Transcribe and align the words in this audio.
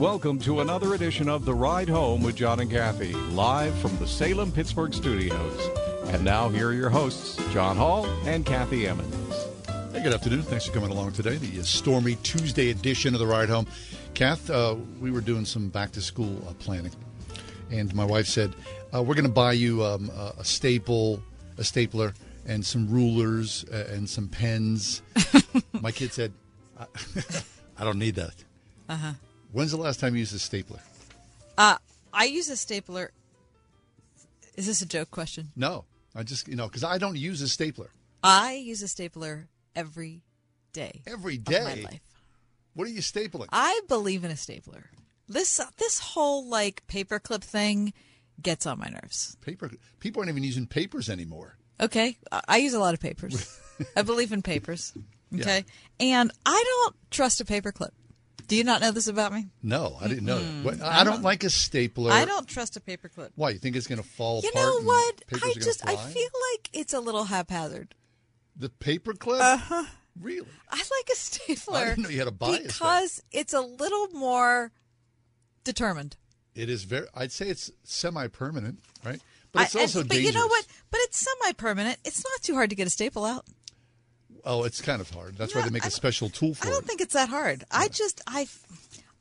Welcome 0.00 0.40
to 0.40 0.58
another 0.58 0.94
edition 0.94 1.28
of 1.28 1.44
The 1.44 1.54
Ride 1.54 1.88
Home 1.88 2.20
with 2.20 2.34
John 2.34 2.58
and 2.58 2.68
Kathy, 2.68 3.12
live 3.12 3.72
from 3.78 3.96
the 3.98 4.08
Salem 4.08 4.50
Pittsburgh 4.50 4.92
studios. 4.92 5.70
And 6.08 6.24
now, 6.24 6.48
here 6.48 6.70
are 6.70 6.72
your 6.72 6.90
hosts, 6.90 7.36
John 7.52 7.76
Hall 7.76 8.04
and 8.26 8.44
Kathy 8.44 8.88
Emmons. 8.88 9.46
Hey, 9.92 10.02
good 10.02 10.12
afternoon. 10.12 10.42
Thanks 10.42 10.66
for 10.66 10.72
coming 10.72 10.90
along 10.90 11.12
today. 11.12 11.36
The 11.36 11.60
uh, 11.60 11.62
stormy 11.62 12.16
Tuesday 12.24 12.70
edition 12.70 13.14
of 13.14 13.20
The 13.20 13.26
Ride 13.26 13.48
Home. 13.48 13.68
Kath, 14.14 14.50
uh, 14.50 14.74
we 15.00 15.12
were 15.12 15.20
doing 15.20 15.44
some 15.44 15.68
back 15.68 15.92
to 15.92 16.00
school 16.02 16.42
uh, 16.48 16.54
planning, 16.54 16.92
and 17.70 17.94
my 17.94 18.04
wife 18.04 18.26
said, 18.26 18.52
uh, 18.92 19.00
We're 19.00 19.14
going 19.14 19.26
to 19.26 19.32
buy 19.32 19.52
you 19.52 19.84
um, 19.84 20.10
a, 20.10 20.34
a 20.40 20.44
staple, 20.44 21.22
a 21.56 21.62
stapler, 21.62 22.14
and 22.46 22.66
some 22.66 22.90
rulers 22.90 23.64
uh, 23.72 23.84
and 23.92 24.10
some 24.10 24.26
pens. 24.26 25.02
my 25.80 25.92
kid 25.92 26.12
said, 26.12 26.32
I, 26.80 26.86
I 27.78 27.84
don't 27.84 28.00
need 28.00 28.16
that. 28.16 28.34
Uh 28.88 28.96
huh. 28.96 29.12
When's 29.54 29.70
the 29.70 29.76
last 29.76 30.00
time 30.00 30.14
you 30.14 30.18
used 30.18 30.34
a 30.34 30.38
stapler? 30.40 30.80
Uh, 31.56 31.76
I 32.12 32.24
use 32.24 32.50
a 32.50 32.56
stapler. 32.56 33.12
Is 34.56 34.66
this 34.66 34.82
a 34.82 34.86
joke 34.86 35.12
question? 35.12 35.52
No, 35.54 35.84
I 36.12 36.24
just 36.24 36.48
you 36.48 36.56
know 36.56 36.66
because 36.66 36.82
I 36.82 36.98
don't 36.98 37.16
use 37.16 37.40
a 37.40 37.48
stapler 37.48 37.90
I 38.24 38.54
use 38.54 38.82
a 38.82 38.88
stapler 38.88 39.48
every 39.76 40.22
day. 40.72 41.02
Every 41.06 41.36
day. 41.36 41.56
of 41.58 41.64
my 41.64 41.90
life. 41.90 42.00
What 42.74 42.88
are 42.88 42.90
you 42.90 43.00
stapling? 43.00 43.46
I 43.52 43.80
believe 43.86 44.24
in 44.24 44.32
a 44.32 44.36
stapler. 44.36 44.90
This 45.28 45.60
this 45.76 46.00
whole 46.00 46.48
like 46.48 46.82
paperclip 46.88 47.44
thing 47.44 47.92
gets 48.42 48.66
on 48.66 48.80
my 48.80 48.88
nerves. 48.88 49.36
Paper. 49.40 49.70
People 50.00 50.20
aren't 50.20 50.30
even 50.30 50.42
using 50.42 50.66
papers 50.66 51.08
anymore. 51.08 51.58
Okay, 51.80 52.18
I, 52.32 52.40
I 52.48 52.56
use 52.56 52.74
a 52.74 52.80
lot 52.80 52.94
of 52.94 52.98
papers. 52.98 53.60
I 53.96 54.02
believe 54.02 54.32
in 54.32 54.42
papers. 54.42 54.92
Okay, 55.32 55.64
and 56.00 56.32
I 56.44 56.64
don't 56.66 56.96
trust 57.12 57.40
a 57.40 57.44
paperclip. 57.44 57.90
Do 58.46 58.56
you 58.56 58.64
not 58.64 58.80
know 58.80 58.90
this 58.90 59.06
about 59.08 59.32
me? 59.32 59.46
No, 59.62 59.96
I 60.00 60.08
didn't 60.08 60.24
know 60.24 60.38
that. 60.38 60.82
I 60.82 61.04
don't 61.04 61.22
like 61.22 61.44
a 61.44 61.50
stapler. 61.50 62.12
I 62.12 62.24
don't 62.24 62.46
trust 62.46 62.76
a 62.76 62.80
paperclip. 62.80 63.30
Why? 63.34 63.50
You 63.50 63.58
think 63.58 63.76
it's 63.76 63.86
going 63.86 64.00
to 64.02 64.06
fall 64.08 64.40
You 64.42 64.52
know 64.54 64.80
what? 64.82 65.22
I 65.42 65.54
just 65.54 65.86
I 65.86 65.96
feel 65.96 66.28
like 66.52 66.70
it's 66.72 66.92
a 66.92 67.00
little 67.00 67.24
haphazard. 67.24 67.94
the 68.56 68.68
paper 68.68 69.12
clip. 69.14 69.40
Uh-huh. 69.40 69.84
Really? 70.20 70.46
I 70.70 70.76
like 70.76 71.10
a 71.12 71.16
stapler. 71.16 71.76
I 71.78 71.84
didn't 71.86 72.04
know 72.04 72.08
you 72.08 72.18
had 72.18 72.28
a 72.28 72.32
bias 72.32 72.58
there. 72.58 72.66
because 72.68 73.22
it's 73.32 73.52
a 73.52 73.60
little 73.60 74.08
more 74.08 74.70
determined. 75.64 76.16
It 76.54 76.70
is 76.70 76.84
very. 76.84 77.06
I'd 77.14 77.32
say 77.32 77.48
it's 77.48 77.70
semi-permanent, 77.82 78.78
right? 79.04 79.20
But 79.50 79.62
it's 79.64 79.76
I- 79.76 79.80
also 79.80 80.00
and- 80.00 80.08
but 80.08 80.14
dangerous. 80.14 80.34
you 80.34 80.40
know 80.40 80.46
what? 80.46 80.66
But 80.90 81.00
it's 81.02 81.18
semi-permanent. 81.18 81.98
It's 82.04 82.22
not 82.24 82.42
too 82.42 82.54
hard 82.54 82.70
to 82.70 82.76
get 82.76 82.86
a 82.86 82.90
staple 82.90 83.24
out. 83.24 83.44
Oh, 84.44 84.64
it's 84.64 84.80
kind 84.80 85.00
of 85.00 85.10
hard. 85.10 85.36
That's 85.36 85.54
why 85.54 85.62
they 85.62 85.70
make 85.70 85.84
I 85.84 85.88
a 85.88 85.90
special 85.90 86.28
tool 86.28 86.54
for 86.54 86.66
it. 86.66 86.68
I 86.68 86.72
don't 86.72 86.84
it. 86.84 86.86
think 86.86 87.00
it's 87.00 87.14
that 87.14 87.28
hard. 87.28 87.64
I 87.70 87.88
just 87.88 88.20
I, 88.26 88.42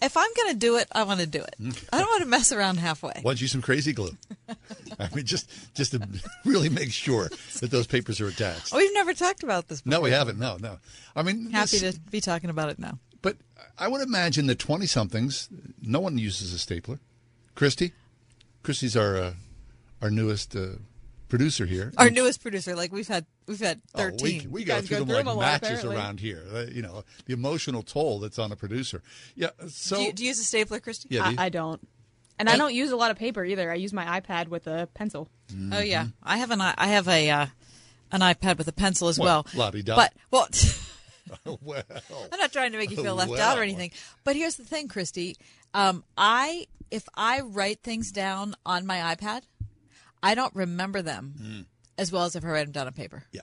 if 0.01 0.17
I'm 0.17 0.29
going 0.35 0.51
to 0.53 0.57
do 0.59 0.75
it, 0.77 0.87
I 0.91 1.03
want 1.03 1.21
to 1.21 1.27
do 1.27 1.41
it. 1.41 1.55
I 1.93 1.99
don't 1.99 2.07
want 2.09 2.23
to 2.23 2.27
mess 2.27 2.51
around 2.51 2.77
halfway. 2.77 3.13
Why 3.21 3.31
don't 3.31 3.39
you 3.39 3.45
use 3.45 3.51
some 3.53 3.61
crazy 3.61 3.93
glue? 3.93 4.17
I 4.99 5.07
mean, 5.15 5.25
just 5.25 5.49
just 5.75 5.91
to 5.91 6.05
really 6.45 6.69
make 6.69 6.91
sure 6.91 7.29
that 7.61 7.71
those 7.71 7.87
papers 7.87 8.19
are 8.19 8.27
attached. 8.27 8.73
Oh, 8.73 8.77
we've 8.77 8.93
never 8.93 9.13
talked 9.13 9.43
about 9.43 9.67
this. 9.69 9.81
Before. 9.81 9.97
No, 9.99 10.01
we 10.01 10.11
haven't. 10.11 10.39
No, 10.39 10.57
no. 10.57 10.77
I 11.15 11.23
mean, 11.23 11.51
Happy 11.51 11.77
this- 11.77 11.95
to 11.95 11.99
be 12.11 12.19
talking 12.21 12.49
about 12.49 12.69
it 12.69 12.79
now. 12.79 12.99
But 13.21 13.37
I 13.79 13.87
would 13.87 14.01
imagine 14.01 14.47
the 14.47 14.55
twenty-somethings, 14.55 15.47
no 15.81 16.01
one 16.01 16.17
uses 16.17 16.53
a 16.53 16.59
stapler. 16.59 16.99
Christy, 17.55 17.93
Christy's 18.63 18.97
our 18.97 19.15
uh, 19.15 19.33
our 20.01 20.11
newest 20.11 20.53
uh, 20.57 20.73
producer 21.37 21.65
here. 21.65 21.91
Our 21.97 22.09
newest 22.09 22.41
producer, 22.41 22.75
like 22.75 22.91
we've 22.91 23.07
had, 23.07 23.25
we've 23.47 23.59
had 23.59 23.81
Oh, 23.95 23.99
thirteen. 23.99 24.43
we, 24.43 24.47
we 24.47 24.63
go 24.63 24.75
guys 24.75 24.87
through 24.87 24.97
go 24.97 24.99
them 25.01 25.07
through 25.07 25.15
like 25.17 25.25
them 25.25 25.35
lot, 25.37 25.41
matches 25.41 25.69
apparently. 25.79 25.95
around 25.95 26.19
here. 26.19 26.43
Uh, 26.53 26.65
you 26.71 26.81
know, 26.81 27.03
the 27.25 27.33
emotional 27.33 27.81
toll 27.83 28.19
that's 28.19 28.37
on 28.39 28.51
a 28.51 28.55
producer. 28.55 29.01
Yeah. 29.35 29.49
So 29.67 29.95
do, 29.97 30.01
you, 30.03 30.13
do 30.13 30.23
you 30.23 30.27
use 30.29 30.39
a 30.39 30.43
stapler, 30.43 30.79
Christy? 30.79 31.07
yeah, 31.11 31.25
do 31.25 31.31
you- 31.31 31.37
I, 31.39 31.45
I 31.45 31.49
don't. 31.49 31.81
And 32.39 32.49
I 32.49 32.57
don't 32.57 32.73
use 32.73 32.91
a 32.91 32.95
lot 32.95 33.11
of 33.11 33.17
paper 33.17 33.45
either. 33.45 33.71
I 33.71 33.75
use 33.75 33.93
my 33.93 34.19
iPad 34.19 34.47
with 34.49 34.67
a 34.67 34.87
pencil. 34.93 35.29
Oh 35.71 35.79
yeah, 35.79 36.07
I 36.23 36.37
have 36.37 36.51
an 36.51 36.61
i- 36.61 36.73
I 36.77 36.87
have 36.87 37.07
a 37.07 37.29
uh, 37.29 37.45
an 38.11 38.21
iPad 38.21 38.57
with 38.57 38.67
a 38.67 38.73
pencil 38.73 39.07
as 39.07 39.17
Well, 39.19 39.45
well. 39.55 39.65
la-di-da. 39.65 39.95
But 39.95 40.13
well, 40.31 40.47
well, 41.61 41.83
I'm 42.31 42.39
not 42.39 42.51
trying 42.51 42.71
to 42.73 42.77
make 42.77 42.89
you 42.91 42.97
feel 42.97 43.15
left 43.15 43.37
out 43.39 43.57
or 43.57 43.63
anything. 43.63 43.91
But 44.23 44.35
here's 44.35 44.55
the 44.55 44.65
thing, 44.65 44.87
Christy. 44.87 45.37
Um, 45.73 46.03
I 46.17 46.67
if 46.91 47.07
I 47.15 47.41
write 47.41 47.81
things 47.81 48.11
down 48.11 48.55
on 48.65 48.85
my 48.85 49.15
iPad, 49.15 49.41
I 50.23 50.33
don't 50.35 50.55
remember 50.55 51.01
them 51.01 51.35
Mm. 51.39 51.65
as 51.97 52.11
well 52.11 52.23
as 52.25 52.35
if 52.35 52.43
I 52.43 52.47
write 52.47 52.63
them 52.63 52.71
down 52.71 52.87
on 52.87 52.93
paper. 52.93 53.23
yeah, 53.31 53.41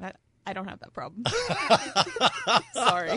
I, 0.00 0.12
I 0.46 0.52
don't 0.52 0.66
have 0.68 0.80
that 0.80 0.92
problem. 0.92 1.24
Sorry. 2.74 3.10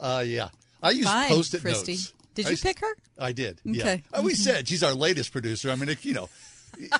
uh, 0.00 0.22
yeah. 0.26 0.48
I 0.82 0.90
use 0.90 1.06
Fine, 1.06 1.28
post-it 1.30 1.60
Christy. 1.62 1.92
notes. 1.92 2.12
Did 2.34 2.46
I 2.46 2.48
you 2.48 2.52
used- 2.52 2.62
pick 2.62 2.80
her? 2.80 2.94
I 3.18 3.32
did. 3.32 3.60
Yeah. 3.64 3.82
Okay. 3.82 4.02
Uh, 4.12 4.22
we 4.22 4.34
said 4.34 4.68
she's 4.68 4.82
our 4.82 4.92
latest 4.92 5.32
producer. 5.32 5.70
I 5.70 5.76
mean, 5.76 5.88
if, 5.88 6.04
you 6.04 6.12
know, 6.14 6.28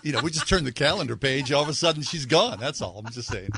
you 0.04 0.12
know, 0.12 0.20
we 0.20 0.30
just 0.30 0.48
turned 0.48 0.64
the 0.66 0.72
calendar 0.72 1.16
page. 1.16 1.50
All 1.52 1.62
of 1.62 1.68
a 1.68 1.74
sudden, 1.74 2.02
she's 2.02 2.24
gone. 2.24 2.58
That's 2.60 2.80
all. 2.80 3.02
I'm 3.04 3.12
just 3.12 3.28
saying. 3.28 3.50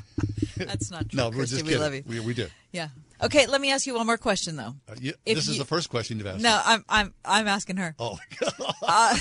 That's 0.56 0.90
not 0.90 1.08
true. 1.10 1.16
No, 1.18 1.28
we're 1.28 1.36
Christy. 1.36 1.56
just 1.56 1.64
we 1.66 1.72
kidding. 1.72 1.82
love 1.82 1.94
you. 1.94 2.02
We, 2.06 2.20
we 2.20 2.34
do. 2.34 2.46
Yeah. 2.72 2.88
Okay. 3.22 3.46
Let 3.46 3.60
me 3.60 3.70
ask 3.70 3.86
you 3.86 3.94
one 3.94 4.06
more 4.06 4.16
question, 4.16 4.56
though. 4.56 4.74
Uh, 4.88 4.94
you- 4.98 5.12
If 5.26 5.36
this 5.36 5.48
is 5.48 5.56
you- 5.56 5.58
the 5.62 5.66
first 5.66 5.90
question 5.90 6.16
you've 6.18 6.26
asked. 6.26 6.40
No, 6.42 6.56
me. 6.56 6.62
I'm 6.64 6.84
I'm 6.88 7.14
I'm 7.24 7.46
asking 7.48 7.76
her. 7.76 7.94
Oh, 7.98 8.18
God. 8.40 8.54
Uh, 8.82 9.18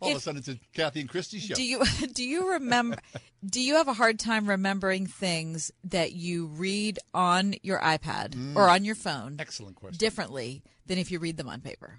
all 0.00 0.10
of 0.12 0.16
a 0.16 0.20
sudden, 0.20 0.38
it's 0.38 0.48
a 0.48 0.58
Kathy 0.74 1.00
and 1.00 1.08
Christy 1.08 1.38
show. 1.38 1.54
Do 1.54 1.62
you 1.62 1.82
do 2.14 2.24
you 2.24 2.52
remember? 2.52 2.96
do 3.44 3.60
you 3.60 3.76
have 3.76 3.88
a 3.88 3.92
hard 3.92 4.18
time 4.18 4.46
remembering 4.48 5.06
things 5.06 5.70
that 5.84 6.12
you 6.12 6.46
read 6.46 6.98
on 7.14 7.54
your 7.62 7.78
iPad 7.80 8.56
or 8.56 8.68
on 8.68 8.84
your 8.84 8.94
phone 8.94 9.36
Mm. 9.36 9.40
Excellent 9.40 9.76
question. 9.76 9.98
differently 9.98 10.62
than 10.86 10.98
if 10.98 11.10
you 11.10 11.18
read 11.18 11.36
them 11.36 11.48
on 11.48 11.60
paper? 11.60 11.98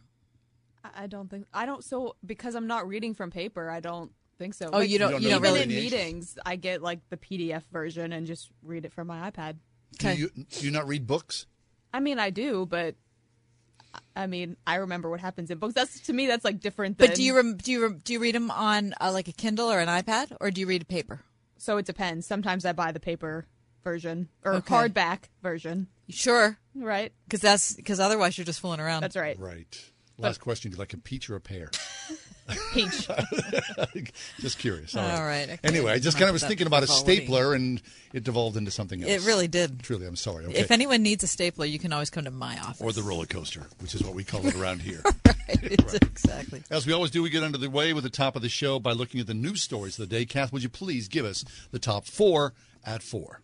I, 0.83 1.03
I 1.03 1.07
don't 1.07 1.29
think 1.29 1.45
I 1.53 1.65
don't. 1.65 1.83
So 1.83 2.15
because 2.25 2.55
I'm 2.55 2.67
not 2.67 2.87
reading 2.87 3.13
from 3.13 3.31
paper, 3.31 3.69
I 3.69 3.79
don't 3.79 4.11
think 4.39 4.53
so. 4.55 4.69
Oh, 4.73 4.79
you 4.79 4.97
don't- 4.97 5.11
don't 5.11 5.21
you 5.21 5.29
know 5.29 5.35
don't 5.35 5.43
really. 5.43 5.59
Even 5.61 5.71
in 5.71 5.75
delineations? 5.77 6.01
meetings, 6.01 6.39
I 6.45 6.55
get 6.55 6.81
like 6.81 6.99
the 7.09 7.17
PDF 7.17 7.63
version 7.71 8.11
and 8.13 8.25
just 8.27 8.49
read 8.63 8.85
it 8.85 8.91
from 8.93 9.07
my 9.07 9.29
iPad. 9.29 9.57
Do 9.99 10.13
you, 10.13 10.29
do 10.49 10.65
you 10.65 10.71
not 10.71 10.87
read 10.87 11.05
books? 11.05 11.45
I 11.93 11.99
mean, 11.99 12.17
I 12.17 12.29
do, 12.29 12.65
but 12.65 12.95
I 14.15 14.27
mean, 14.27 14.55
I 14.65 14.75
remember 14.75 15.09
what 15.09 15.19
happens 15.19 15.51
in 15.51 15.57
books. 15.57 15.73
That's 15.73 15.99
to 16.01 16.13
me, 16.13 16.27
that's 16.27 16.45
like 16.45 16.59
different. 16.59 16.97
Than, 16.97 17.07
But 17.09 17.15
do 17.15 17.23
you 17.23 17.35
rem- 17.35 17.57
do 17.57 17.71
you 17.71 17.83
rem- 17.83 18.01
do 18.03 18.13
you 18.13 18.19
read 18.19 18.35
them 18.35 18.49
on 18.51 18.93
uh, 19.01 19.11
like 19.11 19.27
a 19.27 19.33
Kindle 19.33 19.71
or 19.71 19.79
an 19.79 19.87
iPad, 19.87 20.35
or 20.39 20.51
do 20.51 20.61
you 20.61 20.67
read 20.67 20.81
a 20.83 20.85
paper? 20.85 21.21
So 21.57 21.77
it 21.77 21.85
depends. 21.85 22.25
Sometimes 22.25 22.65
I 22.65 22.71
buy 22.73 22.91
the 22.91 22.99
paper 22.99 23.45
version 23.83 24.29
or 24.43 24.53
Okay. 24.55 24.73
hardback 24.73 25.23
version. 25.43 25.87
Sure, 26.09 26.57
Right. 26.75 27.11
because 27.25 27.41
that's 27.41 27.73
because 27.75 27.99
otherwise 27.99 28.37
you're 28.37 28.45
just 28.45 28.59
fooling 28.59 28.79
around. 28.79 29.01
That's 29.01 29.15
right. 29.15 29.37
Right. 29.39 29.83
Last 30.17 30.39
question. 30.39 30.71
Do 30.71 30.75
you 30.75 30.79
like 30.79 30.93
a 30.93 30.97
peach 30.97 31.29
or 31.29 31.35
a 31.35 31.41
pear? 31.41 31.71
Peach. 32.73 33.07
just 34.39 34.57
curious. 34.59 34.95
All 34.95 35.03
right, 35.23 35.43
okay. 35.49 35.59
Anyway, 35.63 35.91
I 35.93 35.99
just 35.99 36.17
kind 36.17 36.27
of 36.29 36.33
was 36.33 36.43
thinking 36.43 36.67
about 36.67 36.83
a 36.83 36.87
that's 36.87 36.99
all 36.99 37.05
we 37.05 37.13
need. 37.13 37.17
stapler 37.23 37.53
and 37.53 37.81
it 38.13 38.23
devolved 38.23 38.57
into 38.57 38.71
something 38.71 39.01
else. 39.01 39.11
It 39.11 39.25
really 39.25 39.47
did. 39.47 39.81
Truly, 39.83 40.05
I'm 40.05 40.15
sorry. 40.15 40.45
Okay. 40.45 40.59
If 40.59 40.71
anyone 40.71 41.01
needs 41.01 41.23
a 41.23 41.27
stapler, 41.27 41.65
you 41.65 41.79
can 41.79 41.93
always 41.93 42.09
come 42.09 42.25
to 42.25 42.31
my 42.31 42.57
office. 42.59 42.81
or 42.81 42.91
the 42.91 43.03
roller 43.03 43.25
coaster, 43.25 43.65
which 43.79 43.95
is 43.95 44.03
what 44.03 44.13
we 44.15 44.23
call 44.23 44.45
it 44.45 44.55
around 44.55 44.81
here. 44.83 45.01
exactly. 45.47 46.63
As 46.69 46.85
we 46.85 46.93
always 46.93 47.11
do, 47.11 47.21
we 47.23 47.29
get 47.29 47.43
under 47.43 47.57
the 47.57 47.69
way 47.69 47.93
with 47.93 48.03
the 48.03 48.09
top 48.09 48.35
of 48.35 48.41
the 48.41 48.49
show 48.49 48.79
by 48.79 48.91
looking 48.91 49.19
at 49.21 49.27
the 49.27 49.33
news 49.33 49.61
stories 49.61 49.97
of 49.99 50.09
the 50.09 50.15
day. 50.15 50.25
Kath, 50.25 50.51
would 50.51 50.63
you 50.63 50.69
please 50.69 51.07
give 51.07 51.25
us 51.25 51.45
the 51.71 51.79
top 51.79 52.05
four 52.05 52.53
at 52.83 53.01
four? 53.03 53.41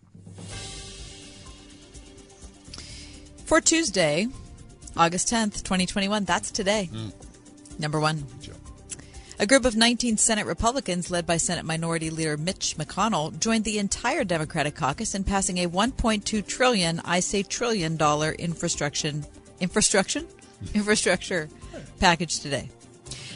For 3.46 3.60
Tuesday, 3.62 4.26
August 4.96 5.28
10th, 5.32 5.62
2021, 5.62 6.24
that's 6.24 6.50
today. 6.50 6.86
Hmm. 6.92 7.08
Number 7.78 8.00
one. 8.00 8.24
Good 8.40 8.42
job. 8.42 8.56
A 9.40 9.46
group 9.46 9.64
of 9.64 9.76
19 9.76 10.16
Senate 10.16 10.46
Republicans, 10.46 11.12
led 11.12 11.24
by 11.24 11.36
Senate 11.36 11.64
Minority 11.64 12.10
Leader 12.10 12.36
Mitch 12.36 12.76
McConnell, 12.76 13.38
joined 13.38 13.62
the 13.62 13.78
entire 13.78 14.24
Democratic 14.24 14.74
caucus 14.74 15.14
in 15.14 15.22
passing 15.22 15.58
a 15.58 15.68
1.2 15.68 16.44
trillion, 16.44 17.00
I 17.04 17.20
say 17.20 17.44
trillion 17.44 17.96
dollar 17.96 18.32
infrastructure 18.32 19.12
infrastructure 19.60 20.22
infrastructure 20.74 21.48
package 22.00 22.40
today. 22.40 22.68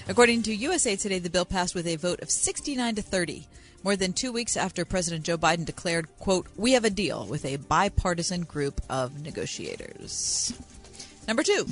According 0.09 0.43
to 0.43 0.55
USA 0.55 0.97
Today, 0.97 1.21
the 1.21 1.31
bill 1.31 1.44
passed 1.44 1.77
with 1.77 1.87
a 1.87 1.94
vote 1.94 2.21
of 2.21 2.32
69 2.32 2.97
to 2.97 3.03
30, 3.03 3.47
more 3.85 3.94
than 3.94 4.12
2 4.12 4.32
weeks 4.32 4.56
after 4.56 4.85
President 4.85 5.25
Joe 5.25 5.38
Biden 5.38 5.65
declared, 5.65 6.09
quote, 6.19 6.49
"We 6.56 6.73
have 6.73 6.85
a 6.85 6.91
deal 6.91 7.27
with 7.27 7.44
a 7.44 7.56
bipartisan 7.59 8.43
group 8.43 8.81
of 8.91 9.23
negotiators." 9.23 10.53
Number 11.29 11.44
2. 11.44 11.69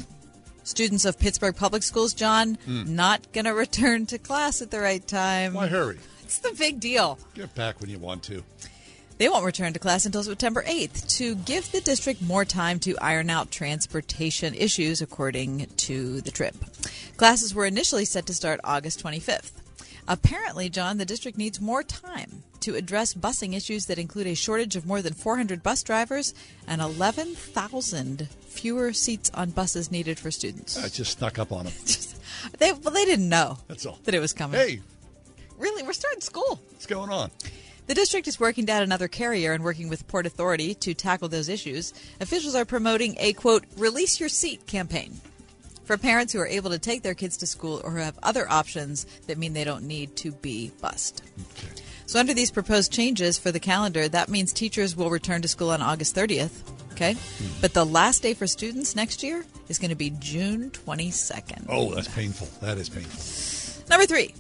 Students 0.71 1.05
of 1.05 1.19
Pittsburgh 1.19 1.57
Public 1.57 1.83
Schools, 1.83 2.15
John, 2.15 2.55
hmm. 2.65 2.95
not 2.95 3.33
going 3.33 3.45
to 3.45 3.53
return 3.53 4.07
to 4.07 4.19
class 4.19 4.63
at 4.63 4.71
the 4.71 4.79
right 4.79 5.05
time. 5.05 5.55
Why 5.55 5.67
hurry? 5.67 5.99
It's 6.23 6.39
the 6.39 6.55
big 6.57 6.79
deal. 6.79 7.19
Get 7.35 7.53
back 7.57 7.81
when 7.81 7.91
you 7.91 7.99
want 7.99 8.23
to. 8.25 8.45
They 9.19 9.29
won't 9.29 9.45
return 9.45 9.73
to 9.73 9.81
class 9.81 10.07
until 10.07 10.23
September 10.23 10.63
8th 10.63 11.09
to 11.17 11.35
give 11.35 11.73
the 11.73 11.81
district 11.81 12.23
more 12.23 12.45
time 12.45 12.79
to 12.81 12.97
iron 12.99 13.31
out 13.31 13.51
transportation 13.51 14.55
issues, 14.55 15.03
according 15.03 15.67
to 15.79 16.21
the 16.21 16.31
Trib. 16.31 16.55
Classes 17.17 17.53
were 17.53 17.67
initially 17.67 18.05
set 18.05 18.27
to 18.27 18.33
start 18.33 18.61
August 18.63 19.03
25th. 19.03 19.51
Apparently, 20.07 20.69
John, 20.69 20.99
the 20.99 21.05
district 21.05 21.37
needs 21.37 21.61
more 21.61 21.83
time 21.83 22.45
to 22.61 22.77
address 22.77 23.13
busing 23.13 23.57
issues 23.57 23.87
that 23.87 23.99
include 23.99 24.29
a 24.29 24.35
shortage 24.37 24.77
of 24.77 24.87
more 24.87 25.03
than 25.03 25.15
400 25.15 25.65
bus 25.65 25.83
drivers 25.83 26.33
and 26.69 26.81
11,000 26.81 28.29
fewer 28.61 28.93
seats 28.93 29.31
on 29.35 29.51
buses 29.51 29.91
needed 29.91 30.19
for 30.19 30.31
students. 30.31 30.77
I 30.83 30.89
just 30.89 31.19
snuck 31.19 31.39
up 31.39 31.51
on 31.53 31.65
them. 31.65 31.75
They, 32.59 32.73
well, 32.73 32.95
they 32.95 33.05
didn't 33.05 33.29
know 33.29 33.59
That's 33.69 33.85
all. 33.85 33.99
that 34.05 34.15
it 34.15 34.21
was 34.21 34.33
coming. 34.33 34.59
Hey, 34.59 34.81
Really, 35.59 35.83
we're 35.83 35.93
starting 35.93 36.21
school. 36.23 36.59
what's 36.71 36.87
going 36.87 37.11
on? 37.11 37.31
The 37.87 37.95
district 37.95 38.29
is 38.29 38.41
working 38.41 38.65
to 38.67 38.73
add 38.73 38.83
another 38.83 39.09
carrier 39.09 39.53
and 39.53 39.63
working 39.63 39.89
with 39.91 40.07
Port 40.09 40.25
Authority 40.27 40.75
to 40.77 40.95
tackle 40.95 41.29
those 41.29 41.49
issues. 41.51 41.93
Officials 42.21 42.55
are 42.55 42.65
promoting 42.65 43.17
a 43.19 43.33
quote, 43.35 43.65
release 43.77 44.21
your 44.21 44.29
seat 44.31 44.67
campaign 44.67 45.21
for 45.85 45.99
parents 45.99 46.33
who 46.33 46.39
are 46.39 46.47
able 46.47 46.71
to 46.71 46.79
take 46.79 47.03
their 47.03 47.15
kids 47.15 47.37
to 47.39 47.47
school 47.47 47.81
or 47.85 47.91
who 47.91 47.99
have 47.99 48.19
other 48.23 48.51
options 48.51 49.05
that 49.27 49.37
mean 49.37 49.53
they 49.53 49.65
don't 49.65 49.85
need 49.85 50.15
to 50.17 50.31
be 50.33 50.71
bused. 50.81 51.21
So, 52.07 52.19
under 52.21 52.33
these 52.33 52.51
proposed 52.51 52.91
changes 52.93 53.39
for 53.39 53.51
the 53.53 53.61
calendar, 53.61 54.09
that 54.09 54.29
means 54.31 54.53
teachers 54.53 54.97
will 54.97 55.11
return 55.11 55.43
to 55.43 55.49
school 55.49 55.71
on 55.71 55.83
August 55.83 56.15
30th. 56.17 56.63
Okay. 57.01 57.15
Hmm. 57.15 57.61
But 57.63 57.73
the 57.73 57.87
last 57.87 58.23
day 58.23 58.35
for 58.35 58.47
students 58.47 58.95
next 58.95 59.23
year 59.23 59.43
is 59.69 59.79
going 59.79 59.89
to 59.89 59.97
be 59.97 60.11
June 60.19 60.71
22nd. 60.71 61.65
Oh, 61.71 61.95
that's 61.95 62.09
painful. 62.09 62.49
That 62.61 62.77
is 62.77 62.91
painful. 62.91 63.89
Number 63.89 64.05
three, 64.05 64.35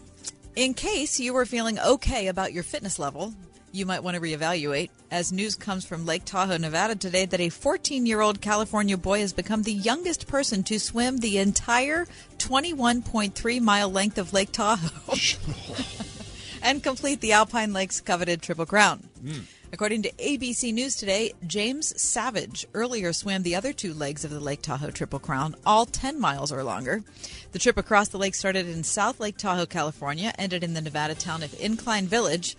in 0.56 0.74
case 0.74 1.18
you 1.18 1.32
were 1.32 1.46
feeling 1.46 1.78
okay 1.78 2.26
about 2.26 2.52
your 2.52 2.62
fitness 2.62 2.98
level, 2.98 3.32
you 3.72 3.86
might 3.86 4.02
want 4.02 4.16
to 4.16 4.20
reevaluate. 4.20 4.90
As 5.10 5.32
news 5.32 5.56
comes 5.56 5.86
from 5.86 6.04
Lake 6.04 6.26
Tahoe, 6.26 6.58
Nevada 6.58 6.96
today, 6.96 7.24
that 7.24 7.40
a 7.40 7.48
14 7.48 8.04
year 8.04 8.20
old 8.20 8.42
California 8.42 8.98
boy 8.98 9.20
has 9.20 9.32
become 9.32 9.62
the 9.62 9.72
youngest 9.72 10.26
person 10.26 10.62
to 10.64 10.78
swim 10.78 11.16
the 11.16 11.38
entire 11.38 12.06
21.3 12.36 13.60
mile 13.62 13.90
length 13.90 14.18
of 14.18 14.34
Lake 14.34 14.52
Tahoe 14.52 15.14
and 16.62 16.82
complete 16.82 17.22
the 17.22 17.32
Alpine 17.32 17.72
Lakes 17.72 18.02
coveted 18.02 18.42
Triple 18.42 18.66
Crown. 18.66 18.98
Hmm. 19.22 19.40
According 19.72 20.02
to 20.02 20.12
ABC 20.12 20.74
News 20.74 20.96
today, 20.96 21.32
James 21.46 22.00
Savage 22.00 22.66
earlier 22.74 23.12
swam 23.12 23.44
the 23.44 23.54
other 23.54 23.72
two 23.72 23.94
legs 23.94 24.24
of 24.24 24.32
the 24.32 24.40
Lake 24.40 24.62
Tahoe 24.62 24.90
Triple 24.90 25.20
Crown, 25.20 25.54
all 25.64 25.86
10 25.86 26.20
miles 26.20 26.50
or 26.50 26.64
longer. 26.64 27.04
The 27.52 27.60
trip 27.60 27.76
across 27.76 28.08
the 28.08 28.18
lake 28.18 28.34
started 28.34 28.68
in 28.68 28.82
South 28.82 29.20
Lake 29.20 29.36
Tahoe, 29.36 29.66
California, 29.66 30.32
ended 30.36 30.64
in 30.64 30.74
the 30.74 30.80
Nevada 30.80 31.14
town 31.14 31.44
of 31.44 31.58
Incline 31.60 32.08
Village. 32.08 32.56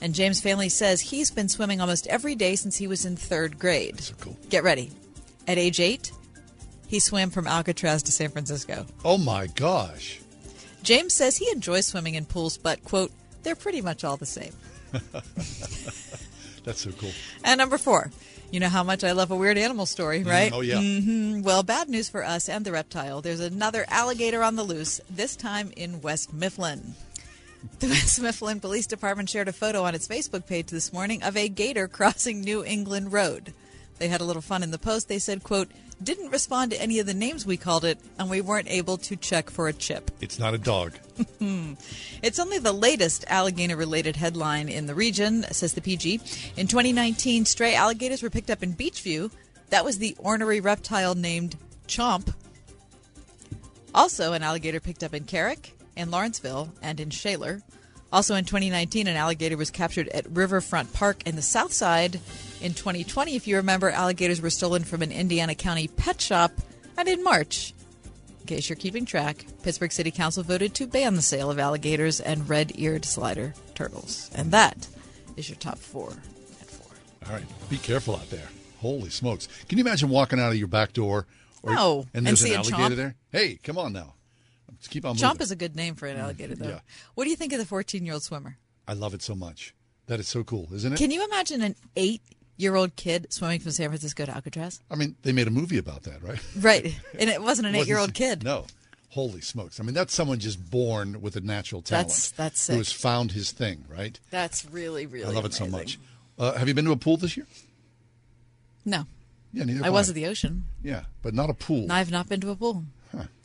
And 0.00 0.12
James' 0.12 0.40
family 0.40 0.68
says 0.68 1.00
he's 1.00 1.30
been 1.30 1.48
swimming 1.48 1.80
almost 1.80 2.08
every 2.08 2.34
day 2.34 2.56
since 2.56 2.76
he 2.76 2.88
was 2.88 3.04
in 3.04 3.14
third 3.16 3.58
grade. 3.58 4.00
So 4.00 4.14
cool. 4.18 4.36
Get 4.48 4.64
ready. 4.64 4.90
At 5.46 5.56
age 5.56 5.78
eight, 5.78 6.10
he 6.88 6.98
swam 6.98 7.30
from 7.30 7.46
Alcatraz 7.46 8.02
to 8.04 8.12
San 8.12 8.30
Francisco. 8.30 8.86
Oh 9.04 9.18
my 9.18 9.46
gosh. 9.46 10.20
James 10.82 11.14
says 11.14 11.36
he 11.36 11.48
enjoys 11.52 11.86
swimming 11.86 12.16
in 12.16 12.24
pools, 12.24 12.58
but, 12.58 12.82
quote, 12.84 13.12
they're 13.44 13.54
pretty 13.54 13.82
much 13.82 14.02
all 14.02 14.16
the 14.16 14.26
same. 14.26 14.52
That's 16.70 16.82
so 16.82 16.92
cool. 16.92 17.10
And 17.42 17.58
number 17.58 17.78
four, 17.78 18.12
you 18.52 18.60
know 18.60 18.68
how 18.68 18.84
much 18.84 19.02
I 19.02 19.10
love 19.10 19.32
a 19.32 19.36
weird 19.36 19.58
animal 19.58 19.86
story, 19.86 20.22
right? 20.22 20.52
oh, 20.52 20.60
yeah. 20.60 20.76
Mm-hmm. 20.76 21.42
Well, 21.42 21.64
bad 21.64 21.88
news 21.88 22.08
for 22.08 22.24
us 22.24 22.48
and 22.48 22.64
the 22.64 22.70
reptile. 22.70 23.20
There's 23.20 23.40
another 23.40 23.84
alligator 23.88 24.44
on 24.44 24.54
the 24.54 24.62
loose, 24.62 25.00
this 25.10 25.34
time 25.34 25.72
in 25.76 26.00
West 26.00 26.32
Mifflin. 26.32 26.94
The 27.80 27.88
West 27.88 28.22
Mifflin 28.22 28.60
Police 28.60 28.86
Department 28.86 29.28
shared 29.28 29.48
a 29.48 29.52
photo 29.52 29.82
on 29.82 29.96
its 29.96 30.06
Facebook 30.06 30.46
page 30.46 30.68
this 30.68 30.92
morning 30.92 31.24
of 31.24 31.36
a 31.36 31.48
gator 31.48 31.88
crossing 31.98 32.40
New 32.40 32.64
England 32.64 33.12
Road. 33.12 33.52
They 33.98 34.06
had 34.06 34.20
a 34.20 34.24
little 34.24 34.42
fun 34.42 34.62
in 34.62 34.70
the 34.70 34.78
post. 34.78 35.08
They 35.08 35.18
said, 35.18 35.42
quote, 35.42 35.72
didn't 36.02 36.30
respond 36.30 36.70
to 36.70 36.80
any 36.80 36.98
of 36.98 37.06
the 37.06 37.14
names 37.14 37.44
we 37.44 37.56
called 37.56 37.84
it, 37.84 37.98
and 38.18 38.30
we 38.30 38.40
weren't 38.40 38.70
able 38.70 38.96
to 38.98 39.16
check 39.16 39.50
for 39.50 39.68
a 39.68 39.72
chip. 39.72 40.10
It's 40.20 40.38
not 40.38 40.54
a 40.54 40.58
dog. 40.58 40.94
It's 42.22 42.38
only 42.38 42.58
the 42.58 42.72
latest 42.72 43.24
alligator 43.28 43.76
related 43.76 44.16
headline 44.16 44.68
in 44.68 44.84
the 44.86 44.94
region, 44.94 45.44
says 45.50 45.72
the 45.72 45.80
PG. 45.80 46.20
In 46.56 46.66
2019, 46.66 47.46
stray 47.46 47.74
alligators 47.74 48.22
were 48.22 48.28
picked 48.28 48.50
up 48.50 48.62
in 48.62 48.74
Beechview. 48.74 49.30
That 49.70 49.84
was 49.84 49.98
the 49.98 50.14
ornery 50.18 50.60
reptile 50.60 51.14
named 51.14 51.56
Chomp. 51.88 52.34
Also, 53.94 54.34
an 54.34 54.42
alligator 54.42 54.80
picked 54.80 55.02
up 55.02 55.14
in 55.14 55.24
Carrick, 55.24 55.76
in 55.96 56.10
Lawrenceville, 56.10 56.72
and 56.82 57.00
in 57.00 57.10
Shaler. 57.10 57.62
Also 58.12 58.34
in 58.34 58.44
2019, 58.44 59.06
an 59.06 59.16
alligator 59.16 59.56
was 59.56 59.70
captured 59.70 60.08
at 60.08 60.30
Riverfront 60.30 60.92
Park 60.92 61.22
in 61.26 61.36
the 61.36 61.42
South 61.42 61.72
Side. 61.72 62.20
In 62.60 62.74
2020, 62.74 63.36
if 63.36 63.46
you 63.46 63.56
remember, 63.56 63.88
alligators 63.90 64.40
were 64.42 64.50
stolen 64.50 64.84
from 64.84 65.00
an 65.02 65.10
Indiana 65.12 65.54
County 65.54 65.88
pet 65.88 66.20
shop. 66.20 66.52
And 66.98 67.08
in 67.08 67.24
March, 67.24 67.72
in 68.40 68.46
case 68.46 68.68
you're 68.68 68.76
keeping 68.76 69.06
track, 69.06 69.46
Pittsburgh 69.62 69.92
City 69.92 70.10
Council 70.10 70.42
voted 70.42 70.74
to 70.74 70.86
ban 70.86 71.14
the 71.14 71.22
sale 71.22 71.50
of 71.50 71.58
alligators 71.58 72.20
and 72.20 72.48
red 72.48 72.72
eared 72.74 73.06
slider 73.06 73.54
turtles. 73.74 74.30
And 74.34 74.50
that 74.52 74.86
is 75.36 75.48
your 75.48 75.56
top 75.56 75.78
four 75.78 76.10
at 76.60 76.68
four. 76.70 76.94
All 77.26 77.32
right. 77.34 77.44
Be 77.70 77.78
careful 77.78 78.14
out 78.16 78.28
there. 78.28 78.48
Holy 78.80 79.08
smokes. 79.08 79.48
Can 79.68 79.78
you 79.78 79.84
imagine 79.84 80.10
walking 80.10 80.38
out 80.38 80.50
of 80.52 80.56
your 80.56 80.68
back 80.68 80.92
door 80.92 81.26
or, 81.62 81.74
No, 81.74 82.00
and 82.12 82.18
and 82.18 82.26
there's 82.26 82.42
an 82.42 82.52
alligator 82.52 82.76
Chomp. 82.76 82.96
there? 82.96 83.14
Hey, 83.32 83.58
come 83.62 83.78
on 83.78 83.94
now. 83.94 84.14
Let's 84.70 84.88
keep 84.88 85.06
on 85.06 85.16
Chomp 85.16 85.32
moving. 85.34 85.42
is 85.42 85.50
a 85.50 85.56
good 85.56 85.76
name 85.76 85.94
for 85.94 86.06
an 86.06 86.16
mm, 86.18 86.22
alligator, 86.22 86.54
though. 86.56 86.68
yeah. 86.68 86.80
What 87.14 87.24
do 87.24 87.30
you 87.30 87.36
think 87.36 87.52
of 87.54 87.58
the 87.58 87.66
14 87.66 88.04
year 88.04 88.14
old 88.14 88.22
swimmer? 88.22 88.58
I 88.86 88.92
love 88.92 89.14
it 89.14 89.22
so 89.22 89.34
much. 89.34 89.74
That 90.06 90.20
is 90.20 90.28
so 90.28 90.42
cool, 90.44 90.68
isn't 90.74 90.92
it? 90.94 90.98
Can 90.98 91.10
you 91.10 91.24
imagine 91.24 91.62
an 91.62 91.76
eight 91.96 92.20
year 92.60 92.74
old 92.76 92.96
kid 92.96 93.26
swimming 93.32 93.60
from 93.60 93.72
San 93.72 93.88
Francisco 93.88 94.24
to 94.26 94.34
Alcatraz? 94.34 94.80
I 94.90 94.94
mean, 94.94 95.16
they 95.22 95.32
made 95.32 95.46
a 95.48 95.50
movie 95.50 95.78
about 95.78 96.02
that, 96.04 96.22
right? 96.22 96.38
Right. 96.60 96.94
And 97.18 97.28
it 97.30 97.42
wasn't 97.42 97.68
an 97.68 97.74
eight 97.74 97.86
year 97.86 97.98
old 97.98 98.14
kid. 98.14 98.44
No. 98.44 98.66
Holy 99.10 99.40
smokes. 99.40 99.80
I 99.80 99.82
mean, 99.82 99.94
that's 99.94 100.14
someone 100.14 100.38
just 100.38 100.70
born 100.70 101.20
with 101.20 101.34
a 101.36 101.40
natural 101.40 101.82
talent. 101.82 102.08
That's- 102.08 102.30
that's 102.30 102.66
Who 102.68 102.74
sick. 102.74 102.78
has 102.78 102.92
found 102.92 103.32
his 103.32 103.50
thing, 103.50 103.84
right? 103.88 104.18
That's 104.30 104.64
really, 104.66 105.06
really 105.06 105.26
I 105.26 105.30
love 105.30 105.44
it 105.44 105.52
so 105.54 105.64
amazing. 105.64 105.78
much. 105.80 105.98
Uh, 106.38 106.52
have 106.58 106.68
you 106.68 106.74
been 106.74 106.84
to 106.84 106.92
a 106.92 106.96
pool 106.96 107.16
this 107.16 107.36
year? 107.36 107.46
No. 108.84 109.06
Yeah, 109.52 109.64
neither 109.64 109.82
I 109.82 109.84
have 109.86 109.92
was 109.94 110.08
at 110.08 110.14
the 110.14 110.26
ocean. 110.26 110.64
Yeah, 110.82 111.02
but 111.22 111.34
not 111.34 111.50
a 111.50 111.54
pool. 111.54 111.90
I've 111.90 112.10
not 112.10 112.28
been 112.28 112.40
to 112.42 112.50
a 112.50 112.56
pool. 112.56 112.84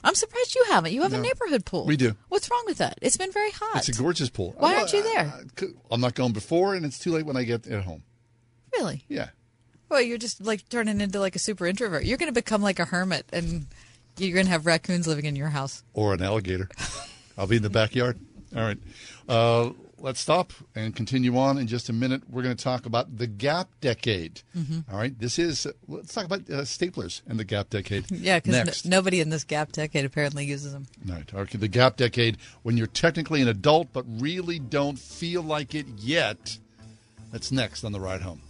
I'm 0.04 0.14
surprised 0.14 0.54
you 0.54 0.64
haven't. 0.70 0.94
You 0.94 1.02
have 1.02 1.14
a 1.14 1.18
neighborhood 1.20 1.66
pool. 1.66 1.86
We 1.88 1.98
do. 1.98 2.16
What's 2.30 2.52
wrong 2.52 2.62
with 2.68 2.78
that? 2.78 3.00
It's 3.02 3.18
been 3.18 3.32
very 3.32 3.50
hot. 3.50 3.78
It's 3.78 3.90
a 3.98 4.00
gorgeous 4.00 4.30
pool. 4.30 4.54
Why 4.60 4.76
aren't 4.76 4.94
you 4.94 5.02
there? 5.02 5.34
I- 5.60 5.66
I'm 5.90 6.00
not 6.00 6.14
going 6.14 6.34
before, 6.34 6.76
and 6.76 6.86
it's 6.86 7.00
too 7.00 7.12
late 7.12 7.26
when 7.26 7.36
I 7.36 7.42
get 7.44 7.66
at 7.66 7.84
home. 7.86 8.04
Really? 8.78 9.04
Yeah. 9.08 9.30
Well, 9.90 10.02
you're 10.02 10.18
just 10.18 10.42
like 10.42 10.68
turning 10.70 11.00
into 11.02 11.20
like 11.20 11.36
a 11.36 11.40
super 11.40 11.66
introvert. 11.66 12.06
You're 12.06 12.18
going 12.18 12.30
to 12.30 12.34
become 12.34 12.62
like 12.62 12.80
a 12.80 12.86
hermit, 12.86 13.26
and 13.32 13.68
you're 14.18 14.34
going 14.34 14.46
to 14.46 14.52
have 14.52 14.66
raccoons 14.66 15.08
living 15.08 15.26
in 15.26 15.36
your 15.36 15.50
house. 15.50 15.84
Or 15.94 16.14
an 16.14 16.22
alligator. 16.22 16.70
I'll 17.38 17.48
be 17.48 17.58
in 17.58 17.64
the 17.64 17.70
backyard. 17.70 18.20
All 18.56 18.64
right. 18.64 18.78
Uh, 19.28 19.72
let's 20.00 20.20
stop 20.20 20.54
and 20.76 20.96
continue 20.96 21.38
on 21.38 21.58
in 21.58 21.68
just 21.68 21.90
a 21.90 21.94
minute. 21.94 22.24
We're 22.30 22.44
going 22.44 22.56
to 22.56 22.64
talk 22.64 22.86
about 22.86 23.18
the 23.18 23.28
Gap 23.28 23.70
Decade. 23.82 24.42
Mm-hmm. 24.56 24.92
All 24.92 24.98
right. 24.98 25.18
This 25.20 25.38
is, 25.38 25.68
let's 25.88 26.14
talk 26.14 26.26
about 26.26 26.42
uh, 26.42 26.62
staplers 26.62 27.22
and 27.28 27.40
the 27.40 27.44
Gap 27.44 27.70
Decade. 27.70 28.06
Yeah, 28.12 28.40
because 28.40 28.86
nobody 28.86 29.20
in 29.20 29.30
this 29.30 29.44
gap 29.44 29.72
decade 29.72 30.06
apparently 30.06 30.46
uses 30.46 30.74
them. 30.74 30.88
Right. 31.06 31.32
Okay. 31.34 31.58
The 31.58 31.68
gap 31.68 31.98
decade, 31.98 32.38
when 32.64 32.78
you're 32.78 32.88
technically 32.88 33.42
an 33.42 33.48
adult 33.48 33.90
but 33.94 34.06
really 34.08 34.58
don't 34.58 34.98
feel 34.98 35.42
like 35.42 35.76
it 35.76 35.86
yet. 35.98 36.58
That's 37.32 37.52
next 37.52 37.84
on 37.84 37.92
the 37.92 38.00
ride 38.00 38.22
home. 38.22 38.42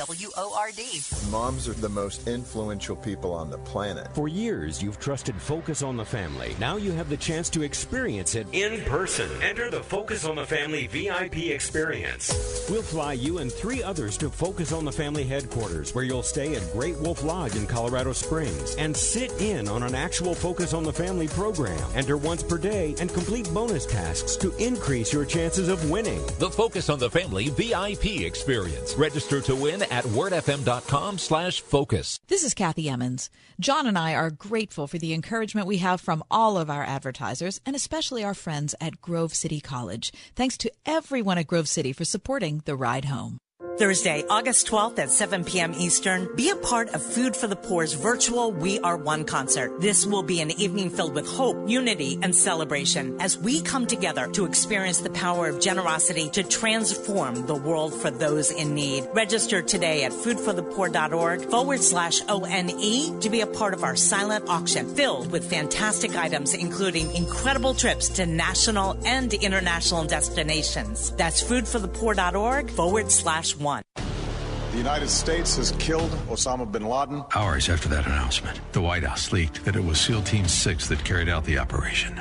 W-O-R-D. 0.00 1.02
Moms 1.30 1.68
are 1.68 1.74
the 1.74 1.88
most 1.90 2.26
influential 2.26 2.96
people 2.96 3.34
on 3.34 3.50
the 3.50 3.58
planet. 3.58 4.08
For 4.14 4.28
years, 4.28 4.82
you've 4.82 4.98
trusted 4.98 5.34
Focus 5.36 5.82
on 5.82 5.98
the 5.98 6.04
Family. 6.06 6.56
Now 6.58 6.78
you 6.78 6.92
have 6.92 7.10
the 7.10 7.18
chance 7.18 7.50
to 7.50 7.60
experience 7.60 8.34
it 8.34 8.46
in 8.52 8.82
person. 8.86 9.28
Enter 9.42 9.70
the 9.70 9.82
Focus 9.82 10.24
on 10.24 10.36
the 10.36 10.46
Family 10.46 10.86
VIP 10.86 11.50
experience. 11.50 12.32
We'll 12.70 12.80
fly 12.80 13.12
you 13.12 13.38
and 13.38 13.52
three 13.52 13.82
others 13.82 14.16
to 14.18 14.30
Focus 14.30 14.72
on 14.72 14.86
the 14.86 14.92
Family 14.92 15.24
headquarters, 15.24 15.94
where 15.94 16.04
you'll 16.04 16.22
stay 16.22 16.54
at 16.54 16.72
Great 16.72 16.96
Wolf 16.96 17.22
Lodge 17.22 17.56
in 17.56 17.66
Colorado 17.66 18.14
Springs 18.14 18.76
and 18.76 18.96
sit 18.96 19.30
in 19.38 19.68
on 19.68 19.82
an 19.82 19.94
actual 19.94 20.34
Focus 20.34 20.72
on 20.72 20.82
the 20.82 20.92
Family 20.94 21.28
program. 21.28 21.78
Enter 21.94 22.16
once 22.16 22.42
per 22.42 22.56
day 22.56 22.94
and 23.00 23.12
complete 23.12 23.52
bonus 23.52 23.84
tasks 23.84 24.36
to 24.36 24.56
increase 24.56 25.12
your 25.12 25.26
chances 25.26 25.68
of 25.68 25.90
winning. 25.90 26.24
The 26.38 26.50
Focus 26.50 26.88
on 26.88 26.98
the 26.98 27.10
Family 27.10 27.50
VIP 27.50 28.22
experience. 28.22 28.94
Register 28.94 29.42
to 29.42 29.54
win 29.54 29.82
at 29.90 30.04
wordfm.com 30.04 31.18
slash 31.18 31.60
focus. 31.60 32.18
This 32.28 32.44
is 32.44 32.54
Kathy 32.54 32.88
Emmons. 32.88 33.30
John 33.58 33.86
and 33.86 33.98
I 33.98 34.14
are 34.14 34.30
grateful 34.30 34.86
for 34.86 34.98
the 34.98 35.12
encouragement 35.12 35.66
we 35.66 35.78
have 35.78 36.00
from 36.00 36.22
all 36.30 36.56
of 36.56 36.70
our 36.70 36.84
advertisers 36.84 37.60
and 37.66 37.76
especially 37.76 38.24
our 38.24 38.34
friends 38.34 38.74
at 38.80 39.00
Grove 39.00 39.34
City 39.34 39.60
College. 39.60 40.12
Thanks 40.34 40.56
to 40.58 40.72
everyone 40.86 41.38
at 41.38 41.46
Grove 41.46 41.68
City 41.68 41.92
for 41.92 42.04
supporting 42.04 42.62
the 42.64 42.76
ride 42.76 43.06
home. 43.06 43.38
Thursday, 43.80 44.26
August 44.28 44.66
12th 44.66 44.98
at 44.98 45.10
7 45.10 45.42
p.m. 45.42 45.72
Eastern, 45.72 46.28
be 46.36 46.50
a 46.50 46.56
part 46.56 46.90
of 46.90 47.02
Food 47.02 47.34
for 47.34 47.46
the 47.46 47.56
Poor's 47.56 47.94
virtual 47.94 48.52
We 48.52 48.78
Are 48.80 48.98
One 48.98 49.24
concert. 49.24 49.80
This 49.80 50.04
will 50.04 50.22
be 50.22 50.42
an 50.42 50.50
evening 50.60 50.90
filled 50.90 51.14
with 51.14 51.26
hope, 51.26 51.66
unity, 51.66 52.18
and 52.20 52.36
celebration 52.36 53.18
as 53.22 53.38
we 53.38 53.62
come 53.62 53.86
together 53.86 54.28
to 54.32 54.44
experience 54.44 55.00
the 55.00 55.08
power 55.08 55.48
of 55.48 55.62
generosity 55.62 56.28
to 56.28 56.42
transform 56.42 57.46
the 57.46 57.54
world 57.54 57.94
for 57.94 58.10
those 58.10 58.50
in 58.50 58.74
need. 58.74 59.08
Register 59.14 59.62
today 59.62 60.04
at 60.04 60.12
foodforthepoor.org 60.12 61.40
forward 61.46 61.80
slash 61.80 62.20
ONE 62.28 63.18
to 63.20 63.30
be 63.30 63.40
a 63.40 63.46
part 63.46 63.72
of 63.72 63.82
our 63.82 63.96
silent 63.96 64.46
auction 64.50 64.94
filled 64.94 65.32
with 65.32 65.48
fantastic 65.48 66.14
items, 66.16 66.52
including 66.52 67.10
incredible 67.16 67.72
trips 67.72 68.10
to 68.10 68.26
national 68.26 68.98
and 69.06 69.32
international 69.32 70.04
destinations. 70.04 71.12
That's 71.12 71.42
foodforthepoor.org 71.42 72.70
forward 72.72 73.10
slash 73.10 73.56
one. 73.56 73.69
The 73.78 74.78
United 74.78 75.08
States 75.08 75.56
has 75.56 75.72
killed 75.72 76.10
Osama 76.28 76.70
bin 76.70 76.84
Laden. 76.86 77.24
Hours 77.34 77.68
after 77.68 77.88
that 77.88 78.06
announcement, 78.06 78.60
the 78.72 78.80
White 78.80 79.02
House 79.02 79.32
leaked 79.32 79.64
that 79.64 79.76
it 79.76 79.84
was 79.84 80.00
SEAL 80.00 80.22
Team 80.22 80.46
6 80.46 80.88
that 80.88 81.04
carried 81.04 81.28
out 81.28 81.44
the 81.44 81.58
operation. 81.58 82.18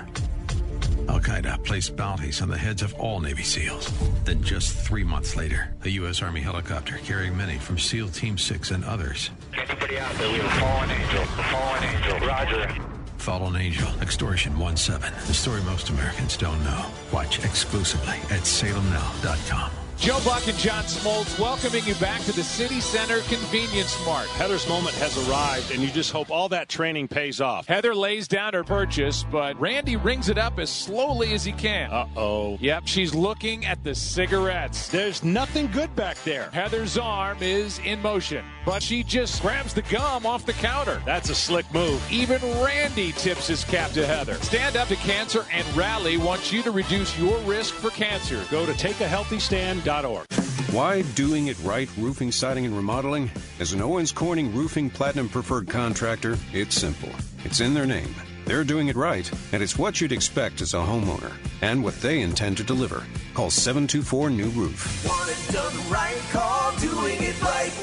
Al 1.08 1.20
Qaeda 1.20 1.64
placed 1.64 1.96
bounties 1.96 2.42
on 2.42 2.50
the 2.50 2.58
heads 2.58 2.84
of 2.84 2.94
all 2.96 3.20
Navy 3.20 3.42
SEALs. 3.42 3.92
Then, 4.26 4.44
just 4.44 4.76
three 4.76 5.04
months 5.04 5.36
later, 5.36 5.74
a 5.84 5.90
U.S. 5.90 6.22
Army 6.22 6.42
helicopter 6.42 7.00
carrying 7.04 7.36
many 7.36 7.58
from 7.58 7.80
SEAL 7.80 8.10
Team 8.10 8.38
6 8.38 8.72
and 8.72 8.86
others. 8.86 9.32
Anybody 9.54 9.98
out 9.98 10.14
there? 10.16 10.32
We 10.32 10.38
have 10.40 10.46
a 10.46 10.60
fallen 10.60 10.92
angel. 10.92 11.22
A 11.24 11.44
fallen 11.44 11.84
angel. 11.84 12.28
Roger. 12.28 12.86
Fallen 13.18 13.56
Angel, 13.58 13.90
Extortion 14.02 14.58
1 14.58 14.78
7. 14.78 15.14
The 15.28 15.34
story 15.34 15.62
most 15.64 15.90
Americans 15.90 16.38
don't 16.38 16.64
know. 16.64 16.86
Watch 17.12 17.40
exclusively 17.40 18.16
at 18.30 18.44
salemnow.com. 18.44 19.72
Joe 20.00 20.18
Buck 20.24 20.48
and 20.48 20.58
John 20.58 20.86
Smoltz 20.86 21.38
welcoming 21.38 21.84
you 21.84 21.94
back 21.96 22.22
to 22.22 22.32
the 22.32 22.42
City 22.42 22.80
Center 22.80 23.20
Convenience 23.24 23.98
Mart. 24.06 24.28
Heather's 24.30 24.66
moment 24.70 24.96
has 24.96 25.18
arrived, 25.28 25.72
and 25.72 25.84
you 25.84 25.90
just 25.90 26.14
hope 26.14 26.32
all 26.32 26.48
that 26.50 26.70
training 26.70 27.10
pays 27.10 27.42
off. 27.42 27.68
Heather 27.68 27.94
lays 27.94 28.26
down 28.26 28.54
her 28.54 28.64
purchase, 28.64 29.26
but 29.30 29.60
Randy 29.60 29.98
rings 29.98 30.30
it 30.30 30.38
up 30.38 30.58
as 30.58 30.70
slowly 30.70 31.34
as 31.34 31.44
he 31.44 31.52
can. 31.52 31.92
Uh 31.92 32.08
oh. 32.16 32.58
Yep, 32.62 32.84
she's 32.86 33.14
looking 33.14 33.66
at 33.66 33.84
the 33.84 33.94
cigarettes. 33.94 34.88
There's 34.88 35.22
nothing 35.22 35.68
good 35.68 35.94
back 35.98 36.16
there. 36.24 36.50
Heather's 36.52 36.98
arm 36.98 37.40
is 37.42 37.80
in 37.80 38.02
motion, 38.02 38.46
but 38.66 38.82
she 38.82 39.04
just 39.04 39.42
grabs 39.42 39.74
the 39.74 39.82
gum 39.82 40.26
off 40.26 40.46
the 40.46 40.54
counter. 40.54 41.02
That's 41.06 41.30
a 41.30 41.36
slick 41.36 41.72
move. 41.74 42.02
Even 42.10 42.42
Randy 42.64 43.12
tips 43.12 43.48
his 43.48 43.66
cap 43.66 43.92
to 43.92 44.08
Heather. 44.08 44.36
Stand 44.36 44.78
Up 44.78 44.88
to 44.88 44.96
Cancer 44.96 45.46
and 45.52 45.68
Rally 45.76 46.16
wants 46.16 46.54
you 46.54 46.64
to 46.64 46.72
reduce 46.72 47.20
your 47.20 47.38
risk 47.40 47.74
for 47.74 47.90
cancer. 47.90 48.42
Go 48.50 48.66
to 48.66 48.72
takeahealthystand.com 48.72 49.89
why 49.90 51.02
doing 51.16 51.48
it 51.48 51.58
right 51.64 51.90
roofing, 51.98 52.32
siding, 52.32 52.64
and 52.64 52.78
remodeling? 52.78 53.32
As 53.60 53.74
an 53.74 53.82
Owens 53.82 54.12
Corning 54.12 54.54
Roofing 54.54 54.88
Platinum 54.88 55.28
Preferred 55.28 55.68
contractor, 55.68 56.38
it's 56.54 56.76
simple. 56.76 57.10
It's 57.44 57.60
in 57.60 57.74
their 57.74 57.88
name. 57.88 58.14
They're 58.46 58.64
doing 58.64 58.90
it 58.90 58.96
right, 58.96 59.28
and 59.52 59.64
it's 59.64 59.80
what 59.80 60.00
you'd 60.00 60.12
expect 60.12 60.62
as 60.62 60.76
a 60.76 60.78
homeowner, 60.78 61.34
and 61.64 61.84
what 61.84 62.00
they 62.02 62.22
intend 62.22 62.58
to 62.58 62.64
deliver. 62.64 63.04
Call 63.34 63.50
724 63.50 64.30
New 64.30 64.50
Roof. 64.50 65.08
Want 65.08 65.28
it 65.28 65.52
done 65.52 65.90
right? 65.90 66.22
Call 66.32 66.78
doing 66.78 67.18
it 67.24 67.42
right. 67.42 67.74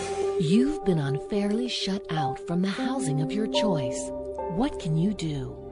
You've 0.41 0.85
been 0.85 1.01
unfairly 1.01 1.69
shut 1.69 2.05
out 2.11 2.39
from 2.47 2.63
the 2.63 2.69
housing 2.69 3.21
of 3.21 3.33
your 3.33 3.49
choice. 3.49 3.99
What 4.55 4.79
can 4.79 4.97
you 4.97 5.13
do? 5.13 5.66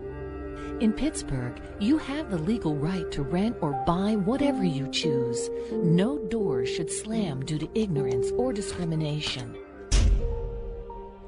In 0.85 0.93
Pittsburgh, 0.93 1.63
you 1.81 1.97
have 1.97 2.31
the 2.31 2.37
legal 2.37 2.77
right 2.77 3.11
to 3.11 3.23
rent 3.23 3.57
or 3.63 3.73
buy 3.87 4.17
whatever 4.17 4.63
you 4.63 4.87
choose. 4.91 5.49
No 5.73 6.19
door 6.19 6.67
should 6.67 6.93
slam 6.93 7.43
due 7.43 7.59
to 7.59 7.67
ignorance 7.75 8.31
or 8.33 8.53
discrimination. 8.53 9.57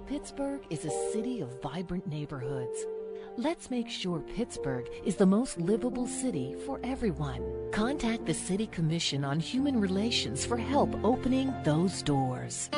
Pittsburgh 0.06 0.60
is 0.68 0.84
a 0.84 1.10
city 1.10 1.40
of 1.40 1.62
vibrant 1.62 2.06
neighborhoods. 2.06 2.84
Let's 3.38 3.70
make 3.70 3.88
sure 3.88 4.20
Pittsburgh 4.20 4.90
is 5.06 5.16
the 5.16 5.24
most 5.24 5.58
livable 5.58 6.06
city 6.06 6.54
for 6.66 6.78
everyone. 6.84 7.40
Contact 7.72 8.26
the 8.26 8.34
City 8.34 8.66
Commission 8.66 9.24
on 9.24 9.40
Human 9.40 9.80
Relations 9.80 10.44
for 10.44 10.58
help 10.58 10.94
opening 11.02 11.50
those 11.64 12.02
doors. 12.02 12.68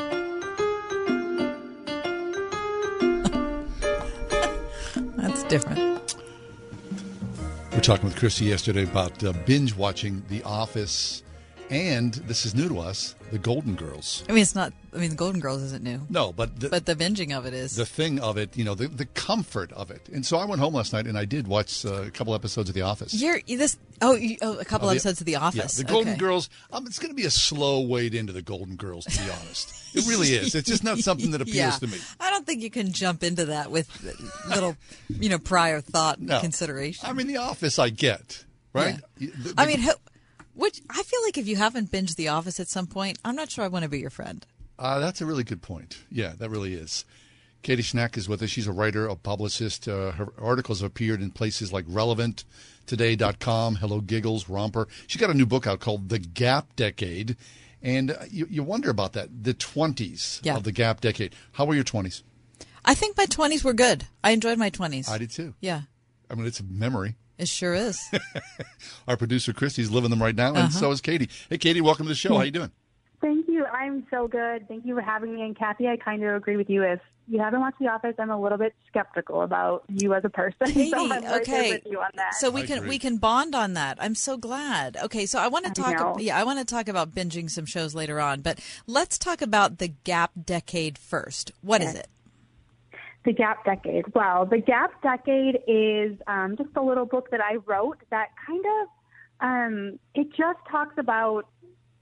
That's 5.17 5.43
different. 5.43 5.98
We 7.79 7.81
were 7.81 7.85
talking 7.85 8.07
with 8.07 8.17
Christy 8.17 8.47
yesterday 8.47 8.83
about 8.83 9.23
uh, 9.23 9.33
binge 9.47 9.73
watching 9.73 10.25
The 10.29 10.43
Office, 10.43 11.23
and 11.71 12.15
this 12.15 12.47
is 12.47 12.55
new 12.55 12.69
to 12.69 12.79
us, 12.79 13.15
The 13.31 13.39
Golden 13.39 13.75
Girls. 13.75 14.25
I 14.29 14.33
mean, 14.33 14.43
it's 14.43 14.55
not. 14.55 14.73
I 14.95 14.99
mean, 14.99 15.11
the 15.11 15.17
Golden 15.17 15.41
Girls 15.41 15.63
isn't 15.63 15.85
new. 15.85 16.01
No, 16.09 16.33
but 16.33 16.59
the, 16.59 16.71
but 16.71 16.87
the 16.87 16.95
binging 16.97 17.37
of 17.37 17.45
it 17.45 17.53
is 17.53 17.77
the 17.77 17.85
thing 17.85 18.19
of 18.21 18.39
it. 18.39 18.57
You 18.57 18.65
know, 18.65 18.75
the 18.75 18.89
the 18.89 19.05
comfort 19.05 19.71
of 19.73 19.91
it. 19.91 20.09
And 20.09 20.25
so 20.25 20.39
I 20.39 20.45
went 20.47 20.61
home 20.61 20.75
last 20.75 20.93
night 20.93 21.07
and 21.07 21.19
I 21.19 21.25
did 21.27 21.47
watch 21.47 21.85
uh, 21.85 22.05
a 22.05 22.11
couple 22.11 22.35
episodes 22.35 22.69
of 22.71 22.75
The 22.75 22.83
Office. 22.83 23.13
You're 23.15 23.41
this. 23.47 23.77
Oh, 24.01 24.15
you, 24.15 24.39
oh 24.43 24.59
a 24.59 24.65
couple 24.65 24.89
Of 24.89 24.95
the- 24.95 24.97
episodes 24.97 25.21
of 25.21 25.27
The 25.27 25.37
Office. 25.37 25.79
Yeah, 25.79 25.85
the 25.85 25.93
Golden 25.93 26.13
Okay. 26.13 26.19
Girls. 26.19 26.49
Um, 26.73 26.87
it's 26.87 26.99
going 26.99 27.11
to 27.11 27.17
be 27.17 27.25
a 27.27 27.31
slow 27.31 27.81
wade 27.83 28.15
into 28.15 28.33
the 28.33 28.43
Golden 28.43 28.77
Girls, 28.77 29.05
to 29.05 29.23
be 29.23 29.31
honest. 29.31 29.75
It 29.97 30.07
really 30.07 30.29
is. 30.29 30.55
It's 30.55 30.69
just 30.69 30.85
not 30.85 30.99
something 30.99 31.33
that 31.33 31.41
appeals 31.43 31.57
yeah. 31.57 31.71
to 31.73 31.87
me. 31.87 31.99
I 32.21 32.31
don't 32.31 32.47
think 32.47 32.63
you 32.63 32.71
can 32.71 32.93
jump 32.93 33.23
into 33.25 33.47
that 33.47 33.71
with 33.71 33.89
little, 34.49 34.77
you 35.09 35.29
know, 35.29 35.39
prior 35.39 35.81
thought 35.81 36.21
No. 36.21 36.41
consideration. 36.41 37.07
I 37.09 37.13
mean, 37.13 37.27
The 37.27 37.39
Office, 37.39 37.79
I 37.79 37.91
get 37.91 38.45
right. 38.73 38.99
The- 39.19 39.55
I 39.59 39.67
mean, 39.67 39.81
who, 39.81 39.93
which 40.59 40.83
I 40.91 41.03
feel 41.03 41.23
like 41.25 41.39
if 41.39 41.47
you 41.49 41.57
haven't 41.57 41.91
binged 41.91 42.17
The 42.17 42.29
Office 42.29 42.59
at 42.61 42.69
some 42.69 42.87
point, 42.87 43.19
I'm 43.25 43.37
not 43.37 43.51
sure 43.51 43.65
I 43.65 43.69
want 43.69 43.85
to 43.85 43.89
be 43.89 44.01
your 44.01 44.11
friend. 44.11 44.45
Uh, 44.79 44.99
that's 44.99 45.21
a 45.21 45.27
really 45.27 45.45
good 45.45 45.63
point. 45.63 45.99
Yeah, 46.11 46.35
that 46.39 46.51
really 46.51 46.75
is. 46.75 47.05
Katie 47.63 47.83
Schnack 47.83 48.17
is 48.17 48.29
with 48.29 48.43
us. 48.43 48.51
She's 48.51 48.67
a 48.67 48.73
writer, 48.73 49.07
a 49.09 49.17
publicist. 49.17 49.89
Uh, 49.89 50.13
her 50.13 50.29
articles 50.39 50.81
have 50.81 50.89
appeared 50.89 51.21
in 51.23 51.31
places 51.31 51.73
like 51.73 51.85
Relevant, 51.89 52.45
Today.com, 52.87 53.77
Hello 53.77 54.01
Giggles, 54.01 54.49
Romper. 54.49 54.89
She's 55.07 55.21
got 55.21 55.31
a 55.31 55.35
new 55.35 55.47
book 55.47 55.67
out 55.67 55.81
called 55.81 56.09
The 56.09 56.19
Gap 56.19 56.75
Decade. 56.77 57.37
And 57.83 58.11
uh, 58.13 58.17
you, 58.31 58.47
you 58.51 58.63
wonder 58.63 58.91
about 58.91 59.13
that, 59.15 59.45
the 59.45 59.55
20s 59.55 60.45
Yeah. 60.45 60.57
of 60.57 60.65
the 60.65 60.73
Gap 60.73 61.01
Decade. 61.01 61.35
How 61.53 61.65
were 61.65 61.75
your 61.75 61.85
20s? 61.85 62.23
I 62.85 62.95
think 62.95 63.17
my 63.17 63.27
20s 63.27 63.63
were 63.65 63.73
good. 63.75 64.07
I 64.25 64.31
enjoyed 64.31 64.59
my 64.59 64.71
20s. 64.71 65.09
I 65.09 65.19
did 65.19 65.31
too. 65.31 65.55
Yeah, 65.61 65.83
I 66.31 66.35
mean, 66.35 66.47
it's 66.47 66.61
a 66.61 66.65
memory. 66.65 67.17
It 67.39 67.49
sure 67.49 67.75
is. 67.75 68.01
Our 69.09 69.17
producer, 69.17 69.53
Christy's 69.53 69.91
living 69.91 70.11
them 70.11 70.23
right 70.23 70.35
now, 70.35 70.49
and 70.49 70.59
Uh-huh. 70.59 70.69
so 70.71 70.91
is 70.91 71.01
Katie. 71.01 71.31
Hey, 71.49 71.59
Katie, 71.59 71.81
welcome 71.81 72.05
to 72.07 72.11
the 72.11 72.15
show. 72.15 72.37
How 72.37 72.43
you 72.43 72.51
doing? 72.51 72.71
Thank 73.21 73.49
you. 73.49 73.65
I'm 73.67 74.07
so 74.11 74.29
good. 74.29 74.69
Thank 74.69 74.85
you 74.87 74.95
for 74.95 75.01
having 75.01 75.35
me. 75.35 75.43
And 75.43 75.57
Kathy, 75.59 75.89
I 75.89 75.97
kind 75.97 76.23
of 76.23 76.35
agree 76.37 76.57
with 76.57 76.71
you. 76.71 76.85
If 76.85 77.01
you 77.27 77.41
haven't 77.41 77.59
watched 77.61 77.79
The 77.81 77.89
Office, 77.89 78.15
I'm 78.19 78.31
a 78.31 78.41
little 78.41 78.59
bit 78.59 78.75
skeptical 78.87 79.43
about 79.43 79.83
you 79.89 80.15
as 80.15 80.25
a 80.25 80.29
person. 80.29 80.57
Katie, 80.67 80.91
so 80.91 80.99
I'm 81.05 81.25
right 81.25 81.41
okay. 81.43 81.71
with 81.73 81.83
you 81.87 81.99
on 81.99 82.11
that. 82.15 82.35
So 82.35 82.49
we 82.51 82.63
can 82.63 82.87
we 82.87 82.99
can 82.99 83.17
bond 83.17 83.57
on 83.57 83.75
that. 83.75 83.99
I'm 84.01 84.15
so 84.15 84.37
glad. 84.37 84.97
Okay, 85.03 85.27
so 85.27 85.41
I 85.41 85.49
want 85.49 85.75
to 85.75 85.83
I 85.83 85.91
know. 85.93 85.99
talk. 85.99 86.23
Yeah, 86.23 86.39
I 86.39 86.45
want 86.45 86.61
to 86.61 86.65
talk 86.65 86.87
about 86.87 87.13
binging 87.13 87.51
some 87.51 87.67
shows 87.67 87.93
later 87.95 88.21
on, 88.21 88.41
but 88.41 88.61
let's 88.87 89.19
talk 89.19 89.43
about 89.43 89.79
the 89.79 89.89
Gap 89.89 90.31
Decade 90.45 90.97
first. 90.97 91.51
What 91.61 91.83
is 91.83 91.91
Okay. 91.91 91.99
it? 92.01 92.09
The 93.29 93.35
Gap 93.35 93.63
Decade. 93.63 94.07
Well, 94.15 94.47
The 94.47 94.57
Gap 94.57 95.03
Decade 95.03 95.59
is 95.67 96.17
um, 96.27 96.57
just 96.57 96.71
a 96.77 96.81
little 96.81 97.05
book 97.05 97.31
that 97.31 97.43
I 97.43 97.57
wrote 97.67 97.99
that 98.09 98.29
kind 98.47 98.65
of 98.81 98.89
um, 99.41 99.99
it 100.15 100.29
just 100.31 100.59
talks 100.71 100.95
about 100.97 101.47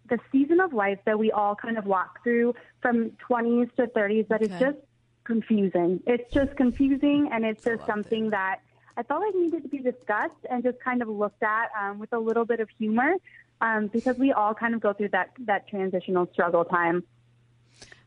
the 0.09 0.21
season 0.30 0.61
of 0.61 0.73
life 0.73 1.00
that 1.04 1.18
we 1.18 1.33
all 1.33 1.56
kind 1.56 1.78
of 1.78 1.85
walk 1.85 2.23
through 2.23 2.54
from 2.80 3.11
20s 3.28 3.75
to 3.75 3.88
30s 3.88 4.28
that 4.28 4.40
is 4.40 4.52
Okay. 4.52 4.66
just 4.66 4.78
confusing. 5.25 6.00
It's 6.06 6.33
just 6.33 6.56
confusing, 6.56 7.28
and 7.33 7.45
it's 7.45 7.64
just 7.64 7.85
something 7.87 8.30
that 8.30 8.61
I 8.97 9.02
felt 9.02 9.23
like 9.23 9.35
needed 9.35 9.64
to 9.64 9.68
be 9.68 9.78
discussed 9.78 10.47
and 10.49 10.62
just 10.62 10.78
kind 10.78 11.02
of 11.02 11.09
looked 11.09 11.42
at 11.42 11.71
um, 11.76 11.99
with 11.99 12.12
a 12.12 12.21
little 12.21 12.45
bit 12.45 12.61
of 12.61 12.68
humor 12.78 13.14
um, 13.61 13.88
because 13.88 14.16
we 14.16 14.30
all 14.30 14.54
kind 14.54 14.76
of 14.76 14.80
go 14.80 14.92
through 14.92 15.09
that 15.09 15.30
that 15.40 15.66
transitional 15.66 16.28
struggle 16.33 16.64
time. 16.64 17.02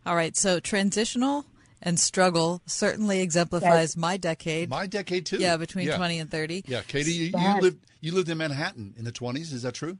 All 0.05 0.15
right, 0.15 0.38
so 0.38 0.61
transitional 0.61 1.45
and 1.81 2.00
struggle 2.00 2.62
certainly 2.65 3.21
exemplifies 3.21 3.95
my 3.98 4.17
decade. 4.17 4.69
My 4.69 4.88
decade 4.88 5.25
too. 5.25 5.38
Yeah, 5.38 5.57
between 5.57 5.88
Yeah. 5.88 5.98
20 5.98 6.19
and 6.19 6.31
30. 6.31 6.63
Yeah, 6.67 6.81
Katie, 6.88 7.12
you, 7.12 7.31
you 7.38 7.62
lived 7.62 7.86
you 8.01 8.13
lived 8.13 8.29
in 8.29 8.38
Manhattan 8.38 8.93
in 8.98 9.03
the 9.03 9.12
20s. 9.12 9.53
Is 9.53 9.63
that 9.63 9.74
true? 9.74 9.98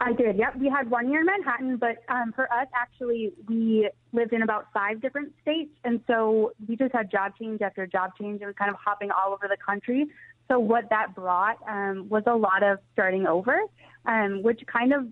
I 0.00 0.12
did. 0.12 0.36
Yep. 0.36 0.56
We 0.56 0.68
had 0.68 0.90
one 0.90 1.10
year 1.10 1.20
in 1.20 1.26
Manhattan, 1.26 1.76
but 1.76 1.96
um, 2.08 2.32
for 2.34 2.52
us, 2.52 2.68
actually, 2.74 3.32
we 3.48 3.88
lived 4.12 4.32
in 4.32 4.42
about 4.42 4.66
five 4.72 5.00
different 5.00 5.32
states, 5.40 5.70
and 5.84 6.00
so 6.06 6.52
we 6.68 6.76
just 6.76 6.92
had 6.92 7.10
job 7.10 7.32
change 7.40 7.62
after 7.62 7.86
job 7.86 8.12
change, 8.20 8.40
and 8.42 8.48
we 8.48 8.54
kind 8.54 8.70
of 8.70 8.76
hopping 8.76 9.10
all 9.10 9.32
over 9.32 9.48
the 9.48 9.56
country. 9.56 10.06
So 10.48 10.58
what 10.58 10.90
that 10.90 11.14
brought 11.14 11.56
um, 11.68 12.08
was 12.08 12.22
a 12.26 12.34
lot 12.34 12.62
of 12.62 12.78
starting 12.92 13.26
over, 13.26 13.58
um, 14.06 14.42
which 14.42 14.60
kind 14.66 14.92
of 14.92 15.06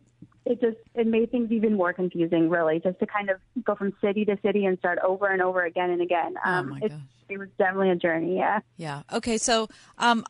it 0.47 0.61
just 0.61 0.77
it 0.95 1.07
made 1.07 1.31
things 1.31 1.53
even 1.53 1.75
more 1.75 1.93
confusing, 1.93 2.49
really, 2.49 2.81
just 2.81 2.99
to 3.01 3.07
kind 3.07 3.31
of 3.31 3.39
go 3.65 3.75
from 3.75 3.93
city 4.01 4.25
to 4.25 4.37
city 4.43 4.65
and 4.65 4.79
start 4.79 4.99
over 5.05 5.27
and 5.27 5.43
over 5.43 5.65
again 5.65 5.91
and 5.91 6.01
again. 6.03 6.35
Um, 6.45 6.67
Oh, 6.67 6.71
my 6.75 6.81
it, 6.83 6.93
it 7.29 7.39
was 7.39 7.49
definitely 7.59 7.91
a 7.91 7.95
journey. 7.97 8.37
Yeah. 8.37 8.59
Yeah. 8.77 9.03
Okay. 9.13 9.39
So, 9.39 9.69
um, 9.99 10.25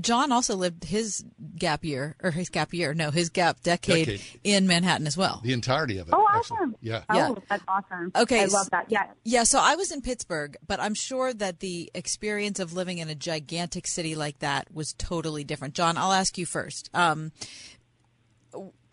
John 0.00 0.32
also 0.32 0.56
lived 0.56 0.84
his 0.84 1.22
gap 1.58 1.84
year 1.84 2.16
or 2.22 2.30
his 2.30 2.48
gap 2.48 2.72
year, 2.72 2.94
no, 2.94 3.10
his 3.10 3.28
gap 3.28 3.60
decade, 3.62 4.06
Decade. 4.06 4.20
in 4.42 4.66
Manhattan 4.66 5.06
as 5.06 5.18
well. 5.18 5.42
The 5.44 5.52
entirety 5.52 5.98
of 5.98 6.08
it. 6.08 6.14
Oh, 6.16 6.26
actually. 6.32 6.56
awesome. 6.56 6.76
Yeah. 6.80 7.02
Yeah. 7.12 7.28
Oh, 7.30 7.38
that's 7.50 7.62
awesome. 7.68 8.10
Okay, 8.16 8.40
I 8.42 8.46
love 8.46 8.70
that. 8.70 8.86
Yeah. 8.88 9.04
Yeah, 9.24 9.42
so 9.42 9.58
I 9.60 9.76
was 9.76 9.92
in 9.92 10.00
Pittsburgh, 10.00 10.56
but 10.66 10.80
I'm 10.80 10.94
sure 10.94 11.34
that 11.34 11.60
the 11.60 11.90
experience 11.94 12.58
of 12.58 12.72
living 12.72 12.98
in 12.98 13.10
a 13.10 13.14
gigantic 13.14 13.86
city 13.86 14.14
like 14.14 14.38
that 14.38 14.72
was 14.72 14.94
totally 14.94 15.44
different. 15.44 15.74
John, 15.74 15.98
I'll 15.98 16.12
ask 16.12 16.38
you 16.38 16.46
first. 16.46 16.88
Um, 16.94 17.32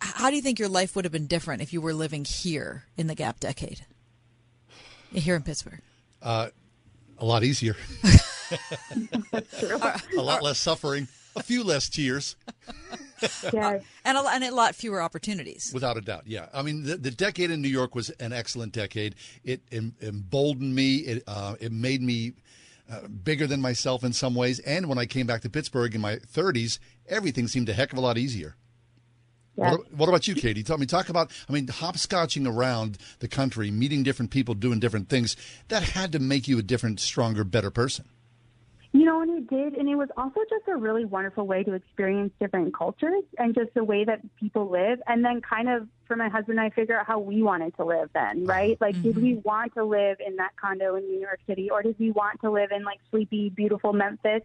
how 0.04 0.30
do 0.30 0.36
you 0.36 0.42
think 0.42 0.60
your 0.60 0.70
life 0.70 0.96
would 0.96 1.06
have 1.06 1.12
been 1.12 1.28
different 1.28 1.62
if 1.62 1.74
you 1.74 1.82
were 1.82 1.94
living 1.94 2.26
here 2.26 2.84
in 2.98 3.08
the 3.08 3.16
Gap 3.16 3.40
decade? 3.40 3.86
Here 5.14 5.36
in 5.36 5.44
Pittsburgh. 5.44 5.82
Uh, 6.22 6.50
a 7.20 7.26
lot 7.26 7.44
easier. 7.44 7.76
a 9.34 10.22
lot 10.22 10.44
less 10.44 10.58
suffering. 10.60 11.08
A 11.36 11.42
few 11.42 11.64
less 11.64 11.90
tears. 11.90 12.36
yeah. 13.52 13.80
And 14.06 14.18
a, 14.18 14.22
lot- 14.22 14.36
and 14.36 14.44
a 14.44 14.54
lot 14.54 14.76
fewer 14.76 15.02
opportunities. 15.02 15.72
Without 15.74 15.98
a 15.98 16.02
doubt, 16.02 16.24
yeah. 16.28 16.48
I 16.54 16.62
mean, 16.62 16.84
the, 16.84 16.98
the 16.98 17.12
decade 17.12 17.50
in 17.50 17.62
New 17.62 17.70
York 17.70 17.96
was 17.96 18.10
an 18.12 18.34
excellent 18.34 18.72
decade. 18.74 19.16
It 19.44 19.62
em, 19.72 19.96
emboldened 20.02 20.76
me. 20.76 20.98
It 20.98 21.24
uh, 21.26 21.56
it 21.60 21.72
made 21.72 22.02
me 22.04 22.34
uh, 22.92 23.08
bigger 23.08 23.48
than 23.48 23.62
myself 23.62 24.04
in 24.04 24.14
some 24.14 24.36
ways. 24.36 24.60
And 24.60 24.88
when 24.88 24.98
I 25.00 25.06
came 25.06 25.26
back 25.26 25.42
to 25.42 25.50
Pittsburgh 25.50 25.96
in 25.96 26.02
my 26.02 26.18
30s, 26.18 26.78
everything 27.08 27.48
seemed 27.48 27.70
a 27.70 27.74
heck 27.74 27.92
of 27.94 27.98
a 27.98 28.02
lot 28.02 28.18
easier. 28.18 28.56
Yeah. 29.56 29.72
What, 29.72 29.94
what 29.94 30.10
about 30.10 30.28
you, 30.28 30.36
Katie? 30.36 30.64
Tell 30.64 30.78
me, 30.78 30.86
talk 30.86 31.10
about, 31.10 31.32
I 31.48 31.54
mean, 31.54 31.68
hopscotching 31.68 32.48
around 32.48 32.98
the 33.20 33.28
country, 33.28 33.70
meeting 33.70 34.02
different 34.02 34.32
people, 34.32 34.56
doing 34.56 34.80
different 34.80 35.10
things. 35.10 35.36
That 35.68 35.84
had 35.84 36.12
to 36.14 36.20
make 36.20 36.48
you 36.48 36.58
a 36.58 36.64
different, 36.64 37.00
stronger, 37.00 37.44
better 37.44 37.70
person. 37.70 38.06
You 38.96 39.06
know, 39.06 39.22
and 39.22 39.32
it 39.32 39.50
did, 39.50 39.74
and 39.74 39.90
it 39.90 39.96
was 39.96 40.10
also 40.18 40.40
just 40.48 40.68
a 40.68 40.76
really 40.76 41.04
wonderful 41.04 41.48
way 41.48 41.64
to 41.64 41.74
experience 41.74 42.32
different 42.40 42.76
cultures 42.76 43.24
and 43.40 43.56
just 43.56 43.74
the 43.74 43.84
way 43.84 44.04
that 44.04 44.22
people 44.40 44.70
live, 44.70 45.02
and 45.08 45.26
then 45.26 45.42
kind 45.42 45.68
of 45.68 45.88
for 46.06 46.16
my 46.16 46.30
husband 46.30 46.60
and 46.60 46.68
I 46.68 46.70
figure 46.70 47.00
out 47.00 47.08
how 47.08 47.18
we 47.18 47.42
wanted 47.42 47.76
to 47.78 47.86
live 47.86 48.12
then, 48.14 48.44
uh-huh. 48.44 48.46
right? 48.46 48.78
Like, 48.80 49.02
did 49.02 49.18
we 49.18 49.34
mm-hmm. 49.34 49.50
want 49.50 49.74
to 49.74 49.84
live 49.84 50.18
in 50.24 50.36
that 50.36 50.52
condo 50.58 50.96
in 50.96 51.08
New 51.08 51.20
York 51.20 51.40
City, 51.48 51.72
or 51.72 51.82
did 51.82 51.98
we 51.98 52.12
want 52.12 52.42
to 52.42 52.52
live 52.52 52.72
in 52.72 52.84
like 52.84 53.00
sleepy, 53.10 53.50
beautiful 53.50 53.94
Memphis? 53.94 54.44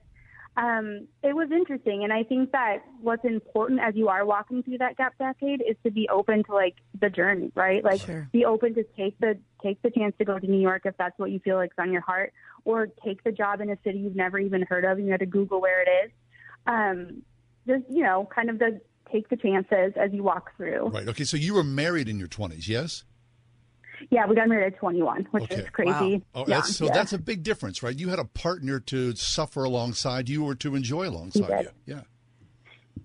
Um, 0.59 1.07
it 1.23 1.37
was 1.37 1.53
interesting, 1.53 2.03
and 2.03 2.13
I 2.13 2.25
think 2.25 2.51
that 2.51 2.79
what's 3.01 3.25
important 3.25 3.79
as 3.81 3.95
you 3.95 4.09
are 4.09 4.27
walking 4.27 4.65
through 4.65 4.79
that 4.79 4.97
gap 4.97 5.17
decade 5.17 5.63
is 5.63 5.77
to 5.85 5.91
be 5.93 6.09
open 6.09 6.43
to 6.45 6.53
like 6.53 6.75
the 7.01 7.09
journey, 7.09 7.53
right? 7.55 7.85
Like, 7.85 8.01
Sure. 8.01 8.29
be 8.33 8.45
open 8.45 8.75
to 8.75 8.83
take 8.97 9.17
the 9.21 9.39
take 9.63 9.81
the 9.83 9.91
chance 9.91 10.17
to 10.19 10.25
go 10.25 10.37
to 10.37 10.47
New 10.47 10.61
York 10.61 10.83
if 10.85 10.97
that's 10.97 11.17
what 11.17 11.31
you 11.31 11.39
feel 11.39 11.57
like's 11.57 11.77
on 11.79 11.93
your 11.93 12.01
heart, 12.01 12.33
or 12.65 12.89
take 13.05 13.23
the 13.23 13.31
job 13.31 13.61
in 13.61 13.71
a 13.71 13.79
city 13.85 13.99
you've 14.01 14.17
never 14.17 14.37
even 14.37 14.63
heard 14.63 14.85
of 14.85 14.99
and 14.99 15.07
you 15.07 15.13
have 15.13 15.21
to 15.21 15.27
Google 15.27 15.61
where 15.61 15.81
it 15.81 15.89
is. 16.07 16.11
Um, 16.67 17.23
just 17.65 17.85
you 17.89 18.03
know, 18.03 18.29
kind 18.35 18.51
of 18.51 18.59
the 18.59 18.81
take 19.13 19.29
the 19.29 19.37
chances 19.37 19.93
as 19.97 20.13
you 20.13 20.25
walk 20.25 20.57
through. 20.57 20.89
Right. 20.89 21.07
Okay. 21.09 21.25
So 21.25 21.37
you 21.37 21.55
were 21.55 21.65
married 21.65 22.09
in 22.09 22.19
your 22.19 22.29
20s, 22.29 22.67
yes? 22.67 23.05
Yeah, 24.11 24.27
we 24.27 24.35
got 24.35 24.49
married 24.49 24.73
at 24.75 24.79
21, 24.79 25.29
which 25.31 25.45
Okay. 25.45 25.57
is 25.63 25.71
crazy. 25.71 26.23
Oh, 26.35 26.41
young, 26.41 26.49
that's, 26.49 26.77
so 26.77 26.87
yeah. 26.87 26.93
that's 26.93 27.13
a 27.13 27.19
big 27.19 27.43
difference, 27.43 27.83
right? 27.83 27.99
You 27.99 28.09
had 28.09 28.19
a 28.19 28.25
partner 28.25 28.81
to 28.81 29.15
suffer 29.17 29.65
alongside 29.65 30.29
you 30.29 30.45
or 30.45 30.55
to 30.57 30.75
enjoy 30.75 31.09
alongside 31.09 31.65
you. 31.65 31.71
Yeah. 31.87 32.01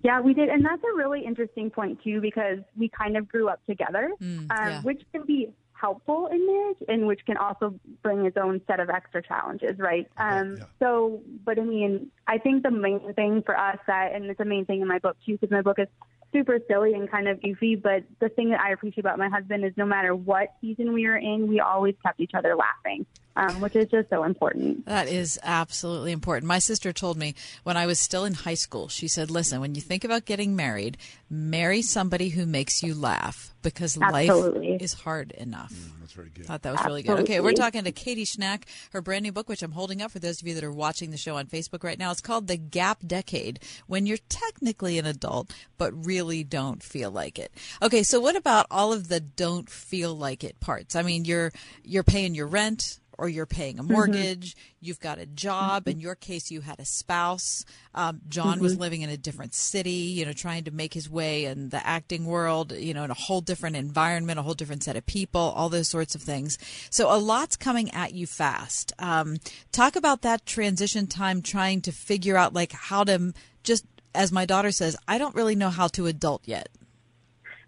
Yeah, 0.02 0.20
we 0.20 0.34
did, 0.34 0.50
and 0.50 0.64
that's 0.64 0.82
a 0.82 0.96
really 0.96 1.24
interesting 1.24 1.70
point 1.70 2.02
too, 2.04 2.20
because 2.20 2.58
we 2.76 2.90
kind 2.90 3.16
of 3.16 3.26
grew 3.26 3.48
up 3.48 3.64
together, 3.66 4.10
um, 4.20 4.46
yeah. 4.50 4.82
which 4.82 5.02
can 5.12 5.24
be 5.24 5.48
helpful 5.72 6.28
in 6.28 6.46
marriage, 6.46 6.76
and 6.88 7.06
which 7.06 7.20
can 7.26 7.36
also 7.36 7.78
bring 8.02 8.24
its 8.26 8.36
own 8.36 8.60
set 8.66 8.80
of 8.80 8.90
extra 8.90 9.22
challenges, 9.22 9.78
right? 9.78 10.06
Um, 10.16 10.58
So, 10.78 11.22
but 11.44 11.58
I 11.58 11.62
mean, 11.62 12.10
I 12.26 12.38
think 12.38 12.62
the 12.62 12.70
main 12.70 13.12
thing 13.14 13.42
for 13.44 13.58
us 13.58 13.78
that, 13.86 14.12
and 14.14 14.26
it's 14.26 14.38
the 14.38 14.44
main 14.44 14.66
thing 14.66 14.82
in 14.82 14.88
my 14.88 14.98
book 14.98 15.16
too, 15.24 15.32
because 15.32 15.50
my 15.50 15.62
book 15.62 15.78
is 15.78 15.88
super 16.34 16.58
silly 16.68 16.94
and 16.94 17.10
kind 17.10 17.28
of 17.28 17.40
goofy, 17.40 17.76
but 17.76 18.02
the 18.20 18.28
thing 18.28 18.50
that 18.50 18.60
I 18.60 18.72
appreciate 18.72 19.00
about 19.00 19.18
my 19.18 19.28
husband 19.28 19.64
is 19.64 19.72
no 19.76 19.86
matter 19.86 20.14
what 20.14 20.54
season 20.60 20.92
we 20.92 21.06
were 21.06 21.16
in, 21.16 21.46
we 21.48 21.60
always 21.60 21.94
kept 22.04 22.20
each 22.20 22.32
other 22.34 22.56
laughing, 22.56 23.06
um, 23.36 23.60
which 23.60 23.76
is 23.76 23.86
just 23.90 24.10
so 24.10 24.24
important. 24.24 24.86
That 24.86 25.08
is 25.08 25.38
absolutely 25.42 26.12
important. 26.12 26.46
My 26.46 26.58
sister 26.58 26.92
told 26.92 27.16
me 27.16 27.34
when 27.62 27.76
I 27.76 27.86
was 27.86 27.98
still 27.98 28.24
in 28.24 28.34
high 28.34 28.54
school, 28.54 28.88
she 28.88 29.08
said, 29.08 29.30
listen, 29.30 29.60
when 29.60 29.74
you 29.74 29.80
think 29.80 30.04
about 30.04 30.24
getting 30.24 30.54
married, 30.54 30.96
marry 31.28 31.82
somebody 31.82 32.28
who 32.28 32.46
makes 32.46 32.82
you 32.82 32.94
laugh 32.94 33.54
because 33.62 33.98
Absolutely. 34.00 34.72
life 34.72 34.82
is 34.82 34.92
hard 34.92 35.32
enough. 35.32 35.72
That's 36.00 36.12
very 36.12 36.30
good. 36.30 36.46
Thought 36.46 36.62
that 36.62 36.72
was 36.72 36.86
really 36.86 37.02
good. 37.02 37.20
Okay, 37.20 37.40
we're 37.40 37.52
talking 37.52 37.82
to 37.82 37.92
Katie 37.92 38.26
Schnack, 38.26 38.64
her 38.92 39.00
brand 39.00 39.24
new 39.24 39.32
book, 39.32 39.48
which 39.48 39.62
I'm 39.62 39.72
holding 39.72 40.02
up 40.02 40.10
for 40.10 40.18
those 40.18 40.40
of 40.40 40.46
you 40.46 40.54
that 40.54 40.62
are 40.62 40.70
watching 40.70 41.10
the 41.10 41.16
show 41.16 41.36
on 41.36 41.46
Facebook 41.46 41.82
right 41.82 41.98
now. 41.98 42.10
It's 42.10 42.20
called 42.20 42.46
The 42.46 42.58
Gap 42.58 42.98
Decade 43.04 43.58
When 43.86 44.06
You're 44.06 44.18
Technically 44.28 44.98
an 44.98 45.06
Adult, 45.06 45.52
but 45.78 45.92
Really 46.06 46.44
Don't 46.44 46.82
Feel 46.82 47.10
Like 47.10 47.38
It. 47.38 47.52
Okay, 47.82 48.02
so 48.02 48.20
what 48.20 48.36
about 48.36 48.66
all 48.70 48.92
of 48.92 49.08
the 49.08 49.18
don't 49.18 49.68
feel 49.68 50.14
like 50.14 50.44
it 50.44 50.60
parts? 50.60 50.94
I 50.94 51.02
mean, 51.02 51.24
you're 51.24 51.50
you're 51.82 52.04
paying 52.04 52.34
your 52.34 52.46
rent 52.46 53.00
or 53.18 53.28
you're 53.28 53.46
paying 53.46 53.78
a 53.78 53.82
mortgage, 53.82 54.56
you've 54.80 55.00
got 55.00 55.18
a 55.18 55.26
job. 55.26 55.88
In 55.88 56.00
your 56.00 56.14
case, 56.14 56.50
you 56.50 56.60
had 56.62 56.80
a 56.80 56.84
spouse. 56.84 57.64
Um, 57.94 58.20
John 58.28 58.60
was 58.60 58.74
Mhm. 58.74 58.78
living 58.80 59.02
in 59.02 59.10
a 59.10 59.16
different 59.16 59.54
city, 59.54 59.90
you 59.90 60.24
know, 60.24 60.32
trying 60.32 60.64
to 60.64 60.70
make 60.70 60.94
his 60.94 61.08
way 61.08 61.44
in 61.44 61.68
the 61.70 61.84
acting 61.86 62.26
world, 62.26 62.72
you 62.72 62.94
know, 62.94 63.04
in 63.04 63.10
a 63.10 63.14
whole 63.14 63.40
different 63.40 63.76
environment, 63.76 64.38
a 64.38 64.42
whole 64.42 64.54
different 64.54 64.82
set 64.82 64.96
of 64.96 65.06
people, 65.06 65.40
all 65.40 65.68
those 65.68 65.88
sorts 65.88 66.14
of 66.14 66.22
things. 66.22 66.58
So 66.90 67.14
a 67.14 67.18
lot's 67.18 67.56
coming 67.56 67.90
at 67.92 68.14
you 68.14 68.26
fast. 68.26 68.92
Um, 68.98 69.38
talk 69.72 69.96
about 69.96 70.22
that 70.22 70.46
transition 70.46 71.06
time, 71.06 71.42
trying 71.42 71.80
to 71.82 71.92
figure 71.92 72.36
out 72.36 72.52
like 72.52 72.72
how 72.72 73.04
to 73.04 73.32
just, 73.62 73.84
as 74.14 74.30
my 74.32 74.44
daughter 74.44 74.70
says, 74.70 74.96
I 75.08 75.18
don't 75.18 75.34
really 75.34 75.54
know 75.54 75.70
how 75.70 75.88
to 75.88 76.06
adult 76.06 76.42
yet. 76.46 76.68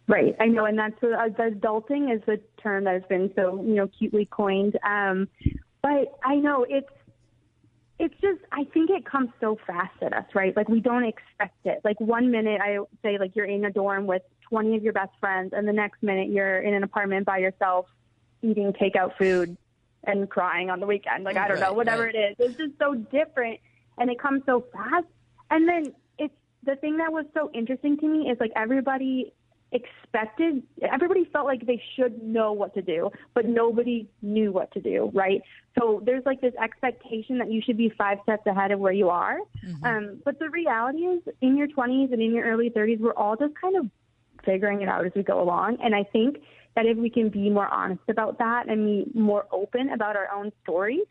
Right, 0.08 0.36
I 0.38 0.46
know, 0.46 0.66
and 0.66 0.78
that's 0.78 1.02
uh, 1.02 1.28
the 1.36 1.56
adulting 1.56 2.14
is 2.14 2.22
the 2.26 2.40
term 2.62 2.84
that 2.84 2.94
has 2.94 3.02
been 3.08 3.32
so 3.34 3.60
you 3.62 3.74
know 3.74 3.88
cutely 3.88 4.24
coined. 4.24 4.78
Um, 4.84 5.28
but 5.82 6.16
I 6.24 6.36
know 6.36 6.64
it's 6.68 6.88
it's 7.98 8.14
just 8.20 8.40
I 8.52 8.64
think 8.72 8.90
it 8.90 9.04
comes 9.04 9.30
so 9.40 9.58
fast 9.66 10.00
at 10.02 10.12
us, 10.12 10.26
right? 10.34 10.56
Like 10.56 10.68
we 10.68 10.80
don't 10.80 11.04
expect 11.04 11.58
it. 11.64 11.80
Like 11.82 11.98
one 12.00 12.30
minute 12.30 12.60
I 12.62 12.78
say 13.02 13.18
like 13.18 13.34
you're 13.34 13.46
in 13.46 13.64
a 13.64 13.70
dorm 13.70 14.06
with 14.06 14.22
20 14.48 14.76
of 14.76 14.82
your 14.82 14.92
best 14.92 15.12
friends, 15.18 15.52
and 15.56 15.66
the 15.66 15.72
next 15.72 16.02
minute 16.02 16.28
you're 16.28 16.60
in 16.60 16.74
an 16.74 16.84
apartment 16.84 17.26
by 17.26 17.38
yourself, 17.38 17.86
eating 18.42 18.72
takeout 18.74 19.16
food 19.18 19.56
and 20.04 20.30
crying 20.30 20.70
on 20.70 20.78
the 20.78 20.86
weekend. 20.86 21.24
Like 21.24 21.36
I 21.36 21.48
don't 21.48 21.58
know, 21.58 21.72
whatever 21.72 22.04
right. 22.04 22.14
it 22.14 22.18
is, 22.18 22.50
it's 22.50 22.58
just 22.58 22.78
so 22.78 22.94
different, 22.94 23.60
and 23.98 24.10
it 24.10 24.20
comes 24.20 24.42
so 24.46 24.64
fast. 24.72 25.06
And 25.50 25.68
then 25.68 25.94
it's 26.18 26.34
the 26.64 26.76
thing 26.76 26.98
that 26.98 27.12
was 27.12 27.24
so 27.34 27.50
interesting 27.54 27.96
to 27.98 28.06
me 28.06 28.30
is 28.30 28.38
like 28.38 28.52
everybody 28.54 29.32
expected 29.72 30.62
everybody 30.80 31.28
felt 31.32 31.44
like 31.44 31.66
they 31.66 31.82
should 31.96 32.22
know 32.22 32.52
what 32.52 32.72
to 32.74 32.82
do 32.82 33.10
but 33.34 33.46
nobody 33.46 34.08
knew 34.22 34.52
what 34.52 34.72
to 34.72 34.80
do 34.80 35.10
right? 35.12 35.42
So 35.78 36.00
there's 36.04 36.24
like 36.24 36.40
this 36.40 36.54
expectation 36.62 37.38
that 37.38 37.50
you 37.50 37.60
should 37.60 37.76
be 37.76 37.92
five 37.98 38.18
steps 38.22 38.46
ahead 38.46 38.70
of 38.70 38.78
where 38.78 38.92
you 38.92 39.10
are. 39.10 39.38
Um, 39.84 40.22
but 40.24 40.38
the 40.38 40.48
reality 40.48 41.00
is 41.00 41.22
in 41.40 41.56
your 41.56 41.66
20s 41.66 42.12
and 42.12 42.22
in 42.22 42.32
your 42.32 42.44
early 42.44 42.70
30s 42.70 43.00
we're 43.00 43.14
all 43.14 43.36
just 43.36 43.54
kind 43.60 43.76
of 43.76 43.90
figuring 44.44 44.82
it 44.82 44.88
out 44.88 45.04
as 45.04 45.12
we 45.16 45.22
go 45.22 45.42
along. 45.42 45.78
And 45.82 45.94
i 45.94 46.04
think 46.04 46.38
that 46.76 46.86
if 46.86 46.96
we 46.96 47.10
can 47.10 47.28
be 47.30 47.50
more 47.50 47.66
honest 47.66 48.02
about 48.08 48.38
that 48.38 48.68
and 48.68 48.86
be 48.86 49.18
more 49.18 49.46
open 49.50 49.90
about 49.90 50.14
our 50.14 50.30
own 50.32 50.52
stories 50.62 51.06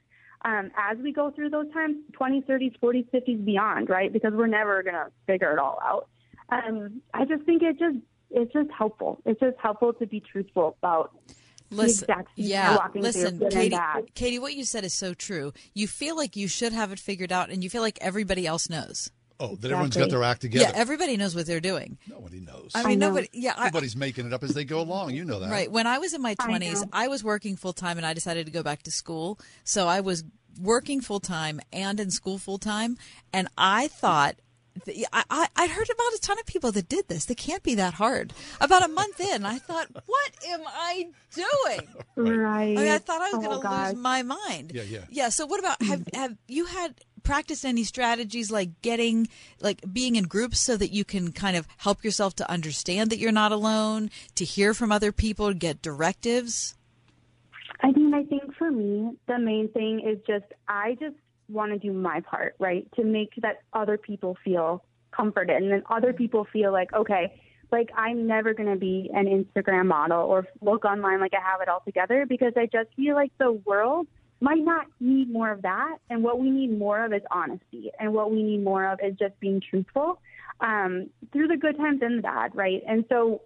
um, 0.45 0.71
as 0.77 0.97
we 0.99 1.11
go 1.11 1.31
through 1.31 1.49
those 1.49 1.71
times 1.73 1.97
20s 2.19 2.45
30s 2.45 2.79
40s 2.79 3.09
50s 3.09 3.43
beyond 3.43 3.89
right? 3.89 4.13
Because 4.13 4.31
we're 4.33 4.47
never 4.47 4.81
going 4.83 4.95
to 4.95 5.07
figure 5.27 5.51
it 5.51 5.59
all 5.59 5.79
out. 5.83 6.07
Um, 6.49 7.01
i 7.13 7.25
just 7.25 7.43
think 7.43 7.63
it 7.63 7.79
just 7.79 7.97
it's 8.35 8.53
just 8.53 8.69
helpful. 8.71 9.21
It's 9.25 9.39
just 9.39 9.57
helpful 9.61 9.93
to 9.93 10.05
be 10.05 10.19
truthful 10.19 10.75
about 10.79 11.11
Listen, 11.71 12.05
the 12.07 12.13
exact 12.13 12.35
season 12.35 12.51
yeah, 12.51 12.69
you're 12.69 12.79
walking 12.79 13.01
listen, 13.01 13.39
through, 13.39 13.49
Katie. 13.49 13.77
Katie, 14.13 14.39
what 14.39 14.53
you 14.53 14.63
said 14.63 14.83
is 14.83 14.93
so 14.93 15.13
true. 15.13 15.53
You 15.73 15.87
feel 15.87 16.15
like 16.15 16.35
you 16.35 16.47
should 16.47 16.73
have 16.73 16.91
it 16.91 16.99
figured 16.99 17.31
out, 17.31 17.49
and 17.49 17.63
you 17.63 17.69
feel 17.69 17.81
like 17.81 17.97
everybody 18.01 18.45
else 18.45 18.69
knows. 18.69 19.09
Oh, 19.39 19.55
that 19.55 19.69
everyone's 19.69 19.97
got 19.97 20.09
their 20.09 20.23
act 20.23 20.41
together. 20.41 20.65
Yeah, 20.65 20.79
everybody 20.79 21.17
knows 21.17 21.35
what 21.35 21.45
they're 21.45 21.59
doing. 21.59 21.97
Nobody 22.07 22.39
knows. 22.39 22.71
I 22.73 22.87
mean, 22.87 22.99
nobody. 22.99 23.27
Yeah, 23.33 23.53
I, 23.57 23.65
Nobody's 23.65 23.95
making 23.95 24.27
it 24.27 24.33
up 24.33 24.43
as 24.43 24.53
they 24.53 24.63
go 24.63 24.79
along. 24.79 25.13
You 25.13 25.25
know 25.25 25.39
that. 25.39 25.51
Right. 25.51 25.69
When 25.69 25.87
I 25.87 25.97
was 25.97 26.13
in 26.13 26.21
my 26.21 26.35
20s, 26.35 26.81
know. 26.81 26.89
I, 26.93 27.09
was 27.09 27.21
working 27.23 27.57
full 27.57 27.73
time 27.73 27.97
and 27.97 28.05
I 28.05 28.13
decided 28.13 28.45
to 28.45 28.51
go 28.51 28.63
back 28.63 28.83
to 28.83 28.91
school. 28.91 29.37
So 29.65 29.87
I 29.87 29.99
was 29.99 30.23
working 30.61 31.01
full 31.01 31.19
time 31.19 31.59
and 31.73 31.99
in 31.99 32.11
school 32.11 32.37
full 32.37 32.57
time. 32.57 32.97
And 33.33 33.49
I 33.57 33.89
thought, 33.89 34.35
th- 34.35 34.44
I, 35.13 35.23
I, 35.29 35.47
I'd 35.55 35.69
heard 35.69 35.89
about 35.89 36.13
a 36.13 36.19
ton 36.21 36.39
of 36.39 36.45
people 36.45 36.71
that 36.73 36.89
did 36.89 37.07
this. 37.07 37.25
They 37.25 37.35
can't 37.35 37.63
be 37.63 37.75
that 37.75 37.95
hard. 37.95 38.33
About 38.59 38.83
a 38.83 38.87
month 38.87 39.19
in, 39.19 39.45
I 39.45 39.57
thought, 39.57 39.87
what 40.05 40.31
am 40.47 40.61
I 40.67 41.07
doing? 41.33 41.87
Right. 42.17 42.77
I 42.77 42.81
mean, 42.81 42.91
I 42.91 42.97
thought 42.97 43.21
I 43.21 43.31
was 43.31 43.45
Oh, 43.45 43.49
going 43.49 43.61
to 43.61 43.83
lose 43.87 43.95
my 43.95 44.21
mind. 44.23 44.71
Yeah, 44.73 44.83
yeah. 44.83 44.99
Yeah. 45.09 45.29
So 45.29 45.45
what 45.45 45.59
about 45.59 45.81
have 45.83 46.07
have 46.13 46.37
you 46.47 46.63
had 46.65 46.95
practice 47.23 47.65
any 47.65 47.83
strategies 47.83 48.49
like 48.51 48.81
getting, 48.81 49.27
like 49.59 49.81
being 49.91 50.15
in 50.15 50.23
groups 50.25 50.61
so 50.61 50.77
that 50.77 50.93
you 50.93 51.03
can 51.03 51.33
kind 51.33 51.57
of 51.57 51.67
help 51.77 52.05
yourself 52.05 52.35
to 52.37 52.49
understand 52.49 53.09
that 53.09 53.17
you're 53.19 53.33
not 53.33 53.51
alone, 53.51 54.11
to 54.35 54.45
hear 54.45 54.73
from 54.73 54.93
other 54.93 55.11
people, 55.11 55.53
get 55.53 55.81
directives? 55.81 56.75
I 57.81 57.91
mean, 57.91 58.13
I 58.13 58.23
think 58.23 58.55
for 58.55 58.71
me, 58.71 59.11
the 59.27 59.37
main 59.37 59.67
thing 59.69 59.99
is 60.07 60.17
just 60.25 60.45
I 60.69 60.95
just 61.01 61.15
want 61.49 61.71
to 61.71 61.79
do 61.79 61.93
my 61.93 62.21
part, 62.21 62.55
right? 62.59 62.87
To 62.95 63.03
make 63.03 63.33
that 63.41 63.61
other 63.73 63.97
people 63.97 64.37
feel 64.43 64.83
comforted 65.11 65.61
and 65.61 65.71
then 65.71 65.83
other 65.89 66.13
people 66.13 66.45
feel 66.51 66.71
like, 66.71 66.91
okay, 66.93 67.41
like 67.71 67.89
I'm 67.95 68.27
never 68.27 68.53
going 68.53 68.69
to 68.69 68.79
be 68.79 69.09
an 69.13 69.25
Instagram 69.25 69.87
model 69.87 70.21
or 70.21 70.47
look 70.61 70.85
online 70.85 71.19
like 71.19 71.33
I 71.33 71.41
have 71.41 71.61
it 71.61 71.69
all 71.69 71.81
together 71.85 72.25
because 72.27 72.53
I 72.55 72.65
just 72.65 72.93
feel 72.95 73.15
like 73.15 73.31
the 73.37 73.51
world 73.51 74.07
might 74.41 74.63
not 74.63 74.85
need 74.99 75.31
more 75.31 75.51
of 75.51 75.61
that. 75.63 75.97
And 76.09 76.23
what 76.23 76.39
we 76.39 76.49
need 76.49 76.77
more 76.77 77.05
of 77.05 77.13
is 77.13 77.21
honesty. 77.31 77.91
And 77.99 78.13
what 78.13 78.31
we 78.31 78.43
need 78.43 78.63
more 78.63 78.85
of 78.85 78.99
is 79.03 79.15
just 79.17 79.39
being 79.39 79.61
truthful 79.67 80.19
um, 80.59 81.09
through 81.31 81.47
the 81.47 81.57
good 81.57 81.77
times 81.77 82.01
and 82.01 82.19
the 82.19 82.21
bad, 82.21 82.55
right? 82.55 82.83
And 82.87 83.05
so 83.09 83.41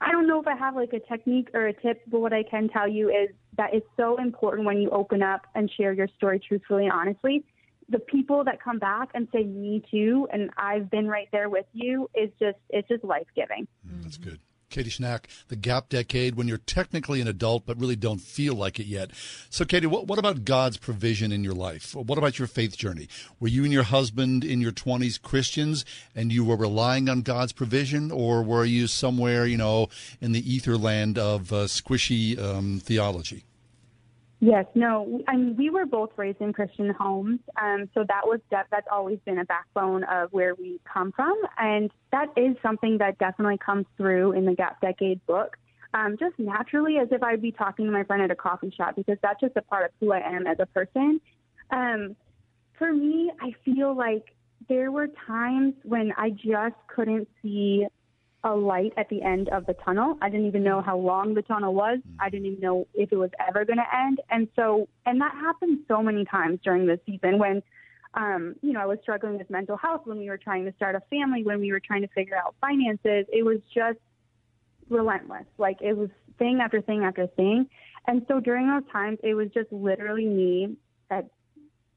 I 0.00 0.12
don't 0.12 0.26
know 0.26 0.40
if 0.40 0.46
I 0.46 0.56
have 0.56 0.76
like 0.76 0.92
a 0.92 1.00
technique 1.00 1.50
or 1.52 1.66
a 1.66 1.72
tip, 1.72 2.02
but 2.06 2.20
what 2.20 2.32
I 2.32 2.42
can 2.42 2.68
tell 2.68 2.88
you 2.88 3.10
is 3.10 3.28
that 3.60 3.74
it's 3.74 3.86
so 3.94 4.16
important 4.16 4.66
when 4.66 4.80
you 4.80 4.88
open 4.88 5.22
up 5.22 5.46
and 5.54 5.70
share 5.70 5.92
your 5.92 6.08
story 6.16 6.40
truthfully 6.40 6.84
and 6.84 6.92
honestly. 6.94 7.44
The 7.90 7.98
people 7.98 8.42
that 8.44 8.62
come 8.62 8.78
back 8.78 9.10
and 9.12 9.28
say 9.32 9.44
me 9.44 9.82
too, 9.90 10.26
and 10.32 10.48
I've 10.56 10.90
been 10.90 11.08
right 11.08 11.28
there 11.30 11.50
with 11.50 11.66
you, 11.74 12.08
is 12.14 12.30
just 12.38 12.56
it's 12.70 12.88
just 12.88 13.04
life 13.04 13.26
giving. 13.36 13.68
Mm, 13.86 14.02
that's 14.02 14.16
good. 14.16 14.38
Katie 14.70 14.88
Schnack, 14.88 15.24
the 15.48 15.56
gap 15.56 15.88
decade, 15.88 16.36
when 16.36 16.46
you're 16.46 16.56
technically 16.56 17.20
an 17.20 17.26
adult 17.26 17.66
but 17.66 17.78
really 17.78 17.96
don't 17.96 18.20
feel 18.20 18.54
like 18.54 18.78
it 18.78 18.86
yet. 18.86 19.10
So, 19.50 19.64
Katie, 19.64 19.88
what, 19.88 20.06
what 20.06 20.18
about 20.18 20.44
God's 20.44 20.76
provision 20.76 21.32
in 21.32 21.42
your 21.42 21.54
life? 21.54 21.94
What 21.94 22.16
about 22.16 22.38
your 22.38 22.48
faith 22.48 22.76
journey? 22.76 23.08
Were 23.40 23.48
you 23.48 23.64
and 23.64 23.72
your 23.72 23.82
husband 23.82 24.44
in 24.44 24.60
your 24.60 24.72
20s 24.72 25.20
Christians 25.20 25.84
and 26.14 26.32
you 26.32 26.44
were 26.44 26.56
relying 26.56 27.08
on 27.08 27.22
God's 27.22 27.52
provision, 27.52 28.12
or 28.12 28.42
were 28.42 28.64
you 28.64 28.86
somewhere, 28.86 29.44
you 29.44 29.56
know, 29.56 29.88
in 30.20 30.32
the 30.32 30.50
ether 30.54 30.78
land 30.78 31.18
of 31.18 31.52
uh, 31.52 31.64
squishy 31.64 32.38
um, 32.38 32.78
theology? 32.78 33.44
Yes, 34.42 34.64
no. 34.74 35.20
I 35.28 35.36
mean, 35.36 35.54
we 35.56 35.68
were 35.68 35.84
both 35.84 36.10
raised 36.16 36.40
in 36.40 36.54
Christian 36.54 36.88
homes, 36.98 37.40
um, 37.60 37.90
so 37.92 38.04
that 38.08 38.22
was 38.24 38.40
de- 38.50 38.64
that's 38.70 38.86
always 38.90 39.18
been 39.26 39.38
a 39.38 39.44
backbone 39.44 40.02
of 40.04 40.32
where 40.32 40.54
we 40.54 40.80
come 40.90 41.12
from, 41.12 41.38
and 41.58 41.90
that 42.10 42.28
is 42.38 42.56
something 42.62 42.96
that 42.98 43.18
definitely 43.18 43.58
comes 43.58 43.84
through 43.98 44.32
in 44.32 44.46
the 44.46 44.54
Gap 44.54 44.80
Decade 44.80 45.24
book. 45.26 45.58
Um, 45.92 46.16
just 46.18 46.38
naturally, 46.38 46.96
as 46.96 47.08
if 47.10 47.22
I'd 47.22 47.42
be 47.42 47.52
talking 47.52 47.84
to 47.84 47.92
my 47.92 48.02
friend 48.04 48.22
at 48.22 48.30
a 48.30 48.34
coffee 48.34 48.72
shop, 48.74 48.96
because 48.96 49.18
that's 49.22 49.40
just 49.40 49.56
a 49.56 49.62
part 49.62 49.84
of 49.84 49.90
who 50.00 50.12
I 50.12 50.20
am 50.20 50.46
as 50.46 50.56
a 50.58 50.66
person. 50.66 51.20
Um, 51.70 52.16
for 52.78 52.94
me, 52.94 53.30
I 53.42 53.52
feel 53.62 53.94
like 53.94 54.24
there 54.70 54.90
were 54.90 55.08
times 55.26 55.74
when 55.82 56.12
I 56.16 56.30
just 56.30 56.76
couldn't 56.86 57.28
see 57.42 57.86
a 58.42 58.54
light 58.54 58.92
at 58.96 59.08
the 59.08 59.22
end 59.22 59.48
of 59.50 59.66
the 59.66 59.74
tunnel. 59.74 60.16
I 60.22 60.30
didn't 60.30 60.46
even 60.46 60.64
know 60.64 60.80
how 60.80 60.96
long 60.96 61.34
the 61.34 61.42
tunnel 61.42 61.74
was. 61.74 61.98
I 62.18 62.30
didn't 62.30 62.46
even 62.46 62.60
know 62.60 62.86
if 62.94 63.12
it 63.12 63.16
was 63.16 63.30
ever 63.46 63.64
going 63.64 63.78
to 63.78 63.96
end. 63.96 64.20
And 64.30 64.48
so, 64.56 64.88
and 65.04 65.20
that 65.20 65.32
happened 65.32 65.80
so 65.88 66.02
many 66.02 66.24
times 66.24 66.60
during 66.64 66.86
this 66.86 67.00
season 67.04 67.38
when, 67.38 67.62
um, 68.14 68.56
you 68.62 68.72
know, 68.72 68.80
I 68.80 68.86
was 68.86 68.98
struggling 69.02 69.36
with 69.36 69.50
mental 69.50 69.76
health, 69.76 70.02
when 70.04 70.18
we 70.18 70.28
were 70.28 70.38
trying 70.38 70.64
to 70.64 70.72
start 70.72 70.94
a 70.94 71.00
family, 71.10 71.44
when 71.44 71.60
we 71.60 71.70
were 71.70 71.80
trying 71.80 72.02
to 72.02 72.08
figure 72.08 72.36
out 72.36 72.54
finances. 72.60 73.26
It 73.30 73.44
was 73.44 73.58
just 73.74 73.98
relentless. 74.88 75.44
Like 75.58 75.76
it 75.82 75.96
was 75.96 76.08
thing 76.38 76.60
after 76.62 76.80
thing 76.80 77.04
after 77.04 77.26
thing. 77.26 77.68
And 78.06 78.24
so 78.26 78.40
during 78.40 78.68
those 78.68 78.90
times, 78.90 79.18
it 79.22 79.34
was 79.34 79.48
just 79.52 79.70
literally 79.70 80.24
me 80.24 80.76
at 81.10 81.26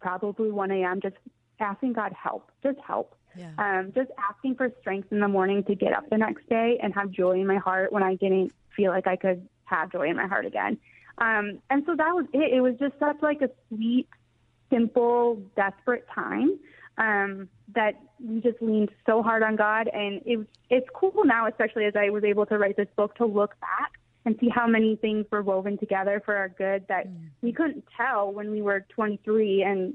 probably 0.02 0.52
1 0.52 0.72
a.m. 0.72 1.00
just 1.02 1.16
asking 1.62 1.94
God 1.94 2.12
help, 2.12 2.52
just 2.62 2.78
help 2.86 3.16
yeah. 3.36 3.52
Um, 3.58 3.92
just 3.94 4.12
asking 4.30 4.56
for 4.56 4.72
strength 4.82 5.12
in 5.12 5.20
the 5.20 5.28
morning 5.28 5.64
to 5.66 5.76
get 5.76 5.94
up 5.94 6.10
the 6.10 6.18
next 6.18 6.48
day 6.50 6.80
and 6.82 6.94
have 6.94 7.12
joy 7.12 7.40
in 7.40 7.48
my 7.48 7.58
heart 7.58 7.92
when 7.92 8.04
I 8.04 8.16
didn't 8.16 8.54
feel 8.76 8.92
like 8.92 9.08
I 9.08 9.16
could 9.16 9.48
have 9.66 9.92
joy 9.92 10.10
in 10.10 10.16
my 10.16 10.28
heart 10.28 10.46
again. 10.46 10.78
Um, 11.18 11.60
and 11.70 11.84
so 11.86 11.96
that 11.96 12.14
was 12.14 12.26
it. 12.34 12.54
It 12.54 12.62
was 12.62 12.76
just 12.80 12.94
such 13.00 13.18
like 13.22 13.42
a 13.42 13.50
sweet, 13.70 14.08
simple, 14.72 15.42
desperate 15.56 16.06
time 16.14 16.60
um, 16.98 17.50
that 17.76 18.00
we 18.24 18.42
just 18.42 18.62
leaned 18.62 18.90
so 19.06 19.22
hard 19.22 19.44
on 19.44 19.56
God. 19.56 19.88
And 19.88 20.22
it, 20.26 20.48
it's 20.70 20.88
cool 20.94 21.24
now, 21.24 21.48
especially 21.48 21.86
as 21.86 21.96
I 21.96 22.10
was 22.10 22.24
able 22.24 22.46
to 22.48 22.58
write 22.58 22.78
this 22.78 22.88
book, 22.96 23.16
to 23.16 23.26
look 23.26 23.60
back 23.60 23.94
and 24.26 24.38
see 24.40 24.50
how 24.50 24.68
many 24.68 24.96
things 24.96 25.26
were 25.32 25.44
woven 25.44 25.78
together 25.78 26.22
for 26.24 26.36
our 26.36 26.50
good 26.50 26.86
that 26.88 27.08
mm. 27.08 27.30
we 27.42 27.52
couldn't 27.52 27.84
tell 27.96 28.32
when 28.32 28.52
we 28.52 28.62
were 28.62 28.86
23 28.90 29.64
and 29.64 29.94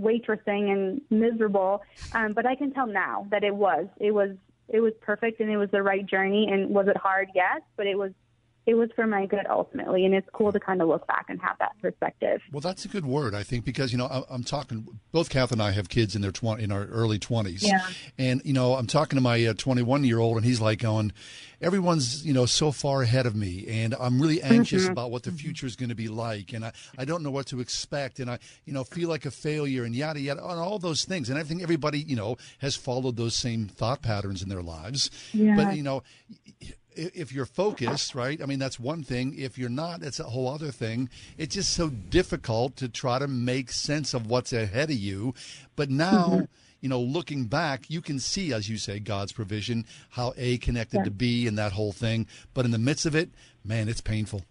waitressing 0.00 0.72
and 0.72 1.00
miserable. 1.10 1.82
Um, 2.14 2.32
but 2.32 2.46
I 2.46 2.54
can 2.54 2.72
tell 2.72 2.86
now 2.86 3.26
that 3.30 3.44
it 3.44 3.54
was. 3.54 3.86
It 3.98 4.12
was 4.12 4.30
it 4.68 4.80
was 4.80 4.92
perfect 5.00 5.40
and 5.40 5.50
it 5.50 5.56
was 5.56 5.70
the 5.70 5.82
right 5.82 6.06
journey. 6.06 6.48
And 6.50 6.70
was 6.70 6.86
it 6.88 6.96
hard? 6.96 7.28
Yes, 7.34 7.60
but 7.76 7.86
it 7.86 7.98
was 7.98 8.12
it 8.70 8.74
was 8.74 8.88
for 8.94 9.04
my 9.04 9.26
good 9.26 9.46
ultimately. 9.50 10.04
And 10.06 10.14
it's 10.14 10.28
cool 10.32 10.52
to 10.52 10.60
kind 10.60 10.80
of 10.80 10.86
look 10.86 11.04
back 11.08 11.26
and 11.28 11.40
have 11.40 11.58
that 11.58 11.72
perspective. 11.82 12.40
Well, 12.52 12.60
that's 12.60 12.84
a 12.84 12.88
good 12.88 13.04
word, 13.04 13.34
I 13.34 13.42
think, 13.42 13.64
because 13.64 13.90
you 13.90 13.98
know 13.98 14.24
I'm 14.30 14.44
talking. 14.44 14.86
Both 15.10 15.28
Kath 15.28 15.50
and 15.50 15.60
I 15.60 15.72
have 15.72 15.88
kids 15.88 16.14
in 16.14 16.22
their 16.22 16.30
twenty 16.30 16.62
in 16.62 16.70
our 16.70 16.84
early 16.84 17.18
twenties, 17.18 17.64
yeah. 17.66 17.84
and 18.16 18.40
you 18.44 18.52
know 18.52 18.74
I'm 18.74 18.86
talking 18.86 19.16
to 19.16 19.20
my 19.20 19.52
21 19.52 20.00
uh, 20.00 20.04
year 20.04 20.20
old, 20.20 20.36
and 20.36 20.46
he's 20.46 20.60
like 20.60 20.78
going, 20.78 21.12
everyone's 21.60 22.24
you 22.24 22.32
know 22.32 22.46
so 22.46 22.70
far 22.70 23.02
ahead 23.02 23.26
of 23.26 23.34
me, 23.34 23.66
and 23.68 23.94
I'm 23.98 24.22
really 24.22 24.40
anxious 24.40 24.84
mm-hmm. 24.84 24.92
about 24.92 25.10
what 25.10 25.24
the 25.24 25.32
future 25.32 25.66
is 25.66 25.74
going 25.74 25.88
to 25.88 25.96
be 25.96 26.06
like, 26.06 26.52
and 26.52 26.64
I 26.64 26.72
I 26.96 27.04
don't 27.04 27.24
know 27.24 27.32
what 27.32 27.46
to 27.46 27.58
expect, 27.58 28.20
and 28.20 28.30
I 28.30 28.38
you 28.64 28.72
know 28.72 28.84
feel 28.84 29.08
like 29.08 29.26
a 29.26 29.32
failure, 29.32 29.82
and 29.82 29.96
yada 29.96 30.20
yada, 30.20 30.46
and 30.46 30.60
all 30.60 30.78
those 30.78 31.04
things, 31.04 31.28
and 31.28 31.38
I 31.38 31.42
think 31.42 31.60
everybody 31.60 31.98
you 31.98 32.14
know 32.14 32.36
has 32.58 32.76
followed 32.76 33.16
those 33.16 33.34
same 33.34 33.66
thought 33.66 34.00
patterns 34.00 34.42
in 34.42 34.48
their 34.48 34.62
lives, 34.62 35.10
yeah. 35.32 35.56
but 35.56 35.76
you 35.76 35.82
know 35.82 36.04
if 37.00 37.32
you're 37.32 37.46
focused, 37.46 38.14
right? 38.14 38.40
I 38.42 38.46
mean, 38.46 38.58
that's 38.58 38.78
one 38.78 39.02
thing. 39.02 39.34
If 39.38 39.58
you're 39.58 39.68
not, 39.68 40.02
it's 40.02 40.20
a 40.20 40.24
whole 40.24 40.48
other 40.48 40.70
thing. 40.70 41.08
It's 41.38 41.54
just 41.54 41.72
so 41.72 41.88
difficult 41.88 42.76
to 42.76 42.88
try 42.88 43.18
to 43.18 43.26
make 43.26 43.72
sense 43.72 44.14
of 44.14 44.26
what's 44.26 44.52
ahead 44.52 44.90
of 44.90 44.96
you. 44.96 45.34
But 45.76 45.90
now, 45.90 46.28
mm-hmm. 46.28 46.44
you 46.80 46.88
know, 46.88 47.00
looking 47.00 47.44
back, 47.44 47.88
you 47.88 48.00
can 48.00 48.18
see, 48.18 48.52
as 48.52 48.68
you 48.68 48.76
say, 48.76 48.98
God's 48.98 49.32
provision, 49.32 49.86
how 50.10 50.34
A 50.36 50.58
connected 50.58 50.98
yeah. 50.98 51.04
to 51.04 51.10
B 51.10 51.46
and 51.46 51.58
that 51.58 51.72
whole 51.72 51.92
thing. 51.92 52.26
But 52.54 52.64
in 52.64 52.70
the 52.70 52.78
midst 52.78 53.06
of 53.06 53.14
it, 53.14 53.30
man, 53.64 53.88
it's 53.88 54.00
painful. 54.00 54.42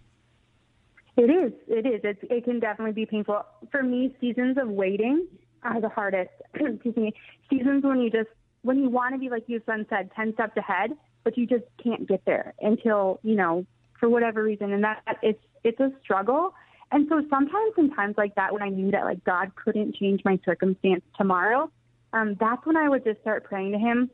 It 1.17 1.29
is. 1.29 1.53
It 1.67 1.85
is. 1.85 2.01
It's, 2.03 2.19
it 2.23 2.45
can 2.45 2.59
definitely 2.59 2.93
be 2.93 3.05
painful. 3.05 3.45
For 3.71 3.83
me, 3.83 4.15
seasons 4.21 4.57
of 4.57 4.69
waiting 4.69 5.27
are 5.63 5.81
the 5.81 5.89
hardest. 5.89 6.31
Excuse 6.55 6.95
me. 6.95 7.13
Seasons 7.49 7.83
when 7.83 7.99
you 7.99 8.09
just, 8.09 8.29
when 8.61 8.79
you 8.79 8.89
want 8.89 9.13
to 9.13 9.19
be, 9.19 9.29
like 9.29 9.43
your 9.47 9.59
son 9.65 9.85
said, 9.89 10.09
10 10.15 10.33
steps 10.33 10.55
ahead 10.57 10.91
but 11.29 11.37
you 11.37 11.45
just 11.45 11.65
can't 11.83 12.07
get 12.07 12.25
there 12.25 12.55
until 12.59 13.19
you 13.21 13.35
know 13.35 13.63
for 13.99 14.09
whatever 14.09 14.41
reason, 14.41 14.73
and 14.73 14.83
that 14.83 15.03
it's 15.21 15.41
it's 15.63 15.79
a 15.79 15.91
struggle. 16.01 16.55
And 16.91 17.07
so 17.07 17.21
sometimes 17.29 17.73
in 17.77 17.91
times 17.91 18.15
like 18.17 18.33
that, 18.33 18.51
when 18.51 18.63
I 18.63 18.69
knew 18.69 18.89
that 18.89 19.03
like 19.03 19.23
God 19.23 19.51
couldn't 19.55 19.95
change 19.95 20.21
my 20.25 20.39
circumstance 20.43 21.03
tomorrow, 21.15 21.69
um, 22.13 22.35
that's 22.39 22.65
when 22.65 22.77
I 22.77 22.89
would 22.89 23.03
just 23.03 23.21
start 23.21 23.43
praying 23.43 23.73
to 23.73 23.77
Him, 23.77 24.09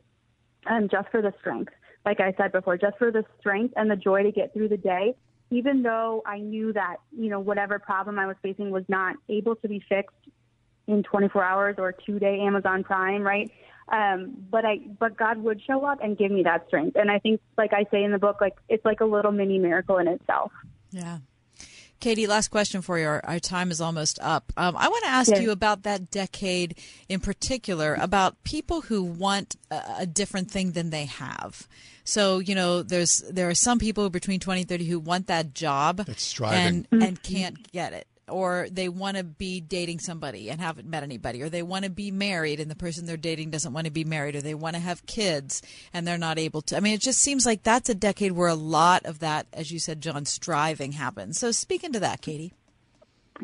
um, 0.66 0.90
just 0.90 1.08
for 1.08 1.22
the 1.22 1.32
strength. 1.40 1.72
Like 2.04 2.20
I 2.20 2.34
said 2.36 2.52
before, 2.52 2.76
just 2.76 2.98
for 2.98 3.10
the 3.10 3.24
strength 3.40 3.72
and 3.78 3.90
the 3.90 3.96
joy 3.96 4.22
to 4.24 4.30
get 4.30 4.52
through 4.52 4.68
the 4.68 4.76
day, 4.76 5.14
even 5.50 5.82
though 5.82 6.22
I 6.26 6.40
knew 6.40 6.74
that 6.74 6.96
you 7.16 7.30
know 7.30 7.40
whatever 7.40 7.78
problem 7.78 8.18
I 8.18 8.26
was 8.26 8.36
facing 8.42 8.70
was 8.70 8.84
not 8.88 9.16
able 9.30 9.56
to 9.56 9.68
be 9.68 9.82
fixed 9.88 10.16
in 10.86 11.02
24 11.02 11.42
hours 11.42 11.76
or 11.78 11.92
two 11.92 12.18
day 12.18 12.40
Amazon 12.40 12.84
Prime, 12.84 13.22
right? 13.22 13.50
Um, 13.88 14.34
but 14.50 14.64
I, 14.64 14.80
but 14.98 15.16
God 15.16 15.38
would 15.38 15.62
show 15.62 15.84
up 15.84 16.00
and 16.02 16.18
give 16.18 16.32
me 16.32 16.42
that 16.42 16.66
strength. 16.66 16.96
And 16.96 17.10
I 17.10 17.18
think, 17.18 17.40
like 17.56 17.72
I 17.72 17.86
say 17.90 18.02
in 18.02 18.12
the 18.12 18.18
book, 18.18 18.40
like 18.40 18.56
it's 18.68 18.84
like 18.84 19.00
a 19.00 19.04
little 19.04 19.32
mini 19.32 19.58
miracle 19.58 19.98
in 19.98 20.08
itself. 20.08 20.52
Yeah. 20.90 21.18
Katie, 21.98 22.26
last 22.26 22.48
question 22.48 22.82
for 22.82 22.98
you. 22.98 23.06
Our, 23.06 23.24
our 23.24 23.38
time 23.38 23.70
is 23.70 23.80
almost 23.80 24.18
up. 24.20 24.52
Um, 24.56 24.76
I 24.76 24.88
want 24.88 25.04
to 25.04 25.10
ask 25.10 25.30
yes. 25.30 25.40
you 25.40 25.50
about 25.50 25.84
that 25.84 26.10
decade 26.10 26.78
in 27.08 27.20
particular, 27.20 27.94
about 27.94 28.42
people 28.44 28.82
who 28.82 29.02
want 29.02 29.56
a, 29.70 29.82
a, 30.00 30.06
different 30.06 30.50
thing 30.50 30.72
than 30.72 30.90
they 30.90 31.06
have. 31.06 31.66
So, 32.04 32.38
you 32.38 32.54
know, 32.54 32.82
there's 32.82 33.24
there 33.30 33.48
are 33.48 33.54
some 33.54 33.78
people 33.78 34.10
between 34.10 34.40
20 34.40 34.60
and 34.60 34.68
30 34.68 34.84
who 34.84 35.00
want 35.00 35.28
that 35.28 35.54
job 35.54 36.00
and, 36.00 36.06
mm-hmm. 36.10 37.02
and 37.02 37.22
can't 37.22 37.72
get 37.72 37.94
it 37.94 38.06
or 38.28 38.66
they 38.70 38.88
want 38.88 39.16
to 39.16 39.24
be 39.24 39.60
dating 39.60 40.00
somebody 40.00 40.50
and 40.50 40.60
haven't 40.60 40.88
met 40.88 41.02
anybody, 41.02 41.42
or 41.42 41.48
they 41.48 41.62
want 41.62 41.84
to 41.84 41.90
be 41.90 42.10
married 42.10 42.60
and 42.60 42.70
the 42.70 42.76
person 42.76 43.06
they're 43.06 43.16
dating 43.16 43.50
doesn't 43.50 43.72
want 43.72 43.86
to 43.86 43.92
be 43.92 44.04
married, 44.04 44.34
or 44.34 44.40
they 44.40 44.54
want 44.54 44.74
to 44.74 44.80
have 44.80 45.06
kids 45.06 45.62
and 45.92 46.06
they're 46.06 46.18
not 46.18 46.38
able 46.38 46.62
to. 46.62 46.76
I 46.76 46.80
mean, 46.80 46.94
it 46.94 47.00
just 47.00 47.20
seems 47.20 47.46
like 47.46 47.62
that's 47.62 47.88
a 47.88 47.94
decade 47.94 48.32
where 48.32 48.48
a 48.48 48.54
lot 48.54 49.04
of 49.06 49.20
that, 49.20 49.46
as 49.52 49.70
you 49.70 49.78
said, 49.78 50.00
John, 50.00 50.24
striving 50.24 50.92
happens. 50.92 51.38
So 51.38 51.52
speak 51.52 51.84
into 51.84 52.00
that, 52.00 52.20
Katie. 52.20 52.52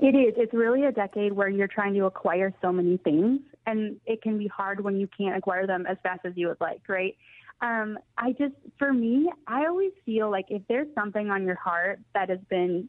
It 0.00 0.14
is. 0.14 0.34
It's 0.36 0.54
really 0.54 0.84
a 0.84 0.92
decade 0.92 1.32
where 1.32 1.48
you're 1.48 1.68
trying 1.68 1.94
to 1.94 2.06
acquire 2.06 2.54
so 2.62 2.72
many 2.72 2.96
things, 2.96 3.40
and 3.66 4.00
it 4.06 4.22
can 4.22 4.38
be 4.38 4.46
hard 4.46 4.82
when 4.82 4.98
you 4.98 5.06
can't 5.06 5.36
acquire 5.36 5.66
them 5.66 5.84
as 5.86 5.98
fast 6.02 6.20
as 6.24 6.32
you 6.34 6.48
would 6.48 6.60
like, 6.60 6.80
right? 6.88 7.14
Um, 7.60 7.98
I 8.18 8.32
just, 8.32 8.54
for 8.78 8.92
me, 8.92 9.30
I 9.46 9.66
always 9.66 9.92
feel 10.04 10.30
like 10.30 10.46
if 10.48 10.62
there's 10.68 10.88
something 10.94 11.30
on 11.30 11.44
your 11.44 11.54
heart 11.54 12.00
that 12.14 12.28
has 12.28 12.40
been 12.48 12.88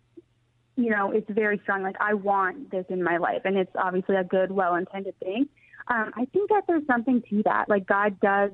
you 0.75 0.89
know, 0.89 1.11
it's 1.11 1.29
very 1.29 1.59
strong. 1.63 1.83
Like 1.83 1.97
I 1.99 2.13
want 2.13 2.71
this 2.71 2.85
in 2.89 3.03
my 3.03 3.17
life, 3.17 3.41
and 3.45 3.57
it's 3.57 3.71
obviously 3.75 4.15
a 4.15 4.23
good, 4.23 4.51
well-intended 4.51 5.17
thing. 5.19 5.47
um, 5.87 6.11
I 6.15 6.25
think 6.25 6.49
that 6.49 6.63
there's 6.67 6.85
something 6.87 7.21
to 7.29 7.43
that. 7.43 7.69
Like 7.69 7.85
God 7.85 8.19
does, 8.19 8.51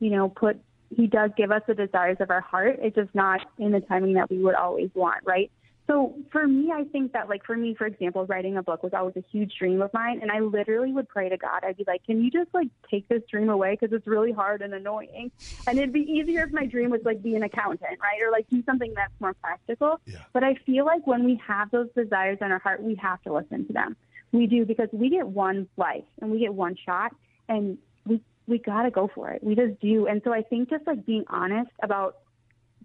you 0.00 0.10
know, 0.10 0.28
put 0.28 0.58
He 0.94 1.06
does 1.06 1.30
give 1.36 1.50
us 1.50 1.62
the 1.66 1.74
desires 1.74 2.18
of 2.20 2.30
our 2.30 2.40
heart. 2.40 2.78
It's 2.82 2.96
just 2.96 3.14
not 3.14 3.40
in 3.58 3.72
the 3.72 3.80
timing 3.80 4.14
that 4.14 4.30
we 4.30 4.38
would 4.38 4.54
always 4.54 4.90
want, 4.94 5.24
right? 5.24 5.50
So 5.86 6.14
for 6.30 6.46
me, 6.46 6.70
I 6.72 6.84
think 6.84 7.12
that 7.12 7.28
like 7.28 7.44
for 7.44 7.56
me, 7.56 7.74
for 7.74 7.86
example, 7.86 8.24
writing 8.26 8.56
a 8.56 8.62
book 8.62 8.82
was 8.82 8.92
always 8.94 9.16
a 9.16 9.24
huge 9.32 9.52
dream 9.58 9.82
of 9.82 9.92
mine, 9.92 10.20
and 10.22 10.30
I 10.30 10.38
literally 10.40 10.92
would 10.92 11.08
pray 11.08 11.28
to 11.28 11.36
God. 11.36 11.64
I'd 11.64 11.76
be 11.76 11.84
like, 11.86 12.04
"Can 12.04 12.22
you 12.22 12.30
just 12.30 12.54
like 12.54 12.68
take 12.88 13.08
this 13.08 13.22
dream 13.28 13.50
away 13.50 13.76
because 13.78 13.92
it's 13.92 14.06
really 14.06 14.32
hard 14.32 14.62
and 14.62 14.72
annoying?" 14.74 15.32
And 15.66 15.78
it'd 15.78 15.92
be 15.92 16.00
easier 16.00 16.44
if 16.44 16.52
my 16.52 16.66
dream 16.66 16.90
was 16.90 17.00
like 17.04 17.22
be 17.22 17.34
an 17.34 17.42
accountant, 17.42 17.98
right, 18.00 18.22
or 18.22 18.30
like 18.30 18.48
do 18.48 18.62
something 18.62 18.92
that's 18.94 19.12
more 19.20 19.34
practical. 19.34 20.00
Yeah. 20.06 20.18
But 20.32 20.44
I 20.44 20.54
feel 20.66 20.86
like 20.86 21.06
when 21.06 21.24
we 21.24 21.40
have 21.46 21.70
those 21.72 21.88
desires 21.96 22.38
in 22.40 22.52
our 22.52 22.60
heart, 22.60 22.82
we 22.82 22.94
have 22.96 23.20
to 23.22 23.32
listen 23.32 23.66
to 23.66 23.72
them. 23.72 23.96
We 24.30 24.46
do 24.46 24.64
because 24.64 24.88
we 24.92 25.10
get 25.10 25.26
one 25.26 25.68
life 25.76 26.04
and 26.20 26.30
we 26.30 26.38
get 26.38 26.54
one 26.54 26.76
shot, 26.76 27.12
and 27.48 27.76
we 28.06 28.20
we 28.46 28.58
gotta 28.58 28.92
go 28.92 29.10
for 29.12 29.30
it. 29.30 29.42
We 29.42 29.56
just 29.56 29.80
do. 29.80 30.06
And 30.06 30.22
so 30.22 30.32
I 30.32 30.42
think 30.42 30.70
just 30.70 30.86
like 30.86 31.04
being 31.04 31.24
honest 31.28 31.72
about 31.82 32.18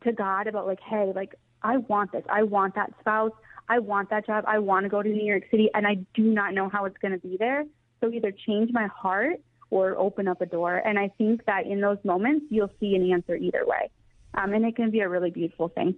to 0.03 0.12
God 0.13 0.47
about 0.47 0.65
like, 0.65 0.79
hey, 0.81 1.12
like 1.15 1.36
I 1.61 1.77
want 1.77 2.11
this. 2.11 2.23
I 2.29 2.43
want 2.43 2.75
that 2.75 2.93
spouse. 2.99 3.31
I 3.69 3.79
want 3.79 4.09
that 4.09 4.25
job. 4.25 4.45
I 4.47 4.59
want 4.59 4.85
to 4.85 4.89
go 4.89 5.01
to 5.01 5.09
New 5.09 5.25
York 5.25 5.43
City, 5.51 5.69
and 5.73 5.85
I 5.85 5.95
do 6.13 6.23
not 6.23 6.53
know 6.53 6.69
how 6.69 6.85
it's 6.85 6.97
going 6.97 7.11
to 7.11 7.19
be 7.19 7.37
there. 7.37 7.65
So 7.99 8.11
either 8.11 8.31
change 8.31 8.71
my 8.71 8.87
heart 8.87 9.41
or 9.69 9.97
open 9.97 10.27
up 10.27 10.41
a 10.41 10.45
door. 10.45 10.75
And 10.77 10.97
I 10.97 11.09
think 11.17 11.45
that 11.45 11.65
in 11.65 11.81
those 11.81 11.97
moments, 12.03 12.45
you'll 12.49 12.71
see 12.79 12.95
an 12.95 13.11
answer 13.11 13.35
either 13.35 13.65
way. 13.65 13.89
Um, 14.35 14.53
and 14.53 14.65
it 14.65 14.75
can 14.75 14.91
be 14.91 15.01
a 15.01 15.09
really 15.09 15.31
beautiful 15.31 15.67
thing. 15.67 15.95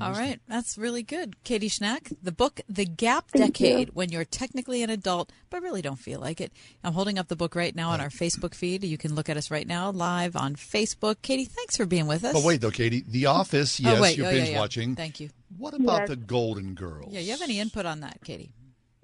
All 0.00 0.12
right, 0.12 0.40
that's 0.48 0.76
really 0.78 1.02
good. 1.02 1.42
Katie 1.44 1.68
Schnack, 1.68 2.14
the 2.22 2.32
book 2.32 2.60
The 2.68 2.84
Gap 2.84 3.30
Thank 3.30 3.54
Decade 3.54 3.88
you. 3.88 3.92
When 3.94 4.10
You're 4.10 4.24
Technically 4.24 4.82
an 4.82 4.90
Adult 4.90 5.32
but 5.50 5.62
Really 5.62 5.82
Don't 5.82 5.98
Feel 5.98 6.20
Like 6.20 6.40
It. 6.40 6.52
I'm 6.82 6.92
holding 6.92 7.18
up 7.18 7.28
the 7.28 7.36
book 7.36 7.54
right 7.54 7.74
now 7.74 7.90
on 7.90 8.00
our 8.00 8.08
Facebook 8.08 8.54
feed. 8.54 8.84
You 8.84 8.98
can 8.98 9.14
look 9.14 9.28
at 9.28 9.36
us 9.36 9.50
right 9.50 9.66
now 9.66 9.90
live 9.90 10.36
on 10.36 10.56
Facebook. 10.56 11.22
Katie, 11.22 11.44
thanks 11.44 11.76
for 11.76 11.86
being 11.86 12.06
with 12.06 12.24
us. 12.24 12.34
Oh, 12.36 12.46
wait, 12.46 12.60
though, 12.60 12.70
Katie. 12.70 13.04
The 13.06 13.26
Office, 13.26 13.80
oh, 13.80 13.88
yes, 13.88 13.98
oh, 13.98 14.02
wait. 14.02 14.16
you're 14.16 14.26
oh, 14.26 14.30
binge 14.30 14.48
yeah, 14.48 14.54
yeah. 14.54 14.60
watching. 14.60 14.96
Thank 14.96 15.20
you. 15.20 15.30
What 15.58 15.74
about 15.74 16.00
Yes. 16.00 16.08
the 16.08 16.16
Golden 16.16 16.74
Girls? 16.74 17.12
Yeah, 17.12 17.20
you 17.20 17.30
have 17.32 17.42
any 17.42 17.60
input 17.60 17.84
on 17.86 18.00
that, 18.00 18.18
Katie? 18.24 18.52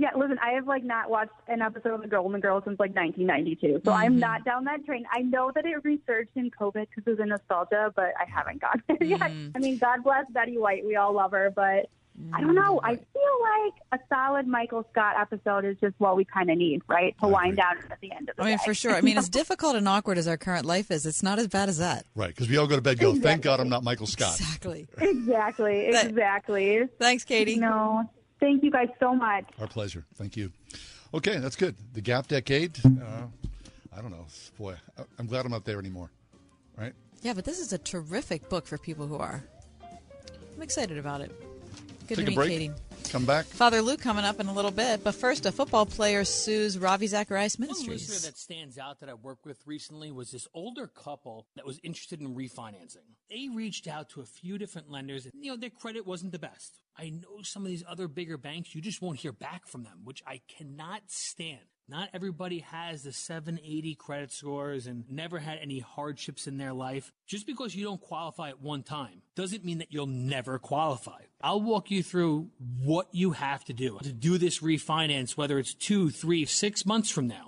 Yeah, 0.00 0.10
listen, 0.16 0.38
I 0.40 0.52
have 0.52 0.66
like 0.68 0.84
not 0.84 1.10
watched 1.10 1.32
an 1.48 1.60
episode 1.60 1.94
of 1.94 2.02
The 2.02 2.08
Golden 2.08 2.40
Girls 2.40 2.62
since 2.64 2.78
like 2.78 2.94
1992, 2.94 3.82
so 3.84 3.92
I'm 3.92 4.14
Mhm. 4.16 4.20
not 4.20 4.44
down 4.44 4.64
that 4.64 4.84
train. 4.86 5.04
I 5.12 5.22
know 5.22 5.50
that 5.54 5.66
it 5.66 5.82
resurged 5.84 6.30
in 6.36 6.50
COVID 6.52 6.86
because 6.88 7.02
it 7.04 7.10
was 7.10 7.18
a 7.18 7.26
nostalgia, 7.26 7.92
but 7.96 8.12
I 8.20 8.24
haven't 8.28 8.60
gotten 8.60 8.82
there 8.88 9.02
yet. 9.08 9.22
I 9.22 9.58
mean, 9.58 9.76
God 9.78 10.04
bless 10.04 10.24
Betty 10.30 10.56
White, 10.56 10.86
we 10.86 10.94
all 10.94 11.12
love 11.12 11.32
her, 11.32 11.50
but 11.54 11.88
I 12.32 12.40
don't 12.40 12.54
know. 12.56 12.80
I 12.82 12.96
feel 12.96 13.02
like 13.42 13.74
a 13.92 13.98
solid 14.08 14.46
Michael 14.48 14.84
Scott 14.90 15.14
episode 15.20 15.64
is 15.64 15.76
just 15.80 15.94
what 15.98 16.16
we 16.16 16.24
kind 16.24 16.50
of 16.50 16.58
need, 16.58 16.82
right, 16.88 17.14
to 17.20 17.28
wind 17.28 17.56
down 17.56 17.76
at 17.90 18.00
the 18.00 18.10
end 18.12 18.28
of 18.28 18.34
the 18.36 18.42
I 18.42 18.46
mean, 18.46 18.56
day. 18.56 18.62
for 18.64 18.74
sure. 18.74 18.92
I 18.94 19.00
mean, 19.02 19.18
as 19.18 19.28
difficult 19.28 19.76
and 19.76 19.88
awkward 19.88 20.18
as 20.18 20.26
our 20.26 20.36
current 20.36 20.64
life 20.64 20.90
is, 20.92 21.06
it's 21.06 21.22
not 21.22 21.38
as 21.40 21.46
bad 21.48 21.68
as 21.68 21.78
that. 21.78 22.06
Right, 22.16 22.28
because 22.28 22.48
we 22.48 22.56
all 22.56 22.66
go 22.66 22.74
to 22.76 22.82
bed 22.82 23.00
and 23.00 23.00
go, 23.00 23.14
thank 23.16 23.42
God 23.42 23.60
I'm 23.60 23.68
not 23.68 23.82
Michael 23.84 24.06
Scott. 24.08 24.34
Exactly. 24.38 24.88
exactly, 25.00 25.86
exactly. 25.86 26.88
Thanks, 26.98 27.22
Katie. 27.24 27.56
No, 27.56 28.10
thank 28.40 28.62
you 28.62 28.70
guys 28.70 28.88
so 29.00 29.14
much. 29.14 29.44
Our 29.60 29.66
pleasure. 29.66 30.04
Thank 30.14 30.36
you. 30.36 30.52
Okay, 31.14 31.38
that's 31.38 31.56
good. 31.56 31.74
The 31.94 32.00
Gap 32.00 32.28
Decade. 32.28 32.78
Uh, 32.84 33.26
I 33.96 34.00
don't 34.00 34.10
know. 34.10 34.26
Boy, 34.58 34.74
I- 34.98 35.02
I'm 35.18 35.26
glad 35.26 35.44
I'm 35.44 35.50
not 35.50 35.64
there 35.64 35.78
anymore. 35.78 36.10
Right? 36.76 36.92
Yeah, 37.22 37.32
but 37.32 37.44
this 37.44 37.58
is 37.58 37.72
a 37.72 37.78
terrific 37.78 38.48
book 38.48 38.66
for 38.66 38.78
people 38.78 39.06
who 39.06 39.16
are. 39.16 39.42
I'm 40.54 40.62
excited 40.62 40.98
about 40.98 41.20
it. 41.20 41.30
Good 42.06 42.16
Take 42.16 42.16
to 42.16 42.22
a 42.22 42.26
meet 42.26 42.34
break. 42.36 42.50
Katie. 42.50 42.70
Come 43.10 43.24
back. 43.24 43.44
Father 43.46 43.80
Lou 43.82 43.96
coming 43.96 44.24
up 44.24 44.38
in 44.40 44.46
a 44.48 44.52
little 44.52 44.70
bit, 44.70 45.02
but 45.02 45.14
first, 45.14 45.46
a 45.46 45.52
football 45.52 45.86
player 45.86 46.24
sues 46.24 46.78
Ravi 46.78 47.06
Zacharias 47.06 47.58
Ministries. 47.58 47.86
One 47.88 47.96
listener 47.96 48.30
that 48.30 48.38
stands 48.38 48.78
out 48.78 49.00
that 49.00 49.08
I 49.08 49.14
worked 49.14 49.46
with 49.46 49.66
recently 49.66 50.10
was 50.10 50.30
this 50.30 50.46
older 50.54 50.86
couple 50.86 51.46
that 51.56 51.66
was 51.66 51.80
interested 51.82 52.20
in 52.20 52.34
refinancing. 52.34 53.04
They 53.30 53.48
reached 53.54 53.88
out 53.88 54.10
to 54.10 54.20
a 54.20 54.24
few 54.24 54.58
different 54.58 54.90
lenders, 54.90 55.24
and 55.24 55.32
you 55.40 55.50
know 55.50 55.56
their 55.56 55.70
credit 55.70 56.06
wasn't 56.06 56.32
the 56.32 56.38
best. 56.38 56.80
I 56.98 57.10
know 57.10 57.42
some 57.42 57.62
of 57.62 57.68
these 57.68 57.84
other 57.88 58.08
bigger 58.08 58.36
banks, 58.36 58.74
you 58.74 58.80
just 58.80 59.00
won't 59.00 59.20
hear 59.20 59.32
back 59.32 59.68
from 59.68 59.84
them, 59.84 60.00
which 60.04 60.22
I 60.26 60.40
cannot 60.48 61.02
stand. 61.06 61.60
Not 61.90 62.10
everybody 62.12 62.58
has 62.58 63.02
the 63.02 63.12
780 63.12 63.94
credit 63.94 64.30
scores 64.30 64.86
and 64.86 65.04
never 65.10 65.38
had 65.38 65.58
any 65.62 65.78
hardships 65.78 66.46
in 66.46 66.58
their 66.58 66.74
life. 66.74 67.12
Just 67.26 67.46
because 67.46 67.74
you 67.74 67.82
don't 67.82 68.00
qualify 68.00 68.50
at 68.50 68.60
one 68.60 68.82
time 68.82 69.22
doesn't 69.34 69.64
mean 69.64 69.78
that 69.78 69.90
you'll 69.90 70.06
never 70.06 70.58
qualify. 70.58 71.22
I'll 71.40 71.62
walk 71.62 71.90
you 71.90 72.02
through 72.02 72.50
what 72.82 73.08
you 73.12 73.30
have 73.30 73.64
to 73.66 73.72
do 73.72 73.98
to 74.02 74.12
do 74.12 74.36
this 74.36 74.58
refinance, 74.58 75.36
whether 75.36 75.58
it's 75.58 75.72
two, 75.72 76.10
three, 76.10 76.44
six 76.44 76.84
months 76.84 77.10
from 77.10 77.26
now. 77.26 77.47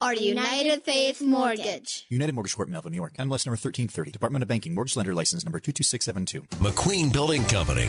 are 0.00 0.14
United 0.14 0.84
Faith 0.84 1.20
Mortgage. 1.20 2.06
United 2.08 2.32
Mortgage 2.32 2.54
Corp, 2.54 2.68
Melville, 2.68 2.90
New 2.92 2.96
York. 2.96 3.14
MLS 3.14 3.44
number 3.46 3.56
1330. 3.58 4.12
Department 4.12 4.42
of 4.42 4.48
Banking. 4.48 4.74
Mortgage 4.74 4.96
Lender 4.96 5.14
License 5.14 5.44
number 5.44 5.58
22672. 5.58 6.42
McQueen 6.62 7.12
Building 7.12 7.44
Company. 7.44 7.88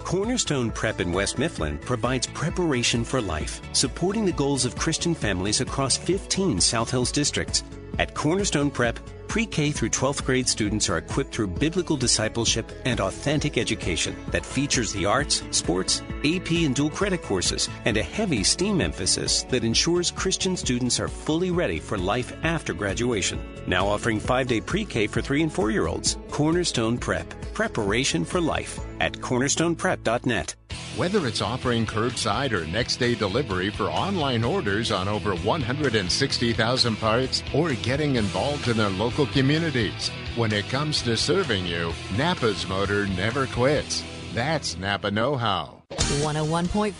Cornerstone 0.00 0.70
Prep 0.70 1.00
in 1.00 1.12
West 1.12 1.38
Mifflin 1.38 1.78
provides 1.78 2.26
preparation 2.26 3.04
for 3.04 3.20
life, 3.20 3.60
supporting 3.72 4.24
the 4.24 4.32
goals 4.32 4.64
of 4.64 4.76
Christian 4.76 5.14
families 5.14 5.60
across 5.60 5.96
15 5.96 6.60
South 6.60 6.90
Hills 6.90 7.12
districts. 7.12 7.62
At 7.98 8.14
Cornerstone 8.14 8.70
Prep, 8.70 8.98
pre 9.30 9.46
K 9.46 9.70
through 9.70 9.90
12th 9.90 10.24
grade 10.24 10.48
students 10.48 10.90
are 10.90 10.98
equipped 10.98 11.32
through 11.32 11.46
biblical 11.46 11.96
discipleship 11.96 12.72
and 12.84 12.98
authentic 12.98 13.58
education 13.58 14.16
that 14.32 14.44
features 14.44 14.92
the 14.92 15.06
arts, 15.06 15.44
sports, 15.52 16.02
AP, 16.24 16.50
and 16.66 16.74
dual 16.74 16.90
credit 16.90 17.22
courses, 17.22 17.68
and 17.84 17.96
a 17.96 18.02
heavy 18.02 18.42
STEAM 18.42 18.80
emphasis 18.80 19.44
that 19.44 19.62
ensures 19.62 20.10
Christian 20.10 20.56
students 20.56 20.98
are 20.98 21.06
fully 21.06 21.52
ready 21.52 21.78
for 21.78 21.96
life 21.96 22.32
after 22.42 22.74
graduation. 22.74 23.38
Now 23.68 23.86
offering 23.86 24.18
five 24.18 24.48
day 24.48 24.60
pre 24.60 24.84
K 24.84 25.06
for 25.06 25.22
three 25.22 25.44
and 25.44 25.52
four 25.52 25.70
year 25.70 25.86
olds. 25.86 26.18
Cornerstone 26.30 26.98
Prep, 26.98 27.32
preparation 27.54 28.24
for 28.24 28.40
life 28.40 28.80
at 28.98 29.12
cornerstoneprep.net. 29.12 30.56
Whether 30.96 31.28
it's 31.28 31.40
offering 31.40 31.86
curbside 31.86 32.50
or 32.50 32.66
next 32.66 32.96
day 32.96 33.14
delivery 33.14 33.70
for 33.70 33.84
online 33.84 34.42
orders 34.42 34.90
on 34.90 35.06
over 35.06 35.36
160,000 35.36 36.96
parts 36.96 37.44
or 37.54 37.72
getting 37.74 38.16
involved 38.16 38.66
in 38.66 38.76
their 38.76 38.90
local 38.90 39.19
communities, 39.26 40.08
when 40.36 40.52
it 40.52 40.68
comes 40.68 41.02
to 41.02 41.16
serving 41.16 41.66
you, 41.66 41.92
Napa's 42.16 42.66
Motor 42.66 43.06
never 43.06 43.46
quits. 43.46 44.02
That's 44.34 44.78
Napa 44.78 45.10
Know 45.10 45.36
How. 45.36 45.82
101.5 45.90 46.94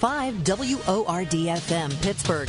WORD 0.96 1.30
FM 1.30 2.02
Pittsburgh. 2.02 2.48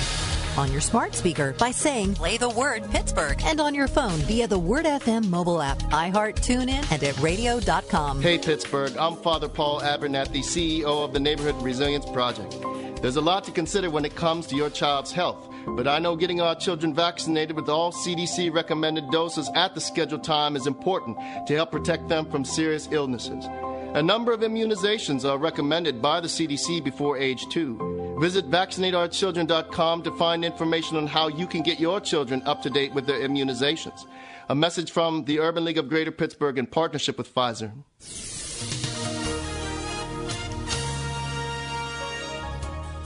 On 0.58 0.70
your 0.70 0.82
smart 0.82 1.16
speaker 1.16 1.54
by 1.58 1.72
saying 1.72 2.16
play 2.16 2.38
the 2.38 2.50
word 2.50 2.84
Pittsburgh 2.92 3.42
and 3.46 3.62
on 3.62 3.74
your 3.74 3.88
phone 3.88 4.20
via 4.22 4.48
the 4.48 4.60
Word 4.60 4.86
FM 4.86 5.30
mobile 5.30 5.62
app, 5.62 5.80
iHeart, 5.92 6.36
TuneIn, 6.36 6.92
and 6.92 7.04
at 7.04 7.18
radio.com. 7.20 8.22
Hey 8.22 8.38
Pittsburgh, 8.38 8.96
I'm 8.98 9.16
Father 9.16 9.48
Paul 9.48 9.80
Abernathy, 9.80 10.44
CEO 10.44 11.06
of 11.06 11.14
the 11.14 11.20
Neighborhood 11.20 11.56
Resilience 11.64 12.06
Project. 12.10 12.54
There's 13.02 13.16
a 13.16 13.22
lot 13.22 13.46
to 13.46 13.52
consider 13.52 13.90
when 13.90 14.04
it 14.04 14.16
comes 14.16 14.46
to 14.48 14.56
your 14.56 14.70
child's 14.70 15.12
health, 15.12 15.51
but 15.66 15.88
I 15.88 16.00
know 16.00 16.16
getting 16.16 16.42
our 16.42 16.56
children 16.56 16.94
vaccinated 16.94 17.56
with 17.56 17.70
all 17.70 17.92
CDC 17.92 18.54
recommended 18.54 19.10
doses 19.12 19.50
at 19.56 19.76
the 19.76 19.82
scheduled 19.82 20.24
time 20.24 20.56
is 20.56 20.68
important 20.68 21.18
to 21.48 21.56
help 21.56 21.72
protect 21.72 22.08
them 22.08 22.26
from 22.26 22.46
serious 22.46 22.88
illnesses. 22.92 23.46
A 23.94 24.02
number 24.02 24.32
of 24.32 24.40
immunizations 24.40 25.30
are 25.30 25.38
recommended 25.38 26.02
by 26.02 26.22
the 26.22 26.28
CDC 26.28 26.82
before 26.84 27.18
age 27.18 27.48
2. 27.50 28.18
Visit 28.20 28.50
vaccinateourchildren.com 28.50 30.04
to 30.04 30.12
find 30.12 30.46
information 30.46 30.96
on 30.96 31.08
how 31.08 31.28
you 31.28 31.46
can 31.46 31.62
get 31.62 31.80
your 31.80 32.00
children 32.00 32.42
up 32.46 32.62
to 32.62 32.70
date 32.70 32.94
with 32.94 33.06
their 33.06 33.20
immunizations. 33.20 34.06
A 34.48 34.56
message 34.56 34.92
from 34.92 35.26
the 35.26 35.40
Urban 35.40 35.66
League 35.66 35.78
of 35.78 35.90
Greater 35.90 36.12
Pittsburgh 36.12 36.58
in 36.58 36.68
partnership 36.68 37.18
with 37.18 37.34
Pfizer. 37.34 37.72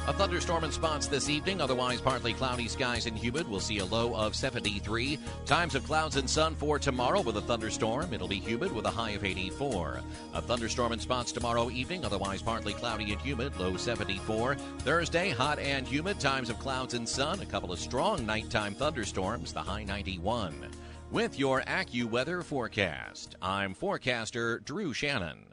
A 0.08 0.14
thunderstorm 0.14 0.64
in 0.64 0.72
spots 0.72 1.08
this 1.08 1.30
evening, 1.30 1.60
otherwise 1.60 2.00
partly 2.00 2.34
cloudy 2.34 2.68
skies 2.68 3.08
and 3.08 3.18
humid. 3.18 3.50
We'll 3.50 3.60
see 3.60 3.80
a 3.80 3.86
low 3.86 4.16
of 4.16 4.36
73. 4.36 5.18
Times 5.48 5.74
of 5.74 5.84
clouds 5.84 6.18
and 6.18 6.30
sun 6.30 6.54
for 6.54 6.78
tomorrow 6.78 7.22
with 7.22 7.38
a 7.38 7.42
thunderstorm. 7.42 8.14
It'll 8.14 8.28
be 8.28 8.40
humid 8.40 8.72
with 8.72 8.86
a 8.86 8.92
high 8.92 9.12
of 9.12 9.26
84. 9.26 10.02
A 10.36 10.42
thunderstorm 10.44 10.92
in 10.92 11.00
spots 11.00 11.32
tomorrow 11.32 11.72
evening, 11.72 12.06
otherwise 12.06 12.44
partly 12.44 12.74
cloudy 12.74 13.14
and 13.14 13.22
humid, 13.22 13.58
low 13.58 13.78
74. 13.78 14.54
Thursday, 14.80 15.32
hot 15.32 15.58
and 15.58 15.88
humid, 15.88 16.20
times 16.20 16.52
of 16.52 16.60
clouds 16.60 16.94
and 16.94 17.10
sun. 17.10 17.40
A 17.40 17.46
couple 17.48 17.72
of 17.72 17.80
strong 17.80 18.28
nighttime 18.28 18.76
thunderstorms, 18.76 19.54
the 19.54 19.64
high 19.64 19.86
91. 19.86 20.68
With 21.10 21.40
your 21.40 21.62
AccuWeather 21.62 22.44
forecast, 22.44 23.38
I'm 23.42 23.74
forecaster 23.74 24.60
Drew 24.60 24.94
Shannon. 24.94 25.48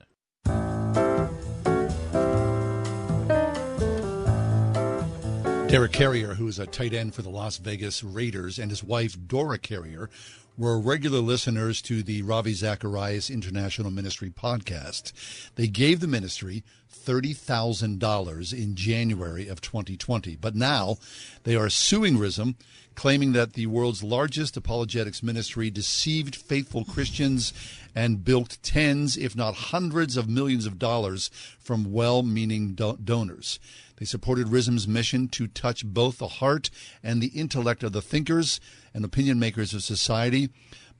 Derek 5.73 5.93
Carrier, 5.93 6.35
who 6.35 6.49
is 6.49 6.59
a 6.59 6.67
tight 6.67 6.93
end 6.93 7.15
for 7.15 7.23
the 7.23 7.31
Las 7.31 7.57
Vegas 7.57 8.05
Raiders, 8.05 8.59
and 8.59 8.71
his 8.71 8.85
wife, 8.85 9.17
Dora 9.27 9.57
Carrier, 9.57 10.11
were 10.59 10.79
regular 10.79 11.21
listeners 11.21 11.81
to 11.81 12.03
the 12.03 12.21
Ravi 12.21 12.53
Zacharias 12.53 13.31
International 13.31 13.91
Ministry 13.91 14.29
podcast. 14.29 15.15
They 15.55 15.69
gave 15.69 16.01
the 16.01 16.07
ministry 16.07 16.63
$30,000 16.95 18.53
in 18.53 18.75
January 18.75 19.49
of 19.49 19.63
2020, 19.63 20.37
but 20.37 20.55
now 20.55 20.99
they 21.45 21.57
are 21.57 21.71
suing 21.71 22.19
RZIM, 22.19 22.57
claiming 22.95 23.33
that 23.33 23.55
the 23.55 23.65
world's 23.65 24.03
largest 24.03 24.59
apologetics 24.59 25.23
ministry 25.23 25.71
deceived 25.71 26.37
faithful 26.37 26.85
Christians 26.85 27.55
and 27.95 28.23
bilked 28.23 28.63
tens, 28.63 29.17
if 29.17 29.35
not 29.35 29.55
hundreds 29.55 30.19
of 30.19 30.29
millions 30.29 30.67
of 30.67 30.79
dollars 30.79 31.31
from 31.59 31.93
well 31.93 32.23
meaning 32.23 32.75
do- 32.75 32.99
donors. 33.03 33.59
They 34.03 34.07
supported 34.07 34.49
RZIM's 34.49 34.88
mission 34.88 35.29
to 35.29 35.47
touch 35.47 35.87
both 35.87 36.19
the 36.19 36.27
heart 36.27 36.71
and 37.05 37.23
the 37.23 37.29
intellect 37.29 37.85
of 37.85 37.93
the 37.93 38.03
thinkers 38.03 38.59
and 38.93 39.05
opinion 39.05 39.38
makers 39.38 39.75
of 39.75 39.85
society. 39.85 40.49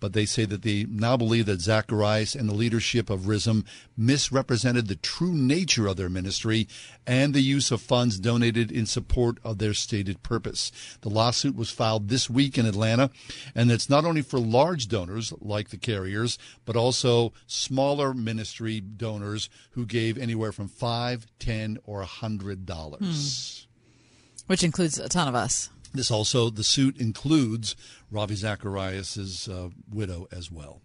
But 0.03 0.15
they 0.15 0.27
say 0.27 0.45
that 0.47 0.63
they 0.63 0.83
now 0.83 1.17
believe 1.17 1.47
that 1.47 1.61
Zacharias 1.61 2.35
and 2.35 2.49
the 2.49 2.55
leadership 2.55 3.09
of 3.09 3.21
RZIM 3.21 3.65
misrepresented 3.97 4.89
the 4.89 4.97
true 4.97 5.33
nature 5.33 5.87
of 5.87 5.97
their 5.97 6.09
ministry 6.09 6.67
and 7.07 7.33
the 7.33 7.41
use 7.41 7.71
of 7.71 7.81
funds 7.81 8.19
donated 8.19 8.73
in 8.73 8.85
support 8.85 9.39
of 9.45 9.59
their 9.59 9.75
stated 9.75 10.25
purpose. 10.25 10.73
The 11.03 11.09
lawsuit 11.09 11.55
was 11.55 11.71
filed 11.71 12.09
this 12.09 12.29
week 12.29 12.59
in 12.59 12.67
Atlanta, 12.67 13.11
and 13.55 13.71
it's 13.71 13.89
not 13.89 14.05
only 14.05 14.23
for 14.23 14.41
large 14.41 14.89
donors 14.89 15.33
like 15.41 15.69
the 15.69 15.77
Carriers, 15.77 16.37
but 16.65 16.75
also 16.75 17.33
smaller 17.47 18.13
ministry 18.13 18.81
donors 18.81 19.49
who 19.71 19.87
gave 19.87 20.19
anywhere 20.19 20.51
from 20.51 20.67
five, 20.67 21.29
ten, 21.39 21.79
or 21.85 22.01
a 22.01 22.07
hundred 22.07 22.67
dollars. 22.67 23.69
Hmm. 23.69 24.49
Which 24.49 24.65
includes 24.65 24.99
a 24.99 25.09
ton 25.09 25.29
of 25.29 25.37
us. 25.37 25.71
This 25.95 26.11
also, 26.11 26.49
the 26.49 26.65
suit 26.65 26.97
includes 26.97 27.77
Ravi 28.13 28.35
Zacharias' 28.35 29.49
uh, 29.49 29.71
widow 29.91 30.29
as 30.31 30.53
well. 30.53 30.83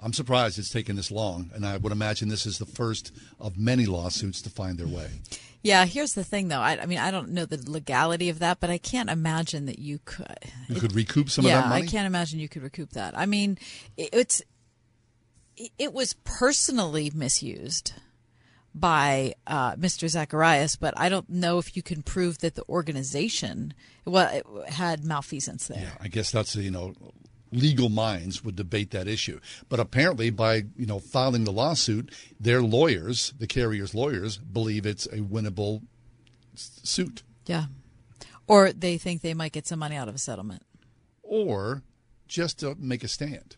I'm 0.00 0.12
surprised 0.12 0.58
it's 0.58 0.70
taken 0.70 0.96
this 0.96 1.10
long, 1.10 1.50
and 1.54 1.66
I 1.66 1.76
would 1.76 1.92
imagine 1.92 2.28
this 2.28 2.46
is 2.46 2.58
the 2.58 2.66
first 2.66 3.12
of 3.38 3.58
many 3.58 3.84
lawsuits 3.84 4.40
to 4.42 4.50
find 4.50 4.78
their 4.78 4.86
way. 4.86 5.10
Yeah, 5.60 5.84
here's 5.86 6.14
the 6.14 6.22
thing, 6.24 6.48
though. 6.48 6.60
I, 6.60 6.80
I 6.80 6.86
mean, 6.86 6.98
I 6.98 7.10
don't 7.10 7.30
know 7.30 7.44
the 7.44 7.58
legality 7.68 8.28
of 8.28 8.38
that, 8.38 8.60
but 8.60 8.70
I 8.70 8.78
can't 8.78 9.10
imagine 9.10 9.66
that 9.66 9.80
you 9.80 9.98
could. 10.04 10.38
You 10.68 10.80
could 10.80 10.94
recoup 10.94 11.30
some 11.30 11.44
yeah, 11.44 11.58
of 11.58 11.64
that 11.64 11.68
money. 11.70 11.82
I 11.82 11.86
can't 11.86 12.06
imagine 12.06 12.38
you 12.38 12.48
could 12.48 12.62
recoup 12.62 12.90
that. 12.90 13.18
I 13.18 13.26
mean, 13.26 13.58
it, 13.96 14.10
it's 14.12 14.42
it 15.76 15.92
was 15.92 16.14
personally 16.24 17.10
misused 17.12 17.94
by 18.74 19.34
uh, 19.46 19.74
Mr. 19.76 20.08
Zacharias, 20.08 20.76
but 20.76 20.94
I 20.96 21.08
don't 21.08 21.28
know 21.28 21.58
if 21.58 21.76
you 21.76 21.82
can 21.82 22.02
prove 22.02 22.38
that 22.38 22.54
the 22.54 22.64
organization 22.68 23.74
well 24.04 24.40
had 24.68 25.04
malfeasance 25.04 25.66
there. 25.68 25.80
Yeah, 25.80 25.90
I 26.00 26.08
guess 26.08 26.30
that's 26.30 26.54
you 26.56 26.70
know 26.70 26.94
legal 27.50 27.88
minds 27.88 28.44
would 28.44 28.56
debate 28.56 28.90
that 28.90 29.08
issue. 29.08 29.40
But 29.68 29.80
apparently, 29.80 30.30
by 30.30 30.64
you 30.76 30.86
know 30.86 30.98
filing 30.98 31.44
the 31.44 31.52
lawsuit, 31.52 32.12
their 32.38 32.62
lawyers, 32.62 33.32
the 33.38 33.46
Carrier's 33.46 33.94
lawyers, 33.94 34.38
believe 34.38 34.86
it's 34.86 35.06
a 35.06 35.18
winnable 35.18 35.82
s- 36.54 36.80
suit, 36.84 37.22
Yeah. 37.46 37.66
Or 38.46 38.72
they 38.72 38.96
think 38.96 39.20
they 39.20 39.34
might 39.34 39.52
get 39.52 39.66
some 39.66 39.78
money 39.78 39.94
out 39.96 40.08
of 40.08 40.14
a 40.14 40.18
settlement. 40.18 40.62
or 41.22 41.82
just 42.26 42.58
to 42.60 42.74
make 42.78 43.02
a 43.04 43.08
stand. 43.08 43.56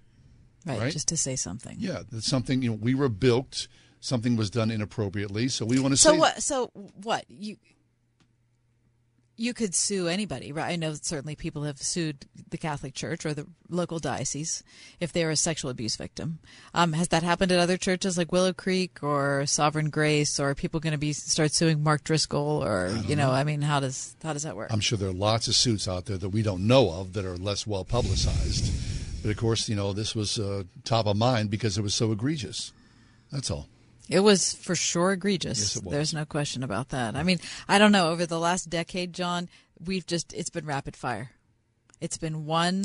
Right, 0.67 0.79
Right. 0.81 0.93
just 0.93 1.09
to 1.09 1.17
say 1.17 1.37
something. 1.37 1.77
Yeah, 1.79 2.03
that's 2.11 2.27
something 2.27 2.63
you 2.63 2.71
know 2.71 2.77
we 2.81 2.95
were 2.95 3.09
bilked. 3.09 3.69
Something 4.01 4.37
was 4.37 4.51
done 4.51 4.71
inappropriately, 4.71 5.49
so 5.49 5.67
we 5.67 5.79
want 5.79 5.93
to 5.93 5.97
So 5.97 6.13
say 6.13 6.19
what? 6.19 6.43
So 6.43 6.71
what? 7.03 7.25
You 7.29 7.57
you 9.41 9.55
could 9.55 9.75
sue 9.75 10.07
anybody, 10.07 10.53
right? 10.53 10.71
I 10.71 10.77
know 10.77 10.93
certainly 10.93 11.35
people 11.35 11.63
have 11.63 11.79
sued 11.81 12.27
the 12.51 12.59
Catholic 12.59 12.93
Church 12.93 13.25
or 13.25 13.33
the 13.33 13.47
local 13.71 13.99
diocese 13.99 14.63
if 15.01 15.15
they 15.15 15.25
are 15.25 15.31
a 15.31 15.37
sexual 15.37 15.71
abuse 15.71 15.97
victim. 15.97 16.41
Um, 16.75 16.93
has 16.93 17.09
that 17.09 17.23
happened 17.23 17.51
at 17.51 17.59
other 17.59 17.79
churches 17.79 18.19
like 18.19 18.33
Willow 18.33 18.53
Creek 18.53 19.03
or 19.03 19.47
Sovereign 19.47 19.89
Grace? 19.89 20.39
Or 20.39 20.51
are 20.51 20.55
people 20.55 20.79
going 20.79 20.93
to 20.93 20.99
be 20.99 21.15
start 21.15 21.55
suing 21.55 21.83
Mark 21.83 22.05
Driscoll? 22.05 22.63
Or 22.63 22.95
you 23.07 23.17
know, 23.17 23.31
I 23.31 23.45
mean, 23.45 23.63
how 23.63 23.81
does 23.81 24.15
how 24.23 24.35
does 24.35 24.43
that 24.43 24.57
work? 24.57 24.71
I'm 24.71 24.81
sure 24.81 24.99
there 24.99 25.09
are 25.09 25.13
lots 25.13 25.49
of 25.49 25.55
suits 25.55 25.89
out 25.89 26.05
there 26.05 26.19
that 26.19 26.29
we 26.29 26.43
don't 26.43 26.67
know 26.67 26.91
of 26.91 27.15
that 27.15 27.25
are 27.25 27.39
less 27.39 27.67
well 27.67 27.87
publicized. 27.87 28.71
But 29.23 29.31
of 29.31 29.39
course, 29.39 29.71
you 29.71 29.75
know, 29.75 29.95
this 29.95 30.15
was 30.15 30.39
uh, 30.39 30.65
top 30.85 31.07
of 31.07 31.17
mind 31.17 31.49
because 31.49 31.79
it 31.79 31.83
was 31.83 31.95
so 31.95 32.13
egregious. 32.13 32.73
That's 33.33 33.51
all. 33.51 33.69
It 34.11 34.21
was 34.21 34.55
for 34.55 34.75
sure 34.75 35.13
egregious. 35.13 35.77
Yes. 35.77 35.85
There's 35.85 36.13
no 36.13 36.25
question 36.25 36.65
about 36.65 36.89
that. 36.89 37.15
I 37.15 37.23
mean, 37.23 37.39
I 37.69 37.79
don't 37.79 37.93
know. 37.93 38.11
Over 38.11 38.27
the 38.27 38.41
last 38.41 38.69
decade, 38.69 39.13
John, 39.13 39.49
we've 39.79 40.05
just, 40.05 40.33
it's 40.33 40.51
been 40.51 40.67
rapid 40.67 40.97
fire. 40.97 41.31
It's 42.01 42.19
been 42.19 42.45
one 42.45 42.85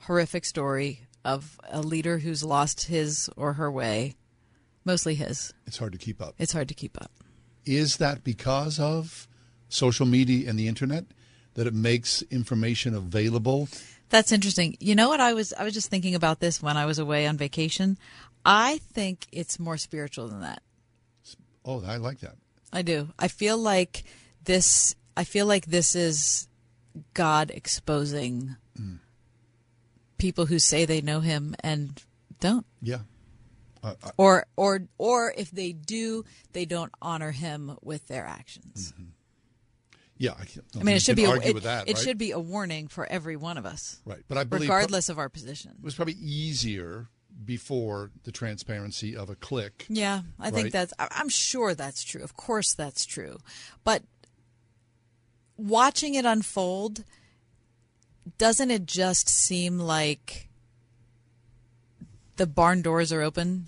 horrific 0.00 0.46
story 0.46 1.02
of 1.22 1.60
a 1.70 1.82
leader 1.82 2.18
who's 2.18 2.42
lost 2.42 2.86
his 2.86 3.28
or 3.36 3.54
her 3.54 3.70
way, 3.70 4.14
mostly 4.86 5.14
his. 5.14 5.52
It's 5.66 5.76
hard 5.78 5.92
to 5.92 5.98
keep 5.98 6.22
up. 6.22 6.34
It's 6.38 6.52
hard 6.52 6.68
to 6.68 6.74
keep 6.74 7.00
up. 7.00 7.10
Is 7.66 7.98
that 7.98 8.24
because 8.24 8.80
of 8.80 9.28
social 9.68 10.06
media 10.06 10.48
and 10.48 10.58
the 10.58 10.68
internet 10.68 11.04
that 11.54 11.66
it 11.66 11.74
makes 11.74 12.22
information 12.22 12.94
available? 12.94 13.68
That's 14.10 14.32
interesting. 14.32 14.76
You 14.80 14.94
know 14.94 15.08
what 15.08 15.20
I 15.20 15.32
was 15.32 15.52
I 15.54 15.64
was 15.64 15.74
just 15.74 15.90
thinking 15.90 16.14
about 16.14 16.38
this 16.38 16.62
when 16.62 16.76
I 16.76 16.86
was 16.86 16.98
away 16.98 17.26
on 17.26 17.36
vacation. 17.36 17.98
I 18.44 18.78
think 18.92 19.26
it's 19.32 19.58
more 19.58 19.76
spiritual 19.76 20.28
than 20.28 20.40
that. 20.40 20.62
Oh, 21.64 21.82
I 21.84 21.96
like 21.96 22.20
that. 22.20 22.36
I 22.72 22.82
do. 22.82 23.08
I 23.18 23.28
feel 23.28 23.56
like 23.56 24.04
this 24.44 24.94
I 25.16 25.24
feel 25.24 25.46
like 25.46 25.66
this 25.66 25.94
is 25.94 26.48
God 27.14 27.50
exposing 27.50 28.56
mm. 28.78 28.98
people 30.18 30.46
who 30.46 30.58
say 30.58 30.84
they 30.84 31.00
know 31.00 31.20
him 31.20 31.54
and 31.60 32.02
don't. 32.40 32.66
Yeah. 32.82 33.00
Uh, 33.82 33.94
I- 34.02 34.10
Or 34.16 34.46
or 34.56 34.88
or 34.98 35.32
if 35.36 35.50
they 35.50 35.72
do, 35.72 36.24
they 36.52 36.64
don't 36.64 36.92
honor 37.00 37.30
him 37.30 37.78
with 37.82 38.06
their 38.08 38.26
actions. 38.26 38.92
Mm-hmm. 38.92 39.04
yeah. 40.18 40.32
I, 40.32 40.44
can't- 40.44 40.66
I 40.78 40.82
mean, 40.82 40.96
it 40.96 41.02
should 41.02 41.16
be 41.16 41.24
a, 41.24 41.34
it, 41.34 41.62
that, 41.62 41.88
it 41.88 41.94
right? 41.94 42.02
should 42.02 42.18
be 42.18 42.32
a 42.32 42.40
warning 42.40 42.88
for 42.88 43.06
every 43.06 43.36
one 43.36 43.56
of 43.56 43.64
us. 43.66 44.00
Right, 44.04 44.22
but 44.28 44.36
I 44.36 44.44
believe 44.44 44.68
regardless 44.68 45.08
of 45.08 45.18
our 45.18 45.28
position. 45.28 45.72
It 45.78 45.84
was 45.84 45.94
probably 45.94 46.14
easier 46.14 47.08
before 47.44 48.10
the 48.24 48.32
transparency 48.32 49.16
of 49.16 49.30
a 49.30 49.34
click. 49.34 49.86
Yeah, 49.88 50.22
I 50.38 50.50
think 50.50 50.72
that's. 50.72 50.92
I'm 50.98 51.28
sure 51.28 51.74
that's 51.74 52.02
true. 52.04 52.22
Of 52.22 52.36
course, 52.36 52.74
that's 52.74 53.04
true. 53.06 53.38
But 53.82 54.02
watching 55.56 56.14
it 56.14 56.24
unfold, 56.24 57.04
doesn't 58.38 58.70
it 58.70 58.86
just 58.86 59.28
seem 59.28 59.78
like 59.78 60.48
the 62.36 62.46
barn 62.46 62.82
doors 62.82 63.12
are 63.12 63.22
open? 63.22 63.66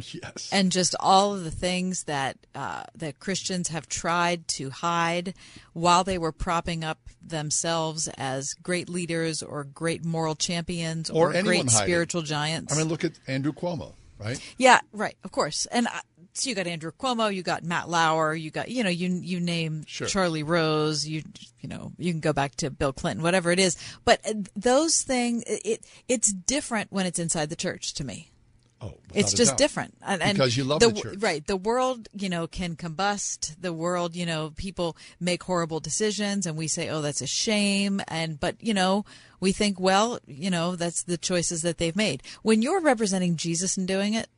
yes. 0.12 0.48
And 0.52 0.72
just 0.72 0.94
all 1.00 1.34
of 1.34 1.44
the 1.44 1.50
things 1.50 2.04
that 2.04 2.36
uh, 2.54 2.84
that 2.96 3.18
Christians 3.18 3.68
have 3.68 3.88
tried 3.88 4.46
to 4.48 4.70
hide 4.70 5.34
while 5.72 6.04
they 6.04 6.18
were 6.18 6.32
propping 6.32 6.84
up 6.84 6.98
themselves 7.22 8.08
as 8.16 8.54
great 8.54 8.88
leaders 8.88 9.42
or 9.42 9.64
great 9.64 10.04
moral 10.04 10.34
champions 10.34 11.10
Or 11.10 11.28
or, 11.30 11.42
great 11.42 11.44
hiding. 11.44 11.68
spiritual 11.68 12.22
giants. 12.22 12.72
I 12.74 12.78
mean, 12.78 12.88
look 12.88 13.04
at 13.04 13.12
Andrew 13.26 13.52
Cuomo, 13.52 13.94
right? 14.18 14.40
Yeah, 14.58 14.80
right. 14.92 15.16
Of 15.24 15.32
course. 15.32 15.66
And 15.66 15.86
uh, 15.86 15.90
so 16.32 16.50
you 16.50 16.54
got 16.56 16.66
Andrew 16.66 16.92
Cuomo, 16.92 17.34
you 17.34 17.42
got 17.42 17.64
Matt 17.64 17.88
Lauer, 17.88 18.34
you 18.34 18.50
got 18.50 18.68
you 18.68 18.84
know 18.84 18.90
you 18.90 19.08
you 19.22 19.40
name 19.40 19.84
Sure. 19.86 20.06
Charlie 20.06 20.42
Rose, 20.42 21.06
you 21.06 21.22
you 21.60 21.68
know 21.68 21.92
you 21.98 22.12
can 22.12 22.20
go 22.20 22.32
back 22.34 22.54
to 22.56 22.70
Bill 22.70 22.92
Clinton, 22.92 23.22
whatever 23.22 23.50
it 23.50 23.58
is. 23.58 23.76
But 24.04 24.20
uh, 24.28 24.34
those 24.54 25.00
things, 25.02 25.42
it 25.46 25.80
it's 26.08 26.32
different 26.32 26.92
when 26.92 27.06
it's 27.06 27.18
inside 27.18 27.48
the 27.48 27.56
church 27.56 27.94
to 27.94 28.04
me. 28.04 28.30
Oh, 28.78 28.92
It's 29.14 29.32
just 29.32 29.52
doubt. 29.52 29.58
different, 29.58 29.94
and, 30.02 30.20
and 30.22 30.36
Because 30.36 30.54
you 30.54 30.62
love 30.64 30.80
the 30.80 30.92
church. 30.92 31.16
right? 31.20 31.46
The 31.46 31.56
world, 31.56 32.08
you 32.12 32.28
know, 32.28 32.46
can 32.46 32.76
combust. 32.76 33.54
The 33.58 33.72
world, 33.72 34.14
you 34.14 34.26
know, 34.26 34.52
people 34.54 34.98
make 35.18 35.42
horrible 35.44 35.80
decisions, 35.80 36.44
and 36.46 36.58
we 36.58 36.68
say, 36.68 36.90
"Oh, 36.90 37.00
that's 37.00 37.22
a 37.22 37.26
shame." 37.26 38.02
And 38.06 38.38
but 38.38 38.56
you 38.62 38.74
know, 38.74 39.06
we 39.40 39.52
think, 39.52 39.80
well, 39.80 40.18
you 40.26 40.50
know, 40.50 40.76
that's 40.76 41.04
the 41.04 41.16
choices 41.16 41.62
that 41.62 41.78
they've 41.78 41.96
made. 41.96 42.22
When 42.42 42.60
you're 42.60 42.82
representing 42.82 43.36
Jesus 43.36 43.78
and 43.78 43.88
doing 43.88 44.12
it, 44.12 44.28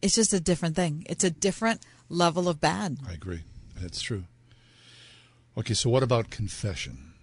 it's 0.00 0.14
just 0.14 0.32
a 0.32 0.38
different 0.40 0.76
thing. 0.76 1.04
It's 1.08 1.24
a 1.24 1.30
different 1.30 1.80
level 2.08 2.48
of 2.48 2.60
bad. 2.60 2.98
I 3.08 3.14
agree. 3.14 3.40
That's 3.80 4.00
true. 4.00 4.24
Okay, 5.56 5.74
so 5.74 5.90
what 5.90 6.04
about 6.04 6.30
confession? 6.30 7.14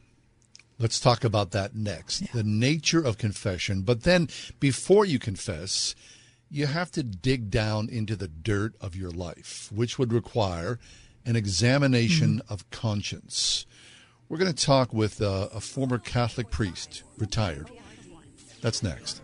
Let's 0.78 1.00
talk 1.00 1.24
about 1.24 1.52
that 1.52 1.74
next. 1.74 2.20
Yeah. 2.22 2.28
The 2.34 2.44
nature 2.44 3.00
of 3.00 3.18
confession. 3.18 3.84
But 3.84 4.04
then, 4.04 4.28
before 4.60 5.06
you 5.06 5.20
confess, 5.20 5.96
you 6.56 6.68
have 6.68 6.90
to 6.90 7.04
dig 7.04 7.52
down 7.52 7.90
into 7.90 8.16
the 8.16 8.30
dirt 8.30 8.74
of 8.80 8.96
your 8.96 9.12
life, 9.12 9.70
which 9.74 10.00
would 10.00 10.14
require 10.14 10.80
an 11.26 11.36
examination 11.36 12.38
mm-hmm. 12.38 12.54
of 12.54 12.70
conscience. 12.70 13.66
We're 14.30 14.38
going 14.38 14.54
to 14.54 14.66
talk 14.66 14.94
with 14.94 15.22
uh, 15.22 15.50
a 15.54 15.60
former 15.60 15.98
Catholic 15.98 16.50
priest, 16.50 17.04
retired. 17.18 17.70
That's 18.62 18.82
next 18.82 19.22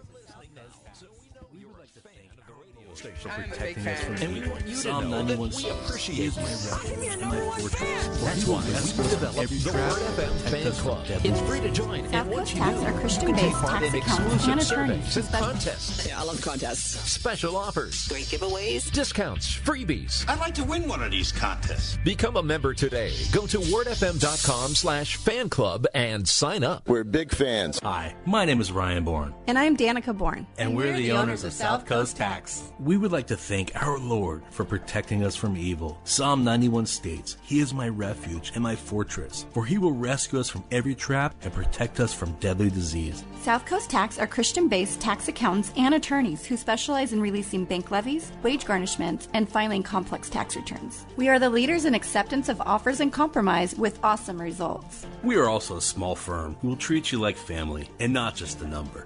station 3.02 3.32
protecting 3.50 3.88
us 3.88 4.04
from 4.04 4.16
and 4.16 4.34
we 4.34 4.48
want 4.48 4.68
you 4.68 4.76
Psalm 4.76 5.04
to 5.04 5.10
know 5.10 5.36
we 5.36 5.70
appreciate 5.70 6.36
my 6.36 6.44
refuge 6.44 7.08
and 7.08 7.22
my 7.22 7.36
fortress. 7.58 8.22
That's 8.22 8.48
why 8.48 8.62
we 8.62 9.10
developed 9.10 9.40
every 9.40 9.58
the 9.58 9.72
Word 9.72 10.02
FM 10.18 10.36
Fan 10.50 10.72
Club. 10.74 11.06
It's 11.24 11.42
free 11.42 11.60
to 11.62 11.72
join. 11.72 12.08
South 12.12 12.28
and 12.28 12.34
Coast 12.36 12.56
Tax 12.56 12.84
are 12.84 13.00
Christian-based 13.00 13.58
tax 13.58 13.94
accounts 13.94 14.48
and 14.48 14.62
attorneys. 14.62 15.30
contests. 15.32 16.08
Yeah, 16.08 16.22
I 16.22 16.24
love 16.24 16.42
contests. 16.42 17.12
Special 17.12 17.58
offers. 17.58 18.08
Great 18.08 18.26
giveaways. 18.26 18.92
Discounts. 18.92 19.58
Freebies. 19.58 20.30
I'd 20.30 20.40
like 20.40 20.54
to 20.56 20.64
win 20.64 20.88
one 20.88 21.02
of 21.02 21.12
these 21.12 21.32
contests. 21.32 21.98
Become 22.04 22.38
a 22.38 22.44
member 22.44 22.74
today. 22.74 23.14
Go 23.32 23.48
to 23.48 23.58
wordfm.com 23.60 24.76
slash 24.76 25.16
fan 25.16 25.50
club 25.50 25.88
and 25.96 26.28
sign 26.28 26.64
up. 26.64 26.88
We're 26.88 27.04
big 27.04 27.34
fans. 27.34 27.80
Hi, 27.82 28.16
my 28.26 28.46
name 28.46 28.62
is 28.62 28.72
Ryan 28.72 29.04
Bourne. 29.04 29.34
And 29.48 29.58
I'm 29.58 29.76
Danica 29.76 30.16
Bourne. 30.16 30.46
And, 30.58 30.70
and 30.70 30.78
we're, 30.78 30.86
we're, 30.86 30.98
the, 30.98 31.04
the 31.04 31.12
owners, 31.14 31.22
owners 31.24 31.44
of 31.46 31.54
South 31.54 31.86
Coast 31.88 32.18
Tax. 32.18 32.72
We 32.92 32.98
would 32.98 33.14
like 33.14 33.28
to 33.28 33.38
thank 33.38 33.72
our 33.82 33.98
Lord 33.98 34.44
for 34.50 34.66
protecting 34.66 35.24
us 35.24 35.34
from 35.34 35.56
evil. 35.56 35.98
Psalm 36.04 36.44
91 36.44 36.86
states, 36.88 37.38
He 37.42 37.62
is 37.62 37.74
my 37.74 37.88
refuge 37.88 38.52
and 38.54 38.62
my 38.62 38.76
fortress, 38.76 39.46
for 39.54 39.66
He 39.66 39.78
will 39.78 39.94
rescue 39.94 40.42
us 40.42 40.50
from 40.50 40.66
every 40.72 40.94
trap 40.94 41.34
and 41.42 41.54
protect 41.54 42.02
us 42.02 42.14
from 42.14 42.34
deadly 42.42 42.70
disease. 42.70 43.24
South 43.44 43.66
Coast 43.66 43.90
Tax 43.90 44.20
are 44.20 44.28
Christian 44.28 44.68
based 44.68 45.00
tax 45.00 45.30
accountants 45.30 45.72
and 45.78 45.94
attorneys 45.94 46.46
who 46.46 46.58
specialize 46.58 47.14
in 47.14 47.22
releasing 47.22 47.64
bank 47.64 47.92
levies, 47.92 48.30
wage 48.44 48.66
garnishments, 48.66 49.30
and 49.34 49.48
filing 49.48 49.84
complex 49.84 50.30
tax 50.30 50.58
returns. 50.58 51.06
We 51.16 51.30
are 51.30 51.40
the 51.40 51.50
leaders 51.50 51.86
in 51.86 51.96
acceptance 51.96 52.50
of 52.50 52.60
offers 52.60 53.00
and 53.00 53.14
compromise 53.14 53.74
with 53.74 54.04
awesome 54.04 54.42
results. 54.42 55.06
We 55.24 55.38
are 55.38 55.48
also 55.48 55.78
a 55.78 55.82
small 55.82 56.18
firm 56.18 56.58
who 56.62 56.68
will 56.68 56.76
treat 56.76 57.10
you 57.14 57.22
like 57.22 57.38
family 57.38 57.90
and 58.02 58.12
not 58.12 58.36
just 58.36 58.60
a 58.60 58.68
number. 58.68 59.06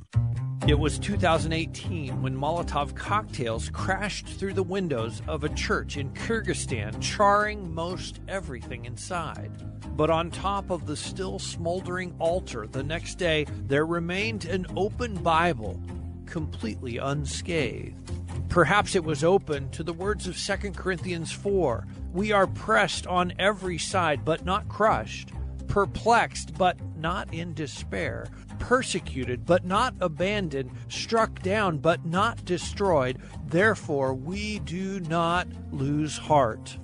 It 0.67 0.77
was 0.77 0.99
2018 0.99 2.21
when 2.21 2.37
Molotov 2.37 2.93
cocktails 2.93 3.71
crashed 3.71 4.27
through 4.27 4.53
the 4.53 4.61
windows 4.61 5.23
of 5.27 5.43
a 5.43 5.49
church 5.49 5.97
in 5.97 6.11
Kyrgyzstan, 6.11 7.01
charring 7.01 7.73
most 7.73 8.19
everything 8.27 8.85
inside. 8.85 9.51
But 9.97 10.11
on 10.11 10.29
top 10.29 10.69
of 10.69 10.85
the 10.85 10.95
still 10.95 11.39
smoldering 11.39 12.13
altar 12.19 12.67
the 12.67 12.83
next 12.83 13.15
day, 13.15 13.47
there 13.65 13.87
remained 13.87 14.45
an 14.45 14.67
open 14.77 15.15
Bible, 15.15 15.81
completely 16.27 16.97
unscathed. 16.97 18.11
Perhaps 18.47 18.95
it 18.95 19.03
was 19.03 19.23
open 19.23 19.67
to 19.71 19.81
the 19.81 19.93
words 19.93 20.27
of 20.27 20.37
2 20.37 20.73
Corinthians 20.73 21.31
4 21.31 21.87
We 22.13 22.33
are 22.33 22.45
pressed 22.45 23.07
on 23.07 23.33
every 23.39 23.79
side, 23.79 24.23
but 24.23 24.45
not 24.45 24.69
crushed, 24.69 25.31
perplexed, 25.71 26.57
but 26.57 26.77
not 26.97 27.33
in 27.33 27.53
despair 27.53 28.27
persecuted 28.61 29.45
but 29.45 29.65
not 29.65 29.93
abandoned, 29.99 30.71
struck 30.87 31.41
down 31.41 31.77
but 31.79 32.05
not 32.05 32.45
destroyed. 32.45 33.17
Therefore, 33.47 34.13
we 34.13 34.59
do 34.59 34.99
not 35.01 35.47
lose 35.71 36.17
heart. 36.17 36.77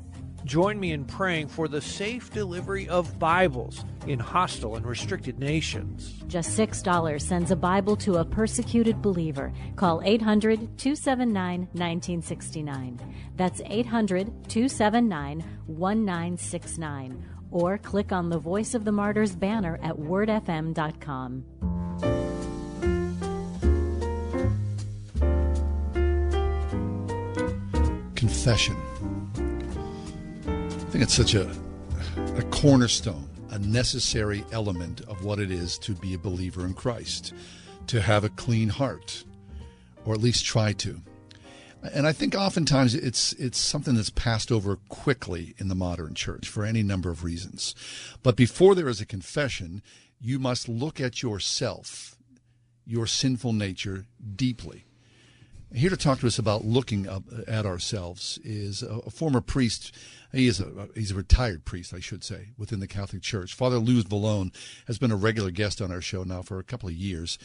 Join 0.43 0.79
me 0.79 0.93
in 0.93 1.05
praying 1.05 1.49
for 1.49 1.67
the 1.67 1.81
safe 1.81 2.31
delivery 2.31 2.87
of 2.87 3.19
Bibles 3.19 3.83
in 4.07 4.17
hostile 4.17 4.75
and 4.75 4.85
restricted 4.85 5.39
nations. 5.39 6.23
Just 6.27 6.57
$6 6.57 7.21
sends 7.21 7.51
a 7.51 7.55
Bible 7.55 7.97
to 7.97 8.15
a 8.15 8.25
persecuted 8.25 9.01
believer. 9.01 9.51
Call 9.75 10.01
800 10.03 10.77
279 10.77 11.59
1969. 11.73 12.99
That's 13.35 13.61
800 13.65 14.27
279 14.47 15.43
1969 15.67 17.36
or 17.51 17.77
click 17.77 18.11
on 18.11 18.29
the 18.29 18.39
Voice 18.39 18.73
of 18.73 18.85
the 18.85 18.91
Martyrs 18.91 19.35
banner 19.35 19.79
at 19.81 19.95
wordfm.com. 19.95 21.43
Confession. 28.15 28.75
I 30.57 30.89
think 30.89 31.03
it's 31.03 31.13
such 31.13 31.35
a, 31.35 31.49
a 32.35 32.43
cornerstone, 32.51 33.29
a 33.49 33.59
necessary 33.59 34.43
element 34.51 35.01
of 35.01 35.23
what 35.23 35.39
it 35.39 35.51
is 35.51 35.77
to 35.79 35.93
be 35.93 36.13
a 36.13 36.17
believer 36.17 36.65
in 36.65 36.73
Christ, 36.73 37.33
to 37.87 38.01
have 38.01 38.23
a 38.23 38.29
clean 38.29 38.69
heart, 38.69 39.23
or 40.05 40.13
at 40.13 40.21
least 40.21 40.45
try 40.45 40.73
to. 40.73 41.01
And 41.93 42.07
I 42.07 42.11
think 42.13 42.35
oftentimes 42.35 42.95
it's 42.95 43.33
it's 43.33 43.57
something 43.57 43.95
that's 43.95 44.09
passed 44.09 44.51
over 44.51 44.77
quickly 44.89 45.55
in 45.57 45.67
the 45.67 45.75
modern 45.75 46.13
church 46.13 46.47
for 46.47 46.63
any 46.63 46.83
number 46.83 47.09
of 47.09 47.23
reasons. 47.23 47.75
But 48.23 48.35
before 48.35 48.75
there 48.75 48.87
is 48.87 49.01
a 49.01 49.05
confession, 49.05 49.81
you 50.19 50.39
must 50.39 50.67
look 50.67 50.99
at 50.99 51.21
yourself, 51.21 52.15
your 52.85 53.07
sinful 53.07 53.53
nature 53.53 54.05
deeply. 54.35 54.85
Here 55.73 55.89
to 55.89 55.97
talk 55.97 56.19
to 56.19 56.27
us 56.27 56.39
about 56.39 56.63
looking 56.63 57.07
at 57.45 57.65
ourselves 57.65 58.39
is 58.43 58.81
a, 58.81 59.09
former 59.09 59.41
priest. 59.41 59.93
He 60.31 60.47
is 60.47 60.61
a 60.61 60.87
he's 60.95 61.11
a 61.11 61.15
retired 61.15 61.65
priest, 61.65 61.93
I 61.93 61.99
should 61.99 62.23
say, 62.23 62.49
within 62.57 62.79
the 62.79 62.87
Catholic 62.87 63.21
Church. 63.21 63.53
Father 63.53 63.77
Louis 63.77 64.03
Vallone 64.03 64.53
has 64.87 64.97
been 64.97 65.11
a 65.11 65.17
regular 65.17 65.51
guest 65.51 65.81
on 65.81 65.91
our 65.91 66.01
show 66.01 66.23
now 66.23 66.41
for 66.41 66.57
a 66.57 66.63
couple 66.63 66.87
of 66.87 66.95
years. 66.95 67.37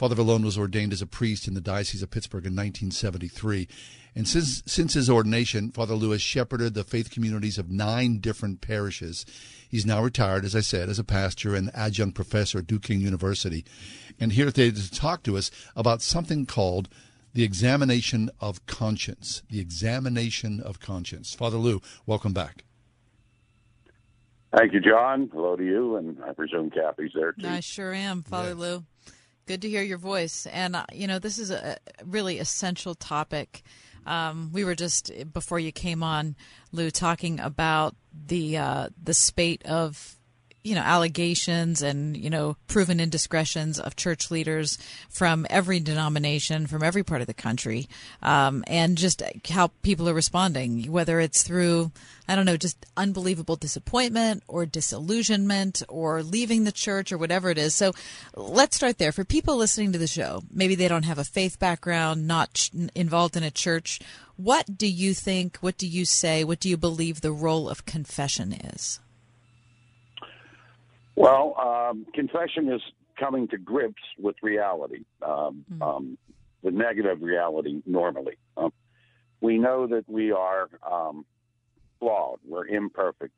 Father 0.00 0.16
Vallone 0.16 0.44
was 0.44 0.56
ordained 0.56 0.94
as 0.94 1.02
a 1.02 1.06
priest 1.06 1.46
in 1.46 1.52
the 1.52 1.60
Diocese 1.60 2.02
of 2.02 2.10
Pittsburgh 2.10 2.46
in 2.46 2.56
1973. 2.56 3.68
And 4.16 4.26
since, 4.26 4.62
since 4.64 4.94
his 4.94 5.10
ordination, 5.10 5.70
Father 5.72 5.92
Lewis 5.92 6.22
shepherded 6.22 6.72
the 6.72 6.84
faith 6.84 7.10
communities 7.10 7.58
of 7.58 7.70
nine 7.70 8.16
different 8.16 8.62
parishes. 8.62 9.26
He's 9.68 9.84
now 9.84 10.02
retired, 10.02 10.46
as 10.46 10.56
I 10.56 10.60
said, 10.60 10.88
as 10.88 10.98
a 10.98 11.04
pastor 11.04 11.54
and 11.54 11.70
adjunct 11.74 12.14
professor 12.14 12.60
at 12.60 12.66
Duquesne 12.66 13.02
University. 13.02 13.62
And 14.18 14.32
here 14.32 14.46
today 14.46 14.70
to 14.70 14.90
talk 14.90 15.22
to 15.24 15.36
us 15.36 15.50
about 15.76 16.00
something 16.00 16.46
called 16.46 16.88
the 17.34 17.44
examination 17.44 18.30
of 18.40 18.64
conscience. 18.64 19.42
The 19.50 19.60
examination 19.60 20.60
of 20.60 20.80
conscience. 20.80 21.34
Father 21.34 21.58
Lou, 21.58 21.82
welcome 22.06 22.32
back. 22.32 22.64
Thank 24.56 24.72
you, 24.72 24.80
John. 24.80 25.28
Hello 25.30 25.56
to 25.56 25.62
you, 25.62 25.96
and 25.96 26.16
I 26.24 26.32
presume 26.32 26.70
Kathy's 26.70 27.10
there 27.14 27.32
too. 27.32 27.46
I 27.46 27.60
sure 27.60 27.92
am, 27.92 28.22
Father 28.22 28.48
yes. 28.48 28.56
Lou. 28.56 28.84
Good 29.50 29.62
to 29.62 29.68
hear 29.68 29.82
your 29.82 29.98
voice. 29.98 30.46
And, 30.46 30.76
uh, 30.76 30.84
you 30.92 31.08
know, 31.08 31.18
this 31.18 31.36
is 31.36 31.50
a 31.50 31.76
really 32.04 32.38
essential 32.38 32.94
topic. 32.94 33.64
Um, 34.06 34.50
we 34.52 34.62
were 34.62 34.76
just, 34.76 35.10
before 35.32 35.58
you 35.58 35.72
came 35.72 36.04
on, 36.04 36.36
Lou, 36.70 36.88
talking 36.92 37.40
about 37.40 37.96
the, 38.28 38.58
uh, 38.58 38.90
the 39.02 39.12
spate 39.12 39.66
of 39.66 40.19
you 40.62 40.74
know 40.74 40.82
allegations 40.82 41.82
and 41.82 42.16
you 42.16 42.30
know 42.30 42.56
proven 42.68 43.00
indiscretions 43.00 43.78
of 43.78 43.96
church 43.96 44.30
leaders 44.30 44.78
from 45.08 45.46
every 45.50 45.80
denomination 45.80 46.66
from 46.66 46.82
every 46.82 47.02
part 47.02 47.20
of 47.20 47.26
the 47.26 47.34
country 47.34 47.88
um, 48.22 48.64
and 48.66 48.98
just 48.98 49.22
how 49.48 49.68
people 49.82 50.08
are 50.08 50.14
responding 50.14 50.90
whether 50.90 51.20
it's 51.20 51.42
through 51.42 51.90
i 52.28 52.34
don't 52.34 52.46
know 52.46 52.56
just 52.56 52.86
unbelievable 52.96 53.56
disappointment 53.56 54.42
or 54.48 54.66
disillusionment 54.66 55.82
or 55.88 56.22
leaving 56.22 56.64
the 56.64 56.72
church 56.72 57.12
or 57.12 57.18
whatever 57.18 57.50
it 57.50 57.58
is. 57.58 57.74
So 57.74 57.92
let's 58.34 58.76
start 58.76 58.98
there. 58.98 59.12
For 59.12 59.24
people 59.24 59.56
listening 59.56 59.92
to 59.92 59.98
the 59.98 60.06
show 60.06 60.42
maybe 60.52 60.74
they 60.74 60.88
don't 60.88 61.04
have 61.04 61.18
a 61.18 61.24
faith 61.24 61.58
background 61.58 62.26
not 62.26 62.54
ch- 62.54 62.70
involved 62.94 63.36
in 63.36 63.42
a 63.42 63.50
church 63.50 64.00
what 64.36 64.78
do 64.78 64.86
you 64.86 65.14
think 65.14 65.58
what 65.58 65.76
do 65.76 65.86
you 65.86 66.04
say 66.04 66.44
what 66.44 66.60
do 66.60 66.68
you 66.68 66.76
believe 66.76 67.20
the 67.20 67.32
role 67.32 67.68
of 67.68 67.84
confession 67.84 68.52
is 68.52 69.00
well, 71.16 71.54
um, 71.58 72.06
confession 72.14 72.72
is 72.72 72.80
coming 73.18 73.48
to 73.48 73.58
grips 73.58 74.02
with 74.18 74.36
reality, 74.42 75.04
um, 75.22 75.64
mm-hmm. 75.70 75.82
um, 75.82 76.18
the 76.62 76.70
negative 76.70 77.22
reality 77.22 77.82
normally. 77.86 78.36
Um, 78.56 78.72
we 79.40 79.58
know 79.58 79.86
that 79.86 80.08
we 80.08 80.32
are 80.32 80.68
um, 80.90 81.24
flawed, 81.98 82.38
we're 82.46 82.66
imperfect. 82.66 83.32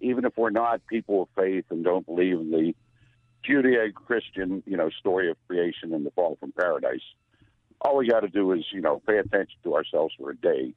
Even 0.00 0.24
if 0.24 0.32
we're 0.36 0.50
not 0.50 0.86
people 0.86 1.22
of 1.22 1.28
faith 1.36 1.64
and 1.70 1.84
don't 1.84 2.04
believe 2.04 2.40
in 2.40 2.50
the 2.50 2.74
Judeo-Christian, 3.48 4.62
you 4.66 4.76
know, 4.76 4.90
story 4.90 5.30
of 5.30 5.36
creation 5.46 5.94
and 5.94 6.04
the 6.04 6.10
fall 6.12 6.36
from 6.40 6.52
paradise, 6.52 7.02
all 7.80 7.96
we 7.96 8.08
got 8.08 8.20
to 8.20 8.28
do 8.28 8.52
is, 8.52 8.64
you 8.72 8.80
know, 8.80 9.02
pay 9.06 9.18
attention 9.18 9.56
to 9.64 9.74
ourselves 9.74 10.14
for 10.18 10.30
a 10.30 10.36
day, 10.36 10.72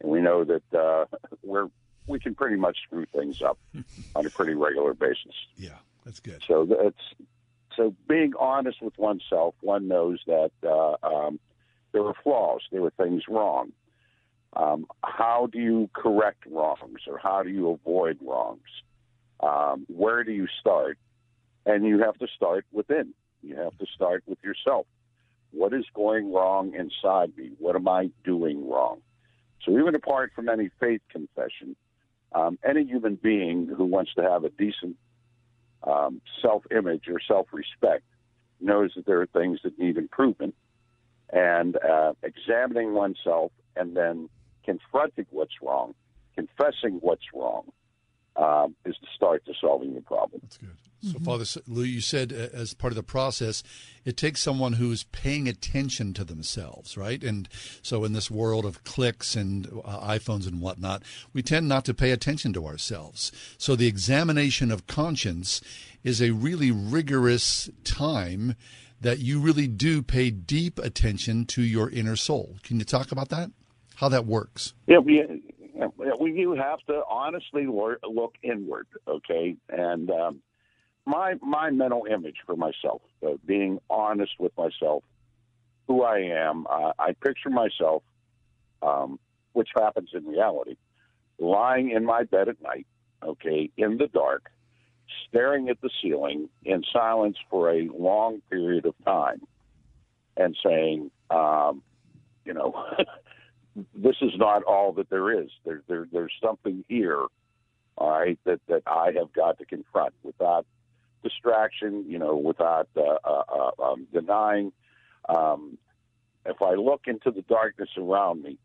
and 0.00 0.10
we 0.10 0.20
know 0.20 0.44
that 0.44 0.62
uh, 0.78 1.04
we're 1.42 1.68
we 2.06 2.18
can 2.18 2.34
pretty 2.34 2.56
much 2.56 2.78
screw 2.84 3.06
things 3.06 3.42
up 3.42 3.58
on 4.16 4.26
a 4.26 4.30
pretty 4.30 4.54
regular 4.54 4.94
basis. 4.94 5.34
Yeah, 5.56 5.78
that's 6.04 6.20
good. 6.20 6.42
So 6.46 6.64
that's 6.64 7.30
so 7.76 7.94
being 8.08 8.32
honest 8.38 8.82
with 8.82 8.98
oneself. 8.98 9.54
One 9.60 9.88
knows 9.88 10.20
that 10.26 10.50
uh, 10.64 10.96
um, 11.02 11.40
there 11.92 12.02
were 12.02 12.14
flaws, 12.22 12.62
there 12.70 12.82
were 12.82 12.90
things 12.90 13.22
wrong. 13.28 13.72
Um, 14.54 14.86
how 15.02 15.48
do 15.50 15.58
you 15.58 15.88
correct 15.94 16.44
wrongs, 16.46 17.00
or 17.06 17.18
how 17.18 17.42
do 17.42 17.48
you 17.48 17.70
avoid 17.70 18.18
wrongs? 18.20 18.60
Um, 19.40 19.86
where 19.88 20.24
do 20.24 20.32
you 20.32 20.46
start? 20.60 20.98
And 21.64 21.86
you 21.86 22.00
have 22.00 22.18
to 22.18 22.26
start 22.36 22.66
within. 22.72 23.14
You 23.42 23.56
have 23.56 23.76
to 23.78 23.86
start 23.94 24.24
with 24.26 24.38
yourself. 24.44 24.86
What 25.52 25.72
is 25.72 25.84
going 25.94 26.32
wrong 26.32 26.74
inside 26.74 27.36
me? 27.36 27.52
What 27.58 27.76
am 27.76 27.88
I 27.88 28.10
doing 28.24 28.68
wrong? 28.68 29.00
So 29.64 29.78
even 29.78 29.94
apart 29.94 30.32
from 30.34 30.48
any 30.48 30.70
faith 30.80 31.02
confession, 31.10 31.76
um, 32.34 32.58
any 32.64 32.84
human 32.84 33.16
being 33.16 33.66
who 33.66 33.84
wants 33.84 34.14
to 34.14 34.22
have 34.22 34.44
a 34.44 34.50
decent 34.50 34.96
um, 35.84 36.20
self 36.40 36.64
image 36.70 37.04
or 37.08 37.20
self 37.26 37.48
respect 37.52 38.04
knows 38.60 38.92
that 38.96 39.06
there 39.06 39.20
are 39.20 39.26
things 39.26 39.60
that 39.64 39.78
need 39.78 39.96
improvement. 39.96 40.54
And 41.32 41.76
uh, 41.76 42.12
examining 42.22 42.92
oneself 42.92 43.52
and 43.74 43.96
then 43.96 44.28
confronting 44.64 45.26
what's 45.30 45.62
wrong, 45.62 45.94
confessing 46.34 46.98
what's 47.00 47.24
wrong, 47.34 47.72
um, 48.36 48.74
is 48.84 48.96
the 49.00 49.08
start 49.14 49.44
to 49.46 49.52
solving 49.60 49.92
your 49.92 50.02
problem. 50.02 50.40
That's 50.42 50.56
good. 50.56 50.76
So, 51.02 51.14
mm-hmm. 51.14 51.24
Father 51.24 51.44
Lou, 51.66 51.82
you 51.82 52.00
said 52.00 52.32
uh, 52.32 52.56
as 52.56 52.74
part 52.74 52.92
of 52.92 52.96
the 52.96 53.02
process, 53.02 53.64
it 54.04 54.16
takes 54.16 54.40
someone 54.40 54.74
who's 54.74 55.02
paying 55.04 55.48
attention 55.48 56.14
to 56.14 56.22
themselves, 56.22 56.96
right? 56.96 57.22
And 57.24 57.48
so, 57.82 58.04
in 58.04 58.12
this 58.12 58.30
world 58.30 58.64
of 58.64 58.84
clicks 58.84 59.34
and 59.34 59.66
uh, 59.84 60.00
iPhones 60.00 60.46
and 60.46 60.60
whatnot, 60.60 61.02
we 61.32 61.42
tend 61.42 61.68
not 61.68 61.84
to 61.86 61.94
pay 61.94 62.12
attention 62.12 62.52
to 62.52 62.66
ourselves. 62.66 63.32
So, 63.58 63.74
the 63.74 63.88
examination 63.88 64.70
of 64.70 64.86
conscience 64.86 65.60
is 66.04 66.22
a 66.22 66.30
really 66.30 66.70
rigorous 66.70 67.68
time 67.82 68.54
that 69.00 69.18
you 69.18 69.40
really 69.40 69.66
do 69.66 70.02
pay 70.02 70.30
deep 70.30 70.78
attention 70.78 71.44
to 71.46 71.62
your 71.62 71.90
inner 71.90 72.14
soul. 72.14 72.58
Can 72.62 72.78
you 72.78 72.84
talk 72.84 73.10
about 73.10 73.28
that? 73.30 73.50
How 73.96 74.08
that 74.08 74.24
works? 74.24 74.72
Yeah, 74.86 74.98
we, 74.98 75.20
we 76.20 76.32
you 76.32 76.52
have 76.52 76.80
to 76.88 77.02
honestly 77.08 77.66
look 77.66 78.34
inward, 78.42 78.86
okay, 79.06 79.56
and. 79.68 80.10
Um, 80.10 80.42
my 81.04 81.34
my 81.42 81.70
mental 81.70 82.06
image 82.10 82.36
for 82.46 82.56
myself, 82.56 83.02
uh, 83.26 83.32
being 83.44 83.80
honest 83.90 84.32
with 84.38 84.56
myself, 84.56 85.02
who 85.86 86.02
I 86.02 86.18
am. 86.18 86.66
Uh, 86.68 86.92
I 86.98 87.12
picture 87.12 87.50
myself, 87.50 88.02
um, 88.82 89.18
which 89.52 89.70
happens 89.74 90.10
in 90.14 90.24
reality, 90.26 90.76
lying 91.38 91.90
in 91.90 92.04
my 92.04 92.24
bed 92.24 92.48
at 92.48 92.60
night, 92.62 92.86
okay, 93.22 93.70
in 93.76 93.98
the 93.98 94.06
dark, 94.06 94.50
staring 95.28 95.68
at 95.68 95.80
the 95.80 95.90
ceiling 96.00 96.48
in 96.64 96.84
silence 96.92 97.36
for 97.50 97.70
a 97.70 97.88
long 97.88 98.40
period 98.50 98.86
of 98.86 98.94
time, 99.04 99.42
and 100.36 100.56
saying, 100.64 101.10
um, 101.30 101.82
you 102.44 102.54
know, 102.54 102.74
this 103.94 104.16
is 104.20 104.32
not 104.36 104.62
all 104.64 104.92
that 104.92 105.08
there 105.10 105.42
is. 105.42 105.50
There, 105.64 105.82
there, 105.88 106.06
there's 106.12 106.32
something 106.42 106.84
here, 106.88 107.24
all 107.96 108.10
right, 108.10 108.38
that 108.44 108.60
that 108.68 108.82
I 108.86 109.12
have 109.18 109.32
got 109.32 109.58
to 109.58 109.64
confront 109.64 110.14
without 110.22 110.66
distraction, 111.22 112.04
you 112.08 112.18
know, 112.18 112.36
without 112.36 112.88
uh, 112.96 113.18
uh, 113.24 113.42
uh, 113.48 113.82
um, 113.82 114.06
denying. 114.12 114.72
Um, 115.28 115.78
if 116.44 116.60
I 116.60 116.74
look 116.74 117.02
into 117.06 117.30
the 117.30 117.42
darkness 117.42 117.90
around 117.96 118.42
me, 118.42 118.58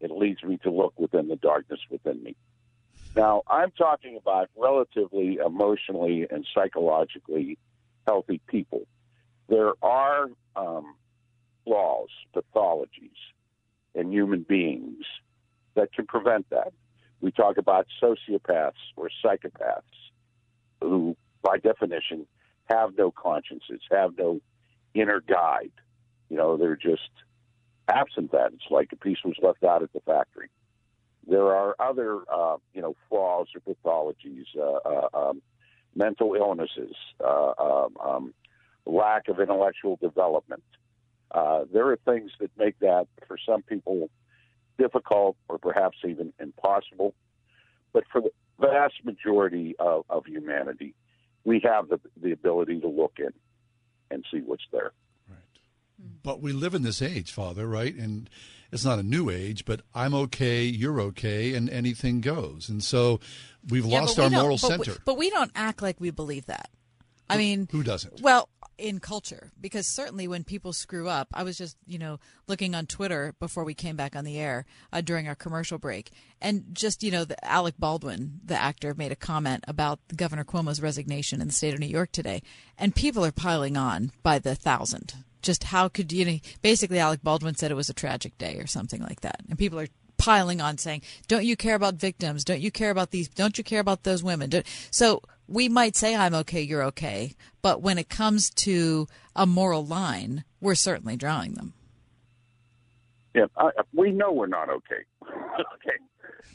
it 0.00 0.10
leads 0.10 0.42
me 0.42 0.58
to 0.58 0.70
look 0.70 0.94
within 0.98 1.28
the 1.28 1.36
darkness 1.36 1.80
within 1.90 2.22
me. 2.22 2.36
Now, 3.16 3.42
I'm 3.48 3.72
talking 3.72 4.16
about 4.16 4.50
relatively 4.56 5.38
emotionally 5.44 6.26
and 6.30 6.46
psychologically 6.54 7.58
healthy 8.06 8.40
people. 8.46 8.86
There 9.48 9.72
are 9.82 10.28
um, 10.54 10.94
flaws, 11.64 12.10
pathologies 12.34 13.16
in 13.96 14.12
human 14.12 14.42
beings 14.42 15.04
that 15.74 15.92
can 15.92 16.06
prevent 16.06 16.48
that. 16.50 16.72
We 17.20 17.32
talk 17.32 17.56
about 17.56 17.86
sociopaths 18.00 18.72
or 18.96 19.10
psychopaths 19.24 19.82
who 20.80 21.16
by 21.46 21.58
definition, 21.58 22.26
have 22.64 22.96
no 22.98 23.12
consciences, 23.12 23.80
have 23.90 24.18
no 24.18 24.40
inner 24.94 25.20
guide. 25.20 25.70
You 26.28 26.36
know, 26.36 26.56
they're 26.56 26.76
just 26.76 27.10
absent 27.88 28.32
that. 28.32 28.52
It's 28.52 28.70
like 28.70 28.88
a 28.92 28.96
piece 28.96 29.18
was 29.24 29.36
left 29.40 29.62
out 29.62 29.82
at 29.82 29.92
the 29.92 30.00
factory. 30.00 30.48
There 31.28 31.54
are 31.54 31.76
other, 31.78 32.22
uh, 32.32 32.56
you 32.74 32.82
know, 32.82 32.96
flaws 33.08 33.48
or 33.54 33.60
pathologies, 33.60 34.46
uh, 34.58 34.88
uh, 34.88 35.08
um, 35.30 35.42
mental 35.94 36.34
illnesses, 36.34 36.94
uh, 37.24 37.52
um, 37.58 37.96
um, 38.04 38.34
lack 38.84 39.28
of 39.28 39.38
intellectual 39.38 39.96
development. 40.02 40.62
Uh, 41.36 41.66
there 41.70 41.86
are 41.88 41.98
things 42.06 42.30
that 42.40 42.50
make 42.56 42.78
that, 42.78 43.06
for 43.28 43.36
some 43.46 43.60
people, 43.60 44.08
difficult 44.78 45.36
or 45.50 45.58
perhaps 45.58 45.98
even 46.08 46.32
impossible. 46.40 47.14
But 47.92 48.04
for 48.10 48.22
the 48.22 48.30
vast 48.58 48.94
majority 49.04 49.76
of, 49.78 50.06
of 50.08 50.24
humanity, 50.24 50.94
we 51.44 51.60
have 51.62 51.90
the, 51.90 52.00
the 52.22 52.32
ability 52.32 52.80
to 52.80 52.88
look 52.88 53.18
in 53.18 53.34
and 54.10 54.24
see 54.32 54.38
what's 54.38 54.64
there. 54.72 54.92
Right. 55.28 55.38
But 56.22 56.40
we 56.40 56.54
live 56.54 56.74
in 56.74 56.82
this 56.82 57.02
age, 57.02 57.30
Father, 57.30 57.66
right? 57.66 57.94
And 57.94 58.30
it's 58.72 58.84
not 58.84 58.98
a 58.98 59.02
new 59.02 59.28
age, 59.28 59.66
but 59.66 59.82
I'm 59.94 60.14
okay, 60.14 60.62
you're 60.64 61.00
okay, 61.02 61.54
and 61.54 61.68
anything 61.68 62.22
goes. 62.22 62.70
And 62.70 62.82
so 62.82 63.20
we've 63.68 63.84
yeah, 63.84 64.00
lost 64.00 64.18
our 64.18 64.30
moral 64.30 64.56
but 64.56 64.68
center. 64.68 64.92
We, 64.92 64.98
but 65.04 65.18
we 65.18 65.28
don't 65.28 65.52
act 65.54 65.82
like 65.82 66.00
we 66.00 66.10
believe 66.10 66.46
that. 66.46 66.70
I 67.28 67.36
mean, 67.36 67.68
who 67.70 67.82
doesn't? 67.82 68.22
Well, 68.22 68.48
in 68.78 69.00
culture, 69.00 69.52
because 69.60 69.86
certainly 69.86 70.28
when 70.28 70.44
people 70.44 70.72
screw 70.72 71.08
up, 71.08 71.28
I 71.32 71.42
was 71.42 71.58
just 71.58 71.76
you 71.86 71.98
know 71.98 72.18
looking 72.46 72.74
on 72.74 72.86
Twitter 72.86 73.34
before 73.38 73.64
we 73.64 73.74
came 73.74 73.96
back 73.96 74.14
on 74.14 74.24
the 74.24 74.38
air 74.38 74.66
uh, 74.92 75.00
during 75.00 75.28
our 75.28 75.34
commercial 75.34 75.78
break, 75.78 76.10
and 76.40 76.64
just 76.72 77.02
you 77.02 77.10
know 77.10 77.24
the 77.24 77.42
Alec 77.44 77.74
Baldwin, 77.78 78.40
the 78.44 78.60
actor, 78.60 78.94
made 78.94 79.12
a 79.12 79.16
comment 79.16 79.64
about 79.66 80.00
Governor 80.14 80.44
Cuomo's 80.44 80.82
resignation 80.82 81.40
in 81.40 81.48
the 81.48 81.52
state 81.52 81.74
of 81.74 81.80
New 81.80 81.86
York 81.86 82.12
today, 82.12 82.42
and 82.78 82.94
people 82.94 83.24
are 83.24 83.32
piling 83.32 83.76
on 83.76 84.12
by 84.22 84.38
the 84.38 84.54
thousand. 84.54 85.14
Just 85.42 85.64
how 85.64 85.88
could 85.88 86.12
you 86.12 86.24
know? 86.24 86.38
Basically, 86.62 86.98
Alec 86.98 87.22
Baldwin 87.22 87.54
said 87.54 87.70
it 87.70 87.74
was 87.74 87.90
a 87.90 87.94
tragic 87.94 88.36
day 88.38 88.56
or 88.56 88.66
something 88.66 89.02
like 89.02 89.20
that, 89.20 89.42
and 89.48 89.58
people 89.58 89.78
are 89.78 89.88
piling 90.18 90.60
on 90.60 90.78
saying, 90.78 91.02
"Don't 91.28 91.44
you 91.44 91.56
care 91.56 91.74
about 91.74 91.94
victims? 91.94 92.44
Don't 92.44 92.60
you 92.60 92.70
care 92.70 92.90
about 92.90 93.10
these? 93.10 93.28
Don't 93.28 93.56
you 93.58 93.64
care 93.64 93.80
about 93.80 94.02
those 94.02 94.22
women?" 94.22 94.50
So 94.90 95.22
we 95.48 95.68
might 95.68 95.96
say 95.96 96.14
I'm 96.14 96.34
okay, 96.34 96.62
you're 96.62 96.84
okay, 96.84 97.34
but 97.62 97.82
when 97.82 97.98
it 97.98 98.08
comes 98.08 98.50
to 98.50 99.06
a 99.34 99.46
moral 99.46 99.84
line, 99.84 100.44
we're 100.60 100.74
certainly 100.74 101.16
drawing 101.16 101.54
them. 101.54 101.74
Yeah, 103.34 103.46
I, 103.56 103.70
we 103.92 104.12
know 104.12 104.32
we're 104.32 104.46
not 104.46 104.70
okay. 104.70 105.04
okay, 105.22 105.98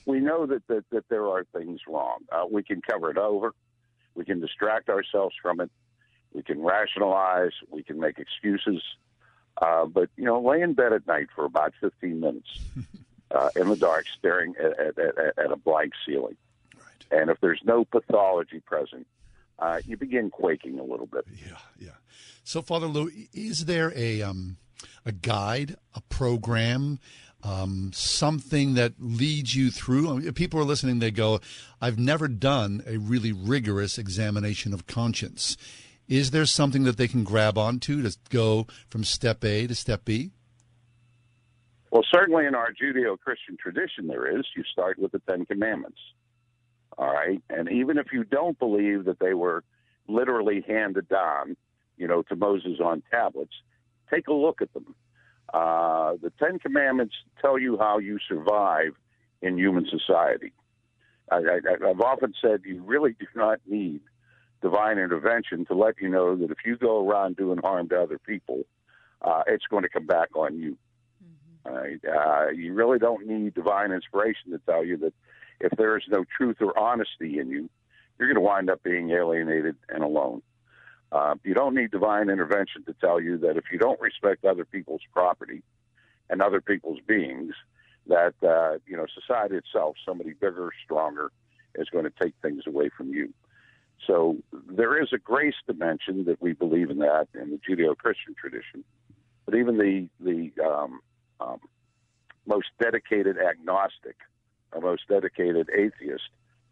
we 0.05 0.19
know 0.19 0.45
that, 0.47 0.67
that 0.67 0.83
that 0.91 1.07
there 1.09 1.27
are 1.27 1.45
things 1.55 1.81
wrong. 1.87 2.19
Uh, 2.31 2.45
we 2.49 2.63
can 2.63 2.81
cover 2.81 3.11
it 3.11 3.17
over. 3.17 3.53
We 4.15 4.25
can 4.25 4.41
distract 4.41 4.89
ourselves 4.89 5.35
from 5.41 5.61
it. 5.61 5.69
We 6.33 6.43
can 6.43 6.61
rationalize. 6.61 7.51
We 7.69 7.83
can 7.83 7.99
make 7.99 8.17
excuses. 8.17 8.81
Uh, 9.61 9.85
but 9.85 10.09
you 10.17 10.25
know, 10.25 10.41
lay 10.41 10.61
in 10.61 10.73
bed 10.73 10.91
at 10.91 11.05
night 11.05 11.27
for 11.35 11.45
about 11.45 11.73
15 11.81 12.19
minutes 12.19 12.59
uh, 13.31 13.49
in 13.55 13.69
the 13.69 13.75
dark, 13.75 14.05
staring 14.17 14.55
at, 14.59 14.79
at, 14.79 14.97
at, 14.97 15.37
at 15.37 15.51
a 15.51 15.55
blank 15.55 15.93
ceiling 16.05 16.35
and 17.11 17.29
if 17.29 17.39
there's 17.41 17.61
no 17.63 17.85
pathology 17.85 18.59
present, 18.59 19.05
uh, 19.59 19.79
you 19.85 19.97
begin 19.97 20.29
quaking 20.29 20.79
a 20.79 20.83
little 20.83 21.05
bit. 21.05 21.25
Yeah, 21.45 21.57
yeah. 21.79 21.89
So, 22.43 22.61
Father 22.61 22.87
Lou, 22.87 23.11
is 23.33 23.65
there 23.65 23.93
a 23.95 24.21
um, 24.21 24.57
a 25.05 25.11
guide, 25.11 25.75
a 25.93 26.01
program, 26.01 26.99
um, 27.43 27.91
something 27.93 28.73
that 28.73 28.93
leads 28.99 29.55
you 29.55 29.69
through? 29.69 30.09
I 30.09 30.17
mean, 30.17 30.33
people 30.33 30.59
are 30.59 30.65
listening. 30.65 30.99
They 30.99 31.11
go, 31.11 31.39
"I've 31.79 31.99
never 31.99 32.27
done 32.27 32.83
a 32.87 32.97
really 32.97 33.31
rigorous 33.31 33.97
examination 33.97 34.73
of 34.73 34.87
conscience." 34.87 35.57
Is 36.07 36.31
there 36.31 36.45
something 36.45 36.83
that 36.83 36.97
they 36.97 37.07
can 37.07 37.23
grab 37.23 37.57
onto 37.57 38.01
to 38.01 38.17
go 38.29 38.67
from 38.89 39.03
step 39.03 39.45
A 39.45 39.67
to 39.67 39.75
step 39.75 40.03
B? 40.03 40.31
Well, 41.91 42.03
certainly 42.11 42.45
in 42.45 42.55
our 42.55 42.73
Judeo 42.73 43.19
Christian 43.19 43.57
tradition, 43.57 44.07
there 44.07 44.39
is. 44.39 44.45
You 44.55 44.63
start 44.71 44.97
with 44.97 45.11
the 45.11 45.19
Ten 45.19 45.45
Commandments. 45.45 45.99
All 46.97 47.11
right. 47.11 47.41
And 47.49 47.71
even 47.71 47.97
if 47.97 48.07
you 48.11 48.23
don't 48.23 48.57
believe 48.59 49.05
that 49.05 49.19
they 49.19 49.33
were 49.33 49.63
literally 50.07 50.63
handed 50.67 51.07
down, 51.07 51.55
you 51.97 52.07
know, 52.07 52.21
to 52.23 52.35
Moses 52.35 52.79
on 52.83 53.03
tablets, 53.11 53.53
take 54.09 54.27
a 54.27 54.33
look 54.33 54.61
at 54.61 54.73
them. 54.73 54.95
Uh, 55.53 56.13
the 56.21 56.31
Ten 56.39 56.59
Commandments 56.59 57.15
tell 57.41 57.57
you 57.59 57.77
how 57.77 57.97
you 57.97 58.19
survive 58.27 58.93
in 59.41 59.57
human 59.57 59.87
society. 59.89 60.53
I, 61.31 61.37
I, 61.37 61.89
I've 61.89 62.01
often 62.01 62.33
said 62.41 62.61
you 62.65 62.83
really 62.83 63.15
do 63.19 63.25
not 63.35 63.59
need 63.67 64.01
divine 64.61 64.97
intervention 64.97 65.65
to 65.65 65.73
let 65.73 65.95
you 65.99 66.09
know 66.09 66.35
that 66.35 66.51
if 66.51 66.57
you 66.65 66.77
go 66.77 67.07
around 67.07 67.35
doing 67.35 67.57
harm 67.57 67.89
to 67.89 68.01
other 68.01 68.19
people, 68.19 68.63
uh, 69.21 69.43
it's 69.47 69.65
going 69.67 69.83
to 69.83 69.89
come 69.89 70.05
back 70.05 70.35
on 70.35 70.57
you. 70.57 70.77
Mm-hmm. 71.67 72.07
Uh, 72.07 72.51
you 72.51 72.73
really 72.73 72.99
don't 72.99 73.25
need 73.25 73.53
divine 73.53 73.91
inspiration 73.91 74.51
to 74.51 74.59
tell 74.59 74.85
you 74.85 74.97
that 74.97 75.13
if 75.63 75.71
there 75.77 75.97
is 75.97 76.03
no 76.09 76.25
truth 76.37 76.57
or 76.61 76.77
honesty 76.77 77.39
in 77.39 77.49
you, 77.49 77.69
you're 78.17 78.27
going 78.27 78.35
to 78.35 78.41
wind 78.41 78.69
up 78.69 78.83
being 78.83 79.11
alienated 79.11 79.75
and 79.89 80.03
alone. 80.03 80.41
Uh, 81.11 81.35
you 81.43 81.53
don't 81.53 81.75
need 81.75 81.91
divine 81.91 82.29
intervention 82.29 82.83
to 82.85 82.93
tell 82.93 83.19
you 83.19 83.37
that 83.39 83.57
if 83.57 83.65
you 83.71 83.77
don't 83.77 83.99
respect 83.99 84.45
other 84.45 84.63
people's 84.63 85.01
property 85.11 85.61
and 86.29 86.41
other 86.41 86.61
people's 86.61 86.99
beings, 87.05 87.53
that 88.07 88.33
uh, 88.43 88.77
you 88.87 88.95
know 88.95 89.05
society 89.13 89.55
itself, 89.55 89.95
somebody 90.05 90.33
bigger, 90.33 90.71
stronger, 90.83 91.31
is 91.75 91.89
going 91.89 92.05
to 92.05 92.13
take 92.21 92.33
things 92.41 92.63
away 92.65 92.89
from 92.95 93.09
you. 93.09 93.33
So 94.07 94.37
there 94.69 95.01
is 95.01 95.09
a 95.13 95.17
grace 95.17 95.55
dimension 95.67 96.25
that 96.25 96.41
we 96.41 96.53
believe 96.53 96.89
in 96.89 96.99
that 96.99 97.27
in 97.35 97.51
the 97.51 97.57
Judeo-Christian 97.57 98.33
tradition, 98.39 98.83
but 99.45 99.55
even 99.55 99.77
the 99.77 100.07
the 100.19 100.51
um, 100.63 101.01
um, 101.39 101.59
most 102.45 102.67
dedicated 102.81 103.37
agnostic, 103.37 104.15
or 104.71 104.81
most 104.81 105.07
dedicated 105.07 105.69
atheist, 105.75 106.23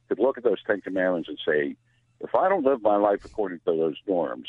could 0.08 0.20
look 0.20 0.38
at 0.38 0.44
those 0.44 0.62
Ten 0.66 0.82
Commandments 0.82 1.30
and 1.30 1.38
say, 1.46 1.76
if 2.20 2.36
I 2.36 2.50
don't 2.50 2.66
live 2.66 2.82
my 2.82 2.98
life 2.98 3.24
according 3.24 3.60
to 3.60 3.66
those 3.66 3.96
norms, 4.08 4.48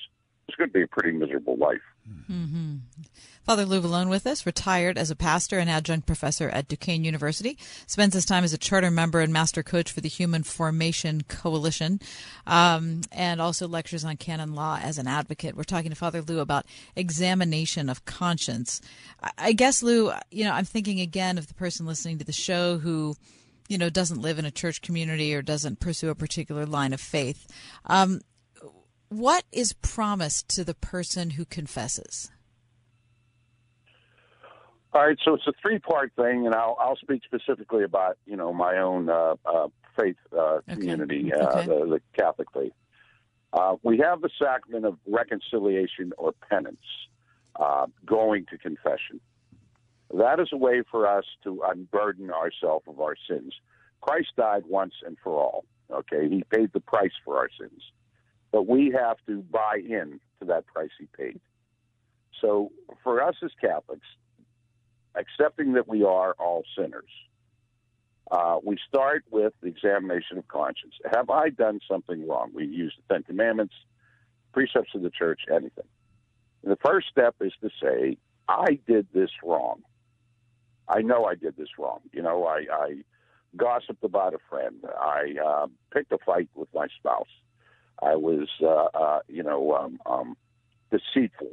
it's 0.49 0.57
going 0.57 0.71
to 0.71 0.75
be 0.75 0.83
a 0.83 0.89
pretty 0.89 1.13
miserable 1.13 1.57
life. 1.57 1.83
Mm-hmm. 2.29 2.77
Father 3.45 3.65
Lou 3.65 3.81
Vallone 3.81 4.11
with 4.11 4.27
us, 4.27 4.45
retired 4.45 4.99
as 4.99 5.11
a 5.11 5.17
pastor 5.17 5.59
and 5.59 5.71
adjunct 5.71 6.07
professor 6.07 6.49
at 6.51 6.67
Duquesne 6.67 7.05
University, 7.05 7.57
spends 7.87 8.15
his 8.15 8.25
time 8.25 8.43
as 8.43 8.53
a 8.53 8.59
charter 8.59 8.91
member 8.91 9.21
and 9.21 9.33
master 9.33 9.63
coach 9.63 9.93
for 9.93 10.01
the 10.01 10.09
Human 10.09 10.43
Formation 10.43 11.23
Coalition, 11.23 12.01
um, 12.47 13.03
and 13.13 13.41
also 13.41 13.69
lectures 13.69 14.05
on 14.05 14.17
canon 14.17 14.55
law 14.55 14.79
as 14.83 14.99
an 14.99 15.07
advocate. 15.07 15.57
We're 15.57 15.63
talking 15.63 15.91
to 15.91 15.97
Father 15.97 16.21
Lou 16.21 16.41
about 16.41 16.67
examination 16.97 17.89
of 17.89 18.05
conscience. 18.05 18.81
I 19.39 19.53
guess, 19.53 19.83
Lou, 19.83 20.13
you 20.31 20.45
know, 20.45 20.53
I'm 20.53 20.65
thinking 20.65 21.01
again 21.01 21.39
of 21.39 21.47
the 21.47 21.55
person 21.55 21.87
listening 21.87 22.19
to 22.19 22.25
the 22.25 22.33
show 22.33 22.79
who 22.79 23.15
you 23.71 23.79
know, 23.79 23.89
doesn't 23.89 24.21
live 24.21 24.39
in 24.39 24.45
a 24.45 24.51
church 24.51 24.83
community 24.83 25.33
or 25.33 25.43
doesn't 25.43 25.79
pursue 25.79 26.11
a 26.11 26.15
particular 26.15 26.67
line 26.67 26.93
of 26.93 27.01
faith. 27.01 27.47
Um, 27.87 28.21
what 29.09 29.45
is 29.53 29.73
promised 29.75 30.49
to 30.57 30.65
the 30.65 30.75
person 30.75 31.31
who 31.31 31.45
confesses? 31.45 32.33
All 34.93 35.07
right, 35.07 35.17
so 35.25 35.35
it's 35.35 35.47
a 35.47 35.53
three-part 35.63 36.13
thing, 36.17 36.47
and 36.47 36.55
I'll 36.55 36.77
I'll 36.81 36.97
speak 36.97 37.23
specifically 37.25 37.85
about 37.85 38.19
you 38.27 38.37
know 38.37 38.53
my 38.53 38.79
own 38.79 39.09
uh, 39.09 39.37
uh, 39.47 39.69
faith 39.97 40.17
uh, 40.33 40.41
okay. 40.41 40.75
community, 40.75 41.33
uh, 41.33 41.47
okay. 41.47 41.67
the, 41.67 41.87
the, 41.87 42.01
Catholic 42.19 42.49
faith. 42.53 42.73
Uh, 43.53 43.77
we 43.85 43.99
have 43.99 44.21
the 44.21 44.31
sacrament 44.37 44.85
of 44.85 44.99
reconciliation 45.07 46.13
or 46.19 46.33
penance, 46.49 46.77
uh, 47.55 47.87
going 48.05 48.47
to 48.47 48.59
confession. 48.59 49.21
That 50.13 50.41
is 50.41 50.49
a 50.53 50.57
way 50.57 50.83
for 50.91 51.07
us 51.07 51.25
to 51.45 51.63
unburden 51.69 52.31
ourselves 52.31 52.85
of 52.89 53.01
our 53.01 53.15
sins. 53.29 53.55
Christ 54.01 54.29
died 54.37 54.65
once 54.67 54.95
and 55.07 55.17
for 55.23 55.35
all. 55.41 55.65
Okay, 55.91 56.29
he 56.29 56.45
paid 56.51 56.73
the 56.73 56.81
price 56.81 57.13
for 57.25 57.37
our 57.39 57.49
sins, 57.59 57.83
but 58.53 58.67
we 58.67 58.93
have 58.97 59.17
to 59.27 59.43
buy 59.43 59.81
in 59.85 60.21
to 60.39 60.47
that 60.47 60.67
price 60.67 60.91
he 60.99 61.07
paid. 61.17 61.41
So 62.41 62.71
for 63.03 63.23
us 63.23 63.35
as 63.45 63.51
Catholics, 63.61 64.07
accepting 65.17 65.73
that 65.75 65.89
we 65.89 66.05
are 66.05 66.35
all 66.39 66.63
sinners, 66.77 67.11
uh, 68.31 68.59
we 68.63 68.79
start 68.89 69.25
with 69.31 69.53
the 69.61 69.69
examination 69.69 70.39
of 70.39 70.47
conscience. 70.47 70.95
Have 71.13 71.31
I 71.31 71.51
done 71.51 71.81
something 71.89 72.27
wrong? 72.29 72.51
We 72.55 72.67
use 72.67 72.95
the 72.97 73.15
Ten 73.15 73.25
Commandments, 73.25 73.75
precepts 74.53 74.95
of 74.95 75.03
the 75.03 75.11
church, 75.11 75.41
anything. 75.51 75.89
The 76.63 76.79
first 76.85 77.09
step 77.09 77.35
is 77.41 77.53
to 77.63 77.71
say, 77.83 78.17
I 78.49 78.79
did 78.87 79.09
this 79.13 79.31
wrong. 79.43 79.83
I 80.91 81.03
know 81.03 81.25
I 81.25 81.37
did 81.37 81.57
this 81.57 81.69
wrong. 81.79 82.01
You 82.13 82.23
know, 82.23 82.45
I, 82.47 82.65
I 82.73 82.95
gossiped 83.57 84.03
about 84.03 84.35
a 84.35 84.39
friend. 84.49 84.85
I 84.99 85.35
uh, 85.45 85.67
picked 85.93 86.13
a 86.13 86.19
fight 86.19 86.49
with 86.55 86.69
my 86.75 86.89
spouse. 86.99 87.29
I 88.03 88.17
was, 88.17 88.49
uh, 88.63 88.87
uh, 88.97 89.21
you 89.29 89.43
know, 89.43 89.75
um, 89.77 90.01
um, 90.05 90.37
deceitful, 90.91 91.53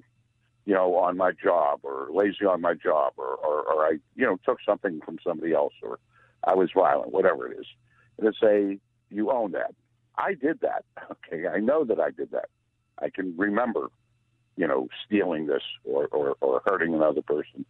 you 0.65 0.73
know, 0.73 0.95
on 0.95 1.17
my 1.17 1.31
job 1.31 1.81
or 1.83 2.07
lazy 2.11 2.45
on 2.45 2.61
my 2.61 2.73
job 2.73 3.13
or, 3.17 3.35
or, 3.35 3.61
or 3.61 3.85
I, 3.85 3.97
you 4.15 4.25
know, 4.25 4.37
took 4.43 4.57
something 4.65 5.01
from 5.05 5.19
somebody 5.23 5.53
else 5.53 5.73
or 5.83 5.99
I 6.43 6.55
was 6.55 6.69
violent, 6.73 7.11
whatever 7.11 7.51
it 7.51 7.59
is. 7.59 7.67
And 8.17 8.33
to 8.33 8.39
say, 8.41 8.79
you 9.09 9.31
own 9.31 9.51
that. 9.51 9.75
I 10.17 10.33
did 10.33 10.61
that. 10.61 10.83
Okay. 11.29 11.45
I 11.45 11.59
know 11.59 11.83
that 11.83 11.99
I 11.99 12.11
did 12.11 12.31
that. 12.31 12.47
I 13.01 13.09
can 13.09 13.35
remember, 13.37 13.89
you 14.55 14.65
know, 14.65 14.87
stealing 15.05 15.45
this 15.45 15.61
or, 15.83 16.07
or, 16.07 16.35
or 16.39 16.61
hurting 16.65 16.93
another 16.93 17.21
person 17.21 17.65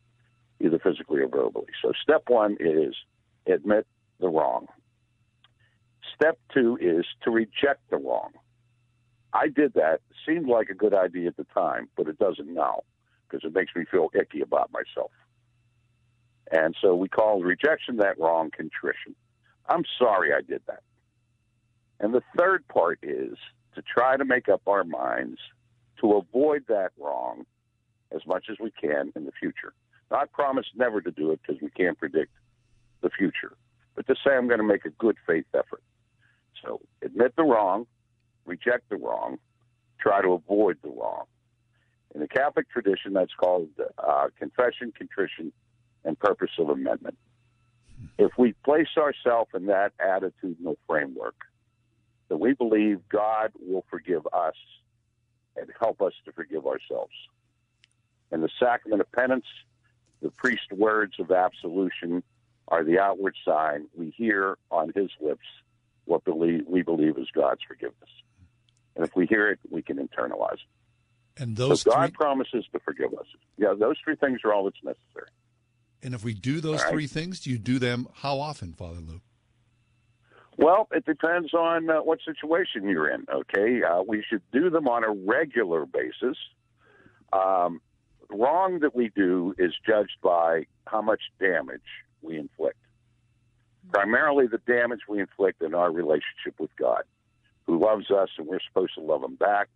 either 0.60 0.80
physically 0.80 1.22
or 1.22 1.28
verbally. 1.28 1.68
So 1.82 1.92
step 2.02 2.24
one 2.28 2.58
is 2.60 2.96
admit 3.46 3.86
the 4.20 4.28
wrong. 4.28 4.68
Step 6.16 6.40
two 6.54 6.78
is 6.82 7.06
to 7.24 7.32
reject 7.32 7.90
the 7.90 7.98
wrong. 7.98 8.32
I 9.34 9.48
did 9.48 9.74
that. 9.76 10.02
Seemed 10.26 10.48
like 10.48 10.70
a 10.70 10.74
good 10.74 10.94
idea 10.94 11.28
at 11.28 11.38
the 11.38 11.46
time, 11.54 11.90
but 11.96 12.08
it 12.08 12.18
doesn't 12.18 12.52
now 12.54 12.82
because 13.28 13.46
it 13.46 13.54
makes 13.54 13.76
me 13.76 13.86
feel 13.90 14.10
icky 14.14 14.42
about 14.42 14.72
myself. 14.72 15.12
And 16.52 16.76
so 16.82 16.96
we 16.96 17.10
call 17.10 17.42
rejection 17.44 17.98
that 17.98 18.18
wrong 18.20 18.50
contrition. 18.52 19.16
I'm 19.68 19.84
sorry 20.00 20.34
I 20.34 20.42
did 20.42 20.62
that. 20.68 20.82
And 22.00 22.14
the 22.14 22.24
third 22.38 22.68
part 22.68 23.00
is 23.04 23.38
to 23.76 23.82
try 23.82 24.18
to 24.18 24.26
make 24.26 24.48
up 24.50 24.62
our 24.68 24.84
minds 24.84 25.40
to 26.02 26.14
avoid 26.14 26.64
that 26.68 26.92
wrong 27.00 27.46
as 28.12 28.26
much 28.26 28.46
as 28.50 28.58
we 28.60 28.72
can 28.72 29.12
in 29.16 29.26
the 29.26 29.32
future. 29.32 29.74
I 30.12 30.26
promise 30.26 30.66
never 30.76 31.02
to 31.02 31.12
do 31.12 31.32
it 31.32 31.40
because 31.42 31.62
we 31.62 31.70
can't 31.70 31.98
predict 31.98 32.32
the 33.02 33.10
future. 33.10 33.56
But 33.96 34.08
to 34.08 34.16
say 34.16 34.36
I'm 34.36 34.48
going 34.48 34.60
to 34.60 34.66
make 34.66 34.86
a 34.86 34.90
good 34.92 35.18
faith 35.26 35.46
effort. 35.54 35.84
So 36.64 36.82
admit 37.02 37.36
the 37.36 37.44
wrong, 37.44 37.88
reject 38.46 38.90
the 38.90 38.98
wrong, 38.98 39.38
try 40.00 40.22
to 40.22 40.30
avoid 40.30 40.78
the 40.82 40.90
wrong. 40.90 41.26
In 42.16 42.22
the 42.22 42.28
Catholic 42.28 42.70
tradition, 42.70 43.14
that's 43.14 43.34
called 43.34 43.70
uh, 43.98 44.28
confession, 44.40 44.94
contrition, 44.98 45.52
and 46.06 46.18
purpose 46.18 46.52
of 46.58 46.70
amendment. 46.70 47.18
If 48.18 48.32
we 48.38 48.54
place 48.64 48.88
ourselves 48.98 49.50
in 49.54 49.66
that 49.68 49.94
attitudinal 50.00 50.78
framework, 50.88 51.36
that 52.30 52.38
we 52.38 52.54
believe 52.54 53.02
God 53.10 53.52
will 53.60 53.86
forgive 53.90 54.26
us 54.34 54.56
and 55.56 55.68
help 55.80 56.02
us 56.02 56.14
to 56.26 56.32
forgive 56.32 56.66
ourselves. 56.66 57.14
And 58.32 58.44
the 58.44 58.50
sacrament 58.60 59.02
of 59.02 59.12
penance 59.12 59.46
the 60.22 60.32
priest's 60.32 60.72
words 60.72 61.14
of 61.20 61.32
absolution 61.32 62.24
are 62.68 62.84
the 62.84 63.00
outward 63.00 63.36
sign 63.46 63.88
we 63.96 64.14
hear 64.16 64.58
on 64.72 64.92
his 64.96 65.10
lips 65.22 65.46
what 66.06 66.24
believe, 66.24 66.64
we 66.68 66.82
believe 66.82 67.18
is 67.18 67.28
God's 67.34 67.62
forgiveness. 67.68 68.10
And 68.96 69.06
if 69.06 69.16
we 69.16 69.26
hear 69.28 69.50
it, 69.52 69.60
we 69.70 69.82
can 69.82 69.98
internalize 69.98 70.54
it. 70.54 71.42
And 71.42 71.56
those 71.56 71.82
so 71.82 71.92
God 71.92 72.10
three... 72.10 72.16
promises 72.16 72.66
to 72.74 72.80
forgive 72.80 73.14
us. 73.14 73.28
Yeah, 73.58 73.74
those 73.78 73.98
three 74.04 74.16
things 74.16 74.40
are 74.44 74.54
all 74.54 74.64
that's 74.64 74.84
necessary. 74.84 75.30
And 76.02 76.14
if 76.14 76.24
we 76.24 76.34
do 76.34 76.62
those 76.62 76.82
right? 76.84 76.92
three 76.92 77.08
things, 77.08 77.42
do 77.42 77.52
you 77.52 77.58
do 77.58 77.80
them 77.80 78.08
how 78.16 78.40
often, 78.40 78.74
Father 78.74 79.00
Lou? 79.00 79.22
Well, 80.58 80.88
it 80.92 81.06
depends 81.06 81.54
on 81.54 81.90
uh, 81.90 81.98
what 81.98 82.20
situation 82.26 82.90
you're 82.90 83.10
in. 83.10 83.26
Okay, 83.32 83.84
uh, 83.84 84.02
we 84.02 84.24
should 84.28 84.42
do 84.52 84.72
them 84.72 84.88
on 84.88 85.04
a 85.04 85.12
regular 85.12 85.86
basis. 85.86 86.38
Um, 87.32 87.82
wrong 88.30 88.80
that 88.80 88.96
we 88.96 89.10
do 89.10 89.56
is 89.58 89.74
judged 89.86 90.18
by 90.22 90.66
how 90.86 91.02
much 91.02 91.22
damage 91.40 91.82
we 92.22 92.38
inflict. 92.38 92.78
Primarily, 93.92 94.48
the 94.48 94.60
damage 94.60 95.02
we 95.08 95.20
inflict 95.20 95.62
in 95.62 95.74
our 95.74 95.92
relationship 95.92 96.60
with 96.60 96.76
God. 96.76 97.04
who 97.68 97.80
loves 97.80 98.10
us 98.10 98.30
and 98.38 98.48
we're 98.48 98.60
supposed 98.66 98.96
to 98.96 99.02
love 99.02 99.24
him 99.24 99.36
back. 99.36 99.70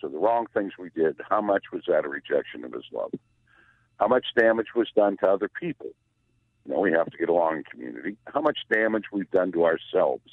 So 0.00 0.08
the 0.08 0.18
wrong 0.18 0.46
things 0.54 0.72
we 0.78 0.90
did, 0.90 1.16
how 1.28 1.40
much 1.40 1.64
was 1.72 1.82
that 1.86 2.04
a 2.04 2.08
rejection 2.08 2.64
of 2.64 2.72
his 2.72 2.84
love? 2.92 3.12
How 3.98 4.08
much 4.08 4.26
damage 4.36 4.68
was 4.74 4.88
done 4.96 5.16
to 5.18 5.30
other 5.30 5.48
people? 5.48 5.90
You 6.64 6.72
know, 6.72 6.80
we 6.80 6.92
have 6.92 7.10
to 7.10 7.18
get 7.18 7.28
along 7.28 7.58
in 7.58 7.64
community. 7.64 8.16
How 8.32 8.40
much 8.40 8.58
damage 8.72 9.04
we've 9.12 9.30
done 9.30 9.52
to 9.52 9.64
ourselves 9.64 10.30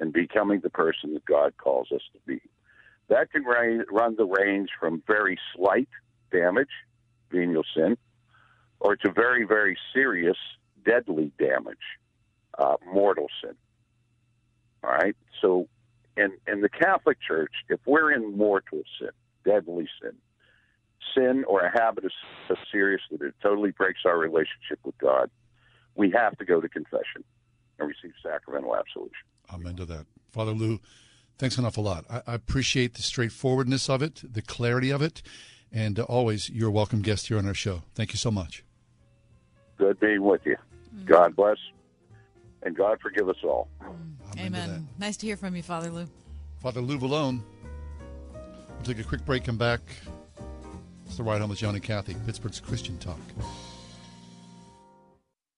in 0.00 0.10
becoming 0.10 0.60
the 0.60 0.70
person 0.70 1.14
that 1.14 1.24
God 1.24 1.56
calls 1.56 1.88
us 1.92 2.02
to 2.12 2.18
be. 2.26 2.40
That 3.08 3.30
can 3.30 3.44
run 3.44 4.16
the 4.16 4.26
range 4.26 4.70
from 4.78 5.02
very 5.06 5.38
slight 5.54 5.88
damage, 6.30 6.70
venial 7.30 7.64
sin, 7.74 7.96
or 8.80 8.96
to 8.96 9.10
very, 9.10 9.44
very 9.44 9.76
serious, 9.94 10.36
deadly 10.84 11.32
damage, 11.38 11.76
uh, 12.58 12.76
mortal 12.92 13.26
sin. 13.42 13.54
All 14.82 14.90
right? 14.90 15.16
So 15.40 15.68
in, 16.16 16.32
in 16.46 16.60
the 16.60 16.68
Catholic 16.68 17.18
Church, 17.26 17.52
if 17.68 17.80
we're 17.86 18.12
in 18.12 18.36
mortal 18.36 18.82
sin, 18.98 19.10
deadly 19.44 19.88
sin, 20.02 20.12
sin 21.14 21.44
or 21.46 21.60
a 21.60 21.70
habit 21.70 22.04
is 22.04 22.12
so 22.48 22.54
serious 22.70 23.02
that 23.10 23.22
it 23.22 23.34
totally 23.42 23.70
breaks 23.70 24.00
our 24.04 24.18
relationship 24.18 24.78
with 24.84 24.96
God, 24.98 25.30
we 25.94 26.10
have 26.10 26.36
to 26.38 26.44
go 26.44 26.60
to 26.60 26.68
confession 26.68 27.24
and 27.78 27.88
receive 27.88 28.12
sacramental 28.22 28.76
absolution. 28.76 29.26
Amen 29.52 29.76
to 29.76 29.84
that. 29.86 30.06
Father 30.30 30.52
Lou, 30.52 30.80
thanks 31.38 31.58
an 31.58 31.64
awful 31.64 31.84
lot. 31.84 32.04
I, 32.10 32.22
I 32.26 32.34
appreciate 32.34 32.94
the 32.94 33.02
straightforwardness 33.02 33.88
of 33.88 34.02
it, 34.02 34.22
the 34.24 34.42
clarity 34.42 34.90
of 34.90 35.02
it, 35.02 35.22
and 35.76 35.98
uh, 36.00 36.04
always 36.04 36.48
you're 36.48 36.70
a 36.70 36.72
welcome 36.72 37.02
guest 37.02 37.28
here 37.28 37.36
on 37.36 37.46
our 37.46 37.54
show. 37.54 37.82
Thank 37.94 38.12
you 38.12 38.16
so 38.16 38.30
much. 38.30 38.64
Good 39.76 40.00
being 40.00 40.22
with 40.22 40.40
you. 40.46 40.56
God 41.04 41.36
bless, 41.36 41.58
and 42.62 42.74
God 42.74 42.98
forgive 43.00 43.28
us 43.28 43.36
all. 43.44 43.68
Amen. 44.38 44.88
Nice 44.98 45.18
to 45.18 45.26
hear 45.26 45.36
from 45.36 45.54
you, 45.54 45.62
Father 45.62 45.90
Lou. 45.90 46.06
Father 46.60 46.80
Lou 46.80 46.98
Vallone. 46.98 47.42
We'll 48.32 48.84
take 48.84 48.98
a 48.98 49.04
quick 49.04 49.24
break, 49.26 49.44
come 49.44 49.58
back. 49.58 49.80
It's 51.04 51.18
the 51.18 51.22
Ride 51.22 51.40
Home 51.40 51.50
with 51.50 51.58
John 51.58 51.74
and 51.74 51.84
Kathy, 51.84 52.16
Pittsburgh's 52.24 52.58
Christian 52.58 52.98
Talk. 52.98 53.20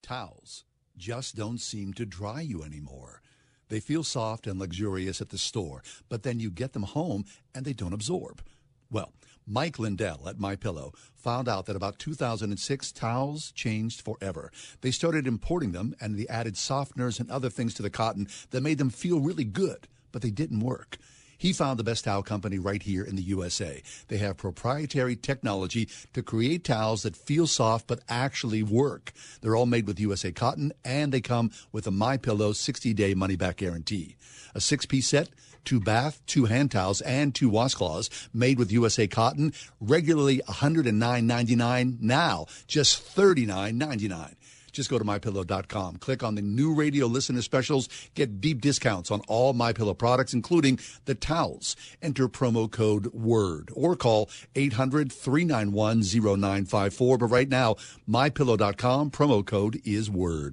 Towels 0.02 0.64
just 0.96 1.36
don't 1.36 1.60
seem 1.60 1.94
to 1.94 2.04
dry 2.04 2.40
you 2.40 2.64
anymore. 2.64 3.22
They 3.68 3.78
feel 3.78 4.02
soft 4.02 4.46
and 4.46 4.58
luxurious 4.58 5.20
at 5.20 5.28
the 5.28 5.38
store, 5.38 5.82
but 6.08 6.24
then 6.24 6.40
you 6.40 6.50
get 6.50 6.72
them 6.72 6.82
home 6.82 7.24
and 7.54 7.64
they 7.64 7.72
don't 7.72 7.92
absorb. 7.92 8.42
Well, 8.90 9.12
Mike 9.48 9.78
Lindell 9.78 10.28
at 10.28 10.38
My 10.38 10.56
Pillow 10.56 10.92
found 11.14 11.48
out 11.48 11.66
that 11.66 11.76
about 11.76 11.98
2006 11.98 12.92
towels 12.92 13.50
changed 13.52 14.02
forever. 14.02 14.52
They 14.82 14.90
started 14.90 15.26
importing 15.26 15.72
them 15.72 15.96
and 16.00 16.18
they 16.18 16.26
added 16.28 16.54
softeners 16.54 17.18
and 17.18 17.30
other 17.30 17.48
things 17.48 17.72
to 17.74 17.82
the 17.82 17.90
cotton 17.90 18.28
that 18.50 18.62
made 18.62 18.78
them 18.78 18.90
feel 18.90 19.20
really 19.20 19.44
good, 19.44 19.88
but 20.12 20.20
they 20.22 20.30
didn't 20.30 20.60
work. 20.60 20.98
He 21.38 21.52
found 21.52 21.78
the 21.78 21.84
best 21.84 22.04
towel 22.04 22.24
company 22.24 22.58
right 22.58 22.82
here 22.82 23.04
in 23.04 23.14
the 23.14 23.22
USA. 23.22 23.80
They 24.08 24.18
have 24.18 24.36
proprietary 24.36 25.14
technology 25.14 25.88
to 26.12 26.22
create 26.22 26.64
towels 26.64 27.04
that 27.04 27.16
feel 27.16 27.46
soft 27.46 27.86
but 27.86 28.00
actually 28.08 28.64
work. 28.64 29.12
They're 29.40 29.54
all 29.54 29.66
made 29.66 29.86
with 29.86 30.00
USA 30.00 30.32
cotton 30.32 30.72
and 30.84 31.12
they 31.12 31.20
come 31.20 31.52
with 31.70 31.86
a 31.86 31.92
My 31.92 32.16
Pillow 32.16 32.52
60-day 32.52 33.14
money-back 33.14 33.56
guarantee. 33.56 34.16
A 34.54 34.60
six-piece 34.60 35.06
set 35.06 35.28
two 35.64 35.80
bath, 35.80 36.20
two 36.26 36.46
hand 36.46 36.70
towels, 36.70 37.00
and 37.02 37.34
two 37.34 37.50
washcloths 37.50 38.28
made 38.32 38.58
with 38.58 38.72
USA 38.72 39.06
cotton, 39.06 39.52
regularly 39.80 40.40
$109.99, 40.48 42.00
now 42.00 42.46
just 42.66 43.16
$39.99. 43.16 44.34
Just 44.72 44.90
go 44.90 44.98
to 44.98 45.04
mypillow.com. 45.04 45.96
Click 45.96 46.22
on 46.22 46.34
the 46.34 46.42
new 46.42 46.72
radio 46.74 47.06
listener 47.06 47.42
specials. 47.42 47.88
Get 48.14 48.40
deep 48.40 48.60
discounts 48.60 49.10
on 49.10 49.20
all 49.26 49.54
MyPillow 49.54 49.98
products, 49.98 50.32
including 50.32 50.78
the 51.04 51.14
towels. 51.14 51.74
Enter 52.00 52.28
promo 52.28 52.70
code 52.70 53.06
WORD 53.12 53.70
or 53.74 53.96
call 53.96 54.30
800 54.54 55.12
391 55.12 56.02
0954. 56.02 57.18
But 57.18 57.26
right 57.26 57.48
now, 57.48 57.74
mypillow.com, 58.08 59.10
promo 59.10 59.44
code 59.44 59.80
is 59.84 60.08
WORD. 60.08 60.52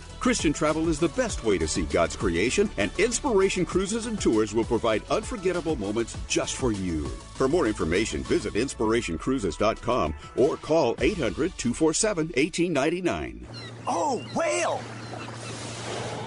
Christian 0.21 0.53
travel 0.53 0.87
is 0.87 0.99
the 0.99 1.09
best 1.09 1.43
way 1.43 1.57
to 1.57 1.67
see 1.67 1.81
God's 1.81 2.15
creation, 2.15 2.69
and 2.77 2.91
Inspiration 2.99 3.65
Cruises 3.65 4.05
and 4.05 4.21
Tours 4.21 4.53
will 4.53 4.63
provide 4.63 5.01
unforgettable 5.09 5.75
moments 5.77 6.15
just 6.27 6.57
for 6.57 6.71
you. 6.71 7.05
For 7.33 7.47
more 7.47 7.65
information, 7.65 8.21
visit 8.25 8.53
inspirationcruises.com 8.53 10.13
or 10.35 10.57
call 10.57 10.95
800 10.99 11.57
247 11.57 12.27
1899. 12.35 13.47
Oh, 13.87 14.23
whale! 14.35 14.79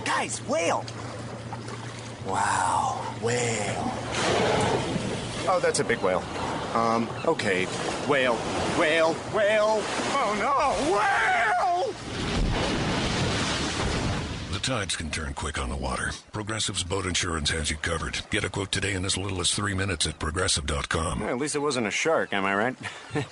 Guys, 0.05 0.41
whale! 0.49 0.85
Wow, 2.27 3.15
whale. 3.23 3.93
Oh, 5.47 5.61
that's 5.63 5.79
a 5.79 5.85
big 5.85 6.01
whale. 6.01 6.25
Um, 6.75 7.09
okay. 7.27 7.67
Whale, 8.09 8.35
whale, 8.77 9.15
whale. 9.33 9.81
Oh 10.17 10.35
no, 10.41 10.93
whale! 10.93 11.45
The 14.65 14.71
tides 14.71 14.97
can 14.97 15.11
turn 15.11 15.35
quick 15.35 15.59
on 15.59 15.69
the 15.69 15.77
water. 15.77 16.13
Progressive's 16.33 16.83
boat 16.83 17.05
insurance 17.05 17.51
has 17.51 17.71
you 17.71 17.77
covered. 17.77 18.23
Get 18.31 18.45
a 18.45 18.49
quote 18.49 18.73
today 18.73 18.95
in 18.95 19.05
as 19.05 19.19
little 19.19 19.43
as 19.43 19.51
three 19.51 19.75
minutes 19.75 20.07
at 20.07 20.19
progressive.com. 20.19 21.21
Well, 21.21 21.29
at 21.29 21.37
least 21.37 21.55
it 21.55 21.59
wasn't 21.59 21.87
a 21.87 21.91
shark, 21.91 22.33
am 22.33 22.47
I 22.47 22.55
right? 22.55 22.77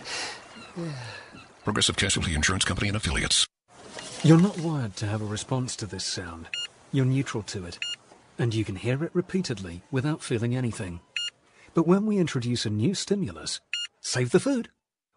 Progressive 1.64 1.96
Casualty 1.96 2.34
Insurance 2.34 2.66
Company 2.66 2.88
and 2.88 2.98
Affiliates. 2.98 3.46
You're 4.22 4.42
not 4.42 4.58
wired 4.58 4.94
to 4.96 5.06
have 5.06 5.22
a 5.22 5.24
response 5.24 5.74
to 5.76 5.86
this 5.86 6.04
sound. 6.04 6.48
You're 6.92 7.06
neutral 7.06 7.42
to 7.44 7.64
it. 7.64 7.78
And 8.38 8.52
you 8.52 8.62
can 8.62 8.76
hear 8.76 9.02
it 9.02 9.14
repeatedly 9.14 9.80
without 9.90 10.22
feeling 10.22 10.54
anything. 10.54 11.00
But 11.72 11.86
when 11.86 12.04
we 12.04 12.18
introduce 12.18 12.66
a 12.66 12.70
new 12.70 12.92
stimulus, 12.92 13.58
save 14.02 14.32
the 14.32 14.40
food, 14.40 14.68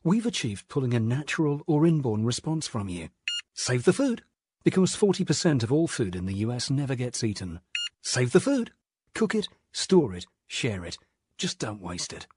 we've 0.02 0.26
achieved 0.26 0.70
pulling 0.70 0.94
a 0.94 1.00
natural 1.02 1.62
or 1.68 1.86
inborn 1.86 2.24
response 2.24 2.68
from 2.68 2.88
you. 2.88 3.10
Save 3.54 3.84
the 3.84 3.92
food, 3.92 4.24
because 4.66 4.96
40% 4.96 5.64
of 5.64 5.72
all 5.72 5.88
food 5.88 6.16
in 6.16 6.26
the 6.26 6.40
US 6.46 6.70
never 6.70 6.96
gets 6.96 7.24
eaten. 7.24 7.62
Save 8.02 8.34
the 8.34 8.42
food. 8.42 8.72
Cook 9.14 9.36
it, 9.36 9.48
store 9.72 10.14
it, 10.14 10.26
share 10.48 10.84
it. 10.84 10.98
Just 11.38 11.60
don't 11.60 11.82
waste 11.82 12.12
it. 12.12 12.28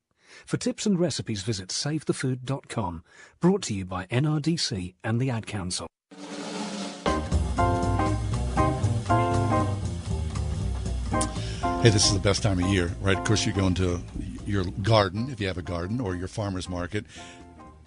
For 0.46 0.58
tips 0.58 0.84
and 0.86 1.00
recipes, 1.00 1.42
visit 1.42 1.70
savethefood.com. 1.70 3.02
Brought 3.40 3.62
to 3.62 3.74
you 3.74 3.84
by 3.86 4.06
NRDC 4.06 4.94
and 5.02 5.18
the 5.18 5.30
Ad 5.30 5.46
Council. 5.46 5.88
Hey, 11.82 11.90
this 11.90 12.06
is 12.06 12.12
the 12.12 12.20
best 12.20 12.42
time 12.42 12.58
of 12.58 12.68
year, 12.68 12.90
right? 13.00 13.16
Of 13.16 13.24
course, 13.24 13.46
you 13.46 13.52
go 13.52 13.66
into 13.66 14.02
your 14.44 14.64
garden, 14.82 15.30
if 15.30 15.40
you 15.40 15.46
have 15.46 15.58
a 15.58 15.62
garden, 15.62 16.00
or 16.00 16.14
your 16.14 16.28
farmer's 16.28 16.68
market. 16.68 17.06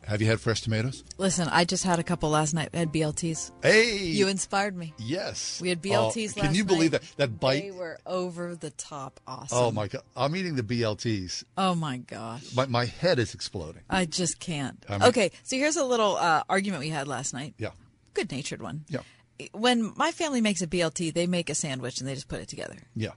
Have 0.07 0.21
you 0.21 0.27
had 0.27 0.39
fresh 0.41 0.61
tomatoes? 0.61 1.03
Listen, 1.17 1.47
I 1.49 1.63
just 1.63 1.83
had 1.83 1.99
a 1.99 2.03
couple 2.03 2.29
last 2.31 2.53
night. 2.53 2.69
I 2.73 2.77
had 2.77 2.91
BLTs. 2.91 3.51
Hey! 3.61 3.97
You 3.97 4.27
inspired 4.27 4.75
me. 4.75 4.93
Yes. 4.97 5.61
We 5.61 5.69
had 5.69 5.77
Oh, 5.79 5.81
BLTs 6.11 6.35
last 6.35 6.45
Can 6.47 6.55
you 6.55 6.65
believe 6.65 6.91
night. 6.93 7.01
that? 7.01 7.17
That 7.17 7.39
bite? 7.39 7.61
They 7.63 7.71
were 7.71 7.97
over 8.05 8.55
the 8.55 8.71
top 8.71 9.19
awesome. 9.27 9.57
Oh, 9.57 9.71
my 9.71 9.87
God. 9.87 10.01
I'm 10.15 10.35
eating 10.35 10.55
the 10.55 10.63
BLTs. 10.63 11.43
Oh, 11.57 11.75
my 11.75 11.97
gosh. 11.97 12.53
My, 12.55 12.65
my 12.65 12.85
head 12.85 13.19
is 13.19 13.33
exploding. 13.35 13.83
I 13.89 14.05
just 14.05 14.39
can't. 14.39 14.83
I 14.89 14.93
mean- 14.97 15.03
okay, 15.09 15.31
so 15.43 15.55
here's 15.55 15.77
a 15.77 15.85
little 15.85 16.15
uh, 16.17 16.43
argument 16.49 16.81
we 16.81 16.89
had 16.89 17.07
last 17.07 17.33
night. 17.33 17.53
Yeah. 17.57 17.69
Good 18.13 18.31
natured 18.31 18.61
one. 18.61 18.85
Yeah. 18.89 19.01
When 19.53 19.93
my 19.95 20.11
family 20.11 20.41
makes 20.41 20.61
a 20.61 20.67
BLT, 20.67 21.13
they 21.13 21.27
make 21.27 21.49
a 21.49 21.55
sandwich 21.55 21.99
and 21.99 22.07
they 22.07 22.15
just 22.15 22.27
put 22.27 22.39
it 22.41 22.47
together. 22.47 22.75
Yeah. 22.95 23.11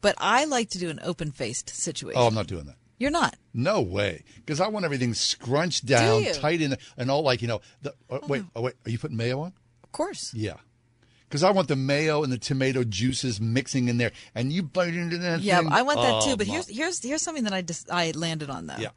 But 0.00 0.14
I 0.18 0.44
like 0.46 0.70
to 0.70 0.78
do 0.78 0.90
an 0.90 1.00
open 1.02 1.30
faced 1.30 1.70
situation. 1.70 2.20
Oh, 2.20 2.26
I'm 2.26 2.34
not 2.34 2.46
doing 2.46 2.64
that. 2.66 2.76
You're 2.98 3.10
not. 3.10 3.36
No 3.52 3.80
way. 3.80 4.24
Because 4.36 4.60
I 4.60 4.68
want 4.68 4.84
everything 4.84 5.14
scrunched 5.14 5.84
down, 5.86 6.22
you? 6.24 6.32
tight 6.32 6.62
in, 6.62 6.76
and 6.96 7.10
all 7.10 7.22
like, 7.22 7.42
you 7.42 7.48
know. 7.48 7.60
The, 7.82 7.94
oh, 8.08 8.20
wait, 8.28 8.44
oh, 8.54 8.62
wait. 8.62 8.74
Are 8.86 8.90
you 8.90 8.98
putting 8.98 9.16
mayo 9.16 9.40
on? 9.40 9.52
Of 9.82 9.92
course. 9.92 10.32
Yeah. 10.34 10.54
Because 11.28 11.42
I 11.42 11.50
want 11.50 11.66
the 11.68 11.74
mayo 11.76 12.22
and 12.22 12.32
the 12.32 12.38
tomato 12.38 12.84
juices 12.84 13.40
mixing 13.40 13.88
in 13.88 13.96
there, 13.98 14.12
and 14.34 14.52
you 14.52 14.62
bite 14.62 14.94
into 14.94 15.18
that. 15.18 15.40
Yeah, 15.40 15.58
thing. 15.58 15.72
I 15.72 15.82
want 15.82 16.00
that 16.00 16.12
Oh, 16.22 16.26
too. 16.30 16.36
But 16.36 16.46
my- 16.46 16.52
here's 16.52 16.68
here's 16.68 17.02
here's 17.02 17.22
something 17.22 17.44
that 17.44 17.52
I 17.52 17.62
just 17.62 17.90
I 17.90 18.12
landed 18.12 18.50
on 18.50 18.68
though. 18.68 18.76
Yeah. 18.78 18.90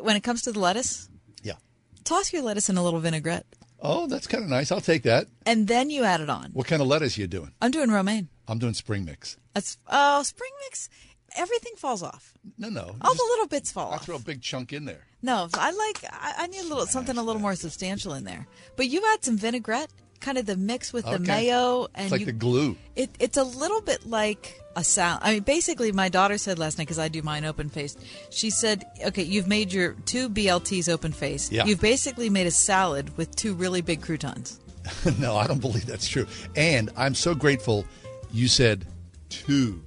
When 0.00 0.16
it 0.16 0.22
comes 0.22 0.42
to 0.42 0.52
the 0.52 0.58
lettuce, 0.58 1.08
Yeah. 1.44 1.54
toss 2.02 2.32
your 2.32 2.42
lettuce 2.42 2.68
in 2.68 2.76
a 2.76 2.82
little 2.82 2.98
vinaigrette, 3.00 3.46
Oh, 3.82 4.06
that's 4.08 4.26
kind 4.26 4.42
of 4.42 4.50
nice. 4.50 4.72
I'll 4.72 4.80
take 4.80 5.04
that. 5.04 5.28
and 5.46 5.68
then 5.68 5.90
you 5.90 6.02
add 6.04 6.20
it 6.20 6.28
on. 6.28 6.50
What 6.52 6.66
kind 6.66 6.82
of 6.82 6.88
lettuce 6.88 7.16
you 7.16 7.26
doing? 7.28 7.52
I'm 7.62 7.70
doing 7.70 7.90
romaine. 7.90 8.28
I'm 8.48 8.58
doing 8.58 8.74
spring 8.74 9.04
mix. 9.04 9.36
That's 9.54 9.78
oh 9.86 10.22
spring 10.24 10.50
mix. 10.66 10.88
Everything 11.36 11.72
falls 11.76 12.02
off. 12.02 12.32
No, 12.58 12.68
no. 12.68 12.96
All 13.00 13.14
the 13.14 13.26
little 13.30 13.46
bits 13.46 13.70
fall 13.72 13.92
I 13.92 13.96
off. 13.96 14.04
throw 14.04 14.16
a 14.16 14.20
big 14.20 14.42
chunk 14.42 14.72
in 14.72 14.84
there. 14.84 15.04
No, 15.22 15.48
I 15.54 15.70
like. 15.70 16.04
I, 16.10 16.34
I 16.38 16.46
need 16.46 16.60
a 16.60 16.68
little 16.68 16.86
something 16.86 17.16
a 17.16 17.22
little 17.22 17.42
more 17.42 17.54
substantial 17.54 18.14
in 18.14 18.24
there. 18.24 18.46
But 18.76 18.88
you 18.88 19.02
add 19.12 19.24
some 19.24 19.36
vinaigrette, 19.36 19.90
kind 20.20 20.38
of 20.38 20.46
the 20.46 20.56
mix 20.56 20.92
with 20.92 21.04
the 21.04 21.14
Okay. 21.14 21.24
mayo, 21.24 21.88
and 21.94 22.04
It's 22.04 22.12
like 22.12 22.20
you, 22.20 22.26
the 22.26 22.32
glue. 22.32 22.76
It, 22.96 23.10
it's 23.18 23.36
a 23.36 23.44
little 23.44 23.80
bit 23.82 24.06
like 24.06 24.58
a 24.76 24.82
salad. 24.84 25.20
I 25.22 25.34
mean, 25.34 25.42
basically, 25.42 25.92
my 25.92 26.08
daughter 26.08 26.38
said 26.38 26.58
last 26.58 26.78
night 26.78 26.84
because 26.84 26.98
I 26.98 27.08
do 27.08 27.22
mine 27.22 27.44
open 27.44 27.68
faced. 27.68 27.98
She 28.30 28.48
said, 28.50 28.84
"Okay, 29.04 29.22
you've 29.22 29.46
made 29.48 29.72
your 29.72 29.92
two 30.06 30.30
BLTs 30.30 30.88
open 30.88 31.12
faced. 31.12 31.52
Yeah. 31.52 31.64
You've 31.66 31.80
basically 31.80 32.30
made 32.30 32.46
a 32.46 32.50
salad 32.52 33.16
with 33.18 33.34
two 33.36 33.52
really 33.54 33.82
big 33.82 34.00
croutons." 34.00 34.58
no, 35.18 35.36
I 35.36 35.46
don't 35.46 35.60
believe 35.60 35.84
that's 35.84 36.08
true. 36.08 36.26
And 36.56 36.88
I'm 36.96 37.14
so 37.14 37.34
grateful 37.34 37.84
you 38.32 38.48
said 38.48 38.86
two 39.28 39.82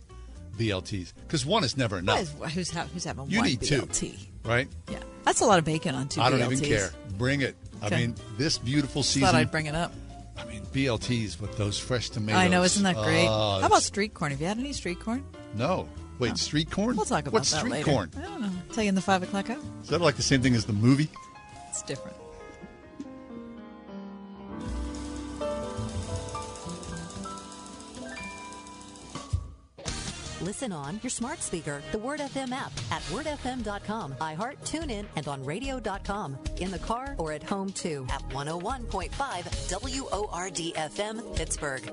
BLTs 0.58 1.14
because 1.28 1.46
one 1.46 1.64
is 1.64 1.76
never 1.78 1.98
enough. 1.98 2.30
Who's, 2.54 2.72
ha- 2.72 2.88
who's 2.94 3.04
having 3.04 3.30
You 3.30 3.40
one 3.40 3.48
need 3.48 3.62
two. 3.62 3.82
BLT? 3.82 4.18
Right? 4.46 4.68
Yeah, 4.90 5.00
that's 5.24 5.42
a 5.42 5.46
lot 5.46 5.60
of 5.60 5.66
bacon 5.66 5.96
on 5.96 6.08
two. 6.08 6.22
I 6.22 6.30
don't 6.30 6.40
BLTs. 6.40 6.52
even 6.54 6.66
care. 6.66 6.90
Bring 7.18 7.42
it. 7.42 7.56
I 7.82 7.90
mean, 7.90 8.16
this 8.38 8.58
beautiful 8.58 9.04
season. 9.04 9.28
Thought 9.28 9.36
I'd 9.36 9.52
bring 9.52 9.66
it 9.66 9.76
up. 9.76 9.94
I 10.38 10.46
mean, 10.46 10.62
BLTs 10.68 11.40
with 11.40 11.58
those 11.58 11.78
fresh 11.78 12.10
tomatoes. 12.10 12.40
I 12.40 12.48
know, 12.48 12.64
isn't 12.64 12.84
that 12.84 12.96
great? 12.96 13.28
Oh, 13.28 13.60
How 13.60 13.68
about 13.68 13.84
street 13.84 14.14
corn? 14.14 14.32
Have 14.32 14.42
you 14.42 14.48
had 14.48 14.58
any 14.58 14.74
street 14.74 15.00
corn? 15.00 15.24
no? 15.56 15.88
Wait, 16.20 16.32
oh. 16.32 16.36
street 16.36 16.70
corn? 16.70 16.96
We'll 16.96 17.06
talk 17.06 17.22
about 17.24 17.34
What's 17.34 17.52
that 17.52 17.60
street 17.60 17.72
later. 17.72 17.92
corn? 17.92 18.12
I 18.18 18.22
don't 18.22 18.42
know. 18.42 18.50
tell 18.72 18.84
you 18.84 18.90
in 18.90 18.96
the 18.96 19.02
five 19.02 19.24
o'clock 19.24 19.50
hour. 19.50 19.58
Is 19.82 19.90
that 19.90 20.00
like 20.00 20.16
the 20.16 20.22
same 20.22 20.42
thing 20.42 20.54
as 20.56 20.66
the 20.66 20.74
movie? 20.74 21.10
It's 21.70 21.82
different. 21.82 22.16
Listen 30.44 30.74
on 30.74 31.00
your 31.02 31.10
smart 31.10 31.40
speaker, 31.42 31.82
the 31.94 31.98
Word 31.98 32.20
FM 32.20 32.52
app 32.52 32.74
at 32.92 33.02
wordfm.com, 33.04 34.16
iHeart, 34.16 34.58
TuneIn, 34.66 35.06
and 35.16 35.28
on 35.30 35.42
radio.com. 35.46 36.38
In 36.58 36.70
the 36.70 36.80
car 36.80 37.16
or 37.18 37.32
at 37.32 37.44
home 37.44 37.72
too 37.72 38.06
at 38.10 38.22
101.5 38.30 39.10
WORDFM, 40.12 41.36
Pittsburgh. 41.38 41.90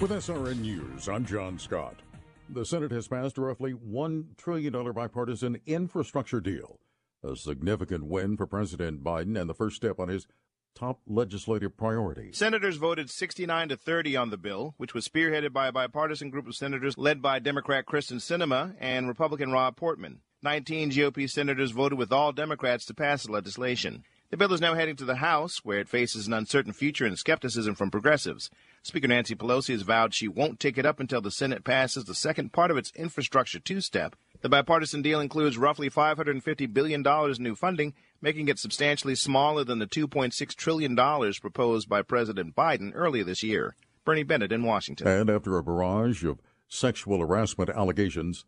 With 0.00 0.10
SRN 0.10 0.58
News, 0.58 1.08
I'm 1.08 1.24
John 1.24 1.60
Scott. 1.60 2.02
The 2.48 2.64
Senate 2.64 2.90
has 2.90 3.06
passed 3.06 3.38
a 3.38 3.40
roughly 3.40 3.74
$1 3.74 4.36
trillion 4.36 4.92
bipartisan 4.92 5.60
infrastructure 5.64 6.40
deal, 6.40 6.80
a 7.22 7.36
significant 7.36 8.06
win 8.06 8.36
for 8.36 8.48
President 8.48 9.04
Biden 9.04 9.40
and 9.40 9.48
the 9.48 9.54
first 9.54 9.76
step 9.76 10.00
on 10.00 10.08
his 10.08 10.26
top 10.74 11.00
legislative 11.06 11.76
priority. 11.76 12.30
Senators 12.32 12.76
voted 12.76 13.10
69 13.10 13.68
to 13.68 13.76
30 13.76 14.16
on 14.16 14.30
the 14.30 14.36
bill, 14.36 14.74
which 14.76 14.94
was 14.94 15.06
spearheaded 15.06 15.52
by 15.52 15.68
a 15.68 15.72
bipartisan 15.72 16.30
group 16.30 16.46
of 16.46 16.54
senators 16.54 16.98
led 16.98 17.22
by 17.22 17.38
Democrat 17.38 17.86
Kyrsten 17.86 18.18
Sinema 18.18 18.74
and 18.80 19.08
Republican 19.08 19.52
Rob 19.52 19.76
Portman. 19.76 20.20
19 20.42 20.90
GOP 20.90 21.30
senators 21.30 21.70
voted 21.70 21.98
with 21.98 22.12
all 22.12 22.32
Democrats 22.32 22.84
to 22.86 22.94
pass 22.94 23.22
the 23.22 23.32
legislation. 23.32 24.02
The 24.32 24.38
bill 24.38 24.54
is 24.54 24.62
now 24.62 24.72
heading 24.72 24.96
to 24.96 25.04
the 25.04 25.16
House, 25.16 25.58
where 25.62 25.78
it 25.78 25.90
faces 25.90 26.26
an 26.26 26.32
uncertain 26.32 26.72
future 26.72 27.04
and 27.04 27.18
skepticism 27.18 27.74
from 27.74 27.90
progressives. 27.90 28.48
Speaker 28.82 29.06
Nancy 29.06 29.34
Pelosi 29.34 29.74
has 29.74 29.82
vowed 29.82 30.14
she 30.14 30.26
won't 30.26 30.58
take 30.58 30.78
it 30.78 30.86
up 30.86 31.00
until 31.00 31.20
the 31.20 31.30
Senate 31.30 31.64
passes 31.64 32.06
the 32.06 32.14
second 32.14 32.50
part 32.50 32.70
of 32.70 32.78
its 32.78 32.90
infrastructure 32.96 33.58
two 33.58 33.82
step. 33.82 34.16
The 34.40 34.48
bipartisan 34.48 35.02
deal 35.02 35.20
includes 35.20 35.58
roughly 35.58 35.90
$550 35.90 36.72
billion 36.72 37.06
in 37.06 37.42
new 37.42 37.54
funding, 37.54 37.92
making 38.22 38.48
it 38.48 38.58
substantially 38.58 39.14
smaller 39.14 39.64
than 39.64 39.80
the 39.80 39.86
$2.6 39.86 40.54
trillion 40.54 40.96
proposed 40.96 41.88
by 41.88 42.00
President 42.00 42.54
Biden 42.56 42.92
earlier 42.94 43.24
this 43.24 43.42
year. 43.42 43.76
Bernie 44.04 44.22
Bennett 44.22 44.52
in 44.52 44.62
Washington. 44.62 45.06
And 45.06 45.28
after 45.28 45.58
a 45.58 45.62
barrage 45.62 46.24
of 46.24 46.40
sexual 46.68 47.20
harassment 47.20 47.68
allegations, 47.70 48.44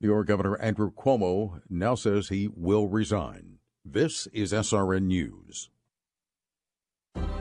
New 0.00 0.08
York 0.08 0.26
Governor 0.26 0.58
Andrew 0.58 0.90
Cuomo 0.92 1.62
now 1.70 1.94
says 1.94 2.28
he 2.28 2.48
will 2.54 2.88
resign. 2.88 3.58
This 3.84 4.26
is 4.32 4.52
SRN 4.52 5.04
News. 5.04 5.70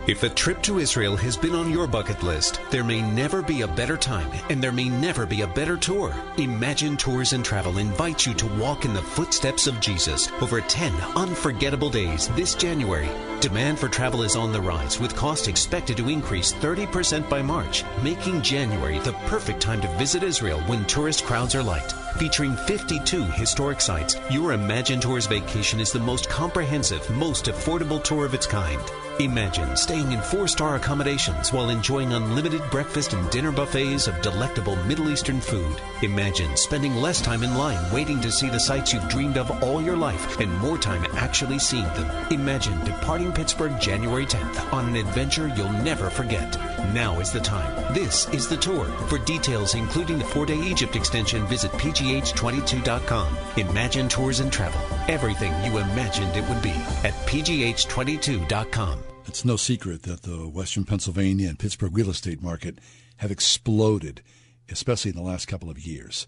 If 0.07 0.21
a 0.21 0.29
trip 0.29 0.61
to 0.63 0.77
Israel 0.77 1.15
has 1.15 1.35
been 1.35 1.55
on 1.55 1.71
your 1.71 1.87
bucket 1.87 2.21
list, 2.21 2.61
there 2.69 2.83
may 2.83 3.01
never 3.01 3.41
be 3.41 3.61
a 3.61 3.67
better 3.67 3.97
time 3.97 4.31
and 4.49 4.61
there 4.61 4.71
may 4.71 4.87
never 4.87 5.25
be 5.25 5.41
a 5.41 5.47
better 5.47 5.77
tour. 5.77 6.15
Imagine 6.37 6.95
Tours 6.95 7.33
and 7.33 7.43
Travel 7.43 7.79
invites 7.79 8.27
you 8.27 8.35
to 8.35 8.45
walk 8.59 8.85
in 8.85 8.93
the 8.93 9.01
footsteps 9.01 9.65
of 9.65 9.79
Jesus 9.79 10.29
over 10.41 10.61
10 10.61 10.93
unforgettable 11.15 11.89
days 11.89 12.27
this 12.35 12.53
January. 12.53 13.09
Demand 13.39 13.79
for 13.79 13.89
travel 13.89 14.21
is 14.21 14.35
on 14.35 14.53
the 14.53 14.61
rise 14.61 14.99
with 14.99 15.15
cost 15.15 15.47
expected 15.47 15.97
to 15.97 16.09
increase 16.09 16.53
30% 16.53 17.27
by 17.27 17.41
March, 17.41 17.83
making 18.03 18.43
January 18.43 18.99
the 18.99 19.13
perfect 19.25 19.59
time 19.59 19.81
to 19.81 19.97
visit 19.97 20.21
Israel 20.21 20.61
when 20.67 20.85
tourist 20.85 21.23
crowds 21.23 21.55
are 21.55 21.63
light. 21.63 22.04
Featuring 22.17 22.55
52 22.55 23.23
historic 23.23 23.81
sites, 23.81 24.15
your 24.29 24.53
Imagine 24.53 25.01
Tours 25.01 25.25
vacation 25.25 25.81
is 25.81 25.91
the 25.91 25.99
most 25.99 26.29
comprehensive, 26.29 27.09
most 27.09 27.45
affordable 27.45 28.01
tour 28.01 28.25
of 28.25 28.33
its 28.33 28.47
kind. 28.47 28.79
Imagine 29.19 29.77
staying 29.77 30.11
in 30.11 30.21
four 30.21 30.45
star 30.45 30.75
accommodations 30.75 31.53
while 31.53 31.69
enjoying 31.69 32.13
unlimited 32.13 32.61
breakfast 32.69 33.13
and 33.13 33.29
dinner 33.29 33.51
buffets 33.51 34.07
of 34.07 34.21
delectable 34.21 34.75
Middle 34.83 35.09
Eastern 35.09 35.39
food. 35.39 35.81
Imagine 36.01 36.55
spending 36.57 36.95
less 36.95 37.21
time 37.21 37.43
in 37.43 37.55
line 37.55 37.79
waiting 37.93 38.19
to 38.19 38.31
see 38.31 38.49
the 38.49 38.59
sights 38.59 38.93
you've 38.93 39.07
dreamed 39.07 39.37
of 39.37 39.63
all 39.63 39.81
your 39.81 39.95
life 39.95 40.39
and 40.39 40.53
more 40.59 40.77
time 40.77 41.05
actually 41.15 41.59
seeing 41.59 41.87
them. 41.93 42.11
Imagine 42.31 42.77
departing 42.83 43.31
Pittsburgh 43.31 43.79
January 43.79 44.25
10th 44.25 44.73
on 44.73 44.87
an 44.87 44.97
adventure 44.97 45.49
you'll 45.55 45.71
never 45.71 46.09
forget. 46.09 46.57
Now 46.93 47.19
is 47.21 47.31
the 47.31 47.39
time. 47.39 47.93
This 47.93 48.27
is 48.29 48.49
the 48.49 48.57
tour. 48.57 48.85
For 49.07 49.17
details, 49.19 49.75
including 49.75 50.19
the 50.19 50.25
four 50.25 50.45
day 50.45 50.59
Egypt 50.59 50.97
extension, 50.97 51.45
visit 51.47 51.71
pgh22.com. 52.05 53.37
Imagine 53.57 54.07
Tours 54.07 54.39
and 54.39 54.51
Travel. 54.51 54.79
Everything 55.07 55.51
you 55.63 55.79
imagined 55.79 56.35
it 56.35 56.47
would 56.47 56.61
be 56.61 56.73
at 57.03 57.13
pgh22.com. 57.25 59.03
It's 59.25 59.43
no 59.43 59.55
secret 59.55 60.03
that 60.03 60.21
the 60.21 60.47
Western 60.47 60.85
Pennsylvania 60.85 61.49
and 61.49 61.57
Pittsburgh 61.57 61.95
real 61.95 62.11
estate 62.11 62.43
market 62.43 62.77
have 63.17 63.31
exploded, 63.31 64.21
especially 64.69 65.09
in 65.09 65.17
the 65.17 65.23
last 65.23 65.47
couple 65.47 65.69
of 65.69 65.79
years. 65.79 66.27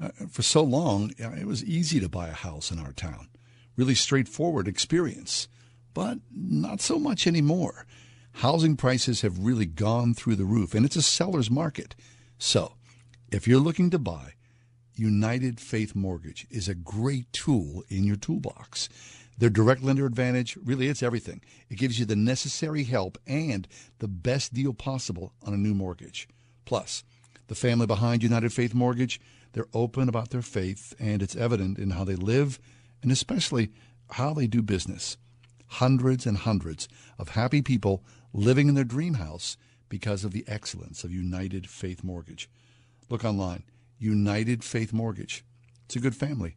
Uh, 0.00 0.10
for 0.30 0.42
so 0.42 0.62
long, 0.62 1.12
it 1.18 1.46
was 1.46 1.64
easy 1.64 1.98
to 1.98 2.08
buy 2.08 2.28
a 2.28 2.32
house 2.32 2.70
in 2.70 2.78
our 2.78 2.92
town. 2.92 3.28
Really 3.76 3.94
straightforward 3.94 4.68
experience. 4.68 5.48
But 5.92 6.18
not 6.30 6.80
so 6.80 6.98
much 6.98 7.26
anymore. 7.26 7.86
Housing 8.34 8.76
prices 8.76 9.22
have 9.22 9.44
really 9.44 9.66
gone 9.66 10.14
through 10.14 10.36
the 10.36 10.44
roof, 10.44 10.74
and 10.74 10.84
it's 10.84 10.94
a 10.94 11.02
seller's 11.02 11.50
market. 11.50 11.96
So, 12.38 12.74
if 13.32 13.48
you're 13.48 13.58
looking 13.58 13.90
to 13.90 13.98
buy, 13.98 14.34
United 14.98 15.60
Faith 15.60 15.94
Mortgage 15.94 16.46
is 16.50 16.68
a 16.68 16.74
great 16.74 17.30
tool 17.32 17.84
in 17.88 18.04
your 18.04 18.16
toolbox. 18.16 18.88
Their 19.38 19.50
direct 19.50 19.82
lender 19.82 20.06
advantage 20.06 20.56
really 20.64 20.88
it's 20.88 21.02
everything. 21.02 21.42
It 21.68 21.76
gives 21.76 21.98
you 21.98 22.06
the 22.06 22.16
necessary 22.16 22.84
help 22.84 23.18
and 23.26 23.68
the 23.98 24.08
best 24.08 24.54
deal 24.54 24.72
possible 24.72 25.32
on 25.42 25.52
a 25.52 25.58
new 25.58 25.74
mortgage. 25.74 26.28
Plus, 26.64 27.04
the 27.48 27.54
family 27.54 27.86
behind 27.86 28.22
United 28.22 28.52
Faith 28.52 28.74
Mortgage, 28.74 29.20
they're 29.52 29.68
open 29.74 30.08
about 30.08 30.30
their 30.30 30.42
faith 30.42 30.94
and 30.98 31.22
it's 31.22 31.36
evident 31.36 31.78
in 31.78 31.90
how 31.90 32.04
they 32.04 32.16
live 32.16 32.58
and 33.02 33.12
especially 33.12 33.70
how 34.12 34.32
they 34.32 34.46
do 34.46 34.62
business. 34.62 35.18
Hundreds 35.66 36.26
and 36.26 36.38
hundreds 36.38 36.88
of 37.18 37.30
happy 37.30 37.60
people 37.60 38.02
living 38.32 38.68
in 38.68 38.74
their 38.74 38.84
dream 38.84 39.14
house 39.14 39.56
because 39.88 40.24
of 40.24 40.32
the 40.32 40.44
excellence 40.48 41.04
of 41.04 41.12
United 41.12 41.68
Faith 41.68 42.02
Mortgage. 42.02 42.48
Look 43.08 43.24
online, 43.24 43.62
United 43.98 44.62
Faith 44.64 44.92
Mortgage. 44.92 45.44
It's 45.86 45.96
a 45.96 46.00
good 46.00 46.14
family 46.14 46.56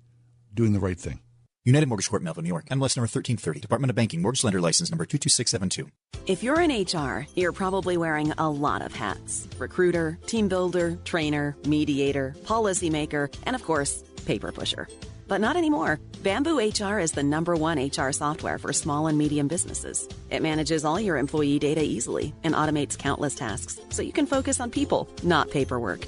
doing 0.54 0.74
the 0.74 0.80
right 0.80 1.00
thing. 1.00 1.22
United 1.66 1.88
Mortgage 1.88 2.10
Corp, 2.10 2.24
Melville, 2.24 2.44
New 2.44 2.50
York. 2.50 2.66
MLS 2.70 2.98
number 2.98 3.08
1330. 3.08 3.60
Department 3.60 3.90
of 3.90 3.96
Banking. 3.96 4.22
Mortgage 4.22 4.44
Lender 4.44 4.62
License 4.62 4.90
number 4.90 5.06
22672. 5.06 5.90
If 6.26 6.42
you're 6.42 6.60
in 6.60 6.72
HR, 6.72 7.28
you're 7.36 7.52
probably 7.52 7.98
wearing 7.98 8.32
a 8.38 8.50
lot 8.50 8.82
of 8.82 8.94
hats 8.94 9.48
recruiter, 9.58 10.18
team 10.26 10.48
builder, 10.48 10.98
trainer, 11.06 11.56
mediator, 11.66 12.36
policymaker, 12.44 13.34
and 13.46 13.56
of 13.56 13.64
course, 13.64 14.04
paper 14.26 14.52
pusher. 14.52 14.88
But 15.28 15.42
not 15.42 15.56
anymore. 15.58 16.00
Bamboo 16.24 16.58
HR 16.58 16.98
is 16.98 17.12
the 17.12 17.24
number 17.24 17.56
one 17.56 17.78
HR 17.78 18.12
software 18.12 18.58
for 18.58 18.74
small 18.74 19.08
and 19.08 19.18
medium 19.18 19.48
businesses. 19.48 20.08
It 20.32 20.42
manages 20.42 20.84
all 20.84 21.00
your 21.00 21.18
employee 21.18 21.60
data 21.60 21.84
easily 21.84 22.34
and 22.44 22.56
automates 22.56 22.98
countless 22.98 23.36
tasks 23.36 23.80
so 23.90 24.02
you 24.02 24.14
can 24.14 24.26
focus 24.26 24.60
on 24.60 24.72
people, 24.72 25.08
not 25.24 25.52
paperwork. 25.52 26.08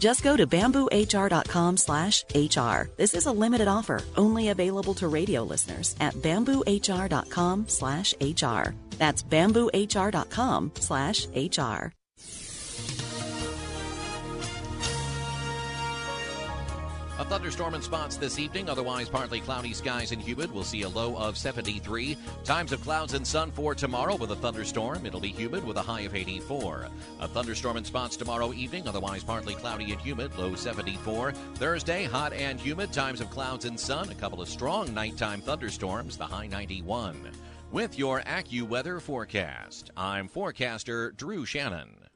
Just 0.00 0.24
go 0.24 0.34
to 0.34 0.46
bamboohr.com 0.46 1.76
slash 1.76 2.24
HR. 2.34 2.88
This 2.96 3.14
is 3.14 3.26
a 3.26 3.32
limited 3.32 3.68
offer, 3.68 4.02
only 4.16 4.48
available 4.48 4.94
to 4.94 5.08
radio 5.08 5.42
listeners 5.42 5.94
at 6.00 6.14
bamboohr.com 6.14 7.68
slash 7.68 8.14
HR. 8.20 8.74
That's 8.96 9.22
bamboohr.com 9.22 10.72
slash 10.76 11.28
HR. 11.28 11.99
A 17.20 17.24
thunderstorm 17.26 17.74
in 17.74 17.82
spots 17.82 18.16
this 18.16 18.38
evening, 18.38 18.70
otherwise 18.70 19.10
partly 19.10 19.40
cloudy 19.40 19.74
skies 19.74 20.12
and 20.12 20.22
humid. 20.22 20.50
We'll 20.50 20.64
see 20.64 20.84
a 20.84 20.88
low 20.88 21.18
of 21.18 21.36
73. 21.36 22.16
Times 22.44 22.72
of 22.72 22.80
clouds 22.80 23.12
and 23.12 23.26
sun 23.26 23.50
for 23.50 23.74
tomorrow 23.74 24.16
with 24.16 24.30
a 24.30 24.36
thunderstorm. 24.36 25.04
It'll 25.04 25.20
be 25.20 25.28
humid 25.28 25.62
with 25.62 25.76
a 25.76 25.82
high 25.82 26.00
of 26.00 26.14
84. 26.14 26.88
A 27.20 27.28
thunderstorm 27.28 27.76
in 27.76 27.84
spots 27.84 28.16
tomorrow 28.16 28.54
evening, 28.54 28.88
otherwise 28.88 29.22
partly 29.22 29.52
cloudy 29.52 29.92
and 29.92 30.00
humid, 30.00 30.34
low 30.38 30.54
74. 30.54 31.32
Thursday, 31.56 32.04
hot 32.04 32.32
and 32.32 32.58
humid, 32.58 32.90
times 32.90 33.20
of 33.20 33.28
clouds 33.28 33.66
and 33.66 33.78
sun. 33.78 34.08
A 34.08 34.14
couple 34.14 34.40
of 34.40 34.48
strong 34.48 34.94
nighttime 34.94 35.42
thunderstorms, 35.42 36.16
the 36.16 36.24
high 36.24 36.46
91. 36.46 37.32
With 37.70 37.98
your 37.98 38.22
AccuWeather 38.22 38.98
forecast, 38.98 39.90
I'm 39.94 40.26
forecaster 40.26 41.10
Drew 41.12 41.44
Shannon. 41.44 42.09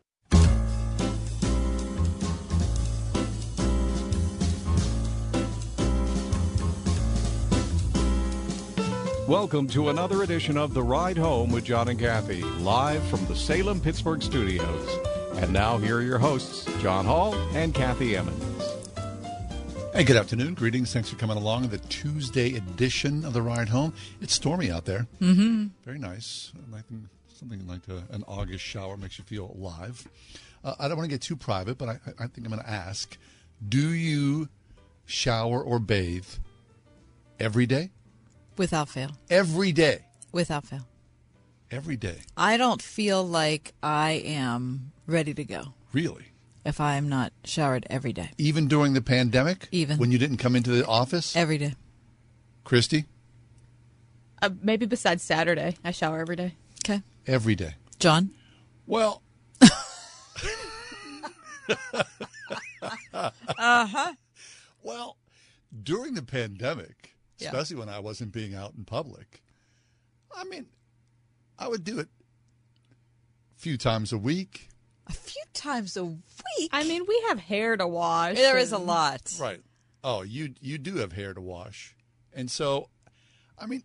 Welcome 9.28 9.68
to 9.68 9.88
another 9.88 10.22
edition 10.22 10.58
of 10.58 10.74
The 10.74 10.82
Ride 10.82 11.16
Home 11.16 11.50
with 11.50 11.64
John 11.64 11.88
and 11.88 11.98
Kathy, 11.98 12.42
live 12.42 13.02
from 13.04 13.24
the 13.24 13.34
Salem 13.34 13.80
Pittsburgh 13.80 14.22
studios. 14.22 14.98
And 15.36 15.50
now, 15.50 15.78
here 15.78 15.96
are 15.96 16.02
your 16.02 16.18
hosts, 16.18 16.66
John 16.82 17.06
Hall 17.06 17.34
and 17.54 17.74
Kathy 17.74 18.18
Emmons. 18.18 18.44
Hey, 19.94 20.04
good 20.04 20.18
afternoon. 20.18 20.52
Greetings. 20.52 20.92
Thanks 20.92 21.08
for 21.08 21.16
coming 21.16 21.38
along 21.38 21.68
the 21.68 21.78
Tuesday 21.78 22.56
edition 22.56 23.24
of 23.24 23.32
The 23.32 23.40
Ride 23.40 23.70
Home. 23.70 23.94
It's 24.20 24.34
stormy 24.34 24.70
out 24.70 24.84
there. 24.84 25.06
Mm-hmm. 25.22 25.68
Very 25.86 25.98
nice. 25.98 26.52
Like 26.70 26.84
something 27.34 27.66
like 27.66 27.88
a, 27.88 28.04
an 28.14 28.24
August 28.28 28.62
shower 28.62 28.98
makes 28.98 29.18
you 29.18 29.24
feel 29.24 29.54
alive. 29.56 30.06
Uh, 30.62 30.74
I 30.78 30.86
don't 30.86 30.98
want 30.98 31.08
to 31.08 31.14
get 31.14 31.22
too 31.22 31.36
private, 31.36 31.78
but 31.78 31.88
I, 31.88 31.98
I 32.18 32.26
think 32.26 32.46
I'm 32.46 32.52
going 32.52 32.60
to 32.60 32.68
ask 32.68 33.16
Do 33.66 33.88
you 33.88 34.50
shower 35.06 35.62
or 35.62 35.78
bathe 35.78 36.28
every 37.40 37.64
day? 37.64 37.90
Without 38.56 38.88
fail. 38.88 39.10
Every 39.30 39.72
day. 39.72 40.04
Without 40.32 40.64
fail. 40.66 40.86
Every 41.70 41.96
day. 41.96 42.18
I 42.36 42.56
don't 42.56 42.80
feel 42.80 43.26
like 43.26 43.72
I 43.82 44.12
am 44.12 44.92
ready 45.06 45.34
to 45.34 45.44
go 45.44 45.74
Really? 45.92 46.26
if 46.64 46.80
I 46.80 46.94
am 46.96 47.08
not 47.08 47.32
showered 47.44 47.86
every 47.90 48.12
day. 48.12 48.30
Even 48.38 48.68
during 48.68 48.92
the 48.94 49.00
pandemic? 49.02 49.68
Even. 49.72 49.98
When 49.98 50.12
you 50.12 50.18
didn't 50.18 50.36
come 50.38 50.54
into 50.56 50.70
the 50.70 50.86
office? 50.86 51.34
Every 51.34 51.58
day. 51.58 51.74
Christy? 52.64 53.06
Uh, 54.40 54.50
maybe 54.62 54.86
besides 54.86 55.22
Saturday, 55.22 55.76
I 55.84 55.90
shower 55.90 56.20
every 56.20 56.36
day. 56.36 56.54
Okay. 56.84 57.02
Every 57.26 57.54
day. 57.54 57.74
John? 57.98 58.30
Well, 58.86 59.22
Uh-huh. 63.12 64.12
Well, 64.82 65.16
during 65.82 66.12
the 66.12 66.22
pandemic, 66.22 67.03
Yeah. 67.38 67.48
especially 67.48 67.76
when 67.76 67.88
I 67.88 67.98
wasn't 67.98 68.32
being 68.32 68.54
out 68.54 68.74
in 68.76 68.84
public, 68.84 69.42
I 70.34 70.44
mean, 70.44 70.66
I 71.58 71.68
would 71.68 71.84
do 71.84 71.98
it 71.98 72.08
a 73.56 73.60
few 73.60 73.76
times 73.76 74.12
a 74.12 74.18
week. 74.18 74.68
A 75.06 75.12
few 75.12 75.42
times 75.52 75.96
a 75.96 76.04
week? 76.04 76.70
I 76.72 76.84
mean, 76.84 77.04
we 77.06 77.24
have 77.28 77.38
hair 77.38 77.76
to 77.76 77.86
wash. 77.86 78.36
There 78.36 78.56
is 78.56 78.72
a 78.72 78.78
lot. 78.78 79.34
Right. 79.38 79.60
Oh, 80.02 80.22
you 80.22 80.54
you 80.60 80.78
do 80.78 80.96
have 80.96 81.12
hair 81.12 81.32
to 81.34 81.40
wash, 81.40 81.96
and 82.32 82.50
so, 82.50 82.90
I 83.58 83.66
mean, 83.66 83.82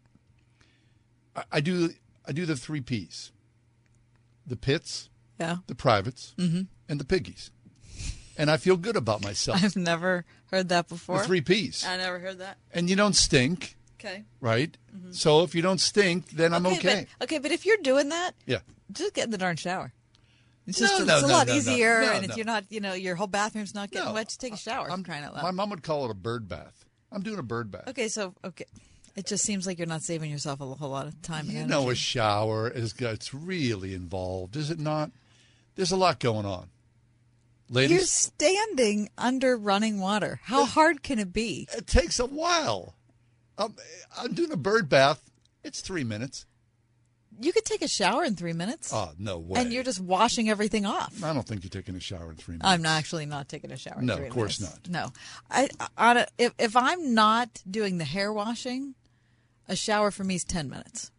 I, 1.36 1.44
I 1.54 1.62
do 1.62 1.92
I 2.26 2.34
do 2.34 2.46
the 2.46 2.58
three 2.58 2.82
P's: 2.82 3.32
the 4.46 4.58
pits, 4.58 5.10
Yeah. 5.40 5.58
the 5.68 5.76
privates, 5.76 6.36
mm-hmm. 6.38 6.64
and 6.90 7.00
the 7.00 7.06
piggies, 7.06 7.52
and 8.40 8.50
I 8.50 8.58
feel 8.58 8.78
good 8.78 8.96
about 8.96 9.22
myself. 9.24 9.64
I've 9.64 9.76
never 9.76 10.26
heard 10.52 10.70
that 10.70 10.88
before. 10.88 11.20
The 11.20 11.26
three 11.26 11.42
P's, 11.42 11.86
I 11.86 11.98
never 11.98 12.18
heard 12.18 12.40
that. 12.40 12.58
and 12.74 12.90
you 12.90 12.96
don't 12.96 13.16
stink, 13.16 13.76
Okay. 14.00 14.24
right? 14.42 14.76
So 15.12 15.44
if 15.44 15.54
you 15.54 15.62
don't 15.62 15.80
stink, 15.80 16.32
then 16.32 16.54
I'm 16.54 16.66
okay. 16.66 16.78
Mm-hmm. 16.78 17.04
But, 17.20 17.24
okay, 17.26 17.38
but 17.38 17.52
if 17.52 17.66
you're 17.66 17.78
doing 17.78 18.10
that, 18.10 18.32
yeah. 18.48 18.60
just 18.92 19.14
get 19.14 19.26
in 19.26 19.32
the 19.32 19.38
darn 19.38 19.58
shower. 19.58 19.94
It's 20.66 20.80
No, 20.80 20.88
just 20.88 21.06
no, 21.08 21.14
it's 21.16 21.24
a 21.24 21.28
no, 21.28 21.34
lot 21.34 21.48
no, 21.48 21.54
no. 21.54 21.58
easier, 21.60 22.02
No, 22.02 22.12
and 22.14 22.28
no. 22.28 22.32
if 22.32 22.38
you're 22.38 22.46
not, 22.46 22.64
you 22.70 22.80
know, 22.80 22.94
your 22.94 23.16
whole 23.16 23.28
bathroom's 23.28 23.74
not 23.76 23.92
getting 23.92 24.08
No, 24.08 24.14
wet. 24.14 24.28
Just 24.28 24.40
take 24.40 24.54
a 24.54 24.58
shower. 24.58 24.90
I'm 24.92 25.04
crying 25.04 25.24
out 25.24 25.34
loud. 25.34 25.44
My 25.44 25.52
mom 25.52 25.70
would 25.72 25.84
call 25.84 26.06
it 26.06 26.12
a 26.12 26.16
bird 26.16 26.48
bath. 26.48 26.86
I'm 27.12 27.24
doing 27.24 27.40
a 27.40 27.44
bird 27.44 27.72
bath. 27.72 27.88
Okay, 27.88 28.08
so 28.08 28.36
okay, 28.46 28.66
it 29.16 29.26
just 29.26 29.44
seems 29.44 29.66
like 29.66 29.80
you're 29.80 29.88
not 29.88 30.04
saving 30.04 30.30
yourself 30.30 30.62
a 30.62 30.66
whole 30.66 30.90
lot 30.90 31.08
of 31.08 31.20
time. 31.24 31.50
You 31.50 31.66
know, 31.66 31.90
a 31.90 31.96
shower 31.96 32.70
is 32.70 32.94
it's 33.00 33.34
really 33.34 33.94
involved, 33.96 34.56
is 34.56 34.70
it 34.70 34.80
not? 34.80 35.12
There's 35.76 35.92
a 35.92 35.98
lot 35.98 36.20
going 36.20 36.46
on. 36.46 36.70
Ladies, 37.70 37.92
You're 37.98 38.06
standing 38.06 39.10
under 39.18 39.56
running 39.56 40.00
water. 40.00 40.40
How 40.44 40.66
hard 40.66 41.04
can 41.04 41.20
it 41.20 41.32
be? 41.32 41.68
It 41.78 41.86
takes 41.88 42.20
a 42.20 42.26
while. 42.26 42.96
I'm, 43.58 43.76
I'm 44.18 44.34
doing 44.34 44.52
a 44.52 44.58
bird 44.58 44.90
bath. 44.90 45.22
It's 45.64 45.82
three 45.82 46.04
minutes. 46.04 46.46
You 47.42 47.54
could 47.54 47.64
take 47.66 47.82
a 47.82 47.88
shower 47.88 48.26
in 48.26 48.36
three 48.36 48.52
minutes, 48.54 48.92
Oh, 48.94 49.12
no 49.18 49.38
way. 49.40 49.62
and 49.62 49.72
you're 49.72 49.84
just 49.84 50.02
washing 50.02 50.50
everything 50.50 50.86
off. 50.86 51.24
I 51.24 51.32
don't 51.32 51.48
think 51.48 51.64
you're 51.64 51.70
taking 51.70 51.96
a 51.96 52.00
shower 52.02 52.32
in 52.32 52.36
three 52.36 52.54
minutes. 52.56 52.68
I'm 52.68 52.82
not 52.82 52.98
actually 52.98 53.26
not 53.28 53.48
taking 53.48 53.72
a 53.72 53.78
shower. 53.78 54.00
in 54.00 54.08
No, 54.08 54.18
three 54.18 54.28
of 54.28 54.34
course 54.34 54.60
minutes. 54.60 54.90
No, 54.90 55.12
I, 55.50 55.70
I 55.80 56.10
on 56.10 56.18
a, 56.18 56.28
if 56.38 56.54
if 56.60 56.76
I'm 56.76 57.14
not 57.14 57.62
doing 57.70 57.98
the 57.98 58.04
hair 58.04 58.34
washing, 58.34 58.96
a 59.70 59.76
shower 59.78 60.12
for 60.12 60.26
me 60.26 60.36
is 60.36 60.44
ten 60.44 60.70
minutes. 60.70 61.12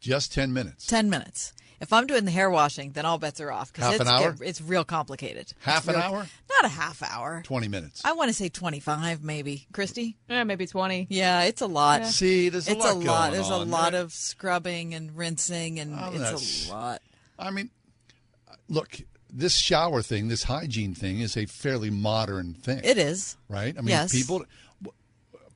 Just 0.00 0.32
10 0.32 0.52
minutes. 0.52 0.86
Ten 0.86 1.10
minutes. 1.10 1.52
If 1.80 1.92
I'm 1.92 2.06
doing 2.08 2.24
the 2.24 2.30
hair 2.32 2.50
washing, 2.50 2.90
then 2.92 3.04
all 3.04 3.18
bets 3.18 3.40
are 3.40 3.52
off 3.52 3.70
Half 3.76 3.92
it's 3.94 4.00
an 4.00 4.08
hour? 4.08 4.30
it- 4.32 4.40
it's 4.42 4.60
real 4.60 4.84
complicated. 4.84 5.52
Half 5.60 5.78
It's 5.80 5.88
an 5.88 5.94
real- 5.94 6.02
hour? 6.02 6.28
Not 6.50 6.64
a 6.64 6.68
half 6.68 7.02
hour. 7.02 7.42
20 7.44 7.68
minutes. 7.68 8.02
I 8.04 8.12
want 8.12 8.28
to 8.30 8.34
say 8.34 8.48
25, 8.48 9.22
maybe. 9.22 9.68
Christy? 9.72 10.16
Yeah, 10.28 10.42
maybe 10.44 10.66
20. 10.66 11.06
Yeah, 11.08 11.42
it's 11.42 11.60
a 11.60 11.66
lot. 11.66 12.00
Yeah. 12.00 12.08
See, 12.10 12.48
there's 12.48 12.66
a 12.68 12.72
it's 12.72 12.80
lot 12.80 12.94
a 12.94 12.98
lot. 12.98 13.04
going 13.04 13.32
There's 13.32 13.50
on. 13.50 13.68
a 13.68 13.70
lot 13.70 13.94
of 13.94 14.12
scrubbing 14.12 14.94
and 14.94 15.16
rinsing, 15.16 15.78
and 15.78 15.94
Oh, 15.96 16.10
it's 16.12 16.68
a 16.68 16.72
lot. 16.72 17.02
I 17.38 17.50
mean, 17.52 17.70
look, 18.68 19.00
this 19.32 19.56
shower 19.56 20.02
thing, 20.02 20.26
this 20.28 20.44
hygiene 20.44 20.94
thing 20.94 21.20
is 21.20 21.36
a 21.36 21.46
fairly 21.46 21.90
modern 21.90 22.54
thing. 22.54 22.80
It 22.82 22.98
is. 22.98 23.36
Right? 23.48 23.76
I 23.78 23.80
mean, 23.82 23.88
Yes. 23.90 24.10
people 24.12 24.44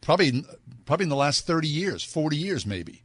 probably 0.00 0.44
probably 0.84 1.04
in 1.04 1.10
the 1.10 1.16
last 1.16 1.46
30 1.46 1.68
years, 1.68 2.02
40 2.04 2.36
years 2.36 2.66
maybe. 2.66 3.02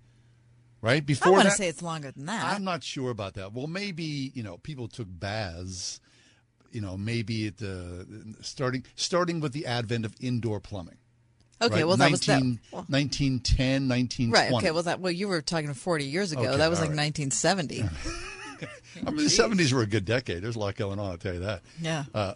Right? 0.87 1.03
I 1.21 1.29
want 1.29 1.49
to 1.49 1.51
say 1.51 1.67
it's 1.67 1.81
longer 1.81 2.11
than 2.11 2.27
that. 2.27 2.45
I'm 2.45 2.63
not 2.63 2.81
sure 2.81 3.11
about 3.11 3.33
that. 3.33 3.51
Well, 3.51 3.67
maybe 3.67 4.31
you 4.33 4.41
know 4.41 4.57
people 4.57 4.87
took 4.87 5.07
baths. 5.09 5.99
You 6.71 6.79
know, 6.81 6.95
maybe 6.95 7.47
at 7.47 7.57
the 7.57 8.07
starting 8.41 8.85
starting 8.95 9.41
with 9.41 9.51
the 9.51 9.65
advent 9.65 10.05
of 10.05 10.15
indoor 10.21 10.59
plumbing. 10.61 10.97
Okay, 11.61 11.75
right? 11.75 11.87
well, 11.87 11.97
that 11.97 12.11
was 12.11 12.21
that- 12.21 12.41
well- 12.71 12.85
1910, 12.87 13.87
1920. 13.89 14.31
Right. 14.31 14.53
Okay. 14.53 14.71
Well, 14.71 14.83
that 14.83 14.99
well, 15.01 15.11
you 15.11 15.27
were 15.27 15.41
talking 15.41 15.73
40 15.73 16.05
years 16.05 16.31
ago. 16.31 16.41
Okay, 16.41 16.57
that 16.57 16.69
was 16.69 16.79
like 16.79 16.89
right. 16.89 17.11
1970. 17.15 17.83
I 19.05 19.11
mean, 19.11 19.17
the 19.17 19.23
70s 19.23 19.73
were 19.73 19.81
a 19.81 19.87
good 19.87 20.05
decade. 20.05 20.41
There's 20.41 20.55
a 20.55 20.59
lot 20.59 20.75
going 20.75 20.99
on. 20.99 21.11
I'll 21.11 21.17
tell 21.17 21.33
you 21.33 21.41
that. 21.41 21.61
Yeah. 21.81 22.05
Uh, 22.13 22.33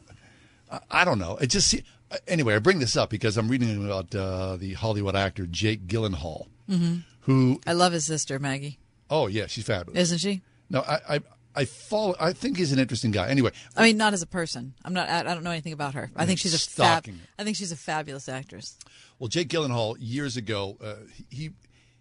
I- 0.72 0.80
I 0.91 1.06
don't 1.06 1.20
know. 1.20 1.38
It 1.38 1.47
just 1.47 1.74
uh, 2.12 2.18
anyway. 2.28 2.56
I 2.56 2.60
bring 2.60 2.80
this 2.80 2.97
up 2.97 3.10
because 3.10 3.38
I'm 3.38 3.47
reading 3.47 3.86
about 3.86 4.14
uh, 4.16 4.58
the 4.58 4.74
Hollywood 4.74 5.16
actor 5.16 5.45
Jake 5.45 5.88
Gyllenhaal, 5.88 6.47
hmm 6.68 6.97
who 7.22 7.59
I 7.65 7.74
love 7.74 7.93
his 7.93 8.05
sister 8.05 8.39
Maggie. 8.39 8.80
oh 9.09 9.28
yeah, 9.28 9.47
she's 9.47 9.65
fabulous, 9.65 9.99
Isn't 10.01 10.17
she? 10.19 10.41
No, 10.69 10.82
I 10.82 11.15
I, 11.15 11.19
I 11.53 11.65
follow. 11.65 12.15
I 12.19 12.32
think 12.34 12.57
he's 12.57 12.72
an 12.72 12.80
interesting 12.80 13.11
guy. 13.11 13.28
Anyway, 13.30 13.51
I 13.76 13.84
mean, 13.84 13.97
not 13.97 14.13
as 14.13 14.22
a 14.22 14.28
person. 14.28 14.74
I'm 14.86 14.93
not. 14.93 15.09
I, 15.09 15.19
I 15.19 15.24
don't 15.24 15.43
know 15.43 15.51
anything 15.51 15.74
about 15.74 15.95
her. 15.95 16.09
I 16.15 16.26
think 16.26 16.39
she's 16.39 16.53
a 16.53 16.59
fab. 16.59 17.05
I 17.38 17.43
think 17.43 17.57
she's 17.57 17.72
a 17.72 17.76
fabulous 17.78 18.30
actress. 18.30 18.78
Well, 19.19 19.28
Jake 19.28 19.49
Gyllenhaal 19.49 19.97
years 19.99 20.38
ago, 20.38 20.78
uh, 20.82 20.95
he 21.30 21.51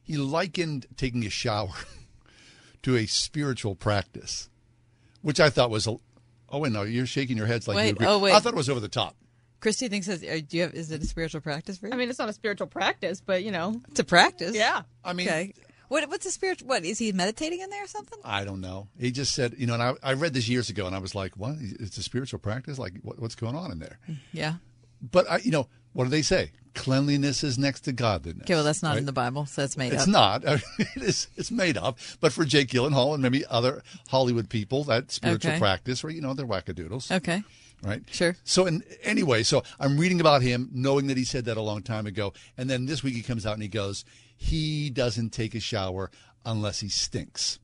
he 0.02 0.16
likened 0.16 0.86
taking 0.96 1.26
a 1.26 1.30
shower 1.30 1.70
to 2.82 2.96
a 2.96 3.06
spiritual 3.06 3.74
practice, 3.74 4.48
which 5.22 5.40
I 5.40 5.50
thought 5.50 5.70
was 5.70 5.86
a. 5.86 5.96
Oh 6.48 6.58
wait, 6.60 6.72
no, 6.72 6.82
you're 6.82 7.06
shaking 7.06 7.36
your 7.36 7.46
heads 7.46 7.66
like 7.68 7.76
Wait, 7.76 7.86
you 7.86 7.92
agree. 7.92 8.06
oh, 8.06 8.18
wait. 8.18 8.32
I 8.34 8.40
thought 8.40 8.52
it 8.52 8.56
was 8.56 8.68
over 8.70 8.80
the 8.80 8.88
top. 8.88 9.16
Christy 9.60 9.88
thinks 9.88 10.06
that. 10.06 10.22
uh, 10.24 10.40
Do 10.46 10.56
you 10.56 10.62
have? 10.62 10.74
Is 10.74 10.90
it 10.90 11.02
a 11.02 11.06
spiritual 11.06 11.40
practice 11.40 11.78
for 11.78 11.86
you? 11.86 11.92
I 11.92 11.96
mean, 11.96 12.08
it's 12.10 12.18
not 12.18 12.28
a 12.28 12.32
spiritual 12.32 12.66
practice, 12.66 13.20
but 13.20 13.42
you 13.44 13.50
know, 13.52 13.80
it's 13.90 14.00
a 14.00 14.04
practice. 14.04 14.54
Yeah. 14.56 14.82
I 15.04 15.12
mean, 15.12 15.28
Okay. 15.28 15.54
What, 15.88 16.08
what's 16.08 16.24
the 16.24 16.30
spiritual? 16.30 16.68
What 16.68 16.84
is 16.84 16.98
he 17.00 17.10
meditating 17.10 17.60
in 17.60 17.68
there 17.68 17.82
or 17.82 17.88
something? 17.88 18.18
I 18.24 18.44
don't 18.44 18.60
know. 18.60 18.86
He 19.00 19.10
just 19.10 19.34
said, 19.34 19.56
you 19.58 19.66
know, 19.66 19.74
and 19.74 19.82
I, 19.82 19.94
I 20.04 20.12
read 20.12 20.34
this 20.34 20.48
years 20.48 20.70
ago, 20.70 20.86
and 20.86 20.94
I 20.94 21.00
was 21.00 21.16
like, 21.16 21.36
what? 21.36 21.56
It's 21.60 21.98
a 21.98 22.02
spiritual 22.04 22.38
practice? 22.38 22.78
Like, 22.78 22.92
what, 23.02 23.18
what's 23.18 23.34
going 23.34 23.56
on 23.56 23.72
in 23.72 23.80
there? 23.80 23.98
Yeah. 24.32 24.54
But 25.02 25.28
I, 25.28 25.38
you 25.38 25.50
know, 25.50 25.66
what 25.92 26.04
do 26.04 26.10
they 26.10 26.22
say? 26.22 26.52
Cleanliness 26.76 27.42
is 27.42 27.58
next 27.58 27.80
to 27.82 27.92
godliness. 27.92 28.42
Okay, 28.44 28.54
well, 28.54 28.62
that's 28.62 28.84
not 28.84 28.90
right? 28.90 28.98
in 28.98 29.04
the 29.06 29.12
Bible, 29.12 29.46
so 29.46 29.64
it's 29.64 29.76
made 29.76 29.92
It's 29.92 30.04
up. 30.04 30.08
not. 30.08 30.44
I 30.48 30.52
mean, 30.78 30.88
it 30.94 31.02
is. 31.02 31.26
It's 31.36 31.50
made 31.50 31.76
up. 31.76 31.98
But 32.20 32.32
for 32.32 32.44
Jake 32.44 32.68
Gyllenhaal 32.68 33.12
and 33.14 33.22
maybe 33.22 33.44
other 33.46 33.82
Hollywood 34.08 34.48
people, 34.48 34.84
that 34.84 35.10
spiritual 35.10 35.50
Okay. 35.50 35.58
practice, 35.58 36.04
or 36.04 36.10
you 36.10 36.20
know, 36.20 36.34
they're 36.34 36.46
wackadoodles. 36.46 37.10
Okay. 37.10 37.42
Right. 37.82 38.02
Sure. 38.10 38.36
So, 38.44 38.66
in, 38.66 38.82
anyway, 39.02 39.42
so 39.42 39.62
I'm 39.78 39.96
reading 39.96 40.20
about 40.20 40.42
him, 40.42 40.68
knowing 40.72 41.06
that 41.06 41.16
he 41.16 41.24
said 41.24 41.46
that 41.46 41.56
a 41.56 41.62
long 41.62 41.82
time 41.82 42.06
ago, 42.06 42.34
and 42.58 42.68
then 42.68 42.86
this 42.86 43.02
week 43.02 43.14
he 43.14 43.22
comes 43.22 43.46
out 43.46 43.54
and 43.54 43.62
he 43.62 43.68
goes, 43.68 44.04
he 44.36 44.90
doesn't 44.90 45.30
take 45.30 45.54
a 45.54 45.60
shower 45.60 46.10
unless 46.44 46.80
he 46.80 46.88
stinks. 46.88 47.58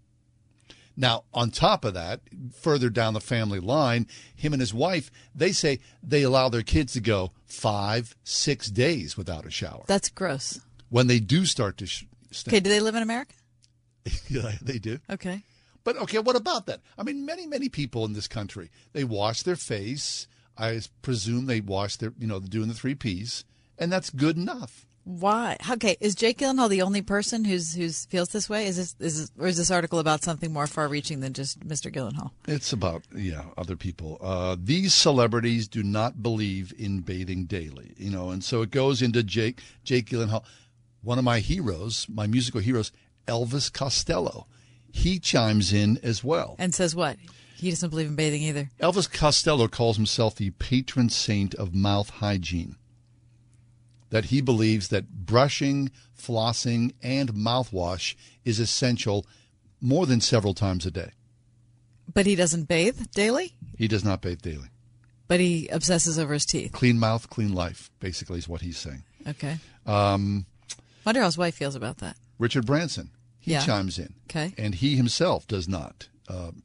Now, 0.97 1.25
on 1.35 1.51
top 1.51 1.85
of 1.85 1.95
that, 1.95 2.21
further 2.59 2.89
down 2.89 3.12
the 3.12 3.21
family 3.21 3.61
line, 3.61 4.07
him 4.35 4.55
and 4.55 4.61
his 4.61 4.73
wife, 4.73 5.11
they 5.35 5.53
say 5.53 5.81
they 6.03 6.23
allow 6.23 6.49
their 6.49 6.62
kids 6.62 6.95
to 6.95 7.01
go 7.01 7.33
five, 7.45 8.17
six 8.25 8.69
days 8.69 9.17
without 9.17 9.45
a 9.45 9.51
shower. 9.51 9.85
That's 9.87 10.09
gross. 10.09 10.61
When 10.89 11.07
they 11.07 11.21
do 11.21 11.45
start 11.45 11.77
to 11.79 11.87
sh- 11.87 12.07
stink. 12.31 12.55
Okay, 12.55 12.61
do 12.61 12.71
they 12.71 12.81
live 12.81 12.95
in 12.95 13.03
America? 13.03 13.35
yeah, 14.29 14.53
they 14.62 14.79
do. 14.79 14.99
Okay. 15.11 15.43
But 15.87 15.99
okay, 15.99 16.18
what 16.18 16.34
about 16.34 16.66
that? 16.66 16.80
I 16.99 17.05
mean, 17.05 17.24
many, 17.24 17.47
many 17.47 17.68
people 17.68 18.05
in 18.05 18.12
this 18.12 18.26
country, 18.26 18.72
they 18.93 19.05
wash 19.05 19.45
their 19.45 19.55
face. 19.55 20.26
I 20.59 20.80
presume 21.01 21.47
they 21.47 21.61
wash 21.61 21.95
their, 21.95 22.12
you 22.18 22.26
know, 22.26 22.41
doing 22.41 22.66
the 22.66 22.74
three 22.74 22.97
P's, 22.97 23.45
and 23.78 23.93
that's 23.93 24.11
good 24.11 24.37
enough. 24.37 24.84
Why? 25.05 25.57
Okay, 25.70 25.97
is 26.01 26.16
Jake 26.16 26.39
Gyllenhaal 26.39 26.68
the 26.68 26.82
only 26.82 27.03
person 27.03 27.45
who's 27.45 27.74
who's 27.74 28.05
feels 28.07 28.30
this 28.30 28.51
way? 28.51 28.66
Is 28.66 28.76
this 28.76 28.97
is 28.99 29.28
this, 29.28 29.30
or 29.39 29.47
is 29.47 29.59
this 29.59 29.70
article 29.70 30.01
about 30.01 30.24
something 30.24 30.53
more 30.53 30.66
far-reaching 30.66 31.20
than 31.20 31.34
just 31.34 31.61
Mr. 31.61 31.95
Gyllenhaal? 31.95 32.32
It's 32.49 32.72
about 32.72 33.05
yeah, 33.14 33.45
other 33.57 33.76
people. 33.76 34.18
Uh, 34.20 34.57
these 34.59 34.93
celebrities 34.93 35.68
do 35.68 35.84
not 35.84 36.20
believe 36.20 36.72
in 36.76 37.03
bathing 37.03 37.45
daily, 37.45 37.95
you 37.97 38.11
know, 38.11 38.30
and 38.30 38.43
so 38.43 38.62
it 38.62 38.72
goes 38.72 39.03
into 39.03 39.22
Jake 39.22 39.61
Jake 39.84 40.11
Gyllenhaal, 40.11 40.43
one 41.05 41.18
of 41.18 41.24
my 41.24 41.39
heroes, 41.39 42.09
my 42.09 42.26
musical 42.26 42.61
heroes, 42.61 42.91
Elvis 43.28 43.72
Costello. 43.72 44.49
He 44.97 45.18
chimes 45.18 45.74
in 45.74 45.99
as 46.03 46.24
well. 46.24 46.57
And 46.59 46.74
says 46.74 46.97
what? 46.97 47.18
He 47.57 47.68
doesn't 47.68 47.90
believe 47.90 48.09
in 48.09 48.16
bathing 48.16 48.42
either. 48.42 48.70
Elvis 48.80 49.11
Costello 49.11 49.68
calls 49.68 49.97
himself 49.97 50.34
the 50.34 50.51
patron 50.51 51.11
saint 51.11 51.55
of 51.55 51.74
mouth 51.74 52.09
hygiene. 52.09 52.76
That 54.09 54.26
he 54.26 54.40
believes 54.40 54.88
that 54.88 55.26
brushing, 55.26 55.90
flossing, 56.18 56.94
and 57.03 57.34
mouthwash 57.34 58.14
is 58.44 58.59
essential 58.59 59.26
more 59.82 60.07
than 60.07 60.22
several 60.22 60.55
times 60.55 60.86
a 60.86 60.90
day. 60.90 61.11
But 62.12 62.24
he 62.24 62.34
doesn't 62.34 62.64
bathe 62.64 63.11
daily. 63.14 63.53
He 63.76 63.88
does 63.88 64.05
not 64.05 64.22
bathe 64.22 64.40
daily. 64.40 64.70
But 65.28 65.40
he 65.40 65.68
obsesses 65.68 66.18
over 66.18 66.32
his 66.32 66.47
teeth. 66.47 66.72
Clean 66.72 66.99
mouth, 66.99 67.28
clean 67.28 67.53
life, 67.53 67.90
basically, 68.01 68.38
is 68.38 68.49
what 68.49 68.62
he's 68.62 68.78
saying. 68.78 69.03
Okay. 69.28 69.59
Um, 69.84 70.47
Wonder 71.05 71.20
how 71.20 71.26
his 71.26 71.36
wife 71.36 71.55
feels 71.55 71.74
about 71.74 71.99
that. 71.99 72.16
Richard 72.38 72.64
Branson, 72.64 73.11
he 73.47 73.53
Yeah. 73.53 73.64
chimes 73.64 73.97
in. 73.97 74.12
Okay. 74.28 74.53
And 74.59 74.74
he 74.74 74.97
himself 74.97 75.47
does 75.47 75.68
not. 75.68 76.09
Um, 76.28 76.64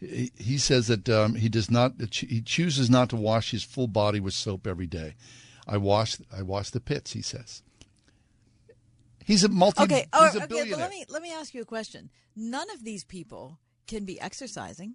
he, 0.00 0.32
he 0.36 0.58
says 0.58 0.88
that 0.88 1.08
um, 1.08 1.36
he 1.36 1.48
does 1.48 1.70
not. 1.70 1.92
He 2.12 2.42
chooses 2.42 2.90
not 2.90 3.08
to 3.10 3.16
wash 3.16 3.52
his 3.52 3.62
full 3.62 3.86
body 3.86 4.18
with 4.18 4.34
soap 4.34 4.66
every 4.66 4.86
day. 4.88 5.14
I 5.66 5.76
wash. 5.76 6.16
I 6.36 6.42
wash 6.42 6.70
the 6.70 6.80
pits. 6.80 7.12
He 7.12 7.22
says. 7.22 7.62
He's 9.24 9.44
a 9.44 9.48
multi. 9.48 9.84
Okay. 9.84 10.06
Oh, 10.12 10.24
he's 10.24 10.34
a 10.34 10.38
okay. 10.38 10.46
Billionaire. 10.46 10.78
let 10.78 10.90
me 10.90 11.04
let 11.08 11.22
me 11.22 11.32
ask 11.32 11.54
you 11.54 11.62
a 11.62 11.66
question. 11.66 12.10
None 12.34 12.68
of 12.70 12.82
these 12.84 13.04
people 13.04 13.58
can 13.86 14.04
be 14.04 14.20
exercising. 14.20 14.94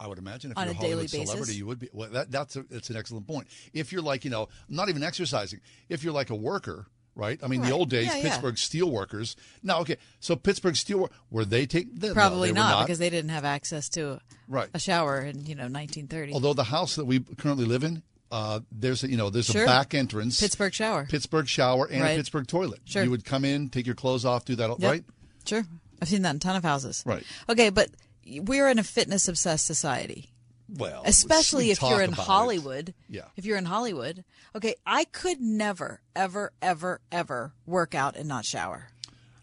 I 0.00 0.06
would 0.06 0.18
imagine 0.18 0.52
if 0.52 0.58
On 0.58 0.64
you're 0.64 0.72
a 0.72 0.76
a 0.76 0.78
Hollywood 0.78 0.96
daily 1.08 1.22
basis? 1.22 1.30
celebrity, 1.30 1.54
you 1.56 1.66
would 1.66 1.78
be. 1.78 1.88
Well, 1.92 2.10
that, 2.10 2.30
that's 2.30 2.54
a, 2.56 2.62
that's 2.70 2.90
an 2.90 2.96
excellent 2.96 3.26
point. 3.26 3.48
If 3.72 3.92
you're 3.92 4.02
like 4.02 4.24
you 4.24 4.30
know, 4.30 4.48
not 4.68 4.88
even 4.90 5.02
exercising. 5.02 5.60
If 5.88 6.04
you're 6.04 6.12
like 6.12 6.30
a 6.30 6.36
worker, 6.36 6.86
right? 7.18 7.38
I 7.42 7.48
mean, 7.48 7.60
Right. 7.60 7.68
the 7.68 7.74
old 7.74 7.90
days, 7.90 8.06
Yeah, 8.06 8.16
yeah. 8.16 8.22
Pittsburgh 8.22 8.56
steel 8.56 8.90
workers. 8.90 9.36
Now, 9.62 9.80
okay, 9.80 9.96
so 10.20 10.36
Pittsburgh 10.36 10.76
steel 10.76 11.10
were 11.30 11.44
they 11.44 11.66
take 11.66 11.94
they- 11.94 12.08
no, 12.08 12.14
Probably 12.14 12.48
they 12.48 12.52
were 12.52 12.58
not, 12.58 12.86
because 12.86 12.98
they 12.98 13.10
didn't 13.10 13.30
have 13.30 13.44
access 13.44 13.90
to 13.90 14.12
a, 14.12 14.20
Right. 14.48 14.68
a 14.72 14.78
shower 14.78 15.20
in 15.20 15.44
you 15.44 15.54
know 15.54 15.66
1930. 15.68 16.32
Although 16.32 16.54
the 16.54 16.64
house 16.64 16.94
that 16.96 17.04
we 17.04 17.20
currently 17.20 17.66
live 17.66 17.84
in, 17.84 18.02
uh, 18.30 18.60
there's 18.72 19.02
a, 19.04 19.10
you 19.10 19.16
know 19.16 19.28
there's 19.30 19.46
Sure. 19.46 19.64
a 19.64 19.66
back 19.66 19.92
entrance, 19.94 20.40
Pittsburgh 20.40 20.72
shower. 20.72 21.06
Pittsburgh 21.06 21.48
shower, 21.48 21.86
and 21.86 22.00
Right. 22.02 22.10
a 22.12 22.16
Pittsburgh 22.16 22.46
toilet. 22.46 22.80
Sure. 22.84 23.02
You 23.04 23.10
would 23.10 23.24
come 23.24 23.44
in, 23.44 23.68
take 23.68 23.84
your 23.86 23.94
clothes 23.96 24.24
off, 24.24 24.44
do 24.44 24.54
that, 24.56 24.70
Yep. 24.78 24.90
right? 24.90 25.04
Sure. 25.46 25.66
I've 26.00 26.08
seen 26.08 26.22
that 26.22 26.30
in 26.30 26.36
a 26.36 26.38
ton 26.38 26.54
of 26.56 26.62
houses. 26.62 27.02
Right. 27.04 27.24
Okay, 27.48 27.70
but 27.70 27.90
we're 28.26 28.68
in 28.68 28.78
a 28.78 28.84
fitness 28.84 29.26
obsessed 29.26 29.66
society. 29.66 30.30
Well, 30.68 31.02
especially 31.06 31.70
if 31.70 31.80
you're 31.80 32.02
in 32.02 32.12
about 32.12 32.22
it. 32.22 32.26
Hollywood. 32.26 32.94
Yeah. 33.08 33.22
If 33.36 33.46
you're 33.46 33.56
in 33.56 33.64
Hollywood, 33.64 34.24
okay, 34.54 34.74
I 34.84 35.04
could 35.04 35.40
never, 35.40 36.02
ever, 36.14 36.52
ever, 36.60 37.00
ever 37.10 37.54
work 37.64 37.94
out 37.94 38.16
and 38.16 38.28
not 38.28 38.44
shower. 38.44 38.88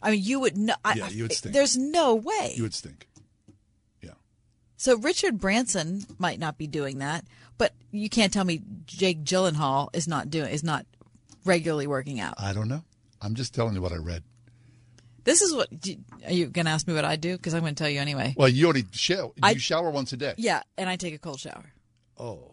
I 0.01 0.11
mean, 0.11 0.21
you 0.23 0.39
would 0.41 0.55
no. 0.55 0.75
I, 0.83 0.93
Yeah, 0.93 1.09
you 1.09 1.23
would 1.23 1.33
stink. 1.33 1.53
There's 1.53 1.75
no 1.77 2.13
way. 2.13 2.53
You 2.55 2.63
would 2.63 2.75
stink. 2.75 3.07
Yeah. 4.01 4.11
So 4.77 4.97
Richard 4.97 5.39
Branson 5.39 6.05
might 6.19 6.37
not 6.37 6.59
be 6.59 6.67
doing 6.67 6.99
that, 6.99 7.25
but 7.57 7.73
you 7.91 8.09
can't 8.09 8.31
tell 8.31 8.45
me 8.45 8.61
Jake 8.85 9.23
Gyllenhaal 9.23 9.89
is 9.95 10.07
not 10.07 10.29
doing 10.29 10.51
is 10.51 10.63
not 10.63 10.85
regularly 11.43 11.87
working 11.87 12.19
out. 12.19 12.35
I 12.37 12.53
don't 12.53 12.67
know. 12.67 12.83
I'm 13.19 13.33
just 13.33 13.55
telling 13.55 13.73
you 13.73 13.81
what 13.81 13.91
I 13.91 13.97
read. 13.97 14.23
This 15.25 15.41
is 15.41 15.53
what 15.53 15.67
are 16.25 16.31
you 16.31 16.45
going 16.45 16.65
to 16.65 16.71
ask 16.71 16.87
me 16.87 16.93
what 16.93 17.03
I 17.03 17.17
do? 17.17 17.35
Because 17.35 17.53
I'm 17.53 17.61
going 17.61 17.75
to 17.75 17.83
tell 17.83 17.89
you 17.91 17.99
anyway. 17.99 18.33
Well, 18.37 18.47
you 18.47 18.65
already 18.65 18.85
shower. 18.91 19.25
You 19.35 19.41
I- 19.43 19.55
shower 19.57 19.89
once 19.91 20.13
a 20.13 20.17
day. 20.17 20.35
Yeah, 20.37 20.61
and 20.77 20.89
I 20.89 20.95
take 20.95 21.13
a 21.13 21.17
cold 21.19 21.39
shower 21.39 21.65
Oh, 22.17 22.51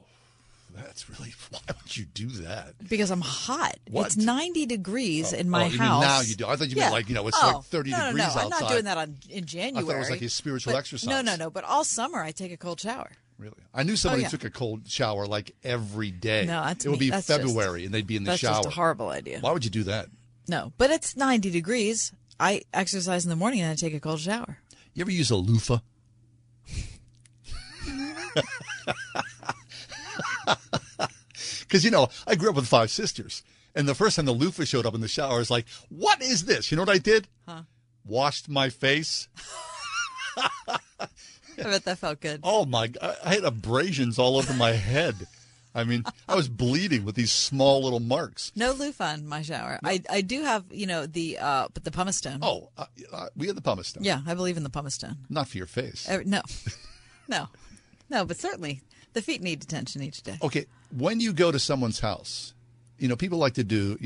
that's 0.75 1.09
really. 1.11 1.33
Why 1.51 1.61
would 1.69 1.97
you 1.97 2.07
do 2.07 2.29
that? 2.29 2.75
because 2.89 3.11
I'm 3.11 3.21
hot. 3.21 3.77
What? 3.91 4.07
It's 4.07 4.17
90 4.17 4.65
degrees 4.67 5.33
oh, 5.33 5.37
in 5.37 5.49
Oh, 5.49 5.51
my 5.51 5.65
you 5.67 5.71
mean 5.73 5.79
house. 5.81 6.03
now 6.03 6.21
you 6.23 6.35
do. 6.35 6.47
I 6.47 6.57
thought 6.57 6.69
you 6.71 6.77
Yeah. 6.77 6.85
meant 6.85 6.95
like, 6.95 7.09
you 7.11 7.15
know, 7.15 7.29
it's 7.29 7.39
Oh, 7.41 7.57
like 7.59 7.65
30 7.67 7.91
no, 7.91 7.99
no, 7.99 8.07
degrees 8.07 8.35
no, 8.37 8.41
I'm 8.43 8.49
not 8.49 8.69
doing 8.71 8.85
that 8.85 8.97
on 8.99 9.17
in 9.29 9.45
I 9.45 9.47
January. 9.47 9.87
thought 9.87 9.97
it 9.97 9.99
was 9.99 10.11
like 10.11 10.23
a 10.23 10.29
spiritual 10.31 10.73
but- 10.73 10.79
exercise. 10.79 11.09
No, 11.09 11.21
no, 11.21 11.37
no. 11.37 11.51
But 11.51 11.65
all 11.65 11.85
summer 11.85 12.23
I 12.23 12.33
take 12.33 12.53
a 12.53 12.57
cold 12.57 12.81
shower. 12.81 13.11
Really? 13.39 13.55
I 13.75 13.83
knew 13.83 13.97
somebody 13.97 14.23
Oh, 14.23 14.25
yeah. 14.25 14.29
took 14.31 14.45
a 14.45 14.51
cold 14.51 14.89
shower 14.89 15.27
like 15.27 15.55
every 15.63 16.11
day. 16.11 16.47
No, 16.47 16.63
that's 16.65 16.87
it 16.87 16.89
would 16.89 16.99
be 16.99 17.11
That's 17.11 17.27
just- 17.27 17.41
February 17.41 17.85
and 17.85 17.93
they'd 17.93 18.07
be 18.07 18.17
in 18.17 18.25
the 18.25 18.31
that's 18.31 18.41
shower. 18.41 18.55
just 18.63 18.69
a 18.69 18.71
horrible 18.71 19.09
idea. 19.11 19.41
Why 19.41 19.53
would 19.53 19.65
you 19.65 19.71
do 19.71 19.83
that? 19.85 20.07
No, 20.49 20.73
but 20.79 20.91
it's 20.91 21.17
90 21.17 21.51
degrees. 21.51 22.13
I 22.43 22.63
exercise 22.75 23.25
in 23.25 23.31
the 23.31 23.37
morning 23.37 23.61
and 23.61 23.71
I 23.71 23.77
take 23.77 23.95
a 23.95 24.01
cold 24.01 24.19
shower. 24.19 24.59
You 24.95 25.03
ever 25.03 25.13
use 25.13 25.31
a 25.31 25.37
loofah? 25.37 25.79
Because 31.61 31.87
you 31.87 31.91
know, 31.91 32.09
I 32.27 32.35
grew 32.35 32.51
up 32.51 32.57
with 32.57 32.67
five 32.67 32.91
sisters, 32.91 33.43
and 33.75 33.89
the 33.89 33.95
first 33.95 34.17
time 34.17 34.27
the 34.27 34.33
loofah 34.33 34.65
showed 34.65 34.85
up 34.85 34.95
in 34.95 35.01
the 35.01 35.09
shower, 35.09 35.37
I 35.37 35.39
was 35.39 35.51
like, 35.51 35.65
"What 35.89 36.21
is 36.21 36.45
this?" 36.45 36.71
You 36.71 36.77
know 36.77 36.83
what 36.83 36.95
I 36.95 36.99
did? 36.99 37.29
Huh? 37.49 37.63
Washed 38.05 38.47
my 38.47 38.69
face. 38.69 39.29
I 40.37 40.77
bet 41.57 41.85
that 41.85 41.99
felt 41.99 42.21
good. 42.21 42.41
Oh 42.43 42.67
my! 42.67 42.93
I 43.01 43.35
had 43.35 43.45
abrasions 43.45 44.19
all 44.19 44.37
over 44.37 44.53
my 44.53 44.73
head. 44.73 45.27
I 45.75 45.85
mean, 45.85 46.05
I 46.29 46.35
was 46.35 46.49
bleeding 46.49 47.05
with 47.05 47.15
these 47.15 47.33
small 47.33 47.83
little 47.83 48.01
marks. 48.01 48.53
No 48.55 48.73
loofah 48.73 49.15
in 49.15 49.27
my 49.27 49.43
shower. 49.43 49.79
I 49.83 50.03
I 50.11 50.21
do 50.21 50.43
have 50.43 50.65
you 50.71 50.87
know 50.87 51.07
the 51.07 51.39
uh 51.39 51.69
but 51.73 51.85
the 51.85 51.91
pumice 51.91 52.17
stone. 52.17 52.41
Oh, 52.43 52.71
uh, 52.77 52.85
uh, 53.13 53.27
we 53.37 53.47
had 53.47 53.57
the 53.57 53.63
pumice 53.63 53.89
stone. 53.89 54.05
yeah, 54.05 54.21
I 54.27 54.35
believe 54.35 54.57
in 54.57 54.63
the 54.65 54.71
pumice 54.71 54.95
stone. 54.95 55.17
Not 55.31 55.49
for 55.49 55.57
your 55.59 55.67
face. 55.67 56.09
Uh, 56.09 56.21
no, 56.27 56.43
no, 57.29 57.49
no, 58.11 58.25
but 58.25 58.37
certainly 58.37 58.83
the 59.15 59.23
feet 59.23 59.41
need 59.43 59.63
attention 59.63 60.03
each 60.03 60.23
day. 60.23 60.39
Okay, 60.43 60.67
when 60.97 61.21
you 61.21 61.33
go 61.33 61.51
to 61.51 61.59
someone's 61.59 62.01
house, 62.01 62.55
you 62.99 63.09
know, 63.09 63.17
people 63.17 63.39
like 63.39 63.55
to 63.55 63.65
do. 63.65 63.99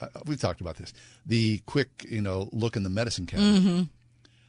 Uh, 0.00 0.08
we've 0.26 0.40
talked 0.40 0.60
about 0.60 0.76
this. 0.76 0.92
The 1.24 1.58
quick, 1.66 2.04
you 2.08 2.20
know, 2.20 2.48
look 2.52 2.76
in 2.76 2.82
the 2.82 2.90
medicine 2.90 3.26
cabinet. 3.26 3.62
Mhm. 3.62 3.88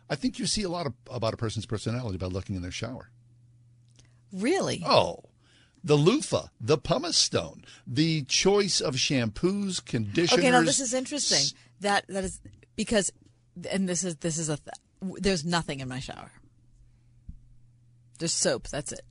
I 0.09 0.15
think 0.15 0.39
you 0.39 0.45
see 0.47 0.63
a 0.63 0.69
lot 0.69 0.85
of, 0.87 0.93
about 1.09 1.33
a 1.33 1.37
person's 1.37 1.65
personality 1.65 2.17
by 2.17 2.25
looking 2.27 2.55
in 2.55 2.61
their 2.61 2.71
shower. 2.71 3.09
Really? 4.33 4.83
Oh, 4.85 5.19
the 5.85 5.95
loofah, 5.95 6.47
the 6.59 6.79
pumice 6.79 7.15
stone, 7.15 7.63
the 7.85 8.23
choice 8.23 8.81
of 8.81 8.95
shampoos, 8.95 9.85
conditioners. 9.85 10.33
Okay, 10.33 10.51
now 10.51 10.63
this 10.63 10.79
is 10.79 10.93
interesting. 10.93 11.57
That 11.81 12.05
that 12.09 12.23
is 12.23 12.41
because, 12.75 13.11
and 13.69 13.87
this 13.87 14.03
is 14.03 14.17
this 14.17 14.37
is 14.37 14.49
a. 14.49 14.57
Th- 14.57 15.19
there's 15.21 15.45
nothing 15.45 15.81
in 15.81 15.87
my 15.87 15.99
shower. 15.99 16.31
There's 18.17 18.33
soap. 18.33 18.67
That's 18.69 18.91
it. 18.91 19.01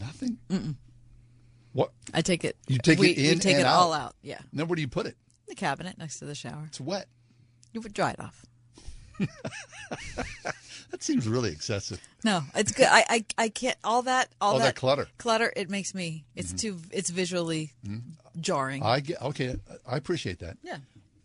Nothing. 0.00 0.38
Mm-mm. 0.48 0.74
What? 1.72 1.92
I 2.12 2.22
take 2.22 2.44
it. 2.44 2.56
You 2.66 2.78
take 2.78 2.98
we, 2.98 3.10
it 3.10 3.18
in 3.18 3.24
We 3.34 3.40
take 3.40 3.56
it 3.56 3.66
all 3.66 3.92
out. 3.92 4.16
Yeah. 4.22 4.38
Then 4.52 4.66
where 4.66 4.74
do 4.74 4.82
you 4.82 4.88
put 4.88 5.06
it? 5.06 5.16
The 5.46 5.54
cabinet 5.54 5.98
next 5.98 6.18
to 6.18 6.24
the 6.24 6.34
shower. 6.34 6.64
It's 6.66 6.80
wet. 6.80 7.06
You 7.72 7.80
would 7.80 7.92
dry 7.92 8.10
it 8.10 8.20
off. 8.20 8.44
That 10.94 11.02
seems 11.02 11.26
really 11.26 11.50
excessive. 11.50 12.00
No, 12.22 12.42
it's 12.54 12.70
good. 12.70 12.86
I 12.88 13.04
I, 13.08 13.24
I 13.36 13.48
can't 13.48 13.76
all 13.82 14.02
that 14.02 14.28
all, 14.40 14.52
All 14.52 14.58
that 14.60 14.76
clutter. 14.76 15.08
Clutter. 15.18 15.52
It 15.56 15.68
makes 15.68 15.92
me. 15.92 16.24
It's 16.36 16.50
mm-hmm. 16.50 16.56
too. 16.56 16.78
It's 16.92 17.10
visually 17.10 17.72
mm-hmm. 17.84 18.40
jarring. 18.40 18.84
I 18.84 19.00
get 19.00 19.20
okay. 19.20 19.56
I 19.88 19.96
appreciate 19.96 20.38
that. 20.38 20.56
Yeah. 20.62 20.76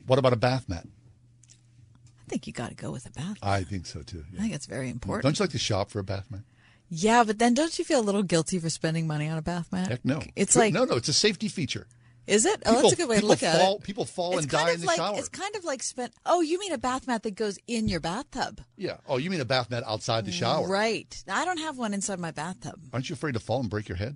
What 0.08 0.18
about 0.18 0.34
a 0.34 0.38
bath 0.38 0.68
mat? 0.68 0.88
I 0.88 2.30
think 2.30 2.48
you 2.48 2.54
got 2.54 2.70
to 2.70 2.76
go 2.76 2.90
with 2.90 3.06
a 3.06 3.12
bath. 3.12 3.38
I 3.44 3.62
think 3.62 3.86
so 3.86 4.02
too. 4.02 4.26
I 4.36 4.42
think 4.42 4.56
it's 4.56 4.66
very 4.66 4.88
mm-hmm. 4.88 4.94
important. 4.94 5.22
Don't 5.26 5.38
you 5.38 5.44
like 5.44 5.52
to 5.52 5.60
shop 5.60 5.92
for 5.92 6.00
a 6.00 6.04
bath 6.04 6.26
mat? 6.32 6.42
Yeah, 6.90 7.24
but 7.24 7.38
then 7.38 7.54
don't 7.54 7.78
you 7.78 7.86
feel 7.86 8.00
a 8.00 8.02
little 8.02 8.24
guilty 8.24 8.58
for 8.58 8.72
spending 8.72 9.06
money 9.06 9.30
on 9.30 9.38
a 9.38 9.44
bath 9.44 9.72
mat? 9.72 9.90
Heck 9.90 10.04
no. 10.04 10.24
It's 10.36 10.56
like 10.56 10.74
no, 10.74 10.86
no. 10.86 10.96
It's 10.96 11.10
a 11.10 11.14
safety 11.14 11.48
feature. 11.48 11.86
Is 12.30 12.46
it? 12.46 12.62
Oh, 12.66 12.82
that's 12.82 12.94
a 12.94 12.96
good 12.96 13.10
way 13.10 13.16
to 13.16 13.22
people 13.22 13.30
look 13.30 13.44
at 13.44 13.58
fall, 13.60 13.76
it. 13.78 13.84
People 13.84 14.06
fall 14.06 14.34
It's 14.34 14.44
and 14.44 14.52
kind 14.52 14.66
die 14.66 14.70
of 14.70 14.76
in 14.76 14.82
the 14.82 14.88
like, 14.88 14.98
shower. 14.98 15.18
It's 15.18 15.30
kind 15.30 15.56
of 15.56 15.64
like 15.66 15.82
spent. 15.84 16.14
Oh, 16.26 16.42
you 16.42 16.60
mean 16.60 16.72
a 16.72 16.78
bath 16.78 17.08
mat 17.08 17.24
that 17.24 17.36
goes 17.36 17.58
in 17.68 17.88
your 17.88 18.00
bathtub? 18.00 18.62
Yeah. 18.78 18.98
Oh, 19.08 19.18
you 19.18 19.30
mean 19.30 19.42
a 19.42 19.46
bath 19.46 19.70
mat 19.72 19.84
outside 19.86 20.26
the 20.26 20.32
shower? 20.32 20.68
Right. 20.68 21.24
I 21.28 21.44
don't 21.46 21.58
have 21.60 21.78
one 21.78 21.94
inside 21.94 22.20
my 22.20 22.32
bathtub. 22.32 22.80
Aren't 22.94 23.10
you 23.10 23.14
afraid 23.14 23.34
to 23.34 23.40
fall 23.40 23.60
and 23.62 23.70
break 23.70 23.90
your 23.90 23.98
head? 23.98 24.16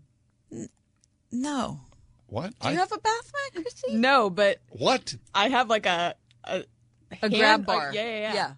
No. 1.32 1.80
What? 2.28 2.58
Do 2.60 2.70
you 2.70 2.76
I- 2.76 2.80
have 2.80 2.92
a 2.92 3.00
bath 3.00 3.32
mat, 3.54 3.64
Christy? 3.64 3.96
No, 3.96 4.30
but 4.30 4.60
what? 4.70 5.16
I 5.34 5.50
have 5.50 5.70
like 5.70 5.86
a 5.86 6.16
a, 6.44 6.64
A 7.12 7.16
hand- 7.18 7.34
grab 7.34 7.66
bar. 7.66 7.92
yeah, 7.94 8.04
yeah, 8.04 8.20
yeah. 8.20 8.34
Yeah. 8.34 8.52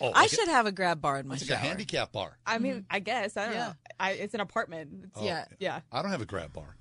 Oh, 0.00 0.10
I 0.14 0.22
like 0.22 0.30
should 0.30 0.48
have 0.48 0.66
a 0.66 0.72
grab 0.72 1.00
bar 1.00 1.18
in 1.20 1.28
my 1.28 1.34
It's 1.34 1.42
like 1.48 1.58
shower. 1.58 1.64
a 1.64 1.68
handicap 1.68 2.12
bar. 2.12 2.36
I 2.46 2.58
mean, 2.58 2.84
I 2.90 2.98
guess 2.98 3.36
I 3.36 3.44
don't 3.44 3.54
Yeah. 3.54 3.66
know. 3.68 3.72
I, 4.00 4.10
it's 4.12 4.34
an 4.34 4.40
apartment. 4.40 4.90
It's, 5.04 5.12
Oh. 5.16 5.24
yeah, 5.24 5.44
yeah. 5.60 5.80
I 5.92 6.02
don't 6.02 6.10
have 6.10 6.22
a 6.22 6.26
grab 6.26 6.52
bar. 6.52 6.76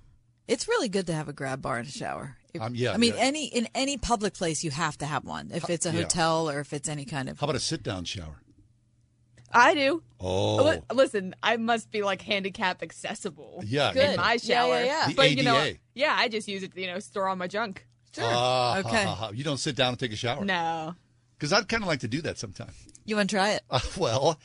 It's 0.48 0.68
really 0.68 0.90
good 0.90 1.08
to 1.08 1.14
have 1.14 1.30
a 1.30 1.34
grab 1.34 1.62
bar 1.62 1.80
in 1.80 1.86
a 1.86 1.90
shower. 1.90 2.38
If- 2.54 2.62
Um, 2.62 2.76
yeah, 2.76 2.92
I 2.94 2.98
mean, 2.98 3.14
yeah. 3.16 3.22
any 3.22 3.46
in 3.46 3.68
any 3.74 3.98
public 3.98 4.34
place, 4.34 4.64
you 4.64 4.72
have 4.72 4.98
to 4.98 5.06
have 5.06 5.24
one. 5.24 5.52
If 5.54 5.70
it's 5.70 5.86
a 5.86 5.92
Yeah. 5.94 6.02
hotel 6.02 6.50
or 6.50 6.60
if 6.60 6.74
it's 6.74 6.90
any 6.90 7.06
kind 7.06 7.30
of. 7.30 7.40
How 7.40 7.46
about 7.46 7.56
a 7.56 7.60
sit 7.62 7.84
down 7.84 8.04
shower? 8.06 8.42
I 9.54 9.74
do. 9.74 10.02
Oh. 10.20 10.64
Li- 10.64 10.82
Listen, 10.96 11.36
I 11.44 11.58
must 11.58 11.92
be 11.92 12.04
like 12.04 12.22
handicap 12.22 12.82
accessible. 12.82 13.62
Yeah, 13.66 13.90
in 13.90 13.94
Good. 13.96 14.18
my 14.18 14.34
Yeah, 14.34 14.40
yeah, 14.44 14.56
shower. 14.56 14.84
yeah. 14.84 15.08
The 15.08 15.14
But 15.14 15.32
you 15.32 15.44
know, 15.44 15.72
yeah, 15.94 16.16
I 16.18 16.30
just 16.30 16.48
use 16.48 16.64
it. 16.64 16.74
to, 16.74 16.82
You 16.82 16.88
know, 16.88 17.00
store 17.00 17.28
all 17.28 17.36
my 17.36 17.48
junk. 17.48 17.86
Sure. 18.16 18.24
Ah, 18.28 18.78
Okay. 18.80 19.04
ha, 19.04 19.16
ha, 19.16 19.16
ha. 19.28 19.30
You 19.32 19.44
don't 19.44 19.58
sit 19.58 19.76
down 19.76 19.90
and 19.90 20.00
take 20.00 20.12
a 20.14 20.16
shower? 20.18 20.44
no. 20.46 20.96
Because 21.38 21.54
I'd 21.54 21.68
kind 21.68 21.82
of 21.84 21.88
like 21.88 22.02
to 22.02 22.08
do 22.08 22.22
that 22.22 22.38
sometime. 22.38 22.72
You 23.04 23.16
want 23.16 23.30
to 23.32 23.36
try 23.36 23.52
it? 23.54 23.64
Uh, 23.70 23.80
well, 23.98 24.40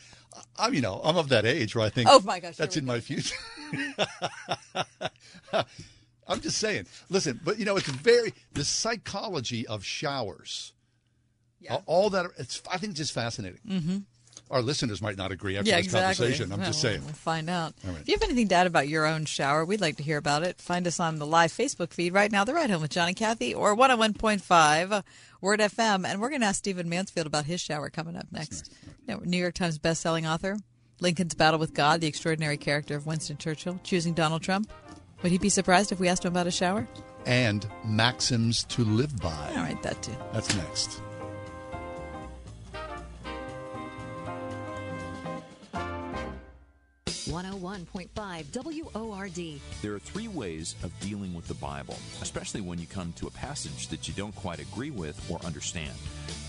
I'm 0.58 0.74
you 0.74 0.80
know 0.80 1.00
I'm 1.04 1.16
of 1.16 1.28
that 1.30 1.44
age 1.44 1.74
where 1.74 1.84
I 1.84 1.88
think 1.88 2.08
Oh, 2.10 2.20
my 2.20 2.40
gosh, 2.40 2.56
that's 2.56 2.76
in 2.76 2.84
my 2.84 3.00
future. 3.00 3.36
I'm 6.28 6.40
just 6.40 6.58
saying. 6.58 6.86
Listen, 7.08 7.40
but 7.44 7.58
you 7.58 7.64
know 7.64 7.76
it's 7.76 7.88
very 7.88 8.34
the 8.52 8.64
psychology 8.64 9.66
of 9.66 9.84
showers. 9.84 10.72
Yeah. 11.60 11.78
All 11.86 12.10
that 12.10 12.26
it's 12.38 12.62
I 12.70 12.78
think 12.78 12.90
it's 12.90 12.98
just 12.98 13.12
fascinating. 13.12 13.60
Mm-hmm. 13.68 13.98
Our 14.50 14.62
listeners 14.62 15.02
might 15.02 15.16
not 15.16 15.32
agree 15.32 15.56
after 15.56 15.68
Yeah, 15.68 15.78
this 15.78 15.86
exactly. 15.86 16.14
conversation. 16.26 16.52
I'm 16.52 16.60
Well, 16.60 16.68
just 16.68 16.80
saying. 16.80 17.00
We'll 17.04 17.12
find 17.14 17.50
out. 17.50 17.74
Right. 17.84 17.96
If 18.00 18.08
you 18.08 18.14
have 18.14 18.22
anything 18.22 18.46
to 18.48 18.54
add 18.54 18.66
about 18.68 18.88
your 18.88 19.04
own 19.04 19.24
shower, 19.24 19.64
we'd 19.64 19.80
like 19.80 19.96
to 19.96 20.04
hear 20.04 20.18
about 20.18 20.44
it. 20.44 20.60
Find 20.60 20.86
us 20.86 21.00
on 21.00 21.18
the 21.18 21.26
live 21.26 21.50
Facebook 21.52 21.92
feed 21.92 22.12
right 22.14 22.30
now, 22.30 22.44
The 22.44 22.54
Ride 22.54 22.70
Home 22.70 22.82
with 22.82 22.92
John 22.92 23.08
and 23.08 23.16
Kathy, 23.16 23.52
or 23.54 23.74
101.5 23.74 25.02
Word 25.40 25.60
FM. 25.60 26.06
And 26.06 26.20
we're 26.20 26.28
going 26.28 26.42
to 26.42 26.46
ask 26.46 26.58
Stephen 26.58 26.88
Mansfield 26.88 27.26
about 27.26 27.46
his 27.46 27.60
shower 27.60 27.90
coming 27.90 28.16
up 28.16 28.26
next. 28.30 28.72
Yeah, 29.08 29.16
New 29.24 29.36
York 29.38 29.54
Times 29.54 29.78
bestselling 29.80 30.28
author, 30.32 30.56
Lincoln's 31.00 31.34
Battle 31.34 31.58
with 31.58 31.74
God, 31.74 32.00
the 32.00 32.06
extraordinary 32.06 32.56
character 32.56 32.94
of 32.96 33.04
Winston 33.06 33.36
Churchill, 33.38 33.80
choosing 33.82 34.14
Donald 34.14 34.42
Trump. 34.42 34.70
Would 35.22 35.32
he 35.32 35.38
be 35.38 35.48
surprised 35.48 35.90
if 35.90 35.98
we 35.98 36.08
asked 36.08 36.24
him 36.24 36.32
about 36.32 36.46
a 36.46 36.50
shower? 36.52 36.86
And 37.24 37.66
maxims 37.84 38.62
to 38.64 38.84
live 38.84 39.20
by. 39.20 39.48
All 39.50 39.56
right, 39.56 39.82
that 39.82 40.02
too. 40.02 40.14
That's 40.32 40.54
next. 40.54 41.02
One 47.26 47.44
hundred 47.44 47.60
one 47.60 47.86
point 47.86 48.08
five 48.14 48.46
WORD. 48.52 49.60
There 49.82 49.94
are 49.94 49.98
three 49.98 50.28
ways 50.28 50.76
of 50.84 50.92
dealing 51.00 51.34
with 51.34 51.48
the 51.48 51.54
Bible, 51.54 51.98
especially 52.22 52.60
when 52.60 52.78
you 52.78 52.86
come 52.86 53.12
to 53.14 53.26
a 53.26 53.30
passage 53.32 53.88
that 53.88 54.06
you 54.06 54.14
don't 54.14 54.34
quite 54.36 54.60
agree 54.60 54.92
with 54.92 55.20
or 55.28 55.44
understand. 55.44 55.90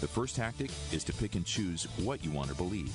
The 0.02 0.08
first 0.08 0.36
tactic 0.36 0.70
is 0.92 1.04
to 1.06 1.14
pick 1.14 1.34
and 1.34 1.44
choose 1.44 1.86
what 1.98 2.24
you 2.24 2.30
want 2.30 2.50
to 2.50 2.56
believe. 2.56 2.94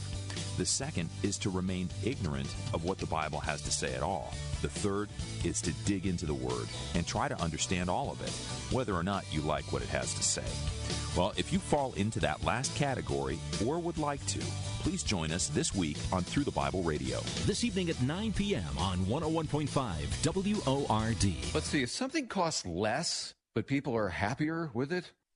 The 0.58 0.66
second 0.66 1.08
is 1.22 1.38
to 1.38 1.50
remain 1.50 1.88
ignorant 2.04 2.54
of 2.74 2.84
what 2.84 2.98
the 2.98 3.06
Bible 3.06 3.40
has 3.40 3.62
to 3.62 3.72
say 3.72 3.94
at 3.94 4.02
all. 4.02 4.34
The 4.60 4.68
third 4.68 5.08
is 5.44 5.62
to 5.62 5.72
dig 5.86 6.06
into 6.06 6.26
the 6.26 6.34
Word 6.34 6.68
and 6.94 7.06
try 7.06 7.26
to 7.26 7.40
understand 7.40 7.88
all 7.88 8.10
of 8.10 8.20
it, 8.20 8.30
whether 8.74 8.94
or 8.94 9.02
not 9.02 9.24
you 9.32 9.40
like 9.40 9.72
what 9.72 9.80
it 9.80 9.88
has 9.88 10.12
to 10.12 10.22
say. 10.22 10.44
Well, 11.16 11.32
if 11.38 11.54
you 11.54 11.58
fall 11.58 11.94
into 11.94 12.20
that 12.20 12.44
last 12.44 12.74
category 12.74 13.38
or 13.66 13.78
would 13.78 13.96
like 13.96 14.24
to, 14.26 14.40
please 14.80 15.02
join 15.02 15.32
us 15.32 15.48
this 15.48 15.74
week 15.74 15.96
on 16.12 16.22
Through 16.22 16.44
the 16.44 16.50
Bible 16.50 16.82
Radio. 16.82 17.20
This 17.46 17.64
evening 17.64 17.88
at 17.88 18.02
9 18.02 18.34
p.m. 18.34 18.78
on 18.78 18.98
101.5 19.06 20.66
WORD. 20.86 21.54
Let's 21.54 21.66
see, 21.66 21.82
if 21.82 21.90
something 21.90 22.26
costs 22.26 22.66
less, 22.66 23.32
but 23.54 23.66
people 23.66 23.96
are 23.96 24.10
happier 24.10 24.70
with 24.74 24.92
it, 24.92 25.12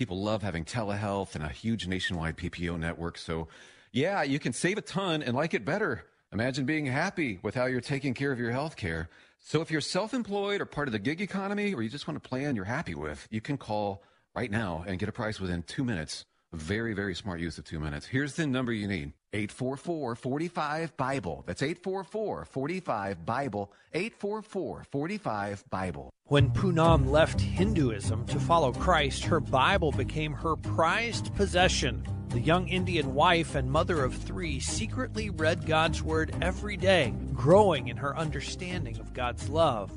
People 0.00 0.22
love 0.22 0.42
having 0.42 0.64
telehealth 0.64 1.34
and 1.34 1.44
a 1.44 1.50
huge 1.50 1.86
nationwide 1.86 2.38
PPO 2.38 2.78
network. 2.78 3.18
So, 3.18 3.48
yeah, 3.92 4.22
you 4.22 4.38
can 4.38 4.54
save 4.54 4.78
a 4.78 4.80
ton 4.80 5.22
and 5.22 5.36
like 5.36 5.52
it 5.52 5.62
better. 5.62 6.06
Imagine 6.32 6.64
being 6.64 6.86
happy 6.86 7.38
with 7.42 7.54
how 7.54 7.66
you're 7.66 7.82
taking 7.82 8.14
care 8.14 8.32
of 8.32 8.38
your 8.38 8.50
health 8.50 8.76
care. 8.76 9.10
So, 9.40 9.60
if 9.60 9.70
you're 9.70 9.82
self 9.82 10.14
employed 10.14 10.62
or 10.62 10.64
part 10.64 10.88
of 10.88 10.92
the 10.92 10.98
gig 10.98 11.20
economy, 11.20 11.74
or 11.74 11.82
you 11.82 11.90
just 11.90 12.08
want 12.08 12.16
a 12.16 12.20
plan 12.26 12.56
you're 12.56 12.64
happy 12.64 12.94
with, 12.94 13.28
you 13.30 13.42
can 13.42 13.58
call 13.58 14.02
right 14.34 14.50
now 14.50 14.84
and 14.86 14.98
get 14.98 15.10
a 15.10 15.12
price 15.12 15.38
within 15.38 15.64
two 15.64 15.84
minutes. 15.84 16.24
Very, 16.52 16.94
very 16.94 17.14
smart 17.14 17.38
use 17.38 17.58
of 17.58 17.64
two 17.64 17.78
minutes. 17.78 18.06
Here's 18.06 18.34
the 18.34 18.44
number 18.44 18.72
you 18.72 18.88
need 18.88 19.12
844 19.32 20.16
45 20.16 20.96
Bible. 20.96 21.44
That's 21.46 21.62
844 21.62 22.44
45 22.44 23.24
Bible. 23.24 23.72
844 23.94 24.84
45 24.90 25.64
Bible. 25.70 26.10
When 26.24 26.50
Poonam 26.50 27.08
left 27.08 27.40
Hinduism 27.40 28.26
to 28.26 28.40
follow 28.40 28.72
Christ, 28.72 29.24
her 29.24 29.38
Bible 29.38 29.92
became 29.92 30.32
her 30.32 30.56
prized 30.56 31.32
possession. 31.36 32.04
The 32.30 32.40
young 32.40 32.68
Indian 32.68 33.14
wife 33.14 33.54
and 33.54 33.70
mother 33.70 34.04
of 34.04 34.14
three 34.14 34.58
secretly 34.58 35.30
read 35.30 35.66
God's 35.66 36.02
Word 36.02 36.34
every 36.42 36.76
day, 36.76 37.14
growing 37.32 37.88
in 37.88 37.96
her 37.96 38.16
understanding 38.16 38.98
of 38.98 39.12
God's 39.14 39.48
love. 39.48 39.92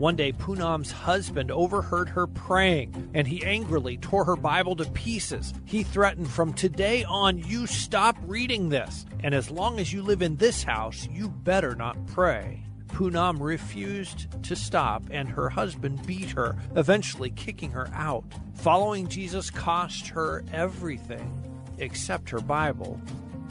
One 0.00 0.16
day, 0.16 0.32
Poonam's 0.32 0.90
husband 0.90 1.50
overheard 1.50 2.08
her 2.08 2.26
praying, 2.26 3.10
and 3.12 3.28
he 3.28 3.44
angrily 3.44 3.98
tore 3.98 4.24
her 4.24 4.34
Bible 4.34 4.74
to 4.76 4.86
pieces. 4.86 5.52
He 5.66 5.82
threatened, 5.82 6.30
From 6.30 6.54
today 6.54 7.04
on, 7.04 7.36
you 7.36 7.66
stop 7.66 8.16
reading 8.22 8.70
this, 8.70 9.04
and 9.22 9.34
as 9.34 9.50
long 9.50 9.78
as 9.78 9.92
you 9.92 10.00
live 10.02 10.22
in 10.22 10.36
this 10.36 10.62
house, 10.62 11.06
you 11.12 11.28
better 11.28 11.74
not 11.74 11.98
pray. 12.06 12.62
Poonam 12.86 13.40
refused 13.40 14.42
to 14.44 14.56
stop, 14.56 15.02
and 15.10 15.28
her 15.28 15.50
husband 15.50 16.06
beat 16.06 16.30
her, 16.30 16.56
eventually 16.76 17.28
kicking 17.32 17.72
her 17.72 17.90
out. 17.92 18.24
Following 18.54 19.06
Jesus 19.06 19.50
cost 19.50 20.08
her 20.08 20.42
everything 20.50 21.44
except 21.76 22.30
her 22.30 22.40
Bible. 22.40 22.98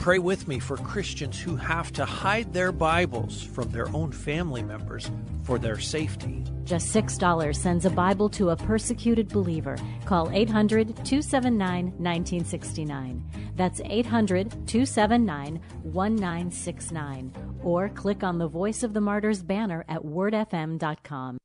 Pray 0.00 0.18
with 0.18 0.48
me 0.48 0.58
for 0.58 0.78
Christians 0.78 1.38
who 1.38 1.56
have 1.56 1.92
to 1.92 2.06
hide 2.06 2.54
their 2.54 2.72
Bibles 2.72 3.42
from 3.42 3.68
their 3.68 3.86
own 3.94 4.10
family 4.10 4.62
members 4.62 5.10
for 5.44 5.58
their 5.58 5.78
safety. 5.78 6.42
Just 6.64 6.94
$6 6.94 7.54
sends 7.54 7.84
a 7.84 7.90
Bible 7.90 8.30
to 8.30 8.48
a 8.48 8.56
persecuted 8.56 9.28
believer. 9.28 9.76
Call 10.06 10.30
800 10.30 10.96
279 11.04 11.84
1969. 11.98 13.52
That's 13.56 13.82
800 13.84 14.50
279 14.66 15.60
1969. 15.82 17.32
Or 17.62 17.90
click 17.90 18.24
on 18.24 18.38
the 18.38 18.48
Voice 18.48 18.82
of 18.82 18.94
the 18.94 19.02
Martyrs 19.02 19.42
banner 19.42 19.84
at 19.86 20.00
wordfm.com. 20.00 21.38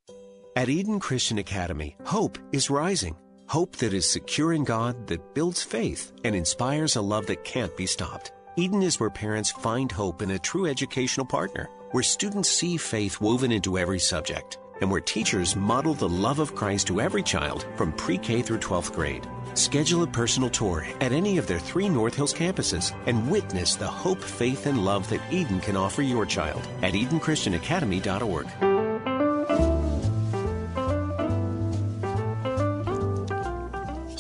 At 0.56 0.70
Eden 0.70 1.02
Christian 1.02 1.40
Academy, 1.40 1.98
hope 2.06 2.38
is 2.54 2.70
rising. 2.70 3.18
Hope 3.48 3.76
that 3.76 3.94
is 3.94 4.10
secure 4.10 4.54
in 4.54 4.64
God, 4.64 5.08
that 5.08 5.34
builds 5.34 5.62
faith, 5.62 6.14
and 6.24 6.34
inspires 6.34 6.96
a 6.96 7.02
love 7.02 7.26
that 7.26 7.44
can't 7.44 7.76
be 7.76 7.86
stopped. 7.86 8.32
Eden 8.58 8.84
is 8.84 9.02
where 9.02 9.10
parents 9.10 9.52
find 9.52 9.92
hope 9.92 10.22
in 10.22 10.32
a 10.32 10.40
true 10.40 10.66
educational 10.66 11.26
partner, 11.26 11.70
where 11.92 12.04
students 12.04 12.50
see 12.50 12.78
faith 12.78 13.20
woven 13.20 13.52
into 13.52 13.78
every 13.78 14.00
subject, 14.00 14.60
and 14.80 14.90
where 14.90 15.02
teachers 15.02 15.58
model 15.58 15.94
the 15.94 16.08
love 16.08 16.40
of 16.40 16.56
Christ 16.56 16.88
to 16.88 17.02
every 17.02 17.22
child 17.22 17.66
from 17.76 17.92
pre 17.92 18.18
K 18.18 18.42
through 18.42 18.60
12th 18.60 18.94
grade. 18.94 19.28
Schedule 19.56 20.04
a 20.04 20.08
personal 20.08 20.50
tour 20.50 20.88
at 21.02 21.12
any 21.12 21.38
of 21.38 21.48
their 21.48 21.60
three 21.60 21.90
North 21.90 22.16
Hills 22.16 22.34
campuses 22.34 22.96
and 23.08 23.30
witness 23.30 23.76
the 23.76 23.88
hope, 23.88 24.22
faith, 24.22 24.68
and 24.68 24.86
love 24.86 25.10
that 25.10 25.22
Eden 25.32 25.60
can 25.60 25.76
offer 25.76 26.02
your 26.02 26.26
child 26.26 26.66
at 26.82 26.94
EdenChristianAcademy.org. 26.94 28.75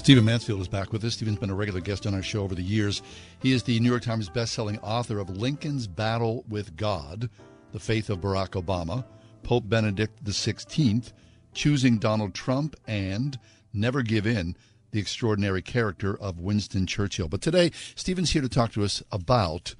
Stephen 0.05 0.23
Mansfield 0.23 0.61
is 0.61 0.67
back 0.67 0.93
with 0.93 1.03
us. 1.03 1.15
Stephen's 1.15 1.39
been 1.39 1.49
a 1.49 1.55
regular 1.55 1.81
guest 1.81 2.05
on 2.05 2.13
our 2.13 2.21
show 2.21 2.43
over 2.43 2.53
the 2.53 2.61
years. 2.61 3.01
He 3.39 3.53
is 3.53 3.63
the 3.63 3.79
New 3.79 3.89
York 3.89 4.03
Times 4.03 4.29
bestselling 4.29 4.77
author 4.83 5.17
of 5.17 5.31
Lincoln's 5.31 5.87
Battle 5.87 6.45
with 6.47 6.77
God, 6.77 7.27
The 7.71 7.79
Faith 7.79 8.11
of 8.11 8.19
Barack 8.19 8.49
Obama, 8.49 9.03
Pope 9.41 9.67
Benedict 9.67 10.23
XVI, 10.23 11.11
Choosing 11.55 11.97
Donald 11.97 12.35
Trump, 12.35 12.75
and 12.85 13.39
Never 13.73 14.03
Give 14.03 14.27
In, 14.27 14.55
the 14.91 14.99
extraordinary 14.99 15.63
character 15.63 16.15
of 16.15 16.39
Winston 16.39 16.85
Churchill. 16.85 17.27
But 17.27 17.41
today, 17.41 17.71
Stephen's 17.95 18.29
here 18.29 18.43
to 18.43 18.47
talk 18.47 18.73
to 18.73 18.83
us 18.83 19.01
about 19.11 19.73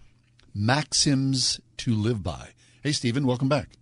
maxims 0.55 1.59
to 1.77 1.93
live 1.93 2.23
by. 2.23 2.49
Hey, 2.81 2.93
Stephen, 2.93 3.27
welcome 3.27 3.47
back. 3.47 3.77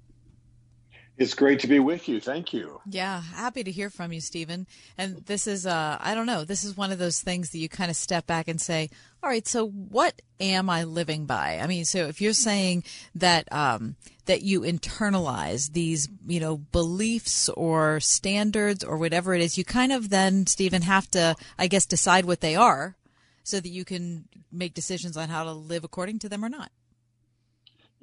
It's 1.16 1.36
great 1.36 1.60
to 1.60 1.68
be 1.68 1.80
with 1.80 2.10
you. 2.10 2.20
Thank 2.20 2.54
you. 2.54 2.82
Yeah, 2.90 3.22
happy 3.22 3.64
to 3.64 3.72
hear 3.72 3.92
from 3.92 4.12
you, 4.12 4.20
Stephen. 4.20 4.66
And 4.98 5.18
this 5.26 5.46
is, 5.46 5.68
uh, 5.68 5.98
I 6.00 6.16
don't 6.16 6.26
know, 6.26 6.44
this 6.44 6.64
is 6.64 6.76
one 6.76 6.92
of 6.92 6.98
those 6.98 7.20
things 7.20 7.52
that 7.52 7.60
you 7.60 7.70
kind 7.70 7.92
of 7.92 7.96
step 7.96 8.26
back 8.26 8.48
and 8.48 8.60
say, 8.60 8.90
all 9.22 9.30
right, 9.30 9.48
so 9.48 9.68
what 9.68 10.22
am 10.40 10.72
I 10.72 10.86
living 10.86 11.26
by? 11.26 11.60
I 11.62 11.68
mean, 11.68 11.86
so 11.86 12.08
if 12.08 12.20
you're 12.20 12.34
saying 12.34 12.84
that 13.14 13.50
um, 13.52 13.96
that 14.26 14.42
you 14.42 14.62
internalize 14.62 15.74
these, 15.74 16.10
you 16.26 16.40
know, 16.40 16.58
beliefs 16.58 17.48
or 17.50 18.00
standards 18.00 18.84
or 18.84 18.98
whatever 18.98 19.36
it 19.36 19.42
is, 19.42 19.58
you 19.58 19.64
kind 19.64 19.92
of 19.92 20.10
then, 20.10 20.48
Stephen, 20.48 20.82
have 20.82 21.10
to, 21.12 21.36
I 21.60 21.68
guess, 21.68 21.86
decide 21.86 22.26
what 22.26 22.42
they 22.42 22.56
are, 22.56 22.96
so 23.44 23.60
that 23.60 23.70
you 23.70 23.86
can 23.86 24.26
make 24.52 24.74
decisions 24.74 25.16
on 25.16 25.30
how 25.30 25.44
to 25.44 25.52
live 25.52 25.84
according 25.84 26.20
to 26.20 26.30
them 26.30 26.44
or 26.44 26.50
not. 26.50 26.72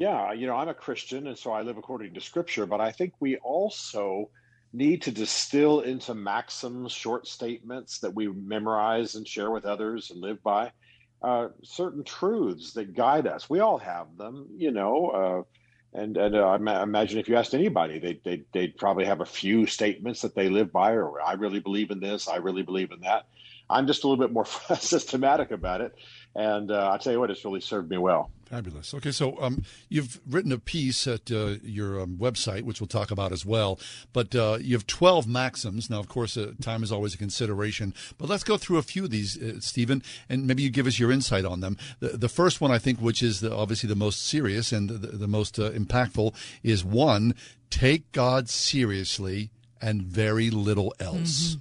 Yeah, 0.00 0.32
you 0.32 0.46
know, 0.46 0.56
I'm 0.56 0.68
a 0.68 0.74
Christian, 0.74 1.26
and 1.26 1.36
so 1.36 1.52
I 1.52 1.60
live 1.60 1.76
according 1.76 2.14
to 2.14 2.22
Scripture, 2.22 2.64
but 2.64 2.80
I 2.80 2.90
think 2.90 3.12
we 3.20 3.36
also 3.36 4.30
need 4.72 5.02
to 5.02 5.10
distill 5.10 5.80
into 5.80 6.14
maxims, 6.14 6.90
short 6.92 7.26
statements 7.26 7.98
that 7.98 8.14
we 8.14 8.28
memorize 8.28 9.14
and 9.14 9.28
share 9.28 9.50
with 9.50 9.66
others 9.66 10.10
and 10.10 10.22
live 10.22 10.42
by, 10.42 10.72
uh, 11.22 11.48
certain 11.62 12.02
truths 12.02 12.72
that 12.72 12.94
guide 12.96 13.26
us. 13.26 13.50
We 13.50 13.60
all 13.60 13.76
have 13.76 14.16
them, 14.16 14.48
you 14.56 14.70
know. 14.70 15.10
Uh, 15.94 15.98
and 15.98 16.16
and 16.16 16.34
uh, 16.34 16.48
I 16.48 16.82
imagine 16.82 17.18
if 17.18 17.28
you 17.28 17.36
asked 17.36 17.52
anybody, 17.54 17.98
they 17.98 18.20
they 18.24 18.44
they'd 18.54 18.78
probably 18.78 19.04
have 19.04 19.20
a 19.20 19.26
few 19.26 19.66
statements 19.66 20.22
that 20.22 20.34
they 20.34 20.48
live 20.48 20.72
by, 20.72 20.92
or 20.92 21.20
I 21.20 21.34
really 21.34 21.60
believe 21.60 21.90
in 21.90 22.00
this, 22.00 22.26
I 22.26 22.36
really 22.36 22.62
believe 22.62 22.90
in 22.92 23.00
that. 23.00 23.26
I'm 23.68 23.86
just 23.86 24.04
a 24.04 24.08
little 24.08 24.24
bit 24.24 24.32
more 24.32 24.46
systematic 24.78 25.50
about 25.50 25.82
it, 25.82 25.92
and 26.34 26.70
uh, 26.70 26.90
I 26.90 26.96
tell 26.96 27.12
you 27.12 27.20
what, 27.20 27.30
it's 27.30 27.44
really 27.44 27.60
served 27.60 27.90
me 27.90 27.98
well. 27.98 28.32
Fabulous. 28.50 28.92
Okay, 28.94 29.12
so 29.12 29.40
um, 29.40 29.62
you've 29.88 30.20
written 30.28 30.50
a 30.50 30.58
piece 30.58 31.06
at 31.06 31.30
uh, 31.30 31.54
your 31.62 32.00
um, 32.00 32.16
website, 32.16 32.62
which 32.62 32.80
we'll 32.80 32.88
talk 32.88 33.12
about 33.12 33.30
as 33.30 33.46
well. 33.46 33.78
But 34.12 34.34
uh, 34.34 34.58
you 34.60 34.74
have 34.74 34.88
12 34.88 35.28
maxims. 35.28 35.88
Now, 35.88 36.00
of 36.00 36.08
course, 36.08 36.36
uh, 36.36 36.54
time 36.60 36.82
is 36.82 36.90
always 36.90 37.14
a 37.14 37.18
consideration. 37.18 37.94
But 38.18 38.28
let's 38.28 38.42
go 38.42 38.56
through 38.56 38.78
a 38.78 38.82
few 38.82 39.04
of 39.04 39.10
these, 39.10 39.40
uh, 39.40 39.60
Stephen, 39.60 40.02
and 40.28 40.48
maybe 40.48 40.64
you 40.64 40.70
give 40.70 40.88
us 40.88 40.98
your 40.98 41.12
insight 41.12 41.44
on 41.44 41.60
them. 41.60 41.76
The, 42.00 42.08
the 42.08 42.28
first 42.28 42.60
one, 42.60 42.72
I 42.72 42.78
think, 42.78 42.98
which 42.98 43.22
is 43.22 43.38
the, 43.38 43.54
obviously 43.54 43.88
the 43.88 43.94
most 43.94 44.26
serious 44.26 44.72
and 44.72 44.90
the, 44.90 44.98
the 44.98 45.28
most 45.28 45.60
uh, 45.60 45.70
impactful, 45.70 46.34
is 46.64 46.84
one: 46.84 47.36
take 47.70 48.10
God 48.10 48.48
seriously 48.48 49.50
and 49.80 50.02
very 50.02 50.50
little 50.50 50.92
else. 50.98 51.50
Mm-hmm. 51.50 51.60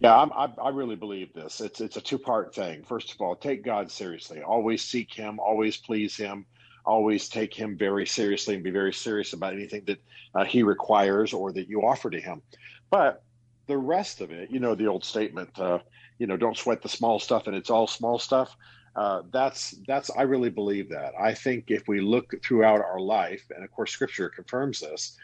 Yeah, 0.00 0.16
I'm, 0.16 0.32
i 0.32 0.48
I 0.62 0.70
really 0.70 0.96
believe 0.96 1.32
this. 1.34 1.60
It's 1.60 1.80
it's 1.80 1.96
a 1.96 2.00
two 2.00 2.18
part 2.18 2.54
thing. 2.54 2.84
First 2.84 3.12
of 3.12 3.20
all, 3.20 3.36
take 3.36 3.64
God 3.64 3.90
seriously. 3.90 4.42
Always 4.42 4.82
seek 4.84 5.12
Him. 5.12 5.38
Always 5.40 5.76
please 5.76 6.16
Him. 6.16 6.46
Always 6.86 7.28
take 7.28 7.54
Him 7.54 7.76
very 7.78 8.06
seriously 8.06 8.54
and 8.54 8.64
be 8.64 8.70
very 8.70 8.94
serious 8.94 9.34
about 9.34 9.54
anything 9.54 9.84
that 9.86 9.98
uh, 10.34 10.44
He 10.44 10.62
requires 10.62 11.34
or 11.34 11.52
that 11.52 11.68
you 11.68 11.82
offer 11.82 12.10
to 12.10 12.20
Him. 12.20 12.42
But 12.90 13.24
the 13.66 13.78
rest 13.78 14.22
of 14.22 14.32
it, 14.32 14.50
you 14.50 14.60
know, 14.60 14.74
the 14.74 14.86
old 14.88 15.04
statement, 15.04 15.58
uh, 15.58 15.80
you 16.18 16.26
know, 16.26 16.36
don't 16.38 16.56
sweat 16.56 16.82
the 16.82 16.88
small 16.88 17.18
stuff, 17.18 17.46
and 17.46 17.56
it's 17.56 17.70
all 17.70 17.86
small 17.86 18.18
stuff. 18.18 18.56
Uh, 18.96 19.22
that's 19.32 19.74
that's 19.86 20.10
I 20.16 20.22
really 20.22 20.50
believe 20.50 20.88
that. 20.90 21.12
I 21.20 21.34
think 21.34 21.66
if 21.68 21.88
we 21.88 22.00
look 22.00 22.34
throughout 22.42 22.80
our 22.80 23.00
life, 23.00 23.44
and 23.54 23.64
of 23.64 23.70
course, 23.70 23.92
Scripture 23.92 24.30
confirms 24.30 24.80
this, 24.80 25.16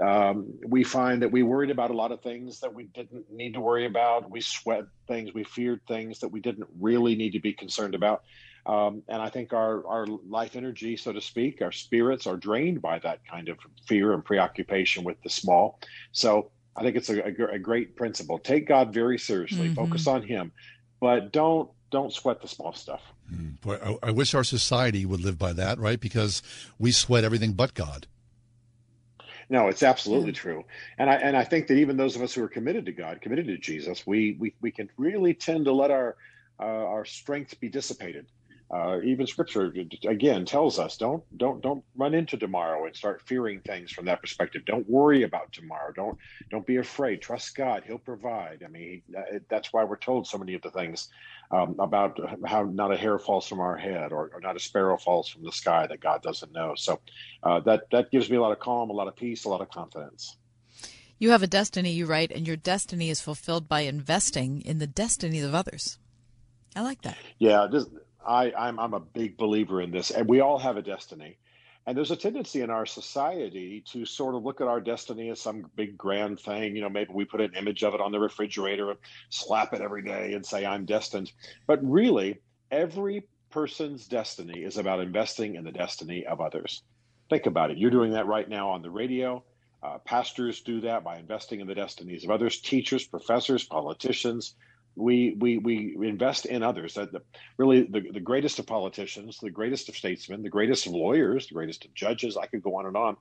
um, 0.00 0.54
we 0.66 0.84
find 0.84 1.22
that 1.22 1.30
we 1.30 1.42
worried 1.42 1.70
about 1.70 1.90
a 1.90 1.94
lot 1.94 2.12
of 2.12 2.22
things 2.22 2.60
that 2.60 2.74
we 2.74 2.84
didn't 2.84 3.30
need 3.30 3.54
to 3.54 3.60
worry 3.60 3.86
about. 3.86 4.30
We 4.30 4.40
sweat 4.40 4.84
things, 5.06 5.34
we 5.34 5.44
feared 5.44 5.80
things 5.86 6.20
that 6.20 6.28
we 6.28 6.40
didn't 6.40 6.68
really 6.80 7.14
need 7.14 7.32
to 7.32 7.40
be 7.40 7.52
concerned 7.52 7.94
about. 7.94 8.22
Um, 8.64 9.02
and 9.08 9.20
I 9.20 9.28
think 9.28 9.52
our, 9.52 9.86
our 9.86 10.06
life 10.06 10.54
energy, 10.54 10.96
so 10.96 11.12
to 11.12 11.20
speak, 11.20 11.62
our 11.62 11.72
spirits 11.72 12.26
are 12.26 12.36
drained 12.36 12.80
by 12.80 13.00
that 13.00 13.20
kind 13.28 13.48
of 13.48 13.58
fear 13.86 14.12
and 14.12 14.24
preoccupation 14.24 15.04
with 15.04 15.20
the 15.22 15.30
small. 15.30 15.80
So 16.12 16.50
I 16.76 16.82
think 16.82 16.96
it's 16.96 17.10
a, 17.10 17.22
a, 17.22 17.54
a 17.54 17.58
great 17.58 17.96
principle. 17.96 18.38
Take 18.38 18.68
God 18.68 18.94
very 18.94 19.18
seriously, 19.18 19.66
mm-hmm. 19.66 19.74
focus 19.74 20.06
on 20.06 20.22
Him, 20.22 20.52
but 21.00 21.32
don't 21.32 21.70
don't 21.90 22.12
sweat 22.12 22.40
the 22.40 22.48
small 22.48 22.72
stuff. 22.72 23.02
Mm, 23.30 23.60
boy, 23.60 23.78
I, 23.84 24.08
I 24.08 24.10
wish 24.12 24.34
our 24.34 24.44
society 24.44 25.04
would 25.04 25.20
live 25.20 25.38
by 25.38 25.52
that, 25.52 25.78
right? 25.78 26.00
Because 26.00 26.42
we 26.78 26.90
sweat 26.92 27.24
everything 27.24 27.52
but 27.52 27.74
God. 27.74 28.06
No, 29.50 29.68
it's 29.68 29.82
absolutely 29.82 30.32
true, 30.32 30.64
and 30.98 31.10
I 31.10 31.14
and 31.14 31.36
I 31.36 31.44
think 31.44 31.66
that 31.66 31.74
even 31.74 31.96
those 31.96 32.16
of 32.16 32.22
us 32.22 32.34
who 32.34 32.42
are 32.42 32.48
committed 32.48 32.86
to 32.86 32.92
God, 32.92 33.20
committed 33.20 33.46
to 33.46 33.58
Jesus, 33.58 34.06
we 34.06 34.36
we 34.38 34.54
we 34.60 34.70
can 34.70 34.88
really 34.96 35.34
tend 35.34 35.64
to 35.66 35.72
let 35.72 35.90
our 35.90 36.16
uh, 36.60 36.64
our 36.64 37.04
strength 37.04 37.58
be 37.60 37.68
dissipated. 37.68 38.26
Uh, 38.74 39.00
even 39.02 39.26
Scripture 39.26 39.70
again 40.08 40.46
tells 40.46 40.78
us 40.78 40.96
don't 40.96 41.22
don't 41.36 41.60
don't 41.60 41.84
run 41.94 42.14
into 42.14 42.38
tomorrow 42.38 42.86
and 42.86 42.96
start 42.96 43.20
fearing 43.26 43.60
things 43.60 43.92
from 43.92 44.06
that 44.06 44.22
perspective. 44.22 44.64
Don't 44.64 44.88
worry 44.88 45.24
about 45.24 45.52
tomorrow. 45.52 45.92
Don't 45.94 46.16
don't 46.50 46.66
be 46.66 46.76
afraid. 46.76 47.20
Trust 47.20 47.54
God; 47.54 47.82
He'll 47.86 47.98
provide. 47.98 48.62
I 48.64 48.68
mean, 48.68 49.02
that's 49.50 49.72
why 49.74 49.84
we're 49.84 49.98
told 49.98 50.26
so 50.26 50.38
many 50.38 50.54
of 50.54 50.62
the 50.62 50.70
things 50.70 51.08
um, 51.52 51.76
about 51.78 52.18
how 52.46 52.62
not 52.62 52.92
a 52.92 52.96
hair 52.96 53.18
falls 53.18 53.46
from 53.46 53.60
our 53.60 53.76
head 53.76 54.10
or, 54.10 54.30
or, 54.32 54.40
not 54.40 54.56
a 54.56 54.60
sparrow 54.60 54.96
falls 54.96 55.28
from 55.28 55.44
the 55.44 55.52
sky 55.52 55.86
that 55.86 56.00
God 56.00 56.22
doesn't 56.22 56.52
know. 56.52 56.74
So 56.76 57.00
uh, 57.42 57.60
that 57.60 57.90
that 57.92 58.10
gives 58.10 58.30
me 58.30 58.36
a 58.36 58.40
lot 58.40 58.52
of 58.52 58.58
calm, 58.58 58.90
a 58.90 58.94
lot 58.94 59.06
of 59.06 59.16
peace, 59.16 59.44
a 59.44 59.48
lot 59.50 59.60
of 59.60 59.70
confidence. 59.70 60.36
You 61.18 61.30
have 61.30 61.42
a 61.42 61.46
destiny, 61.46 61.90
you 61.90 62.06
write, 62.06 62.32
and 62.32 62.48
your 62.48 62.56
destiny 62.56 63.10
is 63.10 63.20
fulfilled 63.20 63.68
by 63.68 63.80
investing 63.80 64.62
in 64.62 64.78
the 64.78 64.88
destinies 64.88 65.44
of 65.44 65.54
others. 65.54 65.98
I 66.74 66.80
like 66.80 67.02
that. 67.02 67.18
Yeah, 67.38 67.68
this, 67.70 67.86
I, 68.26 68.52
I'm 68.52 68.80
I'm 68.80 68.94
a 68.94 69.00
big 69.00 69.36
believer 69.36 69.80
in 69.80 69.90
this, 69.90 70.10
and 70.10 70.28
we 70.28 70.40
all 70.40 70.58
have 70.58 70.76
a 70.76 70.82
destiny. 70.82 71.36
And 71.86 71.96
there's 71.96 72.12
a 72.12 72.16
tendency 72.16 72.60
in 72.60 72.70
our 72.70 72.86
society 72.86 73.82
to 73.92 74.04
sort 74.04 74.36
of 74.36 74.44
look 74.44 74.60
at 74.60 74.68
our 74.68 74.80
destiny 74.80 75.30
as 75.30 75.40
some 75.40 75.68
big 75.74 75.98
grand 75.98 76.38
thing. 76.38 76.76
You 76.76 76.82
know, 76.82 76.88
maybe 76.88 77.10
we 77.12 77.24
put 77.24 77.40
an 77.40 77.54
image 77.56 77.82
of 77.82 77.94
it 77.94 78.00
on 78.00 78.12
the 78.12 78.20
refrigerator 78.20 78.90
and 78.90 78.98
slap 79.30 79.74
it 79.74 79.80
every 79.80 80.02
day 80.02 80.34
and 80.34 80.46
say, 80.46 80.64
I'm 80.64 80.84
destined. 80.84 81.32
But 81.66 81.80
really, 81.82 82.38
every 82.70 83.26
person's 83.50 84.06
destiny 84.06 84.60
is 84.62 84.78
about 84.78 85.00
investing 85.00 85.56
in 85.56 85.64
the 85.64 85.72
destiny 85.72 86.24
of 86.24 86.40
others. 86.40 86.82
Think 87.28 87.46
about 87.46 87.70
it. 87.70 87.78
You're 87.78 87.90
doing 87.90 88.12
that 88.12 88.26
right 88.26 88.48
now 88.48 88.70
on 88.70 88.82
the 88.82 88.90
radio. 88.90 89.42
Uh, 89.82 89.98
pastors 89.98 90.60
do 90.60 90.80
that 90.82 91.02
by 91.02 91.18
investing 91.18 91.60
in 91.60 91.66
the 91.66 91.74
destinies 91.74 92.22
of 92.22 92.30
others, 92.30 92.60
teachers, 92.60 93.04
professors, 93.04 93.64
politicians, 93.64 94.54
we 94.96 95.34
we 95.38 95.58
we 95.58 96.08
invest 96.08 96.46
in 96.46 96.62
others. 96.62 96.94
That 96.94 97.12
the, 97.12 97.22
really 97.56 97.82
the, 97.82 98.00
the 98.12 98.20
greatest 98.20 98.58
of 98.58 98.66
politicians, 98.66 99.38
the 99.38 99.50
greatest 99.50 99.88
of 99.88 99.96
statesmen, 99.96 100.42
the 100.42 100.50
greatest 100.50 100.86
of 100.86 100.92
lawyers, 100.92 101.46
the 101.46 101.54
greatest 101.54 101.84
of 101.84 101.94
judges. 101.94 102.36
I 102.36 102.46
could 102.46 102.62
go 102.62 102.76
on 102.76 102.86
and 102.86 102.96
on. 102.96 103.16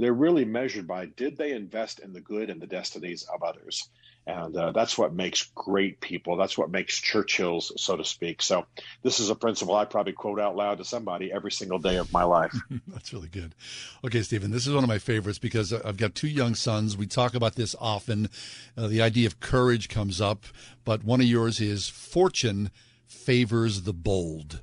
They're 0.00 0.12
really 0.12 0.44
measured 0.44 0.86
by 0.86 1.06
did 1.06 1.36
they 1.36 1.52
invest 1.52 1.98
in 1.98 2.12
the 2.12 2.20
good 2.20 2.50
and 2.50 2.60
the 2.60 2.66
destinies 2.66 3.24
of 3.24 3.42
others. 3.42 3.88
And 4.26 4.54
uh, 4.54 4.72
that's 4.72 4.98
what 4.98 5.14
makes 5.14 5.50
great 5.54 6.00
people. 6.00 6.36
That's 6.36 6.58
what 6.58 6.70
makes 6.70 7.00
Churchills, 7.00 7.72
so 7.78 7.96
to 7.96 8.04
speak. 8.04 8.42
So, 8.42 8.66
this 9.02 9.20
is 9.20 9.30
a 9.30 9.34
principle 9.34 9.74
I 9.74 9.86
probably 9.86 10.12
quote 10.12 10.38
out 10.38 10.54
loud 10.54 10.78
to 10.78 10.84
somebody 10.84 11.32
every 11.32 11.50
single 11.50 11.78
day 11.78 11.96
of 11.96 12.12
my 12.12 12.24
life. 12.24 12.54
that's 12.88 13.14
really 13.14 13.28
good. 13.28 13.54
Okay, 14.04 14.20
Stephen, 14.20 14.50
this 14.50 14.66
is 14.66 14.74
one 14.74 14.84
of 14.84 14.88
my 14.88 14.98
favorites 14.98 15.38
because 15.38 15.72
I've 15.72 15.96
got 15.96 16.14
two 16.14 16.28
young 16.28 16.54
sons. 16.54 16.94
We 16.94 17.06
talk 17.06 17.34
about 17.34 17.54
this 17.54 17.74
often. 17.80 18.28
Uh, 18.76 18.88
the 18.88 19.00
idea 19.00 19.26
of 19.26 19.40
courage 19.40 19.88
comes 19.88 20.20
up, 20.20 20.44
but 20.84 21.04
one 21.04 21.22
of 21.22 21.26
yours 21.26 21.58
is 21.58 21.88
fortune 21.88 22.70
favors 23.06 23.82
the 23.82 23.94
bold. 23.94 24.60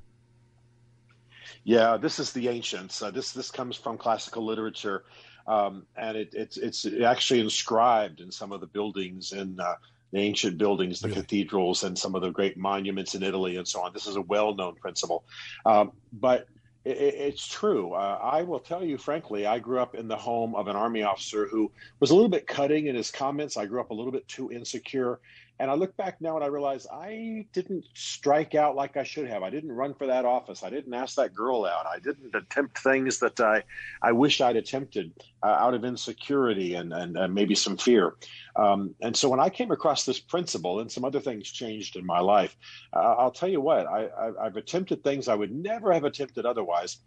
Yeah, 1.65 1.97
this 1.97 2.19
is 2.19 2.31
the 2.31 2.47
ancients. 2.47 3.01
Uh, 3.01 3.11
this 3.11 3.33
this 3.33 3.51
comes 3.51 3.75
from 3.75 3.97
classical 3.97 4.45
literature 4.45 5.03
um, 5.47 5.85
and 5.95 6.17
it, 6.17 6.33
it's 6.33 6.57
it's 6.57 6.85
actually 7.03 7.39
inscribed 7.39 8.19
in 8.19 8.31
some 8.31 8.51
of 8.51 8.61
the 8.61 8.67
buildings 8.67 9.31
in 9.31 9.59
uh, 9.59 9.75
the 10.11 10.19
ancient 10.19 10.57
buildings, 10.57 10.99
the 10.99 11.09
really? 11.09 11.21
cathedrals, 11.21 11.83
and 11.83 11.97
some 11.97 12.15
of 12.15 12.21
the 12.21 12.31
great 12.31 12.57
monuments 12.57 13.15
in 13.15 13.23
Italy 13.23 13.57
and 13.57 13.67
so 13.67 13.81
on. 13.81 13.93
This 13.93 14.07
is 14.07 14.15
a 14.15 14.21
well-known 14.21 14.75
principle, 14.75 15.23
um, 15.65 15.91
but 16.13 16.47
it, 16.83 16.97
it's 16.97 17.47
true. 17.47 17.93
Uh, 17.93 18.19
I 18.21 18.41
will 18.41 18.59
tell 18.59 18.83
you 18.83 18.97
frankly, 18.97 19.45
I 19.45 19.59
grew 19.59 19.79
up 19.79 19.93
in 19.93 20.07
the 20.07 20.17
home 20.17 20.55
of 20.55 20.67
an 20.67 20.75
army 20.75 21.03
officer 21.03 21.47
who 21.47 21.71
was 21.99 22.09
a 22.09 22.15
little 22.15 22.29
bit 22.29 22.47
cutting 22.47 22.87
in 22.87 22.95
his 22.95 23.11
comments. 23.11 23.55
I 23.55 23.67
grew 23.67 23.79
up 23.79 23.91
a 23.91 23.93
little 23.93 24.11
bit 24.11 24.27
too 24.27 24.51
insecure, 24.51 25.19
And 25.60 25.72
I 25.72 25.73
look 25.76 25.95
back 25.95 26.19
now 26.19 26.36
and 26.36 26.44
I 26.44 26.48
realize 26.48 26.86
I 26.91 27.45
didn't 27.53 27.86
strike 27.94 28.56
out 28.56 28.76
like 28.76 28.98
I 28.98 29.03
should 29.03 29.27
have. 29.30 29.41
I 29.41 29.49
didn't 29.49 29.72
run 29.72 29.94
for 29.94 30.07
that 30.07 30.26
office. 30.26 30.64
I 30.64 30.69
didn't 30.69 30.94
ask 30.94 31.15
that 31.15 31.34
girl 31.34 31.65
out. 31.65 31.86
I 31.86 31.99
didn't 31.99 32.36
attempt 32.36 32.80
things 32.80 33.19
that 33.19 33.40
I, 33.40 33.64
I 34.02 34.11
wish 34.11 34.41
I'd 34.41 34.57
attempted 34.57 35.14
uh, 35.41 35.48
out 35.48 35.73
of 35.73 35.86
insecurity 35.86 36.76
and, 36.76 36.91
and, 36.91 37.18
and 37.18 37.34
maybe 37.34 37.56
some 37.56 37.77
fear. 37.77 38.15
Um, 38.57 38.95
and 39.02 39.15
so 39.15 39.30
when 39.30 39.40
I 39.40 39.49
came 39.49 39.72
across 39.72 40.06
this 40.06 40.19
principle 40.19 40.82
and 40.82 40.91
some 40.91 41.06
other 41.06 41.22
things 41.22 41.49
changed 41.49 41.95
in 41.95 42.06
my 42.06 42.19
life, 42.19 42.56
uh, 42.94 43.15
I'll 43.18 43.32
tell 43.32 43.49
you 43.49 43.61
what, 43.61 43.88
I, 43.88 44.07
I, 44.07 44.45
I've 44.45 44.57
attempted 44.57 45.03
things 45.03 45.30
I 45.30 45.36
would 45.36 45.53
never 45.53 45.94
have 45.94 46.03
attempted 46.03 46.45
otherwise 46.45 46.98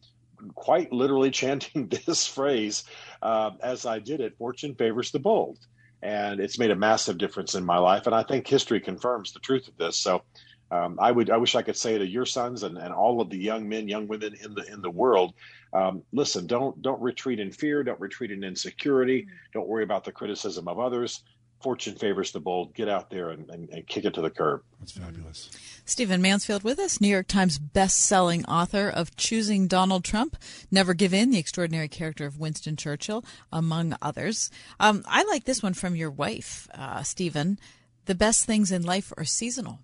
quite 0.54 0.92
literally 0.92 1.30
chanting 1.42 1.88
this 1.88 2.26
phrase 2.26 2.84
uh, 3.22 3.50
as 3.62 3.84
I 3.84 3.98
did 3.98 4.20
it 4.20 4.38
fortune 4.38 4.74
favors 4.74 5.10
the 5.10 5.18
bold 5.18 5.58
and 6.02 6.40
it's 6.40 6.58
made 6.58 6.70
a 6.70 6.76
massive 6.76 7.18
difference 7.18 7.54
in 7.54 7.64
my 7.64 7.78
life. 7.78 8.06
And 8.06 8.14
I 8.14 8.22
think 8.22 8.46
history 8.46 8.80
confirms 8.80 9.32
the 9.32 9.40
truth 9.40 9.68
of 9.68 9.76
this. 9.76 9.96
So 9.96 10.22
um, 10.70 10.98
I 11.00 11.10
would, 11.10 11.30
I 11.30 11.36
wish 11.38 11.54
I 11.54 11.62
could 11.62 11.76
say 11.76 11.96
to 11.98 12.06
your 12.06 12.26
sons 12.26 12.62
and, 12.62 12.76
and 12.76 12.92
all 12.92 13.20
of 13.20 13.30
the 13.30 13.38
young 13.38 13.68
men, 13.68 13.88
young 13.88 14.06
women 14.06 14.34
in 14.42 14.54
the 14.54 14.64
in 14.72 14.82
the 14.82 14.90
world, 14.90 15.34
um, 15.72 16.02
listen, 16.12 16.46
don't 16.46 16.80
don't 16.82 17.00
retreat 17.00 17.40
in 17.40 17.50
fear, 17.50 17.82
don't 17.82 18.00
retreat 18.00 18.30
in 18.30 18.44
insecurity, 18.44 19.22
mm-hmm. 19.22 19.34
don't 19.54 19.68
worry 19.68 19.84
about 19.84 20.04
the 20.04 20.12
criticism 20.12 20.68
of 20.68 20.78
others 20.78 21.22
fortune 21.60 21.94
favors 21.94 22.32
the 22.32 22.40
bold. 22.40 22.74
Get 22.74 22.88
out 22.88 23.10
there 23.10 23.30
and, 23.30 23.48
and, 23.50 23.68
and, 23.70 23.86
kick 23.86 24.04
it 24.04 24.14
to 24.14 24.20
the 24.20 24.30
curb. 24.30 24.62
That's 24.78 24.92
fabulous. 24.92 25.50
Stephen 25.84 26.22
Mansfield 26.22 26.62
with 26.62 26.78
us, 26.78 27.00
New 27.00 27.08
York 27.08 27.26
Times 27.26 27.58
best-selling 27.58 28.44
author 28.46 28.88
of 28.88 29.16
Choosing 29.16 29.66
Donald 29.66 30.04
Trump, 30.04 30.36
Never 30.70 30.94
Give 30.94 31.12
In, 31.12 31.30
The 31.30 31.38
Extraordinary 31.38 31.88
Character 31.88 32.26
of 32.26 32.38
Winston 32.38 32.76
Churchill, 32.76 33.24
among 33.52 33.96
others. 34.00 34.50
Um, 34.78 35.02
I 35.06 35.24
like 35.24 35.44
this 35.44 35.62
one 35.62 35.74
from 35.74 35.96
your 35.96 36.10
wife, 36.10 36.68
uh, 36.74 37.02
Stephen. 37.02 37.58
The 38.06 38.14
best 38.14 38.44
things 38.44 38.70
in 38.70 38.82
life 38.82 39.12
are 39.16 39.24
seasonal. 39.24 39.80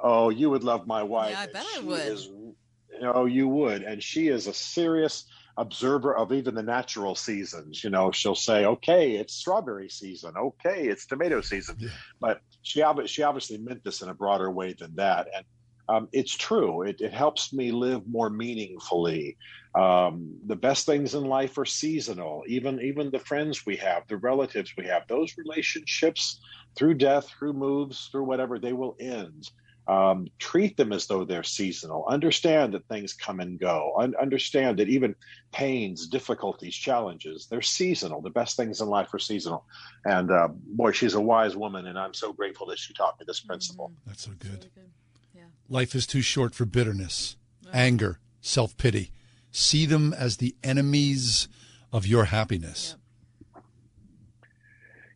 Oh, 0.00 0.30
you 0.30 0.50
would 0.50 0.64
love 0.64 0.86
my 0.86 1.02
wife. 1.02 1.32
Yeah, 1.32 1.40
I 1.40 1.46
bet 1.46 1.66
I 1.76 1.80
would. 1.80 2.00
Is, 2.00 2.28
oh, 3.02 3.26
you 3.26 3.48
would. 3.48 3.82
And 3.82 4.02
she 4.02 4.28
is 4.28 4.46
a 4.46 4.54
serious– 4.54 5.24
observer 5.56 6.16
of 6.16 6.32
even 6.32 6.54
the 6.54 6.62
natural 6.62 7.14
seasons. 7.14 7.84
You 7.84 7.90
know, 7.90 8.10
she'll 8.10 8.34
say, 8.34 8.64
"Okay, 8.64 9.16
it's 9.16 9.34
strawberry 9.34 9.88
season. 9.88 10.34
Okay, 10.36 10.88
it's 10.88 11.06
tomato 11.06 11.40
season," 11.40 11.76
yeah. 11.78 11.88
but 12.20 12.40
she 12.62 12.82
she 13.06 13.22
obviously 13.22 13.58
meant 13.58 13.84
this 13.84 14.02
in 14.02 14.08
a 14.08 14.14
broader 14.14 14.50
way 14.50 14.72
than 14.72 14.94
that, 14.96 15.28
and 15.34 15.44
um, 15.88 16.08
it's 16.12 16.34
true. 16.34 16.82
It, 16.82 17.00
it, 17.00 17.12
helps 17.12 17.52
me 17.52 17.70
live 17.70 18.06
more 18.06 18.30
meaningfully. 18.30 19.36
Um, 19.74 20.36
the 20.46 20.56
best 20.56 20.86
things 20.86 21.14
in 21.14 21.24
life 21.24 21.58
are 21.58 21.66
seasonal. 21.66 22.42
Even 22.46 22.80
even 22.80 23.10
the 23.10 23.18
friends 23.18 23.66
we 23.66 23.76
have, 23.76 24.06
the 24.08 24.16
relatives 24.16 24.72
we 24.78 24.86
have, 24.86 25.02
those 25.08 25.36
relationships 25.36 26.40
through 26.74 26.94
death, 26.94 27.28
through 27.28 27.52
moves, 27.52 28.08
through 28.10 28.24
whatever, 28.24 28.58
they 28.58 28.72
will 28.72 28.96
end. 28.98 29.50
Um, 29.86 30.28
treat 30.38 30.76
them 30.76 30.92
as 30.92 31.06
though 31.06 31.24
they're 31.24 31.42
seasonal. 31.42 32.06
Understand 32.08 32.72
that 32.72 32.86
things 32.88 33.12
come 33.12 33.40
and 33.40 33.58
go. 33.58 33.92
Un- 33.98 34.14
understand 34.20 34.78
that 34.78 34.88
even 34.88 35.14
pains, 35.52 36.06
difficulties, 36.06 36.74
challenges, 36.74 37.46
they're 37.50 37.60
seasonal. 37.60 38.22
The 38.22 38.30
best 38.30 38.56
things 38.56 38.80
in 38.80 38.88
life 38.88 39.12
are 39.12 39.18
seasonal. 39.18 39.66
And 40.06 40.30
uh, 40.30 40.48
boy, 40.48 40.92
she's 40.92 41.14
a 41.14 41.20
wise 41.20 41.54
woman, 41.54 41.86
and 41.86 41.98
I'm 41.98 42.14
so 42.14 42.32
grateful 42.32 42.66
that 42.68 42.78
she 42.78 42.94
taught 42.94 43.18
me 43.20 43.24
this 43.26 43.40
principle. 43.40 43.88
Mm-hmm. 43.88 44.08
That's 44.10 44.24
so 44.24 44.32
good. 44.38 44.50
Really 44.50 44.70
good. 44.74 44.90
Yeah. 45.34 45.42
Life 45.68 45.94
is 45.94 46.06
too 46.06 46.22
short 46.22 46.54
for 46.54 46.64
bitterness, 46.64 47.36
anger, 47.72 48.20
self 48.40 48.76
pity. 48.76 49.12
See 49.50 49.86
them 49.86 50.12
as 50.12 50.38
the 50.38 50.56
enemies 50.64 51.46
of 51.92 52.06
your 52.06 52.24
happiness. 52.24 52.96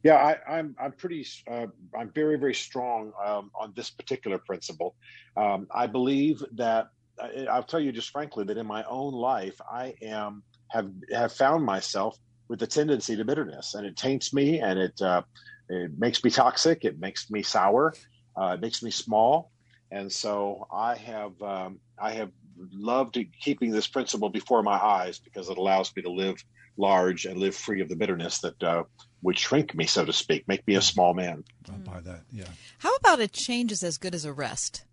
Yeah, 0.04 0.14
I, 0.14 0.32
am 0.32 0.38
I'm, 0.48 0.76
I'm 0.80 0.92
pretty 0.92 1.26
uh, 1.50 1.66
I'm 1.98 2.10
very 2.14 2.38
very 2.38 2.54
strong 2.54 3.12
um, 3.24 3.50
on 3.58 3.72
this 3.76 3.90
particular 3.90 4.38
principle. 4.38 4.94
Um, 5.36 5.66
I 5.74 5.86
believe 5.86 6.42
that 6.56 6.88
uh, 7.20 7.44
I'll 7.50 7.64
tell 7.64 7.80
you 7.80 7.92
just 7.92 8.10
frankly 8.10 8.44
that 8.44 8.56
in 8.56 8.66
my 8.66 8.84
own 8.84 9.12
life 9.12 9.56
I 9.70 9.94
am 10.02 10.42
have 10.68 10.90
have 11.12 11.32
found 11.32 11.64
myself 11.64 12.16
with 12.48 12.62
a 12.62 12.66
tendency 12.66 13.16
to 13.16 13.24
bitterness, 13.24 13.74
and 13.74 13.86
it 13.86 13.96
taints 13.96 14.32
me, 14.32 14.60
and 14.60 14.78
it 14.78 15.00
uh, 15.02 15.22
it 15.68 15.90
makes 15.98 16.22
me 16.22 16.30
toxic, 16.30 16.84
it 16.84 16.98
makes 16.98 17.30
me 17.30 17.42
sour, 17.42 17.92
uh, 18.40 18.54
it 18.54 18.60
makes 18.60 18.82
me 18.82 18.90
small, 18.90 19.50
and 19.90 20.10
so 20.10 20.66
I 20.72 20.94
have 20.94 21.40
um, 21.42 21.80
I 22.00 22.12
have 22.12 22.30
loved 22.72 23.18
keeping 23.40 23.70
this 23.70 23.86
principle 23.86 24.28
before 24.30 24.62
my 24.62 24.76
eyes 24.76 25.18
because 25.18 25.48
it 25.48 25.58
allows 25.58 25.92
me 25.96 26.02
to 26.02 26.10
live 26.10 26.36
large 26.76 27.24
and 27.24 27.38
live 27.38 27.54
free 27.54 27.80
of 27.80 27.88
the 27.88 27.96
bitterness 27.96 28.40
that 28.40 28.62
uh, 28.62 28.82
would 29.22 29.38
shrink 29.38 29.74
me, 29.74 29.86
so 29.86 30.04
to 30.04 30.12
speak, 30.12 30.46
make 30.46 30.66
me 30.66 30.74
a 30.74 30.82
small 30.82 31.14
man. 31.14 31.44
I'll 31.70 31.78
buy 31.78 32.00
that. 32.00 32.22
Yeah. 32.32 32.44
How 32.78 32.94
about 32.96 33.20
a 33.20 33.28
change 33.28 33.72
is 33.72 33.82
as 33.82 33.98
good 33.98 34.14
as 34.14 34.24
a 34.24 34.32
rest? 34.32 34.84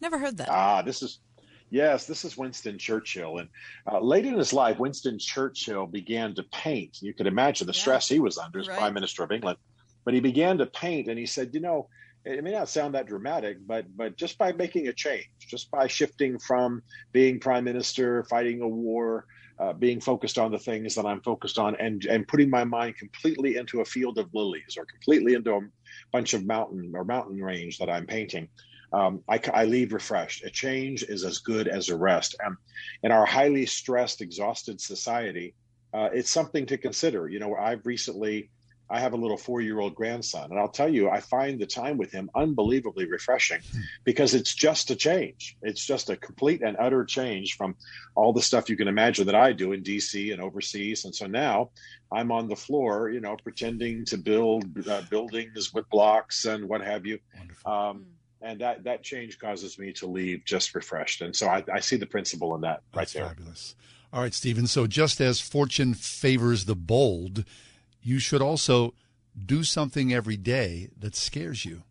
Never 0.00 0.18
heard 0.18 0.38
that. 0.38 0.48
Ah, 0.48 0.82
this 0.82 1.02
is 1.02 1.20
yes, 1.70 2.06
this 2.06 2.24
is 2.24 2.36
Winston 2.36 2.78
Churchill, 2.78 3.38
and 3.38 3.48
uh, 3.90 4.00
late 4.00 4.26
in 4.26 4.34
his 4.34 4.52
life, 4.52 4.78
Winston 4.78 5.18
Churchill 5.18 5.86
began 5.86 6.34
to 6.34 6.42
paint. 6.42 6.98
You 7.00 7.14
can 7.14 7.26
imagine 7.26 7.66
the 7.66 7.72
yeah. 7.72 7.80
stress 7.80 8.08
he 8.08 8.18
was 8.18 8.38
under 8.38 8.58
as 8.58 8.68
right. 8.68 8.78
Prime 8.78 8.94
Minister 8.94 9.22
of 9.22 9.30
England, 9.30 9.58
but 10.04 10.14
he 10.14 10.20
began 10.20 10.58
to 10.58 10.66
paint, 10.66 11.08
and 11.08 11.18
he 11.18 11.26
said, 11.26 11.50
you 11.54 11.60
know. 11.60 11.88
It 12.22 12.44
may 12.44 12.52
not 12.52 12.68
sound 12.68 12.94
that 12.94 13.06
dramatic, 13.06 13.66
but 13.66 13.86
but 13.96 14.14
just 14.14 14.36
by 14.36 14.52
making 14.52 14.88
a 14.88 14.92
change, 14.92 15.30
just 15.38 15.70
by 15.70 15.86
shifting 15.86 16.38
from 16.38 16.82
being 17.12 17.40
prime 17.40 17.64
minister, 17.64 18.24
fighting 18.24 18.60
a 18.60 18.68
war, 18.68 19.24
uh, 19.60 19.74
being 19.74 20.00
focused 20.00 20.38
on 20.38 20.50
the 20.50 20.58
things 20.58 20.94
that 20.94 21.04
I'm 21.04 21.20
focused 21.20 21.58
on 21.58 21.76
and 21.76 22.04
and 22.06 22.26
putting 22.26 22.48
my 22.48 22.64
mind 22.64 22.96
completely 22.96 23.56
into 23.56 23.82
a 23.82 23.84
field 23.84 24.18
of 24.18 24.32
lilies 24.32 24.76
or 24.78 24.86
completely 24.86 25.34
into 25.34 25.54
a 25.54 25.60
bunch 26.12 26.32
of 26.32 26.46
mountain 26.46 26.92
or 26.94 27.04
mountain 27.04 27.42
range 27.42 27.78
that 27.78 27.90
I'm 27.90 28.06
painting. 28.06 28.48
Um, 28.92 29.22
I, 29.28 29.40
I, 29.54 29.66
leave 29.66 29.92
refreshed. 29.92 30.44
A 30.44 30.50
change 30.50 31.04
is 31.04 31.24
as 31.24 31.38
good 31.38 31.68
as 31.68 31.90
a 31.90 31.96
rest. 31.96 32.34
And 32.44 32.56
in 33.04 33.12
our 33.12 33.24
highly 33.24 33.64
stressed, 33.64 34.20
exhausted 34.20 34.80
society, 34.80 35.54
uh, 35.94 36.08
it's 36.12 36.30
something 36.30 36.66
to 36.66 36.76
consider. 36.76 37.28
You 37.28 37.38
know, 37.38 37.54
I've 37.54 37.86
recently 37.86 38.50
I 38.90 39.00
have 39.00 39.12
a 39.12 39.16
little 39.16 39.36
four 39.36 39.60
year 39.60 39.78
old 39.78 39.94
grandson, 39.94 40.50
and 40.50 40.58
I'll 40.58 40.68
tell 40.68 40.88
you, 40.88 41.08
I 41.08 41.20
find 41.20 41.60
the 41.60 41.66
time 41.66 41.96
with 41.96 42.10
him 42.10 42.28
unbelievably 42.34 43.06
refreshing 43.06 43.60
because 44.04 44.34
it's 44.34 44.54
just 44.54 44.90
a 44.90 44.96
change. 44.96 45.56
It's 45.62 45.84
just 45.86 46.10
a 46.10 46.16
complete 46.16 46.62
and 46.62 46.76
utter 46.78 47.04
change 47.04 47.56
from 47.56 47.76
all 48.14 48.32
the 48.32 48.42
stuff 48.42 48.68
you 48.68 48.76
can 48.76 48.88
imagine 48.88 49.26
that 49.26 49.34
I 49.34 49.52
do 49.52 49.72
in 49.72 49.82
DC 49.82 50.32
and 50.32 50.42
overseas. 50.42 51.04
And 51.04 51.14
so 51.14 51.26
now 51.26 51.70
I'm 52.12 52.32
on 52.32 52.48
the 52.48 52.56
floor, 52.56 53.10
you 53.10 53.20
know, 53.20 53.36
pretending 53.36 54.04
to 54.06 54.18
build 54.18 54.64
uh, 54.88 55.02
buildings 55.08 55.72
with 55.72 55.88
blocks 55.90 56.44
and 56.44 56.68
what 56.68 56.80
have 56.80 57.06
you. 57.06 57.20
Um, 57.64 58.06
and 58.42 58.60
that, 58.60 58.84
that 58.84 59.02
change 59.02 59.38
causes 59.38 59.78
me 59.78 59.92
to 59.94 60.06
leave 60.06 60.44
just 60.44 60.74
refreshed. 60.74 61.20
And 61.20 61.36
so 61.36 61.46
I, 61.46 61.62
I 61.72 61.80
see 61.80 61.96
the 61.96 62.06
principle 62.06 62.54
in 62.54 62.62
that 62.62 62.82
That's 62.92 63.14
right 63.14 63.20
there. 63.20 63.28
Fabulous. 63.28 63.74
All 64.12 64.22
right, 64.22 64.34
Stephen. 64.34 64.66
So 64.66 64.86
just 64.86 65.20
as 65.20 65.40
fortune 65.40 65.94
favors 65.94 66.64
the 66.64 66.74
bold, 66.74 67.44
you 68.02 68.18
should 68.18 68.42
also 68.42 68.94
do 69.46 69.62
something 69.64 70.12
every 70.12 70.36
day 70.36 70.88
that 70.98 71.14
scares 71.14 71.64
you. 71.64 71.82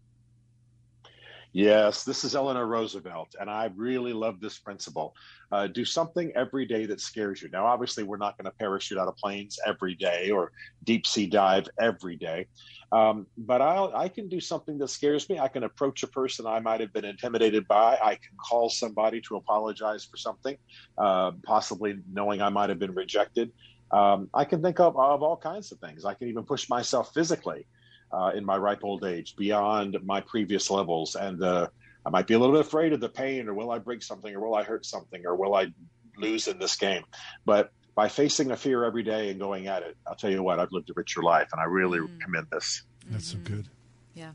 Yes, 1.52 2.04
this 2.04 2.24
is 2.24 2.36
Eleanor 2.36 2.68
Roosevelt, 2.68 3.34
and 3.40 3.50
I 3.50 3.72
really 3.76 4.14
love 4.14 4.40
this 4.40 4.60
principle. 4.60 5.16
Uh, 5.52 5.66
do 5.66 5.84
something 5.84 6.32
every 6.36 6.68
day 6.68 6.86
that 6.86 7.02
scares 7.02 7.42
you. 7.42 7.50
Now, 7.50 7.66
obviously, 7.66 8.04
we're 8.04 8.18
not 8.18 8.38
going 8.38 8.46
to 8.46 8.56
parachute 8.60 9.00
out 9.00 9.08
of 9.08 9.18
planes 9.18 9.58
every 9.66 9.96
day 9.96 10.30
or 10.30 10.52
deep 10.84 11.08
sea 11.08 11.26
dive 11.26 11.68
every 11.80 12.18
day, 12.18 12.46
um, 12.92 13.26
but 13.36 13.64
I'll, 13.64 13.92
I 13.96 14.10
can 14.10 14.30
do 14.30 14.40
something 14.40 14.78
that 14.78 14.90
scares 14.90 15.28
me. 15.28 15.40
I 15.40 15.48
can 15.48 15.64
approach 15.64 16.04
a 16.04 16.08
person 16.08 16.46
I 16.46 16.60
might 16.60 16.82
have 16.82 16.94
been 16.94 17.06
intimidated 17.06 17.68
by. 17.68 17.98
I 17.98 18.12
can 18.12 18.38
call 18.38 18.70
somebody 18.70 19.20
to 19.22 19.38
apologize 19.38 20.06
for 20.06 20.18
something, 20.18 20.56
uh, 21.00 21.32
possibly 21.46 21.98
knowing 22.14 22.44
I 22.44 22.50
might 22.50 22.70
have 22.70 22.80
been 22.80 22.94
rejected. 22.94 23.52
Um, 23.92 24.30
I 24.34 24.46
can 24.46 24.62
think 24.62 24.80
of, 24.80 24.98
of 24.98 25.24
all 25.24 25.38
kinds 25.38 25.72
of 25.72 25.80
things. 25.80 26.06
I 26.06 26.14
can 26.14 26.28
even 26.28 26.44
push 26.44 26.70
myself 26.70 27.14
physically 27.14 27.66
uh, 28.12 28.32
in 28.36 28.46
my 28.46 28.58
ripe 28.58 28.84
old 28.84 29.04
age 29.04 29.36
beyond 29.36 29.98
my 30.04 30.22
previous 30.22 30.70
levels. 30.70 31.16
And 31.16 31.44
uh, 31.44 31.68
I 32.06 32.10
might 32.10 32.28
be 32.28 32.36
a 32.36 32.40
little 32.40 32.56
bit 32.56 32.66
afraid 32.66 32.94
of 32.94 33.00
the 33.00 33.10
pain, 33.10 33.48
or 33.48 33.54
will 33.54 33.72
I 33.72 33.80
break 33.80 34.04
something, 34.04 34.34
or 34.34 34.40
will 34.40 34.56
I 34.56 34.64
hurt 34.64 34.86
something, 34.86 35.26
or 35.26 35.36
will 35.36 35.56
I 35.56 35.74
lose 36.18 36.48
in 36.48 36.60
this 36.60 36.76
game? 36.76 37.04
But 37.46 37.72
by 37.96 38.08
facing 38.08 38.52
a 38.52 38.58
fear 38.58 38.86
every 38.86 39.04
day 39.04 39.30
and 39.30 39.40
going 39.40 39.68
at 39.68 39.84
it, 39.84 39.98
I'll 40.08 40.16
tell 40.16 40.32
you 40.32 40.42
what, 40.42 40.60
I've 40.60 40.72
lived 40.72 40.90
a 40.90 40.94
richer 40.96 41.22
life, 41.22 41.50
and 41.52 41.60
I 41.60 41.66
really 41.66 42.00
mm. 42.00 42.22
commend 42.22 42.48
this. 42.52 42.84
That's 43.10 43.28
so 43.28 43.38
good. 43.40 43.68
Yeah. 44.14 44.32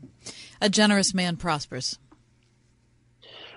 A 0.61 0.69
generous 0.69 1.13
man 1.13 1.37
prospers. 1.37 1.97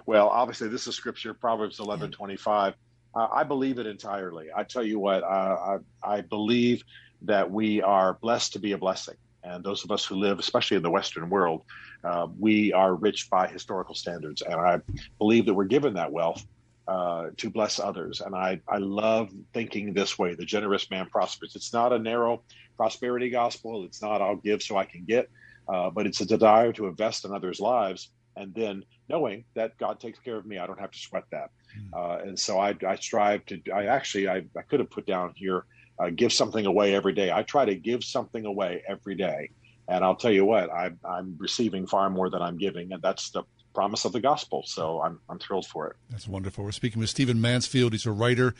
Well, 0.06 0.28
obviously, 0.28 0.68
this 0.68 0.86
is 0.86 0.94
scripture, 0.94 1.34
Proverbs 1.34 1.80
eleven 1.80 2.10
twenty 2.10 2.36
five. 2.36 2.74
Uh, 3.14 3.28
I 3.32 3.44
believe 3.44 3.78
it 3.78 3.86
entirely. 3.86 4.46
I 4.56 4.64
tell 4.64 4.84
you 4.84 4.98
what, 4.98 5.22
uh, 5.24 5.78
I, 6.04 6.16
I 6.16 6.20
believe 6.22 6.82
that 7.22 7.50
we 7.50 7.82
are 7.82 8.18
blessed 8.22 8.52
to 8.54 8.58
be 8.60 8.72
a 8.72 8.78
blessing. 8.78 9.16
And 9.42 9.64
those 9.64 9.84
of 9.84 9.90
us 9.90 10.04
who 10.04 10.16
live, 10.16 10.38
especially 10.38 10.76
in 10.76 10.82
the 10.82 10.90
Western 10.90 11.30
world, 11.30 11.62
uh, 12.04 12.28
we 12.38 12.72
are 12.72 12.94
rich 12.94 13.28
by 13.30 13.48
historical 13.48 13.94
standards. 13.94 14.42
And 14.42 14.54
I 14.54 14.80
believe 15.18 15.46
that 15.46 15.54
we're 15.54 15.64
given 15.64 15.94
that 15.94 16.12
wealth 16.12 16.44
uh, 16.86 17.30
to 17.36 17.50
bless 17.50 17.78
others. 17.80 18.20
And 18.20 18.34
I, 18.34 18.60
I 18.68 18.78
love 18.78 19.30
thinking 19.54 19.92
this 19.94 20.18
way 20.18 20.34
the 20.34 20.44
generous 20.44 20.90
man 20.90 21.06
prospers. 21.06 21.54
It's 21.56 21.72
not 21.72 21.92
a 21.92 21.98
narrow 21.98 22.42
prosperity 22.76 23.30
gospel, 23.30 23.84
it's 23.84 24.02
not 24.02 24.22
I'll 24.22 24.36
give 24.36 24.62
so 24.62 24.76
I 24.76 24.84
can 24.84 25.04
get. 25.04 25.28
uh, 25.68 25.90
but 25.90 26.06
it's 26.06 26.20
a 26.20 26.26
desire 26.26 26.72
to 26.72 26.86
invest 26.86 27.24
in 27.24 27.32
others' 27.32 27.60
lives, 27.60 28.10
and 28.36 28.54
then 28.54 28.84
knowing 29.08 29.44
that 29.54 29.76
God 29.78 30.00
takes 30.00 30.18
care 30.18 30.36
of 30.36 30.46
me. 30.46 30.58
I 30.58 30.66
don't 30.66 30.80
have 30.80 30.90
to 30.90 30.98
sweat 30.98 31.24
that, 31.32 31.50
uh, 31.92 32.18
and 32.22 32.38
so 32.38 32.58
I, 32.58 32.76
I 32.86 32.96
strive 32.96 33.44
to. 33.46 33.60
I 33.74 33.86
actually 33.86 34.28
I, 34.28 34.44
I 34.56 34.62
could 34.68 34.80
have 34.80 34.90
put 34.90 35.06
down 35.06 35.32
here 35.36 35.64
uh, 35.98 36.10
give 36.10 36.32
something 36.32 36.66
away 36.66 36.94
every 36.94 37.12
day. 37.12 37.32
I 37.32 37.42
try 37.42 37.64
to 37.64 37.74
give 37.74 38.04
something 38.04 38.44
away 38.44 38.82
every 38.88 39.14
day, 39.14 39.50
and 39.88 40.04
I'll 40.04 40.16
tell 40.16 40.30
you 40.30 40.44
what 40.44 40.70
I, 40.70 40.90
I'm 41.04 41.36
receiving 41.38 41.86
far 41.86 42.08
more 42.10 42.30
than 42.30 42.42
I'm 42.42 42.56
giving, 42.56 42.92
and 42.92 43.02
that's 43.02 43.30
the 43.30 43.42
promise 43.74 44.04
of 44.04 44.12
the 44.12 44.20
gospel. 44.20 44.62
So 44.66 45.00
I'm 45.00 45.20
I'm 45.28 45.38
thrilled 45.38 45.66
for 45.66 45.88
it. 45.88 45.96
That's 46.10 46.28
wonderful. 46.28 46.64
We're 46.64 46.72
speaking 46.72 47.00
with 47.00 47.10
Stephen 47.10 47.40
Mansfield. 47.40 47.92
He's 47.92 48.06
a 48.06 48.12
writer, 48.12 48.54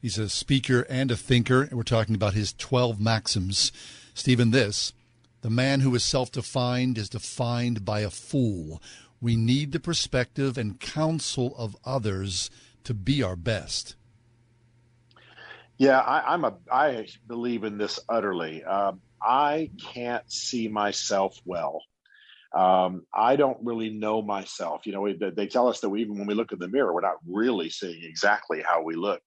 he's 0.00 0.18
a 0.18 0.28
speaker, 0.28 0.86
and 0.88 1.10
a 1.10 1.16
thinker, 1.16 1.62
and 1.62 1.74
we're 1.74 1.82
talking 1.82 2.14
about 2.14 2.34
his 2.34 2.52
12 2.54 3.00
maxims. 3.00 3.72
Stephen, 4.14 4.50
this 4.50 4.92
the 5.42 5.50
man 5.50 5.80
who 5.80 5.94
is 5.94 6.04
self 6.04 6.32
defined 6.32 6.98
is 6.98 7.08
defined 7.08 7.84
by 7.84 8.00
a 8.00 8.10
fool. 8.10 8.82
We 9.20 9.36
need 9.36 9.72
the 9.72 9.80
perspective 9.80 10.56
and 10.56 10.78
counsel 10.78 11.54
of 11.56 11.76
others 11.84 12.50
to 12.84 12.94
be 12.94 13.22
our 13.22 13.36
best. 13.36 13.96
Yeah, 15.76 15.98
I, 15.98 16.34
I'm 16.34 16.44
a. 16.44 16.56
I 16.70 17.06
believe 17.26 17.64
in 17.64 17.78
this 17.78 18.00
utterly. 18.08 18.64
Um, 18.64 19.00
I 19.22 19.70
can't 19.92 20.30
see 20.30 20.68
myself 20.68 21.38
well. 21.44 21.80
Um, 22.54 23.02
I 23.12 23.36
don't 23.36 23.58
really 23.62 23.90
know 23.90 24.22
myself. 24.22 24.86
You 24.86 24.92
know, 24.92 25.12
they 25.12 25.46
tell 25.46 25.68
us 25.68 25.80
that 25.80 25.88
we, 25.88 26.00
even 26.00 26.18
when 26.18 26.26
we 26.26 26.34
look 26.34 26.52
in 26.52 26.58
the 26.58 26.68
mirror, 26.68 26.94
we're 26.94 27.00
not 27.00 27.18
really 27.26 27.68
seeing 27.70 28.02
exactly 28.02 28.62
how 28.62 28.82
we 28.82 28.94
look. 28.94 29.20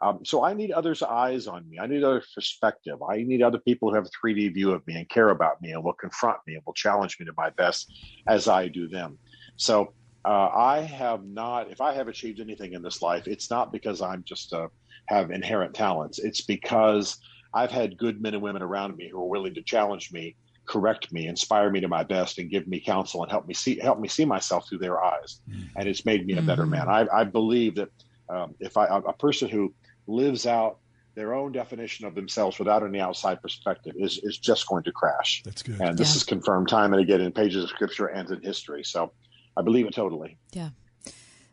Um, 0.00 0.24
so 0.24 0.44
I 0.44 0.52
need 0.52 0.72
others' 0.72 1.02
eyes 1.02 1.46
on 1.46 1.68
me. 1.68 1.78
I 1.78 1.86
need 1.86 2.04
other 2.04 2.22
perspective. 2.34 2.98
I 3.02 3.22
need 3.22 3.42
other 3.42 3.58
people 3.58 3.88
who 3.88 3.94
have 3.94 4.04
a 4.04 4.26
3D 4.26 4.52
view 4.52 4.72
of 4.72 4.86
me 4.86 4.96
and 4.96 5.08
care 5.08 5.30
about 5.30 5.62
me 5.62 5.72
and 5.72 5.82
will 5.82 5.94
confront 5.94 6.38
me 6.46 6.54
and 6.54 6.62
will 6.66 6.74
challenge 6.74 7.18
me 7.18 7.26
to 7.26 7.32
my 7.36 7.50
best 7.50 7.90
as 8.28 8.46
I 8.46 8.68
do 8.68 8.88
them. 8.88 9.18
So 9.56 9.92
uh, 10.24 10.50
I 10.54 10.80
have 10.80 11.24
not, 11.24 11.70
if 11.70 11.80
I 11.80 11.94
have 11.94 12.08
achieved 12.08 12.40
anything 12.40 12.72
in 12.72 12.82
this 12.82 13.02
life, 13.02 13.26
it's 13.26 13.50
not 13.50 13.72
because 13.72 14.02
I'm 14.02 14.24
just 14.24 14.52
uh, 14.52 14.68
have 15.06 15.30
inherent 15.30 15.74
talents. 15.74 16.18
It's 16.18 16.40
because 16.40 17.18
I've 17.54 17.70
had 17.70 17.96
good 17.96 18.20
men 18.20 18.34
and 18.34 18.42
women 18.42 18.62
around 18.62 18.96
me 18.96 19.08
who 19.08 19.20
are 19.20 19.28
willing 19.28 19.54
to 19.54 19.62
challenge 19.62 20.12
me, 20.12 20.36
correct 20.66 21.12
me, 21.12 21.28
inspire 21.28 21.70
me 21.70 21.80
to 21.80 21.88
my 21.88 22.02
best, 22.02 22.38
and 22.38 22.50
give 22.50 22.66
me 22.66 22.80
counsel 22.80 23.22
and 23.22 23.30
help 23.30 23.46
me 23.46 23.54
see 23.54 23.78
help 23.78 24.00
me 24.00 24.08
see 24.08 24.24
myself 24.24 24.68
through 24.68 24.78
their 24.78 25.02
eyes. 25.02 25.40
Mm. 25.48 25.68
And 25.76 25.88
it's 25.88 26.04
made 26.04 26.26
me 26.26 26.36
a 26.36 26.42
better 26.42 26.62
mm-hmm. 26.62 26.72
man. 26.72 26.88
I, 26.88 27.06
I 27.12 27.24
believe 27.24 27.76
that 27.76 27.90
um, 28.28 28.54
if 28.60 28.76
I 28.76 28.86
a 28.86 29.12
person 29.12 29.48
who 29.48 29.72
lives 30.06 30.46
out 30.46 30.78
their 31.14 31.34
own 31.34 31.50
definition 31.50 32.04
of 32.06 32.14
themselves 32.14 32.58
without 32.58 32.84
any 32.84 33.00
outside 33.00 33.40
perspective 33.40 33.94
is 33.96 34.18
is 34.22 34.38
just 34.38 34.68
going 34.68 34.84
to 34.84 34.92
crash. 34.92 35.42
That's 35.44 35.62
good. 35.62 35.80
And 35.80 35.96
this 35.96 36.14
is 36.14 36.24
confirmed 36.24 36.68
time 36.68 36.92
and 36.92 37.00
again 37.00 37.20
in 37.20 37.32
pages 37.32 37.64
of 37.64 37.70
scripture 37.70 38.06
and 38.06 38.30
in 38.30 38.42
history. 38.42 38.84
So 38.84 39.12
I 39.56 39.62
believe 39.62 39.86
it 39.86 39.94
totally. 39.94 40.36
Yeah. 40.52 40.70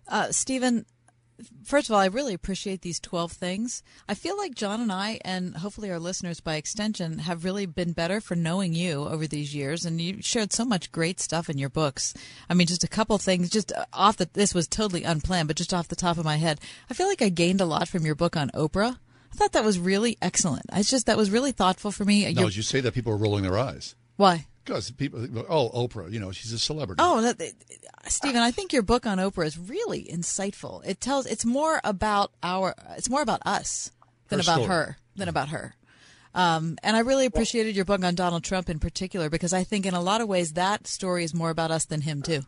Uh, 0.08 0.32
Stephen, 0.32 0.86
first 1.64 1.90
of 1.90 1.94
all, 1.94 2.02
I 2.02 2.08
really 2.08 2.34
appreciate 2.34 2.82
these 2.82 3.00
12 3.00 3.32
things. 3.32 3.84
I 4.08 4.14
feel 4.14 4.38
like 4.38 4.56
John 4.56 4.82
and 4.82 4.92
I, 4.92 5.20
and 5.24 5.56
hopefully 5.58 5.90
our 5.92 6.00
listeners 6.00 6.40
by 6.40 6.56
extension, 6.56 7.20
have 7.20 7.46
really 7.46 7.66
been 7.66 7.94
better 7.94 8.20
for 8.20 8.36
knowing 8.36 8.74
you 8.74 9.06
over 9.08 9.28
these 9.28 9.56
years. 9.56 9.86
And 9.86 10.02
you 10.02 10.22
shared 10.22 10.54
so 10.54 10.66
much 10.66 10.92
great 10.92 11.20
stuff 11.20 11.50
in 11.50 11.58
your 11.58 11.70
books. 11.70 12.14
I 12.50 12.54
mean, 12.54 12.68
just 12.68 12.84
a 12.84 12.90
couple 12.90 13.18
things, 13.18 13.50
just 13.50 13.72
off 13.94 14.18
the, 14.18 14.30
this 14.34 14.54
was 14.54 14.68
totally 14.68 15.04
unplanned, 15.04 15.48
but 15.48 15.58
just 15.58 15.74
off 15.74 15.88
the 15.88 15.96
top 15.96 16.18
of 16.18 16.26
my 16.26 16.38
head, 16.38 16.60
I 16.90 16.94
feel 16.94 17.08
like 17.08 17.22
I 17.22 17.30
gained 17.30 17.62
a 17.62 17.66
lot 17.66 17.88
from 17.88 18.06
your 18.06 18.16
book 18.16 18.36
on 18.36 18.50
Oprah. 18.52 18.98
I 19.32 19.36
thought 19.36 19.54
that 19.54 19.64
was 19.64 19.80
really 19.80 20.18
excellent. 20.22 20.66
It's 20.74 20.92
just, 20.92 21.08
that 21.08 21.18
was 21.18 21.32
really 21.32 21.52
thoughtful 21.52 21.92
for 21.92 22.06
me. 22.06 22.32
No, 22.34 22.46
as 22.46 22.56
you 22.56 22.62
say 22.62 22.82
that, 22.82 22.94
people 22.94 23.14
are 23.14 23.18
rolling 23.18 23.44
their 23.44 23.58
eyes. 23.58 23.96
Why? 24.16 24.46
Because 24.64 24.92
people, 24.92 25.20
think, 25.22 25.36
oh, 25.50 25.70
Oprah, 25.88 26.12
you 26.12 26.20
know, 26.20 26.32
she's 26.32 26.54
a 26.54 26.60
celebrity. 26.60 27.02
Oh, 27.04 27.22
that, 27.22 27.54
Stephen, 28.08 28.42
I 28.42 28.52
think 28.52 28.72
your 28.72 28.84
book 28.84 29.06
on 29.06 29.18
Oprah 29.18 29.46
is 29.46 29.58
really 29.58 30.06
insightful. 30.06 30.86
It 30.86 31.02
tells, 31.02 31.26
it's 31.26 31.46
more 31.46 31.82
about 31.84 32.32
our, 32.42 32.74
it's 32.98 33.10
more 33.10 33.22
about 33.22 33.42
us 33.46 33.92
than 34.30 34.40
her 34.40 34.44
about 34.44 34.64
story. 34.64 34.68
her, 34.68 34.98
than 35.16 35.28
about 35.28 35.50
her. 35.50 35.76
Um, 36.36 36.78
and 36.82 36.96
I 36.96 37.02
really 37.02 37.26
appreciated 37.26 37.76
your 37.76 37.86
book 37.86 38.04
on 38.04 38.16
Donald 38.16 38.44
Trump 38.44 38.70
in 38.70 38.80
particular 38.80 39.30
because 39.30 39.54
I 39.54 39.64
think 39.64 39.86
in 39.86 39.94
a 39.94 40.02
lot 40.02 40.22
of 40.22 40.28
ways 40.28 40.54
that 40.54 40.88
story 40.88 41.24
is 41.24 41.34
more 41.34 41.50
about 41.50 41.70
us 41.70 41.86
than 41.86 42.02
him 42.02 42.22
too. 42.22 42.42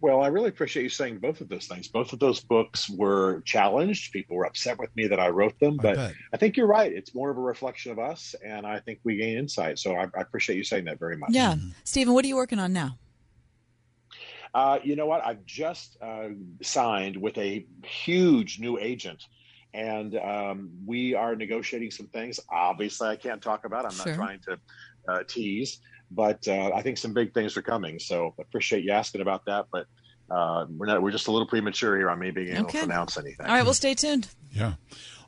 Well, 0.00 0.22
I 0.22 0.28
really 0.28 0.48
appreciate 0.48 0.84
you 0.84 0.88
saying 0.88 1.18
both 1.18 1.40
of 1.40 1.48
those 1.48 1.66
things. 1.66 1.88
Both 1.88 2.12
of 2.12 2.20
those 2.20 2.38
books 2.40 2.88
were 2.88 3.40
challenged. 3.44 4.12
People 4.12 4.36
were 4.36 4.46
upset 4.46 4.78
with 4.78 4.94
me 4.94 5.08
that 5.08 5.18
I 5.18 5.28
wrote 5.28 5.58
them, 5.58 5.76
but 5.76 5.98
I, 5.98 6.14
I 6.32 6.36
think 6.36 6.56
you're 6.56 6.68
right. 6.68 6.92
It's 6.92 7.14
more 7.14 7.30
of 7.30 7.36
a 7.36 7.40
reflection 7.40 7.90
of 7.90 7.98
us, 7.98 8.34
and 8.44 8.64
I 8.64 8.78
think 8.78 9.00
we 9.02 9.16
gain 9.16 9.38
insight. 9.38 9.78
So 9.78 9.96
I, 9.96 10.04
I 10.04 10.20
appreciate 10.20 10.56
you 10.56 10.62
saying 10.62 10.84
that 10.84 11.00
very 11.00 11.16
much. 11.16 11.30
Yeah. 11.32 11.54
Mm-hmm. 11.54 11.70
Stephen, 11.82 12.14
what 12.14 12.24
are 12.24 12.28
you 12.28 12.36
working 12.36 12.60
on 12.60 12.72
now? 12.72 12.96
Uh, 14.54 14.78
you 14.82 14.94
know 14.94 15.06
what? 15.06 15.24
I've 15.26 15.44
just 15.44 15.96
uh, 16.00 16.28
signed 16.62 17.16
with 17.16 17.36
a 17.36 17.66
huge 17.84 18.60
new 18.60 18.78
agent, 18.78 19.24
and 19.74 20.16
um, 20.16 20.70
we 20.86 21.14
are 21.14 21.34
negotiating 21.34 21.90
some 21.90 22.06
things. 22.06 22.38
Obviously, 22.50 23.08
I 23.08 23.16
can't 23.16 23.42
talk 23.42 23.64
about. 23.64 23.84
I'm 23.84 23.90
sure. 23.90 24.12
not 24.12 24.16
trying 24.16 24.40
to 24.46 24.58
uh, 25.08 25.22
tease 25.26 25.80
but 26.10 26.46
uh, 26.48 26.70
I 26.74 26.82
think 26.82 26.98
some 26.98 27.12
big 27.12 27.34
things 27.34 27.56
are 27.56 27.62
coming. 27.62 27.98
So 27.98 28.34
appreciate 28.38 28.84
you 28.84 28.92
asking 28.92 29.20
about 29.20 29.44
that, 29.46 29.66
but 29.72 29.86
uh, 30.30 30.66
we're 30.70 30.86
not. 30.86 31.02
We're 31.02 31.10
just 31.10 31.28
a 31.28 31.32
little 31.32 31.46
premature 31.46 31.96
here 31.96 32.10
on 32.10 32.18
me 32.18 32.30
being 32.30 32.48
able 32.48 32.66
okay. 32.66 32.78
to 32.78 32.84
announce 32.84 33.16
anything. 33.16 33.46
All 33.46 33.52
right, 33.52 33.64
well, 33.64 33.74
stay 33.74 33.94
tuned. 33.94 34.28
Yeah. 34.52 34.74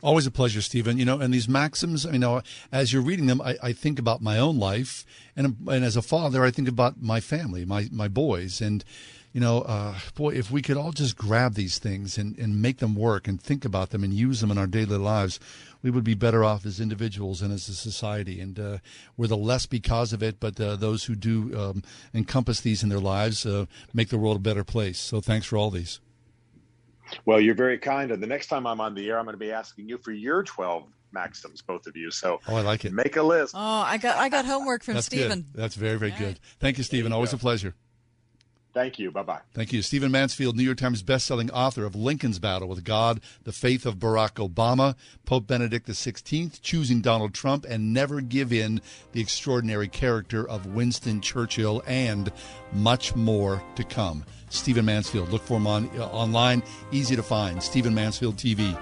Always 0.02 0.27
a 0.27 0.31
pleasure, 0.31 0.62
Stephen. 0.62 0.98
You 0.98 1.05
know, 1.05 1.20
and 1.20 1.32
these 1.32 1.48
maxims, 1.48 2.05
you 2.05 2.19
know, 2.19 2.43
as 2.73 2.93
you're 2.93 3.02
reading 3.02 3.27
them, 3.27 3.40
I, 3.40 3.57
I 3.62 3.73
think 3.73 3.98
about 3.98 4.23
my 4.23 4.39
own 4.39 4.59
life, 4.59 5.05
and 5.36 5.57
and 5.69 5.85
as 5.85 5.97
a 5.97 6.02
father, 6.02 6.44
I 6.44 6.51
think 6.51 6.69
about 6.69 7.02
my 7.02 7.20
family, 7.20 7.65
my 7.65 7.89
my 7.93 8.09
boys, 8.09 8.61
and 8.61 8.85
you 9.32 9.40
know, 9.40 9.62
uh, 9.62 9.94
boy, 10.15 10.31
if 10.31 10.51
we 10.51 10.61
could 10.61 10.77
all 10.77 10.90
just 10.90 11.16
grab 11.16 11.55
these 11.55 11.78
things 11.78 12.19
and, 12.19 12.36
and 12.36 12.61
make 12.61 12.78
them 12.78 12.97
work 12.97 13.28
and 13.28 13.40
think 13.40 13.65
about 13.65 13.90
them 13.90 14.02
and 14.02 14.12
use 14.12 14.40
them 14.40 14.51
in 14.51 14.59
our 14.59 14.66
daily 14.66 14.97
lives, 14.97 15.39
we 15.82 15.90
would 15.90 16.02
be 16.02 16.15
better 16.15 16.43
off 16.43 16.66
as 16.66 16.81
individuals 16.81 17.40
and 17.40 17.52
as 17.52 17.69
a 17.69 17.74
society. 17.74 18.40
And 18.40 18.59
uh, 18.59 18.78
we're 19.16 19.28
the 19.28 19.36
less 19.36 19.66
because 19.66 20.12
of 20.12 20.23
it, 20.23 20.40
but 20.40 20.61
uh, 20.61 20.74
those 20.77 21.05
who 21.05 21.15
do 21.15 21.57
um, 21.57 21.82
encompass 22.12 22.61
these 22.61 22.82
in 22.82 22.89
their 22.89 22.98
lives 22.98 23.47
uh, 23.47 23.66
make 23.94 24.09
the 24.09 24.19
world 24.19 24.36
a 24.36 24.40
better 24.40 24.65
place. 24.65 24.98
So 24.98 25.20
thanks 25.20 25.47
for 25.47 25.57
all 25.57 25.70
these. 25.70 26.01
Well, 27.24 27.40
you're 27.40 27.55
very 27.55 27.78
kind. 27.78 28.11
And 28.11 28.23
the 28.23 28.27
next 28.27 28.48
time 28.48 28.66
I'm 28.66 28.81
on 28.81 28.94
the 28.94 29.09
air, 29.09 29.19
I'm 29.19 29.24
going 29.24 29.35
to 29.35 29.39
be 29.39 29.52
asking 29.52 29.89
you 29.89 29.98
for 29.98 30.12
your 30.12 30.43
12 30.43 30.89
maxims, 31.12 31.62
both 31.62 31.86
of 31.86 31.97
you. 31.97 32.11
So 32.11 32.40
oh, 32.48 32.57
I 32.57 32.62
like 32.62 32.85
it. 32.85 32.93
Make 32.93 33.16
a 33.16 33.23
list. 33.23 33.55
Oh, 33.57 33.61
I 33.61 33.97
got 33.97 34.16
I 34.16 34.28
got 34.28 34.44
homework 34.44 34.82
from 34.82 34.94
That's 34.94 35.07
Stephen. 35.07 35.43
Good. 35.43 35.61
That's 35.61 35.74
very 35.74 35.98
very 35.98 36.12
good. 36.12 36.39
Thank 36.61 36.78
you, 36.78 36.85
Stephen. 36.85 37.12
Always 37.12 37.32
go. 37.32 37.36
a 37.36 37.39
pleasure. 37.39 37.74
Thank 38.72 38.98
you. 38.98 39.10
Bye 39.10 39.22
bye. 39.22 39.40
Thank 39.52 39.72
you. 39.72 39.82
Stephen 39.82 40.12
Mansfield, 40.12 40.56
New 40.56 40.62
York 40.62 40.78
Times 40.78 41.02
bestselling 41.02 41.51
author 41.52 41.84
of 41.84 41.97
Lincoln's 41.97 42.38
Battle 42.38 42.68
with 42.68 42.84
God, 42.84 43.20
The 43.44 43.52
Faith 43.52 43.84
of 43.84 43.97
Barack 43.97 44.34
Obama, 44.34 44.94
Pope 45.26 45.47
Benedict 45.47 45.88
XVI, 45.88 46.60
Choosing 46.62 47.01
Donald 47.01 47.34
Trump, 47.34 47.66
and 47.68 47.92
Never 47.92 48.20
Give 48.20 48.52
In, 48.52 48.80
the 49.12 49.20
extraordinary 49.20 49.88
character 49.88 50.48
of 50.48 50.66
Winston 50.66 51.20
Churchill, 51.20 51.82
and 51.86 52.30
much 52.72 53.16
more 53.16 53.62
to 53.74 53.82
come. 53.82 54.24
Stephen 54.51 54.84
Mansfield. 54.84 55.30
Look 55.30 55.42
for 55.42 55.56
him 55.56 55.66
on, 55.66 55.90
uh, 55.98 56.06
online. 56.06 56.62
Easy 56.92 57.16
to 57.16 57.22
find. 57.22 57.62
Stephen 57.62 57.94
Mansfield 57.94 58.36
TV. 58.36 58.76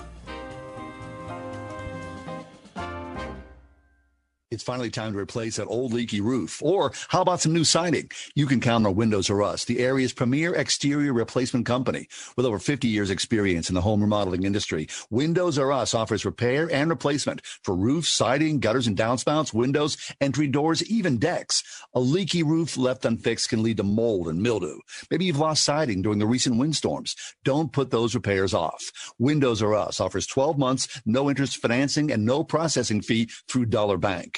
It's 4.51 4.63
finally 4.63 4.89
time 4.89 5.13
to 5.13 5.19
replace 5.19 5.57
that 5.57 5.67
old 5.67 5.93
leaky 5.93 6.23
roof. 6.23 6.63
Or 6.63 6.93
how 7.09 7.21
about 7.21 7.43
some 7.43 7.53
new 7.53 7.65
siding? 7.65 8.11
You 8.35 8.47
can 8.47 8.63
count 8.63 8.87
on 8.87 8.95
Windows 8.95 9.29
R 9.29 9.43
Us, 9.43 9.67
the 9.67 9.79
area's 9.81 10.15
premier 10.15 10.55
exterior 10.55 11.13
replacement 11.13 11.67
company. 11.67 12.09
With 12.35 12.47
over 12.47 12.59
50 12.59 12.89
years 12.89 13.11
experience 13.11 13.69
in 13.69 13.75
the 13.75 13.83
home 13.83 14.01
remodeling 14.01 14.45
industry, 14.45 14.89
Windows 15.11 15.59
R 15.59 15.71
Us 15.71 15.93
offers 15.93 16.25
repair 16.25 16.67
and 16.73 16.89
replacement 16.89 17.43
for 17.63 17.77
roofs, 17.77 18.09
siding, 18.09 18.59
gutters 18.59 18.87
and 18.87 18.97
downspouts, 18.97 19.53
windows, 19.53 19.99
entry 20.19 20.47
doors, 20.47 20.83
even 20.85 21.19
decks. 21.19 21.63
A 21.93 22.01
leaky 22.01 22.43
roof 22.43 22.79
left 22.79 23.05
unfixed 23.05 23.51
can 23.51 23.63
lead 23.63 23.77
to 23.77 23.83
mold 23.83 24.29
and 24.29 24.41
mildew. 24.41 24.79
Maybe 25.11 25.27
you've 25.27 25.39
lost 25.39 25.63
siding 25.63 26.01
during 26.01 26.21
the 26.21 26.27
recent 26.27 26.57
windstorms. 26.57 27.17
Don't 27.45 27.71
put 27.71 27.91
those 27.91 28.15
repairs 28.15 28.55
off. 28.55 29.13
Windows 29.19 29.63
R 29.63 29.75
Us 29.75 30.01
offers 30.01 30.27
12 30.27 30.57
months, 30.57 31.03
no 31.05 31.29
interest 31.29 31.59
financing, 31.59 32.11
and 32.11 32.25
no 32.25 32.45
processing 32.45 33.03
fee 33.03 33.29
through 33.47 33.67
Dollar 33.67 33.99
Bank. 33.99 34.38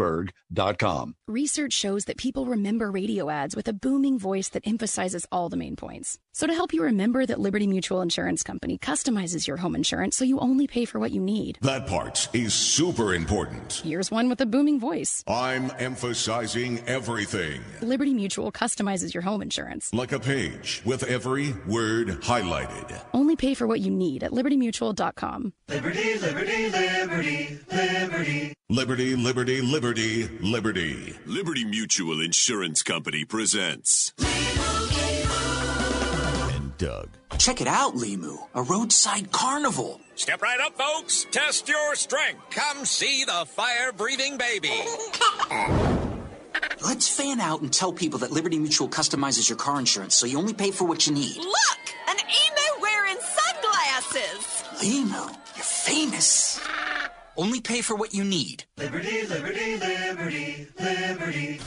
R 0.00 0.20
Us 0.20 0.28
Pittsburgh 0.28 0.32
libertymutual.pittsburgh.com. 0.52 1.14
Research 1.26 1.72
shows 1.72 2.04
that 2.06 2.16
people 2.16 2.46
remember 2.46 2.90
radio 2.90 3.30
ads 3.30 3.54
with 3.54 3.68
a 3.68 3.72
booming 3.72 4.18
voice 4.18 4.48
that 4.50 4.66
emphasizes 4.66 5.26
all 5.30 5.48
the 5.48 5.56
main 5.56 5.76
points. 5.76 6.18
So, 6.32 6.46
to 6.46 6.54
help 6.54 6.72
you 6.72 6.82
remember 6.82 7.26
that 7.26 7.40
Liberty 7.40 7.66
Mutual 7.66 8.00
Insurance 8.00 8.42
Company 8.42 8.78
customizes 8.78 9.46
your 9.46 9.56
home 9.58 9.74
insurance 9.74 10.16
so 10.16 10.24
you 10.24 10.38
only 10.38 10.66
pay 10.66 10.84
for 10.84 10.98
what 10.98 11.10
you 11.10 11.20
need. 11.20 11.58
That 11.62 11.86
part 11.86 12.28
is 12.32 12.54
super 12.54 13.14
important. 13.14 13.82
Here's 13.84 14.10
one 14.10 14.28
with 14.28 14.40
a 14.40 14.46
booming 14.46 14.80
voice. 14.80 15.24
I'm 15.26 15.70
emphasizing 15.78 16.80
everything. 16.86 17.60
Liberty 17.82 18.14
Mutual 18.14 18.52
customizes 18.52 19.12
your 19.12 19.22
home 19.22 19.42
insurance. 19.42 19.92
Like 19.92 20.12
a 20.12 20.20
page 20.20 20.82
with 20.84 21.02
every 21.04 21.54
word 21.66 22.08
highlighted. 22.22 23.00
Only 23.12 23.36
pay 23.36 23.54
for 23.54 23.66
what 23.66 23.80
you 23.80 23.90
need 23.90 24.22
at 24.22 24.30
libertymutual.com. 24.30 25.52
Liberty, 25.68 26.18
liberty, 26.18 26.70
liberty, 26.70 27.58
liberty. 27.72 28.54
Liberty, 28.70 29.16
liberty, 29.16 29.62
liberty, 29.62 29.87
liberty. 29.88 30.28
Liberty 30.40 31.18
Liberty 31.24 31.64
Mutual 31.64 32.20
Insurance 32.20 32.82
Company 32.82 33.24
presents. 33.24 34.12
And 36.52 36.76
Doug. 36.76 37.08
Check 37.38 37.62
it 37.62 37.66
out, 37.66 37.94
Limu, 37.94 38.36
a 38.54 38.62
roadside 38.62 39.32
carnival. 39.32 40.00
Step 40.14 40.42
right 40.42 40.60
up, 40.60 40.76
folks. 40.76 41.26
Test 41.30 41.68
your 41.68 41.94
strength. 41.94 42.42
Come 42.50 42.84
see 42.84 43.24
the 43.24 43.46
fire 43.46 43.92
breathing 43.92 44.36
baby. 44.36 44.68
Let's 46.84 47.08
fan 47.08 47.40
out 47.40 47.62
and 47.62 47.72
tell 47.72 47.92
people 47.92 48.18
that 48.20 48.30
Liberty 48.30 48.58
Mutual 48.58 48.88
customizes 48.88 49.48
your 49.48 49.56
car 49.56 49.78
insurance 49.78 50.14
so 50.14 50.26
you 50.26 50.36
only 50.38 50.52
pay 50.52 50.70
for 50.70 50.84
what 50.84 51.06
you 51.06 51.14
need. 51.14 51.38
Look! 51.38 51.78
An 52.08 52.16
emu 52.18 52.82
wearing 52.82 53.16
sunglasses! 53.20 54.64
Limu, 54.82 55.28
you're 55.56 55.64
famous. 55.64 56.47
Only 57.38 57.60
pay 57.60 57.82
for 57.82 57.94
what 57.94 58.12
you 58.12 58.24
need. 58.24 58.64
Liberty, 58.78 59.24
liberty, 59.28 59.76
liberty, 59.76 60.66
liberty. 60.80 61.60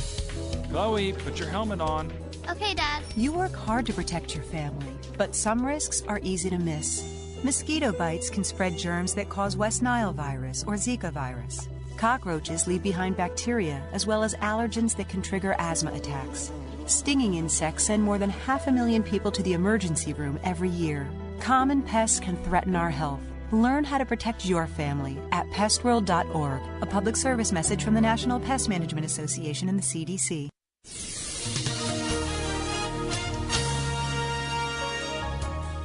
Chloe, 0.70 1.12
put 1.12 1.38
your 1.38 1.48
helmet 1.48 1.80
on. 1.80 2.12
Okay, 2.48 2.74
Dad. 2.74 3.04
You 3.16 3.32
work 3.32 3.54
hard 3.54 3.86
to 3.86 3.92
protect 3.92 4.34
your 4.34 4.42
family, 4.44 4.92
but 5.16 5.36
some 5.36 5.64
risks 5.64 6.02
are 6.08 6.20
easy 6.24 6.50
to 6.50 6.58
miss. 6.58 7.04
Mosquito 7.44 7.92
bites 7.92 8.28
can 8.28 8.42
spread 8.42 8.76
germs 8.76 9.14
that 9.14 9.28
cause 9.28 9.56
West 9.56 9.82
Nile 9.82 10.12
virus 10.12 10.64
or 10.66 10.74
Zika 10.74 11.12
virus. 11.12 11.68
Cockroaches 11.96 12.66
leave 12.66 12.82
behind 12.82 13.16
bacteria 13.16 13.80
as 13.92 14.04
well 14.04 14.24
as 14.24 14.34
allergens 14.36 14.96
that 14.96 15.08
can 15.08 15.22
trigger 15.22 15.54
asthma 15.58 15.92
attacks. 15.92 16.50
Stinging 16.86 17.34
insects 17.34 17.84
send 17.84 18.02
more 18.02 18.18
than 18.18 18.30
half 18.30 18.66
a 18.66 18.72
million 18.72 19.02
people 19.02 19.30
to 19.32 19.42
the 19.42 19.54
emergency 19.54 20.12
room 20.12 20.38
every 20.44 20.70
year. 20.70 21.08
Common 21.40 21.82
pests 21.82 22.20
can 22.20 22.36
threaten 22.44 22.76
our 22.76 22.90
health. 22.90 23.20
Learn 23.52 23.84
how 23.84 23.98
to 23.98 24.04
protect 24.04 24.44
your 24.44 24.66
family 24.66 25.18
at 25.32 25.48
pestworld.org, 25.50 26.60
a 26.82 26.86
public 26.86 27.16
service 27.16 27.52
message 27.52 27.82
from 27.82 27.94
the 27.94 28.00
National 28.00 28.38
Pest 28.38 28.68
Management 28.68 29.06
Association 29.06 29.68
and 29.68 29.78
the 29.78 29.82
CDC. 29.82 30.48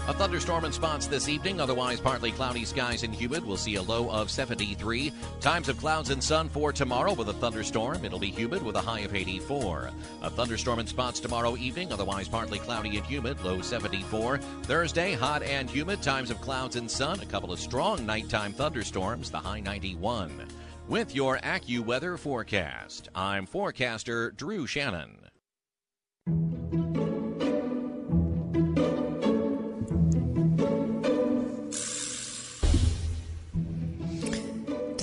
A 0.07 0.13
thunderstorm 0.13 0.65
in 0.65 0.71
spots 0.71 1.07
this 1.07 1.27
evening, 1.27 1.59
otherwise 1.59 1.99
partly 1.99 2.31
cloudy 2.31 2.63
skies 2.63 3.01
and 3.01 3.13
humid. 3.13 3.43
We'll 3.43 3.57
see 3.57 3.75
a 3.75 3.81
low 3.81 4.07
of 4.11 4.29
73. 4.29 5.11
Times 5.41 5.67
of 5.67 5.79
clouds 5.79 6.11
and 6.11 6.23
sun 6.23 6.47
for 6.47 6.71
tomorrow 6.71 7.13
with 7.13 7.29
a 7.29 7.33
thunderstorm. 7.33 8.05
It'll 8.05 8.19
be 8.19 8.29
humid 8.29 8.61
with 8.61 8.75
a 8.75 8.81
high 8.81 8.99
of 8.99 9.15
84. 9.15 9.89
A 10.21 10.29
thunderstorm 10.29 10.77
in 10.77 10.85
spots 10.85 11.19
tomorrow 11.19 11.57
evening, 11.57 11.91
otherwise 11.91 12.27
partly 12.27 12.59
cloudy 12.59 12.97
and 12.97 13.05
humid, 13.07 13.43
low 13.43 13.61
74. 13.61 14.37
Thursday, 14.37 15.13
hot 15.13 15.41
and 15.41 15.67
humid, 15.67 16.03
times 16.03 16.29
of 16.29 16.39
clouds 16.39 16.75
and 16.75 16.89
sun. 16.89 17.19
A 17.21 17.25
couple 17.25 17.51
of 17.51 17.59
strong 17.59 18.05
nighttime 18.05 18.53
thunderstorms, 18.53 19.31
the 19.31 19.39
high 19.39 19.59
91. 19.59 20.45
With 20.87 21.15
your 21.15 21.39
AccuWeather 21.39 22.19
forecast, 22.19 23.09
I'm 23.15 23.47
forecaster 23.47 24.29
Drew 24.29 24.67
Shannon. 24.67 25.17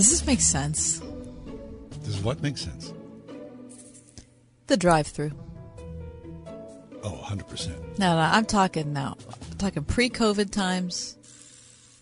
Does 0.03 0.11
this 0.11 0.27
make 0.27 0.41
sense? 0.41 1.01
Does 2.03 2.19
what 2.25 2.43
make 2.43 2.59
sense? 2.59 2.93
The 4.67 4.77
drive-through. 4.77 5.31
Oh, 7.05 7.25
100%. 7.25 7.99
No, 8.01 8.17
no, 8.17 8.19
I'm 8.19 8.45
talking 8.45 8.93
now. 8.93 9.17
I'm 9.29 9.59
talking 9.59 9.85
pre-COVID 9.85 10.51
times, 10.51 11.17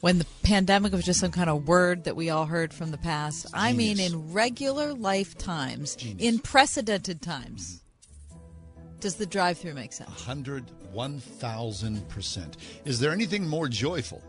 when 0.01 0.17
the 0.17 0.25
pandemic 0.43 0.93
was 0.93 1.05
just 1.05 1.21
some 1.21 1.31
kind 1.31 1.51
of 1.51 1.69
word 1.69 2.05
that 2.05 2.17
we 2.17 2.31
all 2.31 2.47
heard 2.47 2.73
from 2.73 2.91
the 2.91 2.97
past. 2.97 3.49
I 3.53 3.75
mean, 3.75 4.01
in 4.01 4.33
regular 4.33 4.95
life 4.95 5.37
times, 5.37 5.99
in 6.19 6.39
precedented 6.39 7.21
times. 7.21 7.83
Does 9.01 9.17
the 9.17 9.27
drive-through 9.27 9.75
make 9.75 9.93
sense? 9.93 10.09
100, 10.09 10.65
1,000%. 10.95 12.55
Is 12.87 12.99
there 12.99 13.13
anything 13.13 13.47
more 13.47 13.69
joyful 13.69 14.23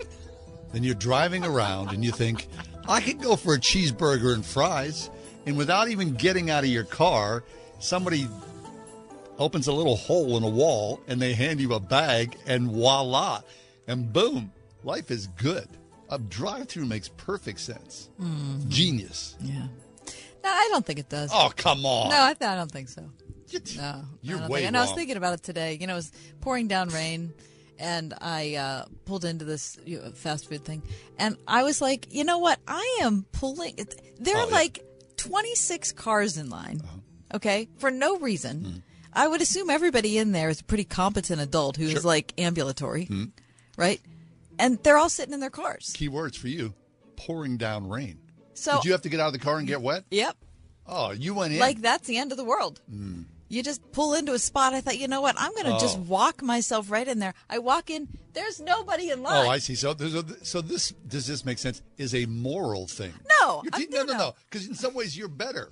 than 0.72 0.82
you're 0.82 0.94
driving 0.94 1.44
around 1.44 1.90
and 1.90 2.02
you 2.02 2.10
think, 2.10 2.48
I 2.88 3.00
could 3.00 3.20
go 3.20 3.36
for 3.36 3.54
a 3.54 3.58
cheeseburger 3.58 4.34
and 4.34 4.44
fries, 4.44 5.10
and 5.46 5.56
without 5.56 5.88
even 5.88 6.14
getting 6.14 6.50
out 6.50 6.64
of 6.64 6.70
your 6.70 6.84
car, 6.84 7.44
somebody 7.78 8.26
opens 9.38 9.66
a 9.66 9.72
little 9.72 9.96
hole 9.96 10.36
in 10.36 10.42
a 10.42 10.48
wall 10.48 11.00
and 11.08 11.20
they 11.20 11.32
hand 11.32 11.60
you 11.60 11.72
a 11.74 11.80
bag, 11.80 12.36
and 12.46 12.70
voila, 12.70 13.40
and 13.86 14.12
boom, 14.12 14.52
life 14.84 15.10
is 15.10 15.26
good. 15.28 15.66
A 16.10 16.18
drive 16.18 16.68
through 16.68 16.84
makes 16.86 17.08
perfect 17.08 17.60
sense. 17.60 18.10
Mhm. 18.20 18.68
Genius. 18.68 19.36
Yeah. 19.40 19.66
No, 20.44 20.50
I 20.50 20.68
don't 20.70 20.84
think 20.84 20.98
it 20.98 21.08
does. 21.08 21.30
Oh, 21.32 21.50
come 21.56 21.86
on. 21.86 22.10
No, 22.10 22.16
I, 22.16 22.30
I 22.40 22.54
don't 22.56 22.70
think 22.70 22.88
so. 22.88 23.08
No, 23.76 24.02
You're 24.22 24.38
I 24.38 24.40
don't 24.40 24.50
way 24.50 24.58
think- 24.60 24.68
And 24.68 24.76
I 24.76 24.82
was 24.82 24.92
thinking 24.92 25.16
about 25.16 25.34
it 25.34 25.42
today. 25.42 25.78
You 25.80 25.86
know, 25.86 25.94
it 25.94 25.96
was 25.96 26.12
pouring 26.40 26.68
down 26.68 26.88
rain, 26.88 27.32
and 27.82 28.14
I 28.20 28.54
uh, 28.54 28.84
pulled 29.04 29.24
into 29.26 29.44
this 29.44 29.76
you 29.84 30.00
know, 30.00 30.10
fast 30.12 30.48
food 30.48 30.64
thing, 30.64 30.82
and 31.18 31.36
I 31.46 31.64
was 31.64 31.80
like, 31.82 32.06
you 32.14 32.24
know 32.24 32.38
what? 32.38 32.58
I 32.66 32.98
am 33.02 33.26
pulling. 33.32 33.76
There 34.20 34.36
are 34.36 34.44
Oh, 34.44 34.48
yeah. 34.48 34.54
like 34.54 34.84
26 35.16 35.92
cars 35.92 36.38
in 36.38 36.48
line. 36.50 36.80
Uh-huh. 36.82 36.98
Okay, 37.36 37.68
for 37.78 37.90
no 37.90 38.18
reason. 38.18 38.64
Hmm. 38.64 38.78
I 39.14 39.28
would 39.28 39.42
assume 39.42 39.68
everybody 39.68 40.16
in 40.16 40.32
there 40.32 40.48
is 40.48 40.60
a 40.60 40.64
pretty 40.64 40.84
competent 40.84 41.40
adult 41.40 41.76
who's 41.76 41.92
Sure. 41.92 42.00
like 42.00 42.32
ambulatory, 42.38 43.04
Hmm. 43.06 43.24
right? 43.76 44.00
And 44.58 44.78
they're 44.82 44.96
all 44.96 45.08
sitting 45.10 45.34
in 45.34 45.40
their 45.40 45.50
cars. 45.50 45.92
Key 45.94 46.08
words 46.08 46.36
for 46.36 46.48
you 46.48 46.72
pouring 47.16 47.56
down 47.58 47.88
rain. 47.88 48.18
So- 48.54 48.76
Did 48.76 48.84
you 48.86 48.92
have 48.92 49.02
to 49.02 49.08
get 49.08 49.20
out 49.20 49.26
of 49.28 49.32
the 49.34 49.38
car 49.38 49.58
and 49.58 49.66
get 49.66 49.80
wet? 49.82 50.04
Yep. 50.10 50.36
Oh, 50.86 51.10
you 51.12 51.34
went 51.34 51.52
in. 51.54 51.58
Like 51.60 51.80
that's 51.80 52.06
the 52.06 52.16
end 52.18 52.32
of 52.32 52.38
the 52.38 52.44
world. 52.44 52.80
Mm. 52.92 53.26
You 53.52 53.62
just 53.62 53.92
pull 53.92 54.14
into 54.14 54.32
a 54.32 54.38
spot. 54.38 54.72
I 54.72 54.80
thought, 54.80 54.98
you 54.98 55.08
know 55.08 55.20
what? 55.20 55.34
I'm 55.38 55.52
going 55.52 55.66
to 55.66 55.78
just 55.78 55.98
Oh. 55.98 56.04
walk 56.08 56.42
myself 56.42 56.90
right 56.90 57.06
in 57.06 57.18
there. 57.18 57.34
I 57.50 57.58
walk 57.58 57.90
in. 57.90 58.08
There's 58.32 58.58
nobody 58.60 59.10
in 59.10 59.22
line. 59.22 59.46
Oh, 59.46 59.50
I 59.50 59.58
see. 59.58 59.74
So, 59.74 59.92
there's 59.92 60.14
a, 60.14 60.24
so 60.42 60.62
this 60.62 60.92
does 61.06 61.26
this 61.26 61.44
make 61.44 61.58
sense? 61.58 61.82
Is 61.98 62.14
a 62.14 62.24
moral 62.24 62.86
thing? 62.86 63.12
No, 63.40 63.62
te- 63.74 63.88
no, 63.90 64.04
no, 64.04 64.14
no. 64.16 64.32
Because 64.50 64.66
in 64.66 64.74
some 64.74 64.94
ways 64.94 65.16
you're 65.18 65.28
better 65.28 65.68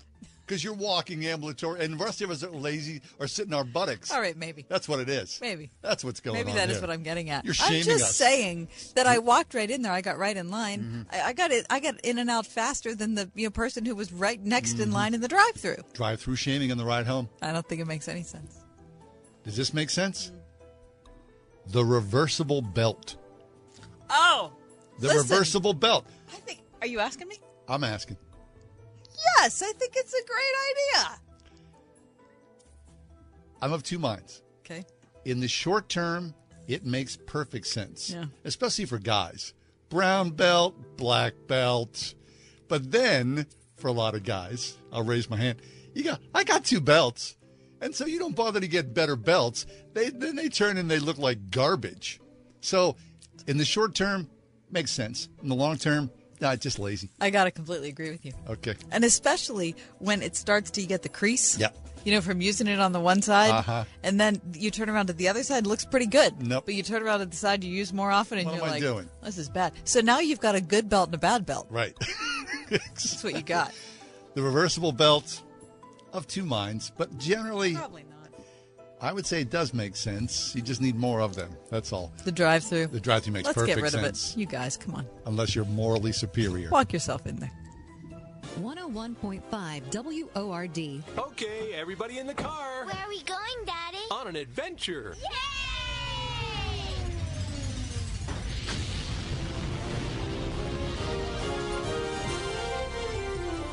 because 0.51 0.65
you're 0.65 0.75
walking 0.75 1.25
ambulatory, 1.25 1.85
and 1.85 1.95
the 1.99 2.05
rest 2.05 2.21
of 2.23 2.31
us 2.33 2.43
are 2.43 2.51
lazy 2.51 3.01
or 3.21 3.29
sitting 3.29 3.55
our 3.55 3.63
buttocks. 3.63 4.11
All 4.11 4.21
right, 4.21 4.37
maybe. 4.37 4.67
That's 4.69 4.89
what 4.89 4.99
it 4.99 5.09
is. 5.09 5.39
Maybe. 5.41 5.71
That's 5.81 6.03
what's 6.03 6.19
going 6.19 6.37
on. 6.37 6.41
Maybe 6.45 6.51
on. 6.51 6.57
that 6.57 6.71
is 6.75 6.81
what 6.81 6.91
I'm 6.91 7.05
getting 7.05 7.31
at. 7.31 7.45
You're 7.45 7.55
shaming 7.55 7.83
I'm 7.83 7.87
just 7.87 8.03
us. 8.05 8.17
saying 8.17 8.69
that 8.97 9.07
I 9.07 9.19
walked 9.19 9.55
right 9.55 9.71
in 9.71 9.83
there. 9.83 9.93
I 9.93 10.01
got 10.01 10.19
right 10.19 10.37
in 10.37 10.51
line. 10.51 10.81
Mm-hmm. 10.81 11.03
I, 11.15 11.29
I 11.29 11.33
got 11.35 11.53
it. 11.53 11.67
I 11.71 11.79
got 11.79 12.01
in 12.01 12.19
and 12.19 12.29
out 12.29 12.47
faster 12.47 12.97
than 12.97 13.15
the 13.15 13.31
you 13.37 13.47
know, 13.47 13.51
person 13.53 13.85
who 13.87 13.95
was 13.95 14.13
right 14.13 14.43
next 14.45 14.81
in 14.81 14.89
Mhm. 14.91 14.93
line 14.95 15.15
in 15.15 15.21
the 15.21 15.29
drive-through. 15.29 15.77
Drive-through 15.93 16.35
shaming 16.35 16.73
on 16.73 16.79
the 16.79 16.85
ride 16.85 17.07
home. 17.07 17.29
I 17.41 17.53
don't 17.53 17.65
think 17.69 17.81
it 17.81 17.87
makes 17.87 18.09
any 18.09 18.25
sense. 18.25 18.59
Does 19.45 19.57
this 19.57 19.73
make 19.73 19.89
sense? 19.89 20.33
The 21.69 21.85
reversible 21.85 22.61
belt. 22.61 23.15
Oh, 24.11 24.53
The 24.99 25.07
listen. 25.07 25.19
reversible 25.23 25.75
belt. 25.75 26.07
I 26.33 26.37
think. 26.39 26.59
Are 26.81 26.89
you 26.89 26.99
asking 26.99 27.29
me? 27.29 27.37
I'm 27.69 27.85
asking. 27.85 28.17
Yes, 29.39 29.63
I 29.63 29.73
think 29.73 29.93
it's 29.97 30.13
a 30.15 30.25
great 30.27 31.05
idea. 31.05 31.21
I'm 33.63 33.73
of 33.73 33.83
two 33.83 33.99
minds. 33.99 34.43
Okay. 34.65 34.85
In 35.25 35.41
the 35.41 35.49
short 35.49 35.89
term, 35.89 36.35
it 36.67 36.85
makes 36.85 37.17
perfect 37.27 37.67
sense, 37.67 38.11
Yeah. 38.11 38.27
especially 38.45 38.87
for 38.87 38.99
guys. 38.99 39.53
Brown 39.89 40.31
belt, 40.31 40.97
black 40.97 41.35
belt. 41.47 42.15
But 42.69 42.91
then, 42.93 43.47
for 43.77 43.89
a 43.89 43.93
lot 43.93 44.15
of 44.15 44.23
guys, 44.23 44.77
I'll 44.93 45.03
raise 45.05 45.29
my 45.29 45.37
hand. 45.37 45.61
You 45.95 46.05
got, 46.05 46.21
I 46.35 46.45
got 46.45 46.65
two 46.65 46.81
belts. 46.81 47.37
And 47.83 47.95
so 47.95 48.07
you 48.07 48.19
don't 48.19 48.37
bother 48.37 48.61
to 48.61 48.69
get 48.69 48.95
better 48.95 49.17
belts. 49.17 49.67
They 49.95 50.11
then 50.11 50.37
they 50.37 50.49
turn 50.51 50.77
and 50.77 50.91
they 50.91 50.99
look 50.99 51.17
like 51.19 51.51
garbage. 51.51 52.21
So 52.61 52.97
in 53.47 53.57
the 53.57 53.65
short 53.65 53.95
term, 53.95 54.29
makes 54.71 54.91
sense. 54.93 55.29
In 55.43 55.49
the 55.49 55.55
long 55.55 55.79
term, 55.79 56.11
nah, 56.41 56.57
just 56.57 56.79
lazy. 56.79 57.09
I 57.21 57.31
got 57.31 57.45
to 57.45 57.51
completely 57.51 57.89
agree 57.89 58.11
with 58.11 58.25
you. 58.25 58.33
Okay. 58.49 58.75
And 58.91 59.05
especially 59.05 59.77
when 59.99 60.23
it 60.23 60.37
starts 60.37 60.71
to 60.73 60.85
get 60.85 61.03
the 61.03 61.09
crease. 61.09 61.59
Yeah. 61.59 61.69
You 62.03 62.13
know, 62.15 62.23
from 62.23 62.41
using 62.41 62.67
it 62.67 62.81
on 62.81 62.93
the 62.93 63.01
one 63.01 63.21
side, 63.21 63.51
Uh-huh. 63.51 63.85
and 64.03 64.19
then 64.19 64.41
you 64.55 64.71
turn 64.71 64.89
around 64.89 65.09
to 65.09 65.13
the 65.13 65.29
other 65.29 65.43
side, 65.43 65.65
it 65.65 65.69
looks 65.69 65.85
pretty 65.85 66.07
good. 66.07 66.41
Nope. 66.41 66.65
But 66.65 66.75
you 66.75 66.83
turn 66.83 67.03
around 67.03 67.19
to 67.19 67.27
the 67.27 67.37
side 67.37 67.63
you 67.63 67.71
use 67.71 67.93
more 67.93 68.11
often, 68.11 68.39
and 68.39 68.47
What 68.47 68.57
you're 68.57 68.67
like, 68.67 68.81
doing? 68.81 69.11
"This 69.23 69.37
is 69.37 69.51
bad." 69.51 69.75
So 69.85 70.01
now 70.01 70.19
you've 70.21 70.41
got 70.41 70.55
a 70.55 70.63
good 70.63 70.89
belt 70.89 71.09
and 71.09 71.15
a 71.15 71.19
bad 71.19 71.45
belt. 71.45 71.67
Right. 71.69 71.95
That's 72.71 73.23
what 73.23 73.35
you 73.35 73.43
got. 73.43 73.73
The 74.35 74.43
reversible 74.43 74.93
belt 74.93 75.43
of 76.15 76.27
two 76.27 76.45
minds, 76.47 76.91
but 76.97 77.19
generally 77.19 77.75
Probably 77.75 78.05
not. 78.05 78.10
I 79.03 79.13
would 79.13 79.25
say 79.25 79.41
it 79.41 79.51
does 79.51 79.73
make 79.73 79.97
sense. 79.97 80.55
You 80.55 80.61
just 80.61 80.81
need 80.83 80.95
more 80.97 81.21
of 81.21 81.35
them. 81.35 81.51
That's 81.71 81.93
all. 81.93 82.13
The 82.25 82.33
drive-through. 82.33 82.89
The 82.89 83.01
drive-through 83.01 83.33
makes 83.33 83.47
Let's 83.47 83.55
perfect 83.57 83.77
get 83.77 83.83
rid 83.83 83.93
sense. 83.93 84.31
of 84.33 84.37
it. 84.37 84.41
You 84.41 84.47
guys, 84.47 84.77
come 84.77 84.95
on, 84.95 85.07
Unless 85.27 85.55
you're 85.55 85.65
morally 85.67 86.13
superior. 86.13 86.69
walk 86.71 86.93
yourself 86.93 87.27
in 87.27 87.37
there. 87.37 87.51
101.5 88.61 90.35
WORD. 90.35 90.79
Okay, 91.19 91.73
everybody 91.75 92.19
in 92.19 92.27
the 92.27 92.35
car. 92.35 92.85
Where 92.85 92.95
are 92.97 93.09
we 93.09 93.23
going, 93.23 93.65
Daddy? 93.65 93.99
On 94.11 94.27
an 94.27 94.37
adventure. 94.37 95.17
Yay! 95.23 95.29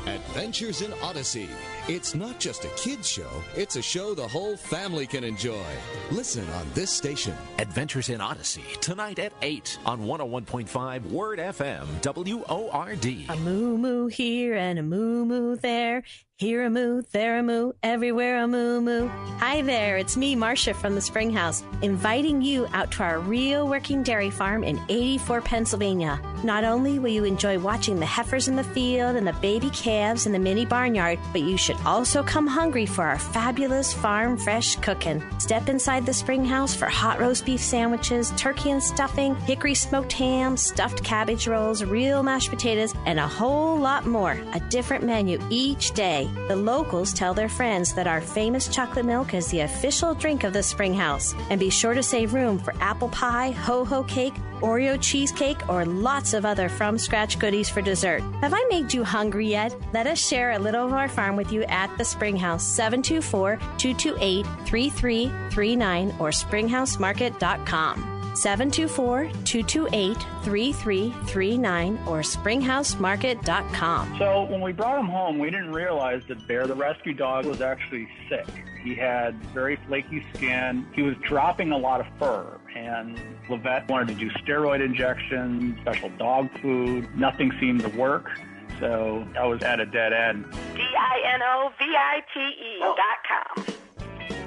Adventures 0.06 0.80
in 0.82 0.92
Odyssey. 1.02 1.48
It's 1.88 2.14
not 2.14 2.38
just 2.38 2.66
a 2.66 2.68
kid's 2.76 3.08
show, 3.08 3.42
it's 3.56 3.76
a 3.76 3.80
show 3.82 4.14
the 4.14 4.28
whole 4.28 4.58
family 4.58 5.06
can 5.06 5.24
enjoy. 5.24 5.64
Listen 6.10 6.46
on 6.50 6.66
this 6.74 6.90
station. 6.90 7.34
Adventures 7.58 8.10
in 8.10 8.20
Odyssey, 8.20 8.64
tonight 8.82 9.18
at 9.18 9.32
8 9.40 9.78
on 9.86 10.02
101.5 10.02 11.06
Word 11.06 11.38
FM, 11.38 11.86
W-O-R-D. 12.02 13.26
A 13.30 13.36
moo 13.36 13.78
moo 13.78 14.06
here 14.06 14.54
and 14.54 14.78
a 14.78 14.82
moo 14.82 15.24
moo 15.24 15.56
there. 15.56 16.02
Here 16.38 16.64
a 16.64 16.70
moo, 16.70 17.02
there 17.10 17.40
a 17.40 17.42
moo, 17.42 17.72
everywhere 17.82 18.44
a 18.44 18.46
moo 18.46 18.80
moo. 18.80 19.08
Hi 19.40 19.60
there, 19.62 19.96
it's 19.96 20.16
me, 20.16 20.36
Marcia 20.36 20.72
from 20.72 20.94
the 20.94 21.00
Spring 21.00 21.32
House, 21.32 21.64
inviting 21.82 22.42
you 22.42 22.68
out 22.72 22.92
to 22.92 23.02
our 23.02 23.18
real 23.18 23.66
working 23.66 24.04
dairy 24.04 24.30
farm 24.30 24.62
in 24.62 24.80
84, 24.88 25.40
Pennsylvania. 25.40 26.20
Not 26.44 26.62
only 26.62 27.00
will 27.00 27.08
you 27.08 27.24
enjoy 27.24 27.58
watching 27.58 27.98
the 27.98 28.06
heifers 28.06 28.46
in 28.46 28.54
the 28.54 28.62
field 28.62 29.16
and 29.16 29.26
the 29.26 29.32
baby 29.32 29.68
calves 29.70 30.26
in 30.26 30.32
the 30.32 30.38
mini 30.38 30.64
barnyard, 30.64 31.18
but 31.32 31.40
you 31.40 31.56
should 31.56 31.76
also 31.84 32.22
come 32.22 32.46
hungry 32.46 32.86
for 32.86 33.02
our 33.02 33.18
fabulous 33.18 33.92
farm 33.92 34.36
fresh 34.36 34.76
cooking. 34.76 35.20
Step 35.40 35.68
inside 35.68 36.06
the 36.06 36.14
Spring 36.14 36.44
House 36.44 36.72
for 36.72 36.86
hot 36.86 37.18
roast 37.18 37.46
beef 37.46 37.60
sandwiches, 37.60 38.32
turkey 38.36 38.70
and 38.70 38.82
stuffing, 38.82 39.34
hickory 39.34 39.74
smoked 39.74 40.12
ham, 40.12 40.56
stuffed 40.56 41.02
cabbage 41.02 41.48
rolls, 41.48 41.82
real 41.82 42.22
mashed 42.22 42.50
potatoes, 42.50 42.94
and 43.06 43.18
a 43.18 43.26
whole 43.26 43.76
lot 43.76 44.06
more. 44.06 44.40
A 44.54 44.60
different 44.70 45.02
menu 45.02 45.40
each 45.50 45.90
day. 45.90 46.27
The 46.48 46.56
locals 46.56 47.12
tell 47.12 47.34
their 47.34 47.48
friends 47.48 47.92
that 47.94 48.06
our 48.06 48.20
famous 48.20 48.68
chocolate 48.68 49.04
milk 49.04 49.34
is 49.34 49.48
the 49.48 49.60
official 49.60 50.14
drink 50.14 50.44
of 50.44 50.52
the 50.52 50.62
Springhouse. 50.62 51.34
And 51.50 51.60
be 51.60 51.70
sure 51.70 51.94
to 51.94 52.02
save 52.02 52.34
room 52.34 52.58
for 52.58 52.74
apple 52.80 53.08
pie, 53.08 53.50
ho 53.50 53.84
ho 53.84 54.02
cake, 54.04 54.34
Oreo 54.60 55.00
cheesecake, 55.00 55.68
or 55.68 55.84
lots 55.84 56.34
of 56.34 56.44
other 56.44 56.68
from 56.68 56.98
scratch 56.98 57.38
goodies 57.38 57.68
for 57.68 57.80
dessert. 57.80 58.22
Have 58.40 58.54
I 58.54 58.64
made 58.70 58.92
you 58.92 59.04
hungry 59.04 59.48
yet? 59.48 59.76
Let 59.92 60.06
us 60.06 60.18
share 60.18 60.52
a 60.52 60.58
little 60.58 60.86
of 60.86 60.92
our 60.92 61.08
farm 61.08 61.36
with 61.36 61.52
you 61.52 61.62
at 61.64 61.96
the 61.96 62.04
Springhouse, 62.04 62.66
724 62.66 63.56
228 63.78 64.46
3339 64.66 66.14
or 66.18 66.30
springhousemarket.com. 66.30 68.17
724 68.42 69.30
228 69.44 70.16
3339 70.42 71.98
or 72.06 72.20
springhousemarket.com. 72.20 74.18
So 74.18 74.44
when 74.44 74.60
we 74.60 74.72
brought 74.72 74.98
him 74.98 75.08
home, 75.08 75.38
we 75.38 75.50
didn't 75.50 75.72
realize 75.72 76.22
that 76.28 76.46
Bear, 76.46 76.66
the 76.66 76.74
rescue 76.74 77.14
dog, 77.14 77.46
was 77.46 77.60
actually 77.60 78.08
sick. 78.28 78.46
He 78.82 78.94
had 78.94 79.34
very 79.52 79.76
flaky 79.86 80.24
skin. 80.34 80.86
He 80.94 81.02
was 81.02 81.16
dropping 81.22 81.72
a 81.72 81.78
lot 81.78 82.00
of 82.00 82.06
fur, 82.18 82.58
and 82.74 83.18
Levette 83.48 83.88
wanted 83.88 84.08
to 84.08 84.14
do 84.14 84.30
steroid 84.30 84.84
injections, 84.84 85.78
special 85.80 86.10
dog 86.10 86.48
food. 86.60 87.08
Nothing 87.16 87.52
seemed 87.60 87.80
to 87.80 87.88
work. 87.88 88.30
So 88.78 89.26
I 89.36 89.44
was 89.46 89.62
at 89.62 89.80
a 89.80 89.86
dead 89.86 90.12
end. 90.12 90.44
D 90.74 90.80
I 90.80 91.34
N 91.34 91.40
O 91.42 91.70
V 91.78 91.84
I 91.84 92.20
T 92.32 92.40
E 92.40 92.78
dot 92.80 92.96
com. 93.26 93.74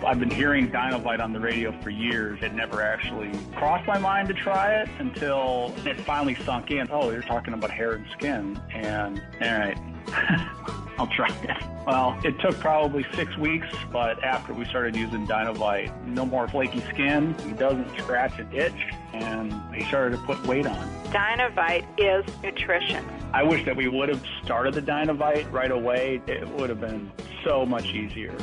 I've 0.06 0.19
been 0.19 0.32
hearing 0.32 0.72
Dinovite 0.72 1.19
on 1.19 1.32
the 1.32 1.40
radio 1.40 1.72
for 1.82 1.91
years. 1.91 2.41
It 2.41 2.53
never 2.53 2.82
actually 2.82 3.32
crossed 3.56 3.88
my 3.88 3.99
mind 3.99 4.30
to 4.30 4.34
try 4.34 4.73
it 4.76 4.90
until 4.98 5.76
it 5.86 5.99
finally 6.02 6.36
sunk 6.44 6.72
in. 6.72 6.88
Oh, 6.91 7.11
you're 7.11 7.22
talking 7.22 7.53
about 7.53 7.69
hair 7.69 7.94
and 7.94 8.06
skin. 8.11 8.60
And, 8.72 9.22
all 9.41 9.60
right, 9.60 9.78
I'll 10.98 11.07
try 11.07 11.30
it. 11.44 11.86
Well, 11.86 12.19
it 12.23 12.40
took 12.40 12.60
probably 12.60 13.06
six 13.14 13.38
weeks, 13.38 13.68
but 13.91 14.23
after 14.23 14.53
we 14.53 14.65
started 14.65 14.95
using 14.95 15.28
Dinovite, 15.28 16.06
no 16.06 16.26
more 16.26 16.48
flaky 16.48 16.82
skin. 16.90 17.36
He 17.45 17.52
doesn't 17.53 17.90
scratch 17.99 18.40
and 18.40 18.52
itch, 18.53 18.73
and 19.14 19.53
he 19.73 19.84
started 19.86 20.18
to 20.18 20.23
put 20.26 20.44
weight 20.48 20.65
on. 20.65 20.90
Dinovite 21.11 21.86
is 21.99 22.26
nutrition. 22.41 23.06
I 23.34 23.44
wish 23.44 23.65
that 23.65 23.76
we 23.76 23.88
would 23.88 24.10
have 24.10 24.23
started 24.44 24.73
the 24.73 24.82
Dinovite 24.82 25.52
right 25.52 25.72
away. 25.72 26.22
It 26.26 26.48
would 26.49 26.69
have 26.69 26.82
been 26.82 27.11
so 27.44 27.65
much 27.65 27.86
easier. 27.86 28.36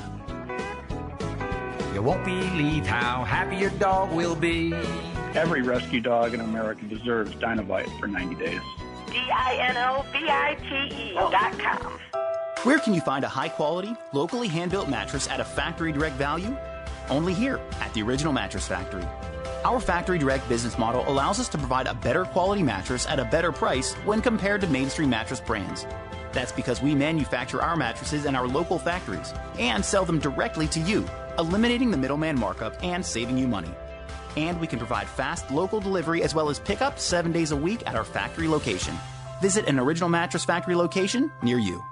You 1.98 2.04
won't 2.04 2.24
believe 2.24 2.86
how 2.86 3.24
happy 3.24 3.56
your 3.56 3.70
dog 3.70 4.12
will 4.12 4.36
be. 4.36 4.72
Every 5.34 5.62
rescue 5.62 6.00
dog 6.00 6.32
in 6.32 6.40
America 6.40 6.84
deserves 6.84 7.32
Dinovite 7.32 7.90
for 7.98 8.06
90 8.06 8.36
days. 8.36 8.60
D 9.08 9.16
I 9.16 9.56
N 9.68 9.76
O 9.76 10.06
V 10.12 10.18
I 10.30 10.56
T 10.62 10.94
E 10.94 11.14
dot 11.14 11.58
com. 11.58 11.98
Where 12.62 12.78
can 12.78 12.94
you 12.94 13.00
find 13.00 13.24
a 13.24 13.28
high 13.28 13.48
quality, 13.48 13.96
locally 14.12 14.46
hand 14.46 14.70
built 14.70 14.88
mattress 14.88 15.28
at 15.28 15.40
a 15.40 15.44
factory 15.44 15.90
direct 15.90 16.14
value? 16.14 16.56
Only 17.10 17.34
here 17.34 17.58
at 17.80 17.92
the 17.94 18.02
Original 18.02 18.32
Mattress 18.32 18.68
Factory. 18.68 19.04
Our 19.64 19.80
factory 19.80 20.18
direct 20.18 20.48
business 20.48 20.78
model 20.78 21.02
allows 21.08 21.40
us 21.40 21.48
to 21.48 21.58
provide 21.58 21.88
a 21.88 21.94
better 21.94 22.24
quality 22.26 22.62
mattress 22.62 23.08
at 23.08 23.18
a 23.18 23.24
better 23.24 23.50
price 23.50 23.94
when 24.04 24.22
compared 24.22 24.60
to 24.60 24.68
mainstream 24.68 25.10
mattress 25.10 25.40
brands. 25.40 25.84
That's 26.32 26.52
because 26.52 26.82
we 26.82 26.94
manufacture 26.94 27.62
our 27.62 27.76
mattresses 27.76 28.24
in 28.24 28.34
our 28.36 28.46
local 28.46 28.78
factories 28.78 29.32
and 29.58 29.84
sell 29.84 30.04
them 30.04 30.18
directly 30.18 30.66
to 30.68 30.80
you, 30.80 31.04
eliminating 31.38 31.90
the 31.90 31.96
middleman 31.96 32.38
markup 32.38 32.82
and 32.82 33.04
saving 33.04 33.38
you 33.38 33.48
money. 33.48 33.70
And 34.36 34.60
we 34.60 34.66
can 34.66 34.78
provide 34.78 35.08
fast 35.08 35.50
local 35.50 35.80
delivery 35.80 36.22
as 36.22 36.34
well 36.34 36.48
as 36.48 36.58
pickup 36.60 36.98
seven 36.98 37.32
days 37.32 37.50
a 37.50 37.56
week 37.56 37.82
at 37.86 37.94
our 37.96 38.04
factory 38.04 38.46
location. 38.48 38.94
Visit 39.40 39.66
an 39.68 39.78
Original 39.78 40.08
Mattress 40.08 40.44
Factory 40.44 40.74
location 40.74 41.30
near 41.42 41.58
you. 41.58 41.82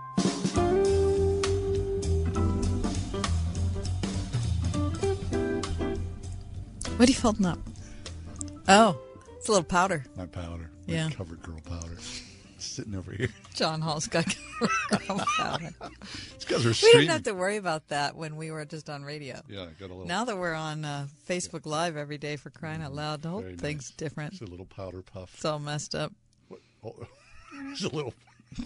What 6.96 7.08
are 7.08 7.12
you 7.12 7.18
holding 7.20 7.46
up? 7.46 7.58
Oh, 8.68 8.98
it's 9.36 9.48
a 9.48 9.52
little 9.52 9.64
powder. 9.64 10.04
My 10.16 10.26
powder. 10.26 10.70
My 10.88 10.94
Yeah. 10.94 11.08
CoverGirl 11.10 11.62
powder. 11.64 11.96
Sitting 12.66 12.94
over 12.94 13.12
here. 13.12 13.28
John 13.54 13.80
Hall's 13.80 14.06
got. 14.06 14.26
It's 14.28 16.44
'cause 16.44 16.64
we're 16.64 16.70
we 16.70 16.92
didn't 16.92 17.08
have 17.08 17.22
to 17.24 17.34
worry 17.34 17.56
about 17.56 17.88
that 17.88 18.16
when 18.16 18.36
we 18.36 18.50
were 18.50 18.64
just 18.64 18.88
on 18.90 19.02
radio. 19.02 19.40
Yeah, 19.48 19.66
got 19.78 19.86
a 19.86 19.94
little. 19.94 20.06
Now 20.06 20.24
that 20.24 20.36
we're 20.36 20.54
on 20.54 20.84
uh, 20.84 21.06
Facebook 21.28 21.66
Live 21.66 21.96
every 21.96 22.18
day 22.18 22.36
for 22.36 22.50
crying 22.50 22.82
out 22.82 22.94
loud, 22.94 23.22
the 23.22 23.28
whole 23.28 23.42
Very 23.42 23.56
thing's 23.56 23.90
different. 23.92 24.34
It's 24.34 24.42
a 24.42 24.46
little 24.46 24.66
powder 24.66 25.02
puff. 25.02 25.32
It's 25.34 25.44
all 25.44 25.58
messed 25.58 25.94
up. 25.94 26.12
Oh, 26.84 26.92
it's 27.72 27.84
a 27.84 27.88
little. 27.88 28.14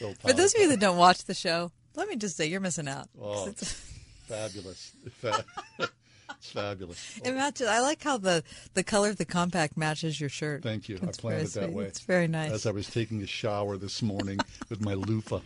little 0.00 0.14
For 0.20 0.32
those 0.32 0.54
of 0.54 0.60
you 0.60 0.68
that 0.68 0.80
don't 0.80 0.98
watch 0.98 1.24
the 1.24 1.34
show, 1.34 1.70
let 1.94 2.08
me 2.08 2.16
just 2.16 2.36
say 2.36 2.46
you're 2.46 2.60
missing 2.60 2.88
out. 2.88 3.08
Oh, 3.20 3.48
It's- 3.48 3.80
fabulous. 4.28 4.92
It's 6.46 6.52
fabulous. 6.52 7.20
It 7.24 7.32
matches. 7.32 7.66
I 7.66 7.80
like 7.80 8.02
how 8.02 8.18
the 8.18 8.44
the 8.74 8.84
color 8.84 9.08
of 9.08 9.16
the 9.16 9.24
compact 9.24 9.76
matches 9.76 10.20
your 10.20 10.28
shirt. 10.28 10.62
Thank 10.62 10.88
you. 10.88 10.96
It's 11.02 11.18
I 11.18 11.20
planned 11.20 11.42
it 11.42 11.52
that 11.54 11.64
sweet. 11.64 11.72
way. 11.72 11.84
It's 11.86 12.00
very 12.00 12.28
nice. 12.28 12.52
As 12.52 12.66
I 12.66 12.70
was 12.70 12.88
taking 12.88 13.20
a 13.22 13.26
shower 13.26 13.76
this 13.76 14.00
morning 14.00 14.38
with 14.68 14.80
my 14.80 14.94
loofah. 14.94 15.40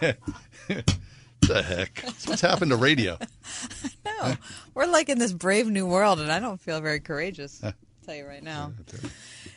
the 0.00 0.14
heck? 1.62 2.00
That's 2.02 2.28
what's 2.28 2.40
happened 2.40 2.70
to 2.70 2.76
radio. 2.76 3.18
no, 4.04 4.34
we're 4.74 4.86
like 4.86 5.08
in 5.08 5.18
this 5.18 5.32
brave 5.32 5.68
new 5.68 5.86
world, 5.86 6.20
and 6.20 6.30
I 6.30 6.38
don't 6.38 6.60
feel 6.60 6.80
very 6.80 7.00
courageous. 7.00 7.60
I'll 7.64 7.74
tell 8.06 8.14
you 8.14 8.26
right 8.26 8.42
now. 8.42 8.74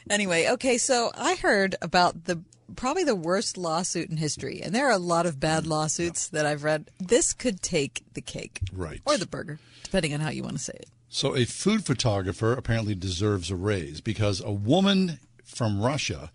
Anyway, 0.09 0.47
okay, 0.49 0.79
so 0.79 1.11
I 1.15 1.35
heard 1.35 1.75
about 1.83 2.25
the 2.25 2.41
probably 2.75 3.03
the 3.03 3.15
worst 3.15 3.57
lawsuit 3.57 4.09
in 4.09 4.17
history, 4.17 4.61
and 4.61 4.73
there 4.73 4.87
are 4.87 4.91
a 4.91 4.97
lot 4.97 5.25
of 5.25 5.39
bad 5.39 5.63
mm, 5.65 5.67
lawsuits 5.67 6.27
that 6.29 6.45
I've 6.45 6.63
read. 6.63 6.89
This 6.99 7.33
could 7.33 7.61
take 7.61 8.03
the 8.13 8.21
cake, 8.21 8.61
Right. 8.73 9.01
or 9.05 9.17
the 9.17 9.25
burger, 9.27 9.59
depending 9.83 10.13
on 10.13 10.19
how 10.19 10.29
you 10.29 10.43
want 10.43 10.57
to 10.57 10.63
say 10.63 10.73
it. 10.75 10.89
So, 11.09 11.35
a 11.35 11.45
food 11.45 11.85
photographer 11.85 12.53
apparently 12.53 12.95
deserves 12.95 13.51
a 13.51 13.55
raise 13.55 13.99
because 14.01 14.39
a 14.39 14.51
woman 14.51 15.19
from 15.43 15.81
Russia 15.81 16.31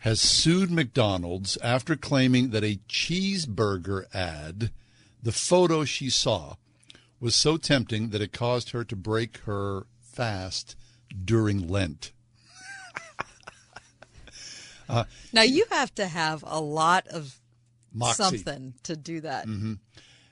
has 0.00 0.20
sued 0.20 0.70
McDonald's 0.70 1.56
after 1.58 1.96
claiming 1.96 2.50
that 2.50 2.62
a 2.62 2.78
cheeseburger 2.88 4.04
ad, 4.14 4.70
the 5.22 5.32
photo 5.32 5.84
she 5.84 6.10
saw, 6.10 6.54
was 7.20 7.34
so 7.34 7.56
tempting 7.56 8.10
that 8.10 8.20
it 8.22 8.32
caused 8.32 8.70
her 8.70 8.84
to 8.84 8.94
break 8.94 9.38
her 9.38 9.86
fast 10.00 10.76
during 11.24 11.66
Lent. 11.66 12.12
Uh, 14.88 15.04
Now 15.32 15.42
you 15.42 15.64
have 15.70 15.94
to 15.96 16.06
have 16.06 16.42
a 16.46 16.60
lot 16.60 17.06
of 17.08 17.38
Moxie. 17.92 18.22
something 18.22 18.74
to 18.84 18.96
do 18.96 19.20
that. 19.22 19.44
hmm 19.44 19.74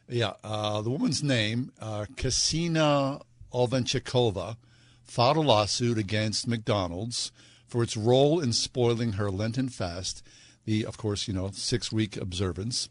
Yeah, 0.09 0.35
uh, 0.45 0.83
the 0.83 0.91
woman's 0.91 1.23
name, 1.23 1.73
uh, 1.81 2.07
Kasina 2.15 3.21
Olvenchikova, 3.53 4.57
filed 5.05 5.37
a 5.37 5.41
lawsuit 5.41 5.99
against 5.99 6.47
McDonald's 6.47 7.33
for 7.67 7.83
its 7.83 7.97
role 7.97 8.41
in 8.41 8.53
spoiling 8.53 9.13
her 9.15 9.31
Lenten 9.31 9.69
fast, 9.69 10.23
the, 10.65 10.85
of 10.87 10.97
course, 10.99 11.27
you 11.29 11.35
know, 11.35 11.51
six 11.53 11.91
week 11.93 12.17
observance. 12.17 12.89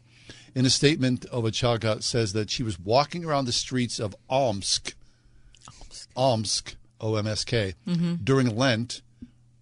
In 0.54 0.64
a 0.66 0.70
statement, 0.70 1.26
Ovachaga 1.32 2.02
says 2.02 2.32
that 2.32 2.50
she 2.50 2.62
was 2.62 2.78
walking 2.80 3.24
around 3.24 3.44
the 3.44 3.52
streets 3.52 3.98
of 4.00 4.16
Omsk, 4.30 4.94
Omsk, 6.16 6.76
O 7.00 7.16
M 7.16 7.26
S 7.26 7.44
K, 7.44 7.74
Mhm. 7.86 8.24
during 8.24 8.56
Lent 8.56 9.02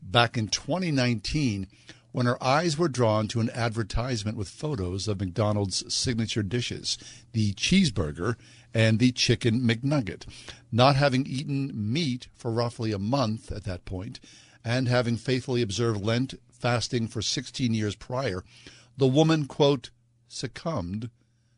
back 0.02 0.36
in 0.38 0.48
2019 0.48 1.66
when 2.14 2.26
her 2.26 2.40
eyes 2.42 2.78
were 2.78 2.88
drawn 2.88 3.26
to 3.26 3.40
an 3.40 3.50
advertisement 3.50 4.36
with 4.36 4.48
photos 4.48 5.08
of 5.08 5.18
McDonald's 5.18 5.92
signature 5.92 6.44
dishes, 6.44 6.96
the 7.32 7.52
cheeseburger 7.54 8.36
and 8.72 9.00
the 9.00 9.10
chicken 9.10 9.60
McNugget. 9.62 10.24
Not 10.70 10.94
having 10.94 11.26
eaten 11.26 11.72
meat 11.74 12.28
for 12.32 12.52
roughly 12.52 12.92
a 12.92 13.00
month 13.00 13.50
at 13.50 13.64
that 13.64 13.84
point, 13.84 14.20
and 14.64 14.86
having 14.86 15.16
faithfully 15.16 15.60
observed 15.60 16.00
Lent 16.04 16.34
fasting 16.52 17.08
for 17.08 17.20
16 17.20 17.74
years 17.74 17.96
prior, 17.96 18.44
the 18.96 19.08
woman, 19.08 19.46
quote, 19.46 19.90
succumbed 20.28 21.10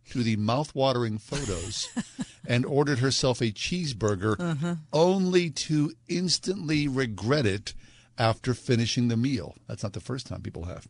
to 0.09 0.23
the 0.23 0.37
mouth-watering 0.37 1.19
photos 1.19 1.87
and 2.47 2.65
ordered 2.65 3.01
herself 3.01 3.43
a 3.43 3.53
cheeseburger 3.53 4.41
Uh-huh. 4.41 4.77
only 4.91 5.51
to 5.51 5.93
instantly 6.09 6.89
regret 6.89 7.45
it 7.45 7.75
after 8.19 8.55
finishing 8.55 9.09
the 9.09 9.17
meal. 9.17 9.55
That's 9.67 9.83
not 9.83 9.93
the 9.93 10.01
first 10.01 10.27
time 10.27 10.41
people 10.43 10.65
have. 10.65 10.87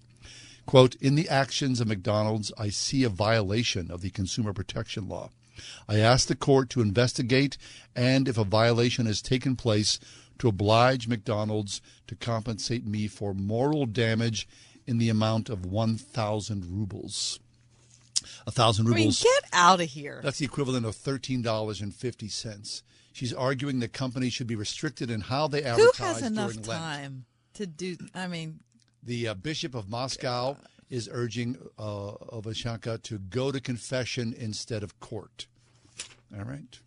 Quote, 0.67 0.97
in 0.97 1.15
the 1.15 1.29
actions 1.29 1.81
of 1.81 1.87
McDonald's, 1.89 2.53
I 2.59 2.71
see 2.71 3.05
a 3.05 3.09
violation 3.09 3.91
of 3.91 4.01
the 4.01 4.11
consumer 4.11 4.53
protection 4.53 5.09
law. 5.09 5.31
I 5.89 5.99
ask 5.99 6.27
the 6.29 6.35
court 6.35 6.71
to 6.71 6.83
investigate 6.83 7.57
and, 7.95 8.29
if 8.29 8.37
a 8.37 8.45
violation 8.45 9.07
has 9.07 9.23
taken 9.23 9.57
place, 9.57 9.99
to 10.39 10.49
oblige 10.49 11.09
McDonald's 11.09 11.81
to 12.09 12.15
compensate 12.17 12.85
me 12.85 13.07
for 13.07 13.33
moral 13.33 13.87
damage 13.87 14.47
in 14.87 14.99
the 14.99 15.09
amount 15.09 15.49
of 15.49 15.65
1,000 15.65 16.65
rubles. 16.69 17.39
A 18.47 18.51
thousand 18.51 18.87
I 18.87 18.91
mean, 18.91 18.99
rubles. 18.99 19.23
get 19.23 19.45
out 19.53 19.81
of 19.81 19.89
here. 19.89 20.21
That's 20.23 20.39
the 20.39 20.45
equivalent 20.45 20.85
of 20.87 20.97
thirteen 20.97 21.43
dollars 21.43 21.81
and 21.81 21.95
fifty 21.95 22.29
cents. 22.29 22.83
She's 23.17 23.33
arguing 23.33 23.79
that 23.81 23.95
companies 23.95 24.35
should 24.35 24.47
be 24.47 24.57
restricted 24.57 25.11
in 25.11 25.23
how 25.23 25.49
they 25.49 25.63
advertise. 25.63 25.97
Who 25.97 26.05
has 26.05 26.23
enough 26.23 26.61
time 26.61 27.25
to 27.55 27.67
do? 27.67 27.97
I 28.15 28.27
mean, 28.27 28.61
The 29.03 29.29
uh, 29.29 29.35
Bishop 29.35 29.75
of 29.75 29.89
Moscow 29.89 30.59
is 30.91 31.09
urging 31.11 31.57
uh, 31.79 32.13
Ovashanka 32.31 33.01
to 33.05 33.19
go 33.19 33.51
to 33.51 33.59
confession 33.59 34.35
instead 34.39 34.83
of 34.83 35.01
court. 35.01 35.47
All 36.37 36.45
right. 36.45 36.79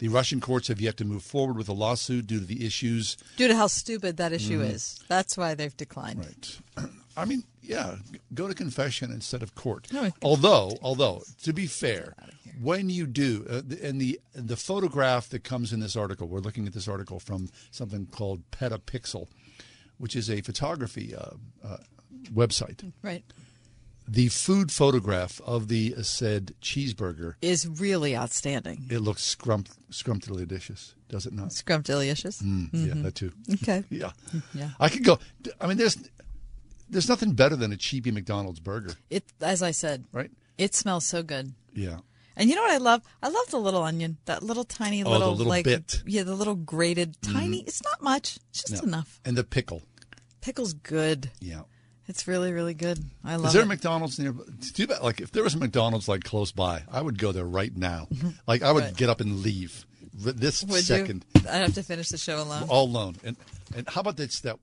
The 0.00 0.08
Russian 0.08 0.38
courts 0.38 0.68
have 0.68 0.82
yet 0.82 0.98
to 0.98 1.06
move 1.06 1.22
forward 1.22 1.56
with 1.56 1.70
a 1.70 1.72
lawsuit 1.72 2.26
due 2.26 2.40
to 2.40 2.44
the 2.44 2.66
issues. 2.66 3.16
due 3.38 3.48
to 3.48 3.56
how 3.56 3.68
stupid 3.68 4.18
that 4.18 4.34
issue 4.34 4.60
Mhm. 4.60 4.70
is, 4.74 5.00
that's 5.08 5.34
why 5.38 5.54
they've 5.54 5.74
declined. 5.78 6.18
Right. 6.76 6.90
I 7.16 7.24
mean, 7.24 7.44
yeah, 7.62 7.96
go 8.34 8.48
to 8.48 8.54
confession 8.54 9.10
instead 9.10 9.42
of 9.42 9.54
court. 9.54 9.90
No, 9.92 10.10
Although, 10.20 10.76
although 10.82 11.22
to 11.44 11.54
be 11.54 11.66
fair, 11.66 12.14
when 12.60 12.88
you 12.90 13.06
do, 13.06 13.46
uh, 13.48 13.62
and 13.82 14.00
the 14.00 14.20
the 14.34 14.56
photograph 14.56 15.28
that 15.30 15.44
comes 15.44 15.72
in 15.72 15.80
this 15.80 15.96
article, 15.96 16.28
we're 16.28 16.40
looking 16.40 16.66
at 16.66 16.72
this 16.72 16.88
article 16.88 17.18
from 17.20 17.48
something 17.70 18.06
called 18.06 18.42
Petapixel, 18.50 19.28
which 19.98 20.14
is 20.16 20.28
a 20.30 20.40
photography 20.40 21.14
uh, 21.14 21.30
uh, 21.64 21.76
website. 22.32 22.90
Right. 23.02 23.24
The 24.06 24.28
food 24.28 24.70
photograph 24.70 25.40
of 25.46 25.68
the 25.68 25.94
said 26.02 26.54
cheeseburger, 26.60 27.34
Is 27.40 27.66
really 27.66 28.14
outstanding. 28.14 28.86
it 28.90 28.98
looks 28.98 29.22
scrump 29.34 29.68
scrumptious, 29.90 30.94
does 31.08 31.24
it 31.24 31.32
not? 31.32 31.52
Scrumptious. 31.52 32.42
Mm, 32.42 32.68
Yeah, 32.72 32.92
Mhm. 32.94 33.02
that 33.02 33.14
too. 33.14 33.32
Okay. 33.54 33.82
yeah. 33.90 34.12
Yeah. 34.52 34.70
I 34.78 34.90
could 34.90 35.04
go. 35.04 35.18
I 35.60 35.66
mean, 35.66 35.78
there's 35.78 35.96
there's 36.90 37.08
nothing 37.08 37.32
better 37.32 37.56
than 37.56 37.72
a 37.72 37.76
cheapy 37.78 38.10
McDonald's 38.10 38.60
burger. 38.60 38.92
It, 39.08 39.24
as 39.40 39.62
I 39.62 39.70
said, 39.70 40.04
right? 40.12 40.30
It 40.58 40.74
smells 40.74 41.06
so 41.06 41.22
good. 41.22 41.54
Yeah. 41.72 42.00
And 42.36 42.50
you 42.50 42.56
know 42.56 42.62
what 42.62 42.72
I 42.72 42.78
love? 42.78 43.02
I 43.22 43.28
love 43.28 43.46
the 43.50 43.58
little 43.60 43.82
onion, 43.82 44.16
that 44.24 44.42
little 44.42 44.64
tiny 44.64 45.02
Oh, 45.04 45.10
little, 45.10 45.30
little 45.36 45.46
like 45.46 45.64
bit. 45.64 46.02
yeah, 46.06 46.22
the 46.24 46.34
little 46.34 46.54
grated 46.56 47.16
tiny. 47.22 47.62
Mhm. 47.62 47.68
It's 47.68 47.82
not 47.84 48.02
much. 48.02 48.38
It's 48.50 48.64
just 48.64 48.82
No. 48.82 48.88
enough. 48.88 49.20
And 49.24 49.36
the 49.36 49.44
pickle. 49.44 49.82
Pickle's 50.40 50.72
good. 50.74 51.30
Yeah. 51.40 51.62
It's 52.06 52.26
really 52.28 52.52
really 52.52 52.74
good. 52.74 53.02
I 53.24 53.36
love 53.36 53.46
Is 53.46 53.52
there 53.54 53.62
it. 53.62 53.66
a 53.66 53.68
McDonald's 53.68 54.18
near? 54.18 54.34
Too 54.74 54.86
bad. 54.86 55.00
Like 55.02 55.20
if 55.20 55.30
there 55.30 55.42
was 55.42 55.54
a 55.54 55.58
McDonald's 55.58 56.06
like 56.08 56.22
close 56.24 56.52
by, 56.52 56.82
I 56.90 57.00
would 57.00 57.18
go 57.18 57.32
there 57.32 57.46
right 57.46 57.74
now. 57.74 58.08
Like 58.46 58.62
I 58.62 58.72
would 58.72 58.82
Mm-hmm. 58.82 58.88
Right. 58.90 58.96
get 58.98 59.08
up 59.10 59.20
and 59.20 59.40
leave 59.40 59.86
this 60.12 60.62
Would 60.64 60.84
second. 60.84 61.24
you? 61.34 61.40
I'd 61.48 61.62
have 61.62 61.74
to 61.74 61.82
finish 61.82 62.08
the 62.10 62.18
show 62.18 62.42
alone. 62.42 62.64
All 62.68 62.84
alone. 62.86 63.16
And 63.24 63.36
and 63.74 63.88
how 63.88 64.00
about 64.02 64.16
this? 64.18 64.40
That 64.40 64.58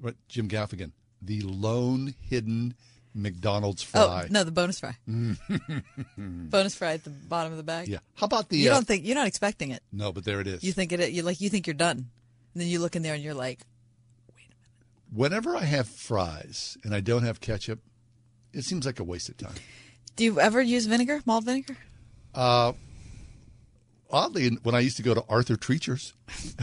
what 0.00 0.16
Jim 0.28 0.48
Gaffigan, 0.48 0.92
the 1.22 1.40
lone 1.42 2.14
hidden 2.20 2.74
McDonald's 3.14 3.82
fry. 3.82 4.24
Oh 4.24 4.26
no, 4.30 4.44
the 4.44 4.50
bonus 4.50 4.80
fry. 4.80 4.96
Mm. 5.08 5.82
bonus 6.50 6.74
fry 6.74 6.94
at 6.94 7.04
the 7.04 7.10
bottom 7.10 7.52
of 7.52 7.56
the 7.56 7.64
bag. 7.64 7.88
Yeah. 7.88 7.98
How 8.14 8.26
about 8.26 8.48
the? 8.48 8.58
You 8.58 8.70
uh, 8.70 8.74
don't 8.74 8.86
think 8.86 9.04
you're 9.04 9.16
not 9.16 9.26
expecting 9.26 9.70
it. 9.70 9.82
No, 9.92 10.12
but 10.12 10.24
there 10.24 10.40
it 10.40 10.46
is. 10.46 10.62
You 10.62 10.72
think 10.72 10.92
it. 10.92 11.10
You 11.10 11.22
like 11.22 11.40
you 11.40 11.48
think 11.48 11.66
you're 11.66 11.74
done, 11.74 11.98
and 11.98 12.60
then 12.60 12.68
you 12.68 12.78
look 12.78 12.96
in 12.96 13.02
there 13.02 13.14
and 13.14 13.22
you're 13.22 13.34
like, 13.34 13.60
wait 14.34 14.46
a 14.46 14.54
minute. 14.54 15.12
Whenever 15.12 15.56
I 15.56 15.64
have 15.64 15.88
fries 15.88 16.78
and 16.84 16.94
I 16.94 17.00
don't 17.00 17.22
have 17.22 17.40
ketchup, 17.40 17.80
it 18.52 18.64
seems 18.64 18.86
like 18.86 19.00
a 19.00 19.04
waste 19.04 19.28
of 19.28 19.36
time. 19.36 19.54
Do 20.16 20.24
you 20.24 20.40
ever 20.40 20.60
use 20.60 20.86
vinegar, 20.86 21.22
malt 21.24 21.44
vinegar? 21.44 21.76
Uh, 22.34 22.72
oddly, 24.10 24.50
when 24.62 24.74
I 24.74 24.80
used 24.80 24.96
to 24.98 25.02
go 25.02 25.14
to 25.14 25.24
Arthur 25.28 25.56
Treacher's, 25.56 26.12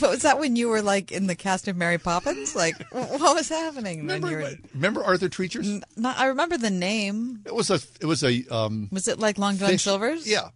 was 0.00 0.22
that 0.22 0.38
when 0.38 0.56
you 0.56 0.68
were 0.68 0.82
like 0.82 1.12
in 1.12 1.26
the 1.26 1.34
cast 1.34 1.68
of 1.68 1.76
Mary 1.76 1.98
Poppins? 1.98 2.54
Like, 2.56 2.74
what 2.90 3.34
was 3.36 3.48
happening 3.48 4.06
when 4.06 4.26
you 4.26 4.36
were? 4.36 4.52
remember 4.74 5.02
Arthur 5.04 5.28
Treacher's? 5.28 5.80
Not, 5.96 6.18
I 6.18 6.26
remember 6.26 6.56
the 6.58 6.70
name. 6.70 7.42
It 7.46 7.54
was 7.54 7.70
a. 7.70 7.80
It 8.00 8.06
was 8.06 8.22
a. 8.24 8.44
Um, 8.50 8.88
Was 8.92 9.08
it 9.08 9.18
like 9.18 9.38
Long 9.38 9.56
John 9.58 9.70
fish- 9.70 9.82
Silver's? 9.82 10.26
Yeah, 10.28 10.46
it 10.48 10.52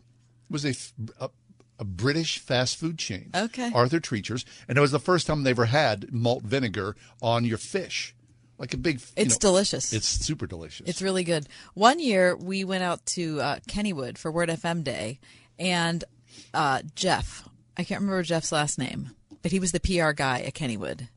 was 0.50 0.64
a, 0.64 0.74
a 1.20 1.30
a 1.78 1.84
British 1.84 2.38
fast 2.38 2.76
food 2.76 2.98
chain. 2.98 3.30
Okay. 3.34 3.70
Arthur 3.74 4.00
Treacher's, 4.00 4.44
and 4.68 4.76
it 4.76 4.80
was 4.82 4.90
the 4.90 4.98
first 4.98 5.26
time 5.26 5.42
they 5.44 5.50
ever 5.50 5.64
had 5.66 6.12
malt 6.12 6.42
vinegar 6.42 6.94
on 7.22 7.44
your 7.46 7.56
fish, 7.58 8.14
like 8.58 8.74
a 8.74 8.76
big. 8.76 9.00
you 9.00 9.06
It's 9.16 9.34
know- 9.36 9.48
delicious. 9.50 9.92
It's 9.92 10.06
super 10.06 10.46
delicious. 10.46 10.86
It's 10.88 11.00
really 11.00 11.24
good. 11.24 11.46
One 11.74 11.98
year 11.98 12.36
we 12.36 12.64
went 12.64 12.82
out 12.82 13.06
to 13.06 13.40
uh, 13.40 13.58
Kennywood 13.68 14.18
for 14.18 14.30
Word 14.30 14.50
FM 14.50 14.84
Day, 14.84 15.20
and 15.58 16.04
uh, 16.52 16.82
Jeff, 16.94 17.48
I 17.78 17.84
can't 17.84 18.00
remember 18.02 18.22
Jeff's 18.24 18.52
last 18.52 18.78
name, 18.78 19.10
but 19.42 19.52
he 19.52 19.58
was 19.60 19.72
the 19.72 19.80
PR 19.80 20.12
guy 20.12 20.40
at 20.40 20.54
Kennywood, 20.54 21.08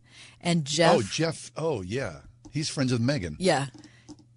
and 0.41 0.66
Jeff, 0.66 0.95
Oh, 0.95 1.02
Jeff. 1.02 1.52
Oh, 1.58 1.82
yeah. 1.82 2.18
He's 2.52 2.70
friends 2.70 2.91
with 2.91 3.02
Megan. 3.02 3.36
yeah, 3.40 3.68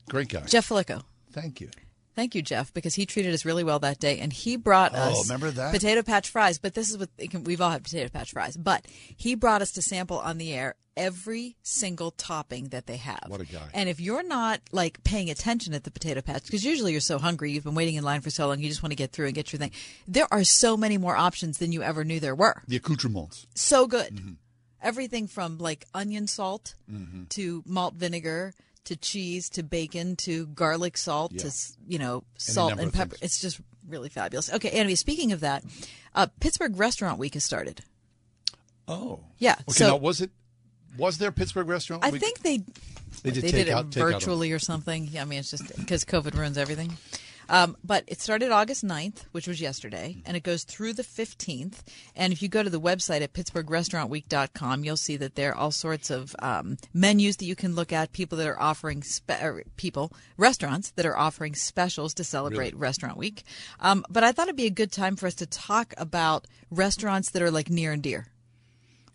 Great 0.08 0.28
guy. 0.28 0.42
Jeff 0.46 0.68
Filicko. 0.68 1.02
Thank 1.32 1.60
you. 1.60 1.68
Thank 2.16 2.34
you, 2.34 2.42
Jeff, 2.42 2.72
because 2.74 2.94
he 2.94 3.06
treated 3.06 3.32
us 3.34 3.44
really 3.44 3.62
well 3.62 3.78
that 3.80 4.00
day, 4.00 4.18
and 4.18 4.32
he 4.32 4.56
brought 4.56 4.92
Oh, 4.94 4.98
us 4.98 5.28
remember 5.28 5.50
that? 5.52 5.72
potato 5.72 6.02
patch 6.02 6.30
fries. 6.30 6.58
But 6.58 6.74
this 6.74 6.90
is 6.90 6.96
what 6.98 7.10
we've 7.44 7.60
all 7.60 7.70
had 7.70 7.84
potato 7.84 8.08
patch 8.08 8.32
fries. 8.32 8.56
But 8.56 8.86
he 9.16 9.34
brought 9.34 9.60
us 9.62 9.70
to 9.72 9.82
sample 9.82 10.18
on 10.18 10.38
the 10.38 10.52
air 10.54 10.74
every 10.96 11.56
single 11.62 12.10
topping 12.12 12.68
that 12.70 12.86
they 12.86 12.96
have. 12.96 13.24
What 13.28 13.42
a 13.42 13.44
guy. 13.44 13.68
And 13.74 13.86
if 13.90 14.00
you're 14.00 14.22
not 14.22 14.62
like 14.72 15.04
paying 15.04 15.28
attention 15.28 15.74
at 15.74 15.84
the 15.84 15.90
potato 15.90 16.22
patch, 16.22 16.44
because 16.44 16.64
usually 16.64 16.92
you're 16.92 17.02
so 17.02 17.18
hungry, 17.18 17.52
you've 17.52 17.64
been 17.64 17.74
waiting 17.74 17.96
in 17.96 18.02
line 18.04 18.22
for 18.22 18.30
so 18.30 18.48
long, 18.48 18.60
you 18.60 18.68
just 18.70 18.82
want 18.82 18.92
to 18.92 18.96
get 18.96 19.12
through 19.12 19.26
and 19.26 19.34
get 19.34 19.52
your 19.52 19.58
thing. 19.60 19.72
There 20.08 20.26
are 20.32 20.42
so 20.42 20.74
many 20.74 20.96
more 20.96 21.14
options 21.14 21.58
than 21.58 21.70
you 21.70 21.82
ever 21.82 22.02
knew 22.02 22.18
there 22.18 22.34
were. 22.34 22.62
The 22.66 22.76
accoutrements. 22.76 23.46
So 23.54 23.86
good. 23.86 24.14
Mm-hmm. 24.14 24.32
Everything 24.82 25.26
from 25.26 25.58
like 25.58 25.84
onion 25.94 26.26
salt 26.26 26.76
Mm-hmm. 26.90 27.24
to 27.30 27.62
malt 27.66 27.94
vinegar 27.94 28.54
to 28.86 28.96
cheese 28.96 29.48
to 29.50 29.62
bacon 29.62 30.16
to 30.16 30.46
garlic 30.48 30.96
salt 30.96 31.32
Yeah. 31.32 31.42
to 31.44 31.52
you 31.86 31.98
know 31.98 32.24
salt 32.38 32.70
number 32.70 32.82
and 32.82 32.92
pepper. 32.92 33.16
It's 33.22 33.40
just 33.40 33.60
really 33.88 34.08
fabulous. 34.08 34.52
Okay, 34.52 34.70
anyway, 34.70 34.94
speaking 34.96 35.30
of 35.32 35.40
that, 35.40 35.62
uh, 36.14 36.26
Pittsburgh 36.40 36.76
Restaurant 36.78 37.18
Week 37.18 37.34
has 37.34 37.44
started. 37.44 37.82
Oh. 38.88 39.20
Yeah. 39.38 39.52
Okay. 39.52 39.62
so 39.72 39.88
now, 39.88 39.96
was 39.96 40.20
it? 40.20 40.30
Was 40.96 41.18
there 41.18 41.30
Pittsburgh 41.32 41.68
restaurant? 41.68 42.02
Week? 42.02 42.08
I 42.08 42.12
Week? 42.12 42.22
think 42.22 42.38
they 42.40 42.58
They 43.22 43.30
did 43.32 43.42
they 43.44 43.50
take 43.50 43.66
did 43.66 43.68
out- 43.70 43.96
it 43.96 44.00
out 44.02 44.12
virtually 44.12 44.52
or 44.52 44.58
something. 44.58 45.08
Yeah, 45.08 45.22
I 45.22 45.24
mean, 45.24 45.40
it's 45.40 45.50
just 45.50 45.76
because 45.76 46.04
COVID 46.04 46.34
ruins 46.34 46.56
everything. 46.56 46.96
Um, 47.48 47.76
but 47.84 48.04
it 48.06 48.20
started 48.20 48.50
August 48.50 48.84
9th, 48.84 49.24
which 49.32 49.46
was 49.46 49.60
yesterday, 49.60 50.22
and 50.26 50.36
it 50.36 50.42
goes 50.42 50.64
through 50.64 50.94
the 50.94 51.02
15th. 51.02 51.82
And 52.14 52.32
if 52.32 52.42
you 52.42 52.48
go 52.48 52.62
to 52.62 52.70
the 52.70 52.80
website 52.80 53.20
at 53.20 53.32
pittsburghrestaurantweek.com, 53.32 54.84
you'll 54.84 54.96
see 54.96 55.16
that 55.16 55.34
there 55.34 55.52
are 55.52 55.56
all 55.56 55.70
sorts 55.70 56.10
of 56.10 56.34
um, 56.40 56.78
menus 56.92 57.36
that 57.38 57.46
you 57.46 57.56
can 57.56 57.74
look 57.74 57.92
at. 57.92 58.12
People 58.12 58.38
that 58.38 58.48
are 58.48 58.60
offering 58.60 59.02
spe- 59.02 59.42
er, 59.42 59.62
people 59.76 60.12
restaurants 60.36 60.90
that 60.92 61.06
are 61.06 61.16
offering 61.16 61.54
specials 61.54 62.14
to 62.14 62.24
celebrate 62.24 62.72
Really? 62.72 62.74
Restaurant 62.74 63.16
Week. 63.16 63.44
Um, 63.80 64.04
but 64.08 64.24
I 64.24 64.32
thought 64.32 64.48
it'd 64.48 64.56
be 64.56 64.66
a 64.66 64.70
good 64.70 64.92
time 64.92 65.16
for 65.16 65.26
us 65.26 65.34
to 65.36 65.46
talk 65.46 65.94
about 65.96 66.46
restaurants 66.70 67.30
that 67.30 67.42
are 67.42 67.50
like 67.50 67.70
near 67.70 67.92
and 67.92 68.02
dear 68.02 68.28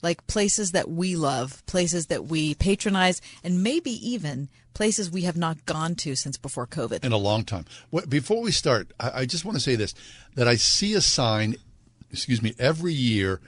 like 0.02 0.26
places 0.28 0.72
that 0.72 0.90
we 0.90 1.16
love, 1.16 1.66
places 1.66 2.08
that 2.08 2.26
we 2.26 2.56
patronize, 2.56 3.22
and 3.44 3.64
maybe 3.64 3.92
even 4.08 4.50
places 4.74 5.12
we 5.12 5.24
have 5.24 5.38
not 5.38 5.66
gone 5.66 5.96
to 5.96 6.16
since 6.16 6.38
before 6.38 6.66
COVID. 6.68 7.04
in 7.04 7.12
a 7.12 7.18
long 7.18 7.44
time. 7.44 7.66
Before 8.10 8.42
we 8.42 8.52
start, 8.52 8.92
I, 9.00 9.26
just 9.26 9.46
want 9.46 9.56
to 9.58 9.64
say 9.64 9.76
this: 9.76 9.94
that 10.36 10.48
I 10.48 10.56
see 10.56 10.94
a 10.94 11.02
sign, 11.02 11.56
excuse 12.10 12.42
me, 12.42 12.54
every 12.58 12.94
year 12.94 13.42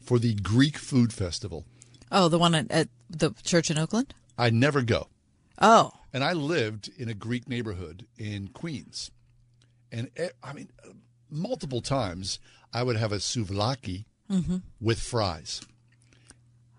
for 0.00 0.18
the 0.18 0.34
Greek 0.34 0.78
Food 0.78 1.12
Festival. 1.12 1.64
Oh, 2.12 2.28
the 2.28 2.38
one 2.38 2.54
at, 2.54 2.70
at 2.70 2.88
the 3.08 3.32
church 3.44 3.70
in 3.70 3.78
Oakland? 3.78 4.14
I 4.38 4.50
never 4.50 4.82
go, 4.82 5.08
Oh, 5.60 5.90
and 6.12 6.24
I 6.24 6.32
lived 6.32 6.90
in 6.96 7.08
a 7.08 7.14
Greek 7.14 7.46
neighborhood 7.48 8.06
in 8.18 8.48
Queens, 8.48 9.10
and 9.92 10.10
I 10.42 10.52
mean, 10.52 10.70
multiple 11.30 11.80
times 11.82 12.38
I 12.72 12.82
would 12.84 12.96
have 12.96 13.12
a 13.12 13.16
souvlaki 13.16 14.04
Mhm. 14.30 14.62
with 14.80 15.00
fries. 15.00 15.60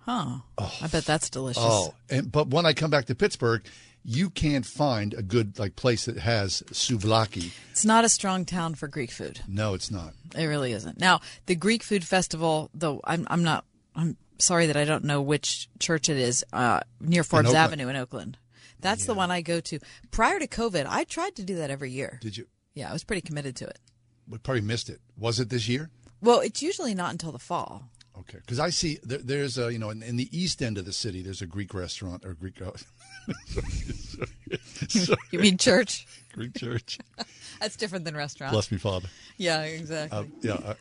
Huh. 0.06 0.40
I 0.57 0.88
bet 0.88 1.06
that's 1.06 1.30
delicious. 1.30 1.64
Oh, 1.65 1.94
and 2.10 2.32
but 2.32 2.48
when 2.49 2.65
I 2.65 2.73
come 2.73 2.91
back 2.91 3.06
to 3.06 3.15
Pittsburgh, 3.15 3.64
you 4.03 4.30
can't 4.30 4.65
find 4.65 5.14
a 5.14 5.22
good 5.22 5.60
like 5.60 5.76
place 5.76 6.06
that 6.06 6.18
has 6.18 6.64
souvlaki. 6.72 7.52
It's 7.72 7.86
not 7.86 8.03
a 8.06 8.10
strong 8.10 8.45
town 8.45 8.76
for 8.76 8.88
Greek 8.88 9.11
food. 9.11 9.41
No, 9.48 9.73
it's 9.73 9.91
not. 9.91 10.14
It 10.36 10.45
really 10.45 10.72
isn't. 10.72 10.99
Now, 10.99 11.22
the 11.45 11.56
Greek 11.56 11.84
Food 11.84 12.03
Festival, 12.03 12.69
though, 12.73 13.02
I'm, 13.03 13.28
I'm 13.30 13.44
not, 13.44 13.65
I'm 13.95 14.18
sorry 14.40 14.68
that 14.68 14.78
I 14.78 14.86
don't 14.86 15.03
know 15.03 15.22
which 15.22 15.69
church 15.80 16.10
it 16.10 16.18
is 16.18 16.44
uh, 16.52 16.80
near 16.99 17.23
Forbes 17.23 17.49
Oakland. 17.49 17.64
Avenue 17.64 17.88
in 17.90 17.95
Oakland. 17.95 18.38
That's 18.80 19.06
the 19.06 19.14
one 19.14 19.30
I 19.30 19.41
go 19.41 19.60
to. 19.60 19.80
Prior 20.10 20.40
to 20.40 20.48
COVID, 20.48 20.88
I 20.90 21.03
tried 21.03 21.36
to 21.36 21.44
do 21.44 21.57
that 21.57 21.69
every 21.69 21.91
year. 21.91 22.18
Did 22.22 22.38
you? 22.38 22.48
Yeah, 22.73 22.90
I 22.90 22.94
was 22.94 23.03
pretty 23.03 23.22
committed 23.22 23.56
to 23.57 23.68
it. 23.68 23.78
We 24.28 24.40
probably 24.40 24.61
missed 24.61 24.90
it. 24.90 24.99
Was 25.18 25.40
it 25.40 25.49
this 25.49 25.68
year? 25.68 25.91
Well, 26.22 26.40
it's 26.40 26.64
usually 26.64 26.95
not 26.95 27.11
until 27.11 27.32
the 27.32 27.38
fall. 27.38 27.90
Okay, 28.20 28.40
because 28.40 28.60
I 28.60 28.70
see 28.72 29.00
there, 29.04 29.20
there's 29.20 29.58
a 29.58 29.72
you 29.72 29.80
know 29.80 29.90
in, 29.90 30.04
in 30.04 30.18
the 30.18 30.28
east 30.38 30.62
end 30.62 30.78
of 30.78 30.86
the 30.86 30.94
city 30.94 31.22
there's 31.22 31.42
a 31.42 31.48
Greek 31.48 31.74
restaurant 31.74 32.26
or 32.26 32.34
Greek. 32.34 32.62
Oh, 32.62 32.74
You 35.32 35.40
mean 35.40 35.58
church? 35.58 36.06
Greek 36.34 36.56
church. 36.58 37.00
That's 37.60 37.76
different 37.76 38.06
than 38.06 38.16
restaurant. 38.16 38.52
Bless 38.52 38.72
me, 38.72 38.78
Father. 38.78 39.08
Yeah, 39.38 39.62
exactly. 39.62 40.18
Uh, 40.18 40.24
yeah, 40.42 40.76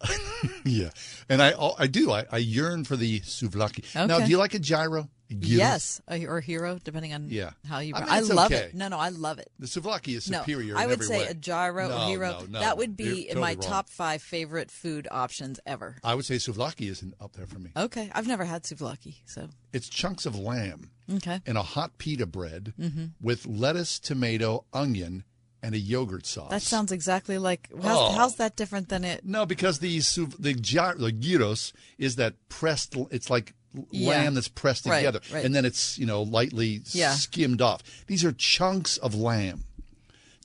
uh, 0.00 0.08
yeah, 0.64 0.90
and 1.28 1.42
I 1.42 1.52
I 1.78 1.86
do 1.86 2.10
I, 2.12 2.24
I 2.30 2.38
yearn 2.38 2.84
for 2.84 2.96
the 2.96 3.20
souvlaki. 3.20 3.80
Okay. 3.94 4.06
Now, 4.06 4.20
do 4.20 4.30
you 4.30 4.38
like 4.38 4.54
a 4.54 4.58
gyro? 4.58 5.08
Gyros? 5.40 5.58
yes, 5.58 6.00
a- 6.08 6.26
or 6.26 6.40
hero, 6.40 6.78
depending 6.82 7.12
on 7.14 7.28
Yeah. 7.30 7.50
how 7.68 7.78
you. 7.80 7.94
I 7.94 7.98
I, 8.00 8.04
mean, 8.06 8.18
it's 8.18 8.28
love 8.32 8.52
okay. 8.52 8.64
it. 8.64 8.74
No, 8.74 8.88
no, 8.88 8.98
I 8.98 9.10
love 9.10 9.38
it. 9.38 9.50
The 9.58 9.66
souvlaki 9.66 10.16
is 10.16 10.24
superior. 10.24 10.74
No. 10.74 10.80
I 10.80 10.84
in 10.84 10.88
would 10.90 10.94
every 11.02 11.06
say 11.06 11.18
way. 11.18 11.26
a 11.26 11.34
gyro, 11.34 11.88
no, 11.88 11.96
a 11.96 12.06
hero. 12.06 12.30
No, 12.40 12.46
no, 12.46 12.60
that 12.60 12.78
would 12.78 12.96
be 12.96 13.28
in 13.28 13.38
my 13.38 13.52
wrong. 13.52 13.60
top 13.60 13.88
five 13.90 14.22
favorite 14.22 14.70
food 14.70 15.06
options 15.10 15.60
ever. 15.66 15.96
I 16.04 16.14
would 16.14 16.24
say 16.24 16.36
souvlaki 16.36 16.90
isn't 16.90 17.14
up 17.20 17.32
there 17.34 17.46
for 17.46 17.58
me. 17.58 17.70
Okay, 17.76 18.10
I've 18.14 18.26
never 18.26 18.44
had 18.44 18.62
souvlaki, 18.64 19.16
so 19.26 19.48
It's 19.72 19.88
chunks 19.88 20.26
of 20.26 20.38
lamb 20.38 20.90
okay. 21.14 21.40
and 21.46 21.58
a 21.58 21.62
hot 21.62 21.98
pita 21.98 22.26
bread 22.26 22.72
Mhm. 22.80 23.12
with 23.20 23.46
lettuce, 23.46 23.98
tomato, 23.98 24.64
onion, 24.72 25.24
and 25.62 25.74
a 25.74 25.78
yogurt 25.78 26.26
sauce. 26.26 26.50
That 26.50 26.60
sounds 26.60 26.92
exactly 26.92 27.38
like. 27.38 27.70
How's, 27.82 27.96
Oh. 27.98 28.12
how's 28.12 28.34
that 28.36 28.54
different 28.54 28.90
than 28.90 29.02
it? 29.02 29.24
No, 29.24 29.46
because 29.46 29.78
the 29.78 29.98
the, 29.98 30.34
the 30.38 30.52
gyros 30.52 31.72
is 31.98 32.16
that 32.16 32.34
pressed. 32.48 32.94
It's 33.10 33.30
like 33.30 33.54
Yeah. 33.90 34.08
lamb 34.10 34.34
that's 34.34 34.48
pressed 34.48 34.86
Right, 34.86 34.98
together, 34.98 35.20
right. 35.32 35.44
and 35.44 35.54
then 35.54 35.64
it's 35.64 35.98
you 35.98 36.06
know 36.06 36.22
lightly 36.22 36.82
Yeah. 36.92 37.14
skimmed 37.14 37.60
off. 37.60 37.82
These 38.06 38.24
are 38.24 38.32
chunks 38.32 38.96
of 38.98 39.14
lamb, 39.14 39.64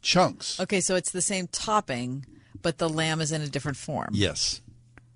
chunks. 0.02 0.60
Okay, 0.60 0.82
so 0.82 0.96
it's 0.96 1.12
the 1.12 1.22
same 1.22 1.48
topping, 1.48 2.26
but 2.62 2.78
the 2.78 2.90
lamb 2.90 3.22
is 3.22 3.32
in 3.32 3.42
a 3.42 3.48
different 3.48 3.78
form. 3.78 4.10
Yes. 4.14 4.62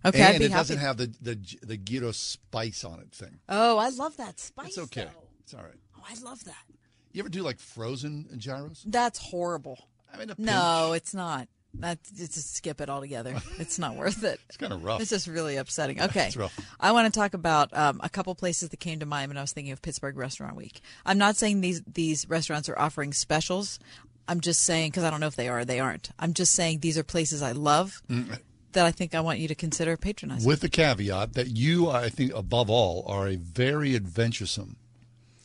Okay, 0.05 0.19
and 0.21 0.35
I'd 0.35 0.39
be 0.39 0.45
it 0.45 0.51
doesn't 0.51 0.79
have 0.79 0.97
the 0.97 1.13
the 1.21 1.39
the 1.61 1.77
gyros 1.77 2.17
spice 2.17 2.83
on 2.83 2.99
it 2.99 3.11
thing. 3.11 3.39
Oh, 3.47 3.77
I 3.77 3.89
love 3.89 4.17
that 4.17 4.39
spice. 4.39 4.67
It's 4.69 4.77
okay. 4.77 5.05
though. 5.05 5.23
It's 5.43 5.53
all 5.53 5.61
right. 5.63 5.79
Oh, 5.97 6.03
I 6.09 6.13
love 6.23 6.43
that. 6.43 6.63
You 7.13 7.21
ever 7.21 7.29
do 7.29 7.41
like 7.41 7.59
frozen 7.59 8.27
gyros? 8.37 8.83
That's 8.85 9.19
horrible. 9.19 9.87
I 10.13 10.17
mean, 10.17 10.29
a 10.29 10.35
no, 10.37 10.93
it's 10.93 11.13
not. 11.13 11.47
That's 11.75 12.11
just 12.11 12.55
skip 12.55 12.79
it 12.81 12.89
altogether. 12.89 13.35
It's 13.59 13.79
not 13.79 13.95
worth 13.95 14.23
it. 14.23 14.39
It's 14.47 14.57
kind 14.57 14.71
of 14.73 14.83
rough. 14.83 15.01
It's 15.01 15.09
just 15.09 15.27
really 15.27 15.55
upsetting. 15.57 15.99
Okay, 16.01 16.27
It's 16.27 16.37
rough. 16.37 16.57
I 16.79 16.91
want 16.91 17.11
to 17.11 17.19
talk 17.19 17.33
about 17.33 17.75
um, 17.75 17.99
a 18.03 18.09
couple 18.09 18.33
places 18.35 18.69
that 18.69 18.79
came 18.79 18.99
to 18.99 19.05
mind 19.05 19.29
when 19.29 19.37
I 19.37 19.41
was 19.41 19.51
thinking 19.53 19.73
of 19.73 19.81
Pittsburgh 19.81 20.15
Restaurant 20.15 20.55
Week. 20.55 20.81
I'm 21.05 21.17
not 21.17 21.35
saying 21.35 21.61
these 21.61 21.81
these 21.91 22.29
restaurants 22.29 22.69
are 22.69 22.77
offering 22.77 23.11
specials. 23.11 23.79
I'm 24.27 24.39
just 24.39 24.61
saying 24.63 24.91
because 24.91 25.03
I 25.03 25.09
don't 25.09 25.19
know 25.19 25.27
if 25.27 25.35
they 25.35 25.49
are. 25.49 25.59
or 25.59 25.65
They 25.65 25.79
aren't. 25.79 26.11
I'm 26.19 26.33
just 26.33 26.53
saying 26.53 26.79
these 26.79 26.97
are 26.97 27.03
places 27.03 27.41
I 27.41 27.51
love 27.53 28.01
Mm. 28.09 28.39
that 28.73 28.85
I 28.85 28.91
think 28.91 29.13
I 29.15 29.19
want 29.19 29.39
you 29.39 29.47
to 29.49 29.55
consider 29.55 29.97
patronizing. 29.97 30.47
With 30.47 30.61
the 30.61 30.69
caveat 30.69 31.33
that 31.33 31.47
you, 31.47 31.89
I 31.89 32.09
think, 32.09 32.33
above 32.33 32.69
all, 32.69 33.03
are 33.07 33.27
a 33.27 33.35
very 33.35 33.95
adventuresome 33.95 34.77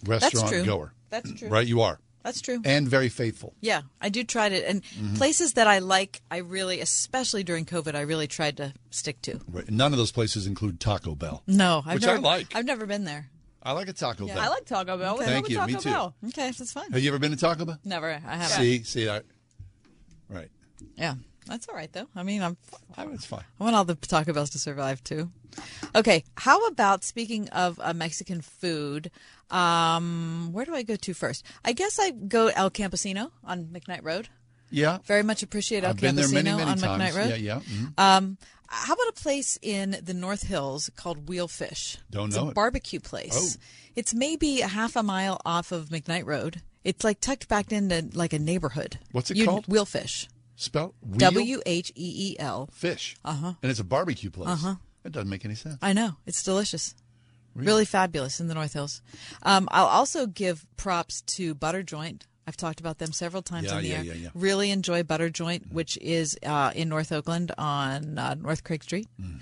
restaurant 0.04 0.48
true. 0.48 0.64
goer. 0.64 0.92
That's 1.10 1.32
true. 1.32 1.48
Right, 1.48 1.66
you 1.66 1.80
are. 1.80 1.98
That's 2.22 2.40
true. 2.40 2.60
And 2.64 2.86
very 2.88 3.08
faithful. 3.08 3.54
Yeah, 3.60 3.82
I 4.00 4.08
do 4.08 4.24
try 4.24 4.48
to, 4.48 4.68
and 4.68 4.82
Mhm. 4.82 5.16
places 5.16 5.54
that 5.54 5.66
I 5.66 5.78
like, 5.78 6.20
I 6.30 6.38
really, 6.38 6.80
especially 6.80 7.42
during 7.44 7.64
COVID, 7.64 7.94
I 7.94 8.00
really 8.00 8.26
tried 8.26 8.56
to 8.58 8.74
stick 8.90 9.22
to. 9.22 9.40
Right. 9.48 9.70
None 9.70 9.92
of 9.92 9.98
those 9.98 10.12
places 10.12 10.46
include 10.46 10.80
Taco 10.80 11.14
Bell. 11.14 11.42
No, 11.46 11.82
I've 11.86 11.94
which 11.94 12.02
never, 12.04 12.18
I 12.18 12.20
like. 12.20 12.54
I've 12.54 12.64
never 12.66 12.86
been 12.86 13.04
there. 13.04 13.30
I 13.62 13.72
like 13.72 13.88
a 13.88 13.92
Taco 13.92 14.26
Yeah, 14.26 14.34
Bell. 14.34 14.44
I 14.44 14.48
like 14.48 14.64
Taco 14.66 14.96
Bell. 14.98 15.16
Let's 15.16 15.30
Thank 15.30 15.48
you. 15.48 15.56
to 15.58 15.66
Me 15.66 15.74
too. 15.74 15.90
Bell. 15.90 16.14
Okay, 16.28 16.50
that's 16.50 16.72
fine. 16.72 16.90
Have 16.92 17.02
you 17.02 17.08
ever 17.10 17.18
been 17.18 17.30
to 17.32 17.36
Taco 17.36 17.64
Bell? 17.64 17.78
Never. 17.84 18.10
I 18.10 18.36
haven't. 18.36 18.56
See, 18.56 18.82
see 18.82 19.04
that. 19.06 19.24
Right. 20.28 20.50
Yeah, 20.96 21.14
that's 21.48 21.68
all 21.68 21.74
right 21.74 21.92
though. 21.92 22.06
I 22.14 22.22
mean, 22.22 22.42
I'm. 22.42 22.56
It's 23.12 23.24
fine. 23.26 23.42
I 23.60 23.64
want 23.64 23.74
all 23.76 23.84
the 23.84 23.94
Taco 23.94 24.32
Bells 24.32 24.50
to 24.50 24.58
survive 24.58 25.02
too. 25.02 25.30
Okay, 25.94 26.24
how 26.36 26.66
about 26.68 27.02
speaking 27.04 27.48
of 27.48 27.80
uh, 27.82 27.92
Mexican 27.94 28.40
food? 28.42 29.10
Um, 29.50 30.50
where 30.52 30.64
do 30.64 30.74
I 30.74 30.82
go 30.82 30.96
to 30.96 31.14
first? 31.14 31.44
I 31.64 31.72
guess 31.72 31.98
I 31.98 32.10
go 32.10 32.48
El 32.48 32.70
Campesino 32.70 33.30
on 33.44 33.64
McKnight 33.66 34.04
Road. 34.04 34.28
Yeah. 34.70 34.98
Very 35.04 35.22
much 35.22 35.42
appreciate 35.42 35.82
El 35.84 35.90
I've 35.90 35.96
been 35.96 36.14
there 36.14 36.26
Campesino 36.26 36.32
many, 36.44 36.50
many 36.56 36.62
on 36.70 36.78
times. 36.78 37.02
McKnight 37.02 37.16
Road. 37.16 37.28
Yeah, 37.30 37.36
yeah. 37.36 37.60
Mhm. 37.60 37.98
Um, 37.98 38.38
how 38.68 38.92
about 38.92 39.08
a 39.08 39.12
place 39.12 39.58
in 39.62 39.96
the 40.02 40.12
North 40.12 40.42
Hills 40.42 40.90
called 40.96 41.26
Wheelfish? 41.26 41.96
Don't 42.10 42.28
it's 42.28 42.36
know 42.36 42.46
a 42.46 42.48
it. 42.50 42.54
barbecue 42.54 43.00
place. 43.00 43.56
Oh. 43.58 43.62
It's 43.96 44.12
maybe 44.14 44.60
a 44.60 44.68
half 44.68 44.94
a 44.94 45.02
mile 45.02 45.40
off 45.46 45.72
of 45.72 45.86
McKnight 45.88 46.26
Road. 46.26 46.60
It's 46.84 47.02
like 47.02 47.20
tucked 47.20 47.48
back 47.48 47.72
into 47.72 48.08
like 48.12 48.34
a 48.34 48.38
neighborhood. 48.38 48.98
What's 49.12 49.30
it 49.30 49.38
You- 49.38 49.46
called? 49.46 49.66
Wheelfish. 49.66 50.28
Spell 50.60 50.94
wheel? 51.00 51.18
W 51.18 51.60
H 51.64 51.90
E 51.94 52.32
E 52.32 52.36
L. 52.38 52.68
Fish. 52.72 53.16
Uh 53.24 53.32
huh. 53.32 53.52
And 53.62 53.70
it's 53.70 53.80
a 53.80 53.84
barbecue 53.84 54.30
place. 54.30 54.48
Uh-huh. 54.48 54.74
That 55.04 55.12
doesn't 55.12 55.30
make 55.30 55.44
any 55.44 55.54
sense. 55.54 55.76
I 55.80 55.92
know 55.92 56.16
it's 56.26 56.42
delicious, 56.42 56.94
really, 57.54 57.84
fabulous 57.84 58.40
in 58.40 58.48
the 58.48 58.54
North 58.54 58.72
Hills. 58.72 59.00
Um, 59.44 59.68
I'll 59.70 59.86
also 59.86 60.26
give 60.26 60.66
props 60.76 61.20
to 61.36 61.54
Butter 61.54 61.82
Joint. 61.84 62.26
I've 62.46 62.56
talked 62.56 62.80
about 62.80 62.98
them 62.98 63.12
several 63.12 63.42
times 63.42 63.66
Yeah, 63.68 63.76
on 63.76 63.82
the 63.82 63.88
yeah, 63.88 63.96
air. 63.98 64.04
yeah, 64.04 64.14
yeah. 64.14 64.28
Really 64.34 64.70
enjoy 64.70 65.02
Butter 65.04 65.28
Joint, 65.30 65.70
which 65.72 65.96
is 65.98 66.36
uh, 66.44 66.72
in 66.74 66.88
North 66.88 67.12
Oakland 67.12 67.52
on 67.58 68.18
uh, 68.18 68.34
North 68.34 68.64
Craig 68.64 68.82
Street. 68.82 69.06
Mm-hmm. 69.20 69.38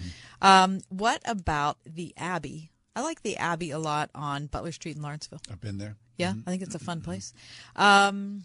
Um, 0.47 0.81
what 0.91 1.23
about 1.25 1.79
the 1.87 2.13
Abbey? 2.17 2.73
I 2.95 3.03
like 3.03 3.23
the 3.23 3.37
Abbey 3.37 3.71
a 3.71 3.79
lot 3.79 4.11
on 4.15 4.47
Butler 4.47 4.73
Street 4.73 4.97
in 4.97 5.03
Lawrenceville. 5.03 5.41
I've 5.51 5.61
been 5.61 5.79
there. 5.79 5.97
Yeah, 6.19 6.33
Mm-hmm. 6.33 6.41
I 6.49 6.51
think 6.51 6.63
it's 6.63 6.75
a 6.75 6.79
fun 6.81 7.01
place. 7.01 7.33
Um, 7.77 8.45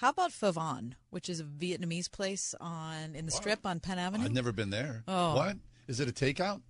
how 0.00 0.10
about 0.10 0.32
Pho 0.32 0.52
Van, 0.52 0.94
which 1.10 1.28
is 1.28 1.40
a 1.40 1.44
Vietnamese 1.44 2.10
place 2.10 2.54
on 2.60 3.14
in 3.14 3.26
the 3.26 3.30
Strip 3.32 3.66
on 3.66 3.80
Penn 3.80 3.98
Avenue? 3.98 4.24
I've 4.24 4.32
never 4.32 4.52
been 4.52 4.70
there. 4.70 5.02
Oh. 5.06 5.36
What? 5.36 5.56
Is 5.88 6.00
it 6.00 6.08
a 6.08 6.12
takeout? 6.12 6.60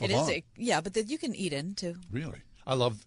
It 0.00 0.10
is, 0.10 0.16
Pho 0.18 0.24
Van. 0.26 0.34
a, 0.34 0.44
yeah, 0.56 0.80
but 0.80 0.94
that 0.94 1.10
you 1.10 1.18
can 1.18 1.34
eat 1.34 1.52
in 1.52 1.74
too. 1.74 1.96
Really? 2.10 2.38
I 2.66 2.74
love. 2.74 3.04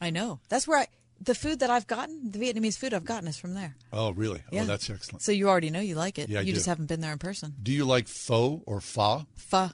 I 0.00 0.10
know. 0.10 0.40
That's 0.48 0.66
where 0.68 0.78
I, 0.80 0.86
the 1.20 1.34
food 1.34 1.60
that 1.60 1.70
I've 1.70 1.86
gotten, 1.86 2.30
the 2.30 2.38
Vietnamese 2.38 2.78
food 2.78 2.94
I've 2.94 3.04
gotten 3.04 3.28
is 3.28 3.36
from 3.38 3.54
there. 3.54 3.76
Oh, 3.92 4.10
really? 4.12 4.40
Oh, 4.46 4.48
yeah. 4.52 4.62
Oh, 4.62 4.66
that's 4.66 4.88
excellent. 4.90 5.22
So 5.22 5.32
you 5.32 5.48
already 5.48 5.70
know 5.70 5.80
you 5.80 5.94
like 5.94 6.18
it. 6.18 6.28
Yeah, 6.28 6.38
I 6.38 6.42
you 6.42 6.52
just 6.52 6.66
haven't 6.66 6.86
been 6.86 7.00
there 7.00 7.12
in 7.12 7.18
person. 7.18 7.54
Do 7.62 7.72
you 7.72 7.84
like 7.84 8.06
pho 8.08 8.62
or 8.66 8.80
pho? 8.80 9.26
Pho. 9.34 9.70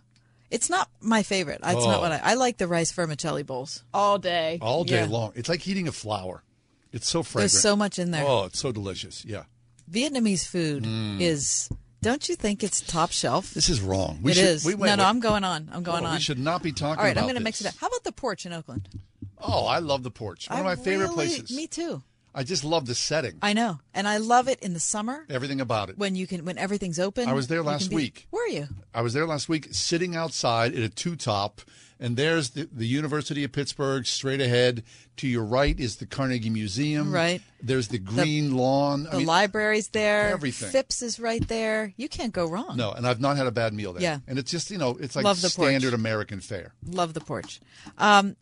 It's 0.50 0.70
not 0.70 0.88
my 1.00 1.24
favorite. 1.24 1.60
It's 1.64 1.84
Oh. 1.84 1.90
not 1.90 2.00
what 2.00 2.12
I, 2.12 2.20
I 2.22 2.34
like. 2.34 2.56
The 2.58 2.68
rice 2.68 2.92
vermicelli 2.92 3.42
bowls 3.42 3.82
all 3.92 4.18
day, 4.18 4.58
All 4.62 4.84
day 4.84 5.00
Yeah. 5.00 5.06
long. 5.10 5.32
It's 5.34 5.48
like 5.48 5.66
eating 5.66 5.88
a 5.88 5.92
flower. 5.92 6.42
It's 6.92 7.08
so 7.08 7.22
fragrant. 7.22 7.52
There's 7.52 7.60
so 7.62 7.76
much 7.76 7.98
in 7.98 8.10
there. 8.10 8.24
Oh, 8.26 8.44
it's 8.44 8.58
so 8.58 8.72
delicious. 8.72 9.24
Yeah. 9.24 9.44
Vietnamese 9.90 10.46
food 10.46 10.84
Mm. 10.84 11.20
is. 11.20 11.68
Don't 12.02 12.28
you 12.28 12.36
think 12.36 12.62
it's 12.62 12.80
top 12.80 13.10
shelf? 13.10 13.52
This 13.54 13.68
is 13.68 13.80
wrong. 13.80 14.20
It 14.24 14.34
should, 14.34 14.44
is. 14.44 14.64
We, 14.64 14.74
wait, 14.74 14.88
no, 14.90 14.96
no. 14.96 15.04
I'm 15.04 15.18
going 15.20 15.42
on. 15.44 15.68
I'm 15.72 15.82
going 15.82 16.04
Oh, 16.04 16.08
on. 16.08 16.14
We 16.14 16.20
should 16.20 16.38
not 16.38 16.62
be 16.62 16.70
talking 16.72 16.94
about 16.94 16.98
it. 16.98 16.98
All 17.00 17.04
right, 17.06 17.16
I'm 17.18 17.24
going 17.24 17.36
to 17.36 17.42
mix 17.42 17.60
it 17.60 17.66
up. 17.66 17.74
How 17.80 17.88
about 17.88 18.04
the 18.04 18.12
porch 18.12 18.46
in 18.46 18.52
Oakland? 18.52 18.88
Oh, 19.38 19.66
I 19.66 19.78
love 19.80 20.02
the 20.02 20.10
porch. 20.10 20.48
One 20.48 20.60
of 20.60 20.66
I 20.66 20.74
my 20.74 20.76
favorite 20.76 21.08
really- 21.10 21.14
places. 21.26 21.56
Me 21.56 21.66
too. 21.66 22.02
I 22.34 22.42
just 22.42 22.64
love 22.64 22.84
the 22.86 22.94
setting. 22.94 23.38
I 23.40 23.54
know, 23.54 23.80
and 23.94 24.06
I 24.06 24.18
love 24.18 24.46
it 24.46 24.60
in 24.60 24.74
the 24.74 24.78
summer 24.80 25.24
Everything 25.30 25.58
about 25.60 25.88
it. 25.88 25.96
when 25.96 26.14
you 26.16 26.26
can 26.26 26.44
when 26.44 26.58
everything's 26.58 26.98
open. 26.98 27.28
I 27.30 27.32
was 27.32 27.46
there 27.46 27.62
last 27.62 27.88
be- 27.88 27.96
week. 27.96 28.26
Were 28.30 28.46
you? 28.46 28.68
I 28.94 29.00
was 29.00 29.14
there 29.14 29.26
last 29.26 29.48
week, 29.48 29.68
sitting 29.72 30.14
outside 30.14 30.74
at 30.74 30.82
a 30.82 30.90
two 30.90 31.16
top, 31.16 31.62
and 31.98 32.16
there's 32.16 32.50
the, 32.50 32.68
the 32.72 32.86
University 32.86 33.42
of 33.44 33.52
Pittsburgh 33.52 34.06
straight 34.06 34.40
ahead. 34.40 34.82
To 35.18 35.26
your 35.28 35.44
right 35.44 35.78
is 35.80 35.96
the 35.96 36.04
Carnegie 36.06 36.50
Museum. 36.50 37.10
Right. 37.10 37.40
There's 37.62 37.88
the 37.88 37.98
green 37.98 38.54
lawn. 38.54 39.06
I 39.06 39.10
The 39.12 39.16
mean, 39.18 39.26
library's 39.26 39.88
there. 39.88 40.28
everything. 40.28 40.68
Phipps 40.70 41.00
is 41.00 41.18
right 41.18 41.46
there. 41.48 41.94
You 41.96 42.08
can't 42.08 42.34
go 42.34 42.46
wrong. 42.46 42.76
No, 42.76 42.92
and 42.92 43.06
I've 43.06 43.20
not 43.20 43.38
had 43.38 43.46
a 43.46 43.50
bad 43.50 43.72
meal 43.72 43.94
there. 43.94 44.02
Yeah. 44.02 44.18
And 44.28 44.38
it's 44.38 44.50
just, 44.50 44.70
you 44.70 44.76
know, 44.76 44.98
it's 45.00 45.16
like 45.16 45.24
Love 45.24 45.40
the 45.40 45.48
porch. 45.48 45.68
standard 45.68 45.94
American 45.94 46.40
fare. 46.40 46.74
Love 46.86 47.14
the 47.14 47.20
porch. 47.22 47.60
Um, 47.96 48.36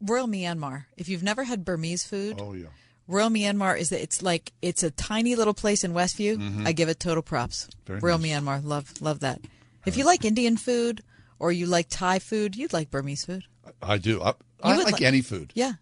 Royal 0.00 0.26
Myanmar. 0.26 0.86
If 0.96 1.08
you've 1.08 1.22
never 1.22 1.44
had 1.44 1.64
Burmese 1.64 2.04
food, 2.04 2.40
Oh, 2.40 2.52
yeah. 2.54 2.66
Royal 3.06 3.28
Myanmar 3.30 3.78
is 3.78 3.92
it's 3.92 4.22
like 4.22 4.52
it's 4.62 4.82
a 4.82 4.90
tiny 4.90 5.36
little 5.36 5.54
place 5.54 5.84
in 5.84 5.92
Westview. 5.92 6.36
Mhm. 6.38 6.66
I 6.66 6.72
give 6.72 6.88
it 6.88 6.98
total 6.98 7.22
props. 7.22 7.68
Very 7.86 8.00
Royal 8.00 8.18
nice. 8.18 8.30
Myanmar, 8.32 8.64
love 8.64 8.94
love 9.02 9.20
that. 9.20 9.40
If 9.84 9.96
you 9.98 10.04
like 10.04 10.24
Indian 10.24 10.56
food 10.56 11.02
or 11.38 11.52
you 11.52 11.66
like 11.66 11.86
Thai 11.88 12.18
food, 12.18 12.56
you'd 12.56 12.72
like 12.72 12.90
Burmese 12.90 13.24
food. 13.24 13.44
I 13.82 13.98
do. 13.98 14.22
I, 14.22 14.34
I 14.62 14.76
like 14.82 15.00
li- 15.00 15.06
any 15.06 15.20
food. 15.20 15.52
Yeah, 15.54 15.72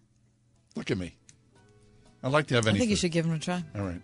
Look 0.75 0.89
at 0.91 0.97
me. 0.97 1.15
I 2.23 2.29
like 2.29 2.47
to 2.47 2.55
have 2.55 2.65
any. 2.67 2.73
Food. 2.73 2.77
I 2.77 2.79
think 2.79 2.89
you 2.89 2.95
should 2.95 3.11
give 3.11 3.25
them 3.25 3.35
a 3.35 3.39
try. 3.39 3.63
All 3.75 3.81
right. 3.83 4.01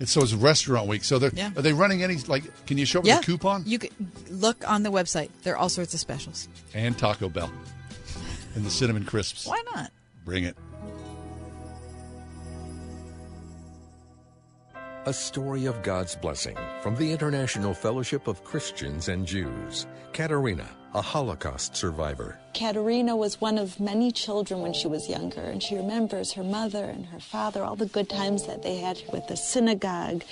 It's 0.00 0.12
so 0.12 0.22
it's 0.22 0.32
restaurant 0.32 0.86
week. 0.86 1.02
So 1.04 1.18
they're 1.18 1.32
Yeah. 1.34 1.50
are 1.56 1.62
they 1.62 1.72
running 1.72 2.02
any 2.02 2.16
like 2.28 2.44
can 2.66 2.78
you 2.78 2.86
show 2.86 3.02
me 3.02 3.08
yeah, 3.08 3.18
the 3.18 3.24
coupon? 3.24 3.64
You 3.66 3.78
could 3.80 3.90
look 4.30 4.68
on 4.68 4.84
the 4.84 4.90
website. 4.90 5.30
There 5.42 5.54
are 5.54 5.56
all 5.56 5.68
sorts 5.68 5.92
of 5.92 6.00
specials. 6.00 6.48
And 6.72 6.96
Taco 6.96 7.28
Bell. 7.28 7.50
And 8.54 8.64
the 8.64 8.70
cinnamon 8.70 9.04
crisps. 9.04 9.46
Why 9.46 9.60
not? 9.74 9.90
Bring 10.24 10.44
it. 10.44 10.56
A 15.08 15.12
story 15.14 15.64
of 15.64 15.82
God's 15.82 16.14
blessing 16.14 16.54
from 16.82 16.94
the 16.94 17.10
International 17.10 17.72
Fellowship 17.72 18.28
of 18.28 18.44
Christians 18.44 19.08
and 19.08 19.24
Jews. 19.24 19.86
Katerina, 20.12 20.68
a 20.92 21.00
Holocaust 21.00 21.74
survivor. 21.74 22.38
Katerina 22.52 23.16
was 23.16 23.40
one 23.40 23.56
of 23.56 23.80
many 23.80 24.12
children 24.12 24.60
when 24.60 24.74
she 24.74 24.86
was 24.86 25.08
younger, 25.08 25.40
and 25.40 25.62
she 25.62 25.76
remembers 25.76 26.32
her 26.32 26.44
mother 26.44 26.84
and 26.84 27.06
her 27.06 27.20
father, 27.20 27.64
all 27.64 27.74
the 27.74 27.86
good 27.86 28.10
times 28.10 28.46
that 28.46 28.62
they 28.62 28.76
had 28.76 29.00
with 29.10 29.26
the 29.28 29.36
synagogue 29.38 30.24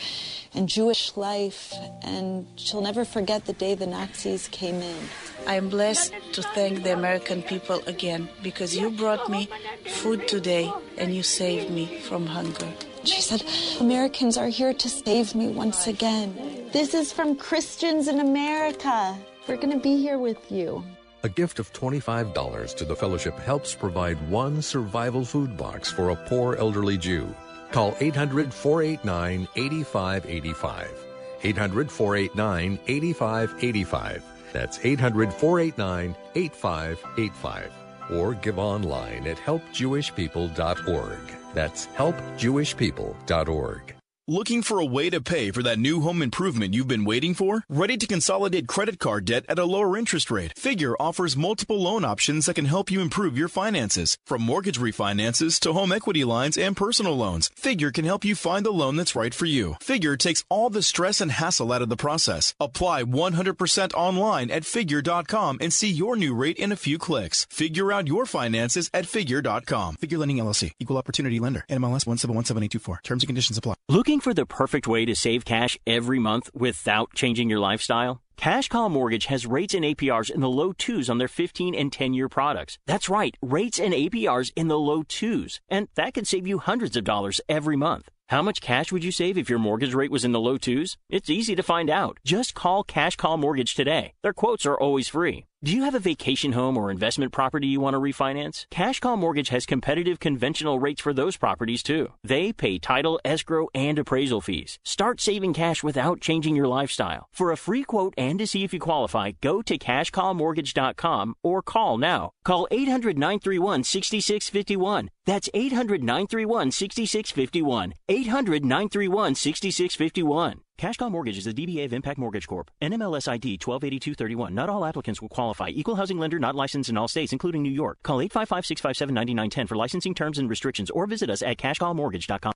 and 0.52 0.68
Jewish 0.68 1.16
life, 1.16 1.72
and 2.02 2.46
she'll 2.56 2.82
never 2.82 3.06
forget 3.06 3.46
the 3.46 3.54
day 3.54 3.74
the 3.74 3.86
Nazis 3.86 4.46
came 4.48 4.82
in. 4.82 5.08
I 5.46 5.54
am 5.54 5.70
blessed 5.70 6.12
to 6.34 6.42
thank 6.42 6.82
the 6.82 6.92
American 6.92 7.42
people 7.42 7.80
again 7.86 8.28
because 8.42 8.76
you 8.76 8.90
brought 8.90 9.30
me 9.30 9.48
food 9.86 10.28
today 10.28 10.70
and 10.98 11.16
you 11.16 11.22
saved 11.22 11.70
me 11.70 11.98
from 12.00 12.26
hunger. 12.26 12.70
She 13.06 13.22
said, 13.22 13.44
Americans 13.80 14.36
are 14.36 14.48
here 14.48 14.74
to 14.74 14.88
save 14.88 15.34
me 15.34 15.48
once 15.48 15.86
again. 15.86 16.34
This 16.72 16.92
is 16.92 17.12
from 17.12 17.36
Christians 17.36 18.08
in 18.08 18.18
America. 18.18 19.16
We're 19.46 19.56
going 19.56 19.70
to 19.70 19.78
be 19.78 19.96
here 19.96 20.18
with 20.18 20.50
you. 20.50 20.84
A 21.22 21.28
gift 21.28 21.58
of 21.58 21.72
$25 21.72 22.76
to 22.76 22.84
the 22.84 22.96
fellowship 22.96 23.38
helps 23.38 23.74
provide 23.74 24.28
one 24.28 24.60
survival 24.60 25.24
food 25.24 25.56
box 25.56 25.90
for 25.90 26.10
a 26.10 26.16
poor 26.16 26.56
elderly 26.56 26.98
Jew. 26.98 27.32
Call 27.70 27.96
800 28.00 28.52
489 28.52 29.48
8585. 29.54 31.06
800 31.42 31.90
489 31.90 32.78
8585. 32.86 34.22
That's 34.52 34.84
800 34.84 35.32
489 35.32 36.16
8585. 36.34 37.72
Or 38.10 38.34
give 38.34 38.58
online 38.58 39.26
at 39.26 39.38
helpjewishpeople.org. 39.38 41.45
That's 41.56 41.86
helpjewishpeople.org. 41.96 43.95
Looking 44.28 44.62
for 44.62 44.80
a 44.80 44.84
way 44.84 45.08
to 45.10 45.20
pay 45.20 45.52
for 45.52 45.62
that 45.62 45.78
new 45.78 46.00
home 46.00 46.20
improvement 46.20 46.74
you've 46.74 46.88
been 46.88 47.04
waiting 47.04 47.32
for? 47.32 47.62
Ready 47.68 47.96
to 47.96 48.08
consolidate 48.08 48.66
credit 48.66 48.98
card 48.98 49.24
debt 49.24 49.44
at 49.48 49.56
a 49.56 49.64
lower 49.64 49.96
interest 49.96 50.32
rate? 50.32 50.58
Figure 50.58 50.96
offers 50.98 51.36
multiple 51.36 51.80
loan 51.80 52.04
options 52.04 52.46
that 52.46 52.54
can 52.54 52.64
help 52.64 52.90
you 52.90 53.00
improve 53.00 53.38
your 53.38 53.46
finances. 53.46 54.18
From 54.26 54.42
mortgage 54.42 54.80
refinances 54.80 55.60
to 55.60 55.72
home 55.72 55.92
equity 55.92 56.24
lines 56.24 56.58
and 56.58 56.76
personal 56.76 57.16
loans, 57.16 57.50
Figure 57.54 57.92
can 57.92 58.04
help 58.04 58.24
you 58.24 58.34
find 58.34 58.66
the 58.66 58.72
loan 58.72 58.96
that's 58.96 59.14
right 59.14 59.32
for 59.32 59.44
you. 59.44 59.76
Figure 59.80 60.16
takes 60.16 60.42
all 60.48 60.70
the 60.70 60.82
stress 60.82 61.20
and 61.20 61.30
hassle 61.30 61.72
out 61.72 61.82
of 61.82 61.88
the 61.88 61.96
process. 61.96 62.52
Apply 62.58 63.04
100% 63.04 63.94
online 63.94 64.50
at 64.50 64.64
figure.com 64.64 65.58
and 65.60 65.72
see 65.72 65.88
your 65.88 66.16
new 66.16 66.34
rate 66.34 66.56
in 66.56 66.72
a 66.72 66.76
few 66.76 66.98
clicks. 66.98 67.46
Figure 67.48 67.92
out 67.92 68.08
your 68.08 68.26
finances 68.26 68.90
at 68.92 69.06
figure.com. 69.06 69.94
Figure 69.94 70.18
Lending 70.18 70.38
LLC, 70.38 70.72
Equal 70.80 70.98
Opportunity 70.98 71.38
Lender, 71.38 71.64
NMLS 71.70 72.04
1717824. 72.04 73.02
Terms 73.04 73.22
and 73.22 73.28
conditions 73.28 73.56
apply. 73.56 73.74
Looking 73.88 74.15
for 74.20 74.34
the 74.34 74.46
perfect 74.46 74.86
way 74.86 75.04
to 75.04 75.14
save 75.14 75.44
cash 75.44 75.78
every 75.86 76.18
month 76.18 76.50
without 76.54 77.14
changing 77.14 77.50
your 77.50 77.60
lifestyle? 77.60 78.22
Cash 78.36 78.68
Call 78.68 78.88
Mortgage 78.88 79.26
has 79.26 79.46
rates 79.46 79.74
and 79.74 79.84
APRs 79.84 80.30
in 80.30 80.40
the 80.40 80.48
low 80.48 80.72
twos 80.72 81.08
on 81.08 81.18
their 81.18 81.28
15 81.28 81.74
and 81.74 81.92
10 81.92 82.12
year 82.12 82.28
products. 82.28 82.78
That's 82.86 83.08
right, 83.08 83.36
rates 83.40 83.78
and 83.78 83.94
APRs 83.94 84.52
in 84.54 84.68
the 84.68 84.78
low 84.78 85.02
twos. 85.02 85.60
And 85.68 85.88
that 85.94 86.14
could 86.14 86.26
save 86.26 86.46
you 86.46 86.58
hundreds 86.58 86.96
of 86.96 87.04
dollars 87.04 87.40
every 87.48 87.76
month. 87.76 88.10
How 88.28 88.42
much 88.42 88.60
cash 88.60 88.90
would 88.90 89.04
you 89.04 89.12
save 89.12 89.38
if 89.38 89.48
your 89.48 89.60
mortgage 89.60 89.94
rate 89.94 90.10
was 90.10 90.24
in 90.24 90.32
the 90.32 90.40
low 90.40 90.58
twos? 90.58 90.96
It's 91.08 91.30
easy 91.30 91.54
to 91.54 91.62
find 91.62 91.88
out. 91.88 92.18
Just 92.24 92.54
call 92.54 92.82
Cash 92.82 93.16
Call 93.16 93.36
Mortgage 93.36 93.74
today. 93.74 94.14
Their 94.22 94.32
quotes 94.32 94.66
are 94.66 94.78
always 94.78 95.08
free. 95.08 95.46
Do 95.64 95.72
you 95.72 95.84
have 95.84 95.94
a 95.94 95.98
vacation 95.98 96.52
home 96.52 96.76
or 96.76 96.90
investment 96.90 97.32
property 97.32 97.66
you 97.66 97.80
want 97.80 97.94
to 97.94 97.98
refinance? 97.98 98.66
Cash 98.70 99.00
Call 99.00 99.16
Mortgage 99.16 99.48
has 99.48 99.64
competitive 99.64 100.20
conventional 100.20 100.78
rates 100.78 101.00
for 101.00 101.14
those 101.14 101.38
properties 101.38 101.82
too. 101.82 102.12
They 102.22 102.52
pay 102.52 102.78
title, 102.78 103.18
escrow, 103.24 103.68
and 103.74 103.98
appraisal 103.98 104.42
fees. 104.42 104.78
Start 104.84 105.18
saving 105.18 105.54
cash 105.54 105.82
without 105.82 106.20
changing 106.20 106.56
your 106.56 106.68
lifestyle. 106.68 107.26
For 107.32 107.52
a 107.52 107.56
free 107.56 107.84
quote 107.84 108.12
and 108.18 108.38
to 108.38 108.46
see 108.46 108.64
if 108.64 108.74
you 108.74 108.80
qualify, 108.80 109.32
go 109.40 109.62
to 109.62 109.78
cashcallmortgage.com 109.78 111.34
or 111.42 111.62
call 111.62 111.96
now. 111.96 112.32
Call 112.44 112.68
800 112.70 113.16
931 113.16 113.82
6651. 113.82 115.08
That's 115.24 115.48
800 115.54 116.02
931 116.02 116.70
6651. 116.70 117.94
800 118.10 118.62
931 118.62 119.34
6651. 119.34 120.60
Cash 120.78 120.98
Call 120.98 121.08
Mortgage 121.08 121.38
is 121.38 121.46
a 121.46 121.54
DBA 121.54 121.86
of 121.86 121.94
Impact 121.94 122.18
Mortgage 122.18 122.46
Corp. 122.46 122.70
NMLS 122.82 123.28
ID 123.28 123.58
128231. 123.64 124.54
Not 124.54 124.68
all 124.68 124.84
applicants 124.84 125.22
will 125.22 125.30
qualify. 125.30 125.70
Equal 125.70 125.94
housing 125.94 126.18
lender 126.18 126.38
not 126.38 126.54
licensed 126.54 126.90
in 126.90 126.98
all 126.98 127.08
states, 127.08 127.32
including 127.32 127.62
New 127.62 127.70
York. 127.70 127.98
Call 128.02 128.18
855-657-9910 128.18 129.68
for 129.68 129.76
licensing 129.76 130.14
terms 130.14 130.36
and 130.36 130.50
restrictions 130.50 130.90
or 130.90 131.06
visit 131.06 131.30
us 131.30 131.40
at 131.40 131.56
cashcallmortgage.com. 131.56 132.52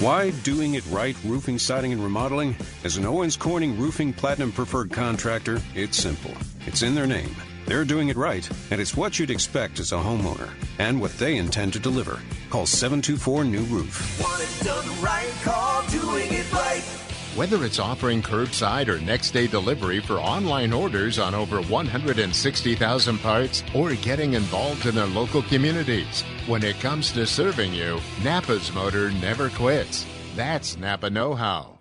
Why 0.00 0.30
doing 0.30 0.74
it 0.74 0.86
right 0.86 1.14
roofing, 1.24 1.58
siding, 1.58 1.92
and 1.92 2.02
remodeling? 2.02 2.56
As 2.84 2.96
an 2.96 3.04
Owens 3.04 3.36
Corning 3.36 3.78
Roofing 3.78 4.14
Platinum 4.14 4.50
Preferred 4.50 4.90
Contractor, 4.90 5.60
it's 5.74 5.98
simple. 5.98 6.32
It's 6.66 6.80
in 6.80 6.94
their 6.94 7.06
name. 7.06 7.36
They're 7.66 7.84
doing 7.84 8.08
it 8.08 8.16
right, 8.16 8.48
and 8.70 8.80
it's 8.80 8.96
what 8.96 9.18
you'd 9.18 9.30
expect 9.30 9.78
as 9.78 9.92
a 9.92 9.96
homeowner, 9.96 10.48
and 10.78 10.98
what 11.02 11.12
they 11.18 11.36
intend 11.36 11.74
to 11.74 11.78
deliver. 11.78 12.18
Call 12.48 12.64
724 12.64 13.44
New 13.44 13.64
Roof. 13.64 14.22
Want 14.22 14.40
it 14.40 14.64
done 14.64 15.02
right, 15.02 15.30
call 15.42 15.86
doing 15.88 16.32
it 16.32 16.50
right. 16.50 17.07
Whether 17.38 17.64
it's 17.64 17.78
offering 17.78 18.20
curbside 18.20 18.88
or 18.88 18.98
next 18.98 19.30
day 19.30 19.46
delivery 19.46 20.00
for 20.00 20.14
online 20.14 20.72
orders 20.72 21.20
on 21.20 21.36
over 21.36 21.62
160,000 21.62 23.18
parts 23.18 23.62
or 23.76 23.94
getting 23.94 24.34
involved 24.34 24.86
in 24.86 24.96
their 24.96 25.06
local 25.06 25.42
communities, 25.42 26.22
when 26.48 26.64
it 26.64 26.80
comes 26.80 27.12
to 27.12 27.24
serving 27.28 27.72
you, 27.72 28.00
Napa's 28.24 28.74
motor 28.74 29.12
never 29.12 29.50
quits. 29.50 30.04
That's 30.34 30.76
Napa 30.78 31.10
Know 31.10 31.36
How. 31.36 31.78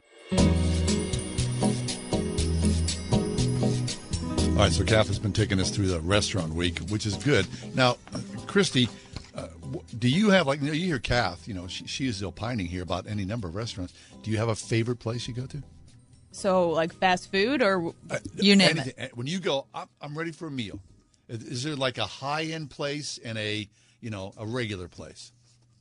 All 4.51 4.63
right, 4.63 4.71
so 4.71 4.84
Kath 4.84 5.07
has 5.07 5.17
been 5.17 5.34
taking 5.34 5.59
us 5.59 5.71
through 5.71 5.88
the 5.88 6.01
restaurant 6.01 6.53
week, 6.53 6.77
which 6.89 7.07
is 7.07 7.15
good. 7.15 7.47
Now, 7.73 7.97
Christy, 8.45 8.89
uh, 9.34 9.47
do 9.97 10.07
you 10.07 10.29
have 10.29 10.45
like 10.45 10.61
you, 10.61 10.67
know, 10.67 10.73
you 10.73 10.85
hear 10.85 10.99
Kath? 10.99 11.47
You 11.47 11.55
know, 11.55 11.67
she, 11.67 11.88
she 11.88 12.07
is 12.07 12.21
opining 12.21 12.67
here 12.67 12.84
about 12.84 13.07
any 13.07 13.25
number 13.25 13.47
of 13.47 13.55
restaurants. 13.55 13.93
Do 14.23 14.31
you 14.31 14.38
have 14.38 14.49
a 14.49 14.56
favorite 14.56 14.98
place 14.99 15.27
you 15.27 15.34
go 15.34 15.45
to? 15.45 15.64
So, 16.31 16.69
like 16.69 16.94
fast 16.94 17.31
food 17.31 17.61
or 17.64 17.94
you 18.35 18.56
name 18.56 18.72
Anything- 18.77 18.94
uh, 18.99 19.07
When 19.15 19.27
you 19.27 19.39
go, 19.39 19.65
I'm, 19.73 19.88
I'm 20.02 20.18
ready 20.18 20.31
for 20.31 20.48
a 20.48 20.52
meal. 20.52 20.80
Is, 21.30 21.44
is 21.44 21.64
there 21.64 21.76
like 21.76 21.98
a 21.98 22.06
high 22.06 22.44
end 22.44 22.69
place 22.69 23.19
and 23.23 23.38
a 23.38 23.68
you 24.02 24.10
know 24.10 24.34
a 24.38 24.45
regular 24.45 24.88
place? 24.88 25.31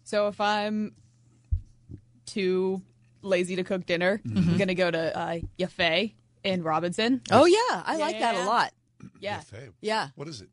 So 0.05 0.29
if 0.29 0.41
I'm 0.41 0.95
too 2.27 2.83
lazy 3.23 3.57
to 3.57 3.65
cook 3.65 3.87
dinner, 3.87 4.21
Mm-hmm. 4.25 4.51
I'm 4.51 4.57
gonna 4.59 4.75
go 4.75 4.91
to 4.91 5.19
uh, 5.19 5.39
Yafe 5.59 6.13
in 6.45 6.63
Robinson. 6.63 7.21
Oh 7.31 7.45
yeah, 7.47 7.83
I 7.85 7.97
like 7.97 8.19
that 8.21 8.37
a 8.37 8.45
lot. 8.45 8.73
Yeah, 9.21 9.39
Buffet. 9.39 9.71
Yeah. 9.81 10.09
What 10.15 10.29
is 10.29 10.41
it? 10.41 10.49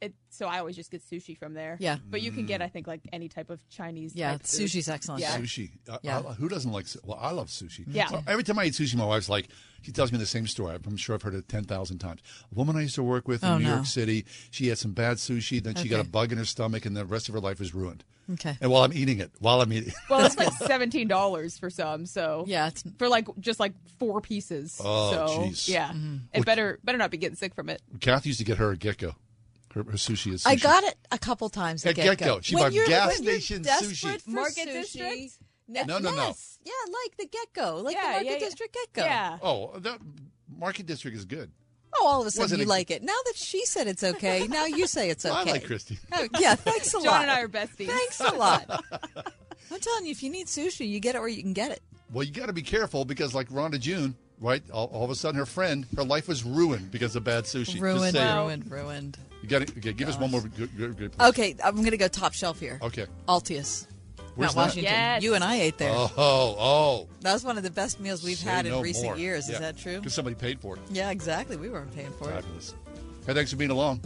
It, 0.00 0.14
so 0.28 0.46
I 0.46 0.58
always 0.58 0.76
just 0.76 0.90
get 0.90 1.02
sushi 1.02 1.38
from 1.38 1.54
there. 1.54 1.78
Yeah. 1.80 1.96
but 2.06 2.20
you 2.20 2.30
can 2.30 2.44
get 2.44 2.60
I 2.60 2.68
think 2.68 2.86
like 2.86 3.00
any 3.14 3.28
type 3.28 3.48
of 3.48 3.66
Chinese. 3.70 4.14
Yeah, 4.14 4.32
type 4.32 4.42
food. 4.42 4.60
sushi's 4.66 4.88
excellent. 4.90 5.22
Yeah. 5.22 5.38
Sushi. 5.38 5.70
Uh, 5.88 5.98
Yeah. 6.02 6.18
I- 6.18 6.32
who 6.34 6.48
doesn't 6.50 6.70
like? 6.70 6.86
su- 6.86 7.00
Well, 7.02 7.18
I 7.20 7.30
love 7.30 7.48
sushi. 7.48 7.84
Yeah. 7.88 8.08
So 8.08 8.22
every 8.26 8.44
time 8.44 8.58
I 8.58 8.66
eat 8.66 8.74
sushi, 8.74 8.94
my 8.96 9.06
wife's 9.06 9.30
like, 9.30 9.48
she 9.82 9.92
tells 9.92 10.12
me 10.12 10.18
the 10.18 10.26
same 10.26 10.46
story. 10.46 10.76
I'm 10.86 10.96
sure 10.98 11.14
I've 11.14 11.22
heard 11.22 11.34
it 11.34 11.48
ten 11.48 11.64
thousand 11.64 11.98
times. 11.98 12.20
A 12.52 12.54
woman 12.54 12.76
I 12.76 12.82
used 12.82 12.96
to 12.96 13.02
work 13.02 13.26
with 13.26 13.42
in 13.42 13.48
Oh, 13.48 13.58
New 13.58 13.64
no. 13.64 13.74
York 13.76 13.86
City, 13.86 14.26
she 14.50 14.68
had 14.68 14.76
some 14.78 14.92
bad 14.92 15.16
sushi. 15.16 15.62
Then 15.62 15.76
she 15.76 15.88
got 15.88 16.04
a 16.04 16.08
bug 16.08 16.30
in 16.32 16.36
her 16.38 16.44
stomach, 16.44 16.84
and 16.84 16.94
the 16.96 17.04
rest 17.06 17.28
of 17.28 17.34
her 17.34 17.40
life 17.40 17.58
was 17.58 17.74
ruined. 17.74 18.04
Okay. 18.32 18.58
And 18.60 18.70
while 18.72 18.82
I'm 18.82 18.92
eating 18.92 19.20
it, 19.20 19.30
while 19.38 19.60
I'm 19.62 19.72
eating, 19.72 19.92
Well, 20.10 20.26
it's 20.26 20.36
like 20.36 20.52
seventeen 20.66 21.06
dollars 21.08 21.56
for 21.56 21.70
some. 21.70 22.04
So 22.04 22.44
yeah, 22.48 22.66
it's, 22.66 22.82
for 22.98 23.08
like 23.08 23.28
just 23.40 23.60
like 23.60 23.72
four 23.98 24.20
pieces. 24.20 24.78
Oh, 24.84 25.10
so 25.12 25.26
jeez. 25.44 25.68
yeah, 25.68 25.88
Mm-hmm. 25.90 26.16
it 26.34 26.44
better 26.44 26.80
better 26.84 26.98
not 26.98 27.10
be 27.12 27.16
getting 27.16 27.36
sick 27.36 27.54
from 27.54 27.68
it. 27.70 27.80
Kath 28.00 28.26
used 28.26 28.40
to 28.40 28.44
get 28.44 28.58
her 28.58 28.72
a 28.72 28.76
Get 28.76 28.98
Go. 28.98 29.14
Her, 29.76 29.84
her 29.84 29.96
sushi 29.98 30.32
is. 30.32 30.42
Sushi. 30.44 30.46
I 30.46 30.56
got 30.56 30.84
it 30.84 30.96
a 31.12 31.18
couple 31.18 31.48
times 31.50 31.84
at 31.84 31.90
At 31.90 31.96
Get 31.96 32.18
Get-Go. 32.18 32.40
She 32.40 32.54
When 32.54 32.64
bought 32.64 32.72
you're- 32.72 32.88
gas 32.88 33.16
station 33.18 33.62
sushi. 33.62 34.20
for 34.22 34.30
Market 34.30 34.68
sushi, 34.68 34.72
District? 34.72 35.32
No, 35.68 35.82
no, 35.84 35.98
no. 35.98 36.14
yes. 36.14 36.58
Yeah, 36.64 36.72
like 37.04 37.16
the 37.18 37.26
Get 37.26 37.52
Go, 37.52 37.76
like 37.82 37.94
Yeah, 37.94 38.00
the 38.02 38.08
Market 38.12 38.24
yeah, 38.26 38.32
yeah. 38.32 38.38
District 38.38 38.72
Get 38.74 38.92
Go. 38.94 39.02
Yeah. 39.04 39.38
Oh, 39.42 39.78
that 39.80 39.98
Market 40.58 40.86
District 40.86 41.14
is 41.16 41.24
good. 41.26 41.50
Oh, 41.94 42.06
all 42.06 42.20
of 42.22 42.26
a 42.26 42.30
sudden 42.30 42.44
Wasn't 42.44 42.60
you 42.62 42.66
a- 42.66 42.68
like 42.68 42.90
it. 42.90 43.02
Now 43.02 43.16
that 43.26 43.36
she 43.36 43.66
said 43.66 43.86
it's 43.86 44.02
okay, 44.02 44.46
now 44.48 44.64
you 44.64 44.86
say 44.86 45.10
it's 45.10 45.26
okay. 45.26 45.50
I 45.50 45.52
like 45.52 45.66
Christy. 45.66 45.98
Oh, 46.12 46.26
yeah, 46.40 46.54
thanks 46.54 46.94
a 46.94 46.98
lot. 46.98 47.04
John 47.04 47.22
and 47.22 47.30
I 47.30 47.42
are 47.42 47.48
besties. 47.48 47.88
Thanks 47.88 48.20
a 48.20 48.32
lot. 48.34 48.82
I'm 49.70 49.80
telling 49.80 50.04
you, 50.06 50.10
if 50.12 50.22
you 50.22 50.30
need 50.30 50.46
sushi, 50.46 50.88
you 50.88 51.00
get 51.00 51.14
it 51.16 51.18
where 51.18 51.28
you 51.28 51.42
can 51.42 51.52
get 51.52 51.70
it. 51.70 51.82
Well, 52.12 52.24
you 52.24 52.32
got 52.32 52.46
to 52.46 52.52
be 52.52 52.62
careful 52.62 53.04
because, 53.04 53.34
like 53.34 53.48
Rhonda 53.48 53.80
June, 53.80 54.14
right? 54.40 54.62
All, 54.70 54.86
all 54.86 55.04
of 55.04 55.10
a 55.10 55.14
sudden, 55.16 55.38
her 55.38 55.46
friend, 55.46 55.86
her 55.96 56.04
life 56.04 56.28
was 56.28 56.44
ruined 56.44 56.90
because 56.92 57.16
of 57.16 57.24
bad 57.24 57.44
sushi. 57.44 57.80
Ruined, 57.80 58.14
saying. 58.14 58.36
ruined, 58.36 58.70
ruined. 58.70 59.18
You 59.46 59.50
got 59.60 59.66
to 59.68 59.78
okay, 59.78 59.92
give 59.92 60.08
us 60.08 60.18
one 60.18 60.32
more 60.32 60.40
good, 60.40 60.76
good, 60.76 60.96
good 60.98 61.12
place. 61.12 61.28
Okay, 61.28 61.54
I'm 61.62 61.76
going 61.76 61.92
to 61.92 61.96
go 61.96 62.08
top 62.08 62.32
shelf 62.32 62.58
here. 62.58 62.80
Okay. 62.82 63.06
Altius. 63.28 63.86
Where's 64.34 64.56
Mount 64.56 64.56
that? 64.56 64.56
Washington. 64.56 64.92
Yes. 64.92 65.22
You 65.22 65.34
and 65.34 65.44
I 65.44 65.60
ate 65.60 65.78
there. 65.78 65.92
Oh, 65.94 66.10
oh. 66.18 67.08
That 67.20 67.32
was 67.32 67.44
one 67.44 67.56
of 67.56 67.62
the 67.62 67.70
best 67.70 68.00
meals 68.00 68.24
we've 68.24 68.38
Say 68.38 68.50
had 68.50 68.66
in 68.66 68.72
no 68.72 68.82
recent 68.82 69.06
more. 69.06 69.16
years. 69.16 69.48
Is 69.48 69.60
that 69.60 69.78
true? 69.78 69.98
Because 69.98 70.14
somebody 70.14 70.34
paid 70.34 70.58
for 70.58 70.74
it. 70.74 70.82
Yeah, 70.90 71.10
exactly. 71.10 71.56
We 71.56 71.68
weren't 71.68 71.94
paying 71.94 72.10
for 72.18 72.28
it. 72.28 72.42
Fabulous. 72.42 72.74
Hey, 73.24 73.34
thanks 73.34 73.52
for 73.52 73.56
being 73.56 73.70
along. 73.70 74.00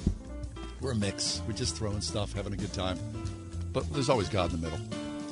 We're 0.82 0.92
a 0.92 0.94
mix. 0.94 1.40
We're 1.46 1.54
just 1.54 1.74
throwing 1.74 2.02
stuff, 2.02 2.34
having 2.34 2.52
a 2.52 2.56
good 2.56 2.74
time. 2.74 2.98
But 3.72 3.90
there's 3.94 4.10
always 4.10 4.28
God 4.28 4.52
in 4.52 4.60
the 4.60 4.68
middle. 4.68 4.84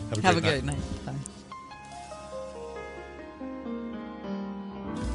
Have 0.08 0.18
a 0.18 0.22
Have 0.22 0.36
a 0.38 0.40
great 0.40 0.54
good 0.54 0.64
night. 0.64 0.78
Bye. 1.04 1.14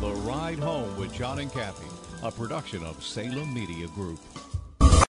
The 0.02 0.12
Ride 0.12 0.60
Home 0.60 0.96
with 0.98 1.12
John 1.14 1.40
and 1.40 1.52
Kathy, 1.52 1.88
a 2.22 2.32
production 2.32 2.84
of 2.84 3.04
Salem 3.04 3.52
Media 3.52 3.88
Group. 3.88 4.20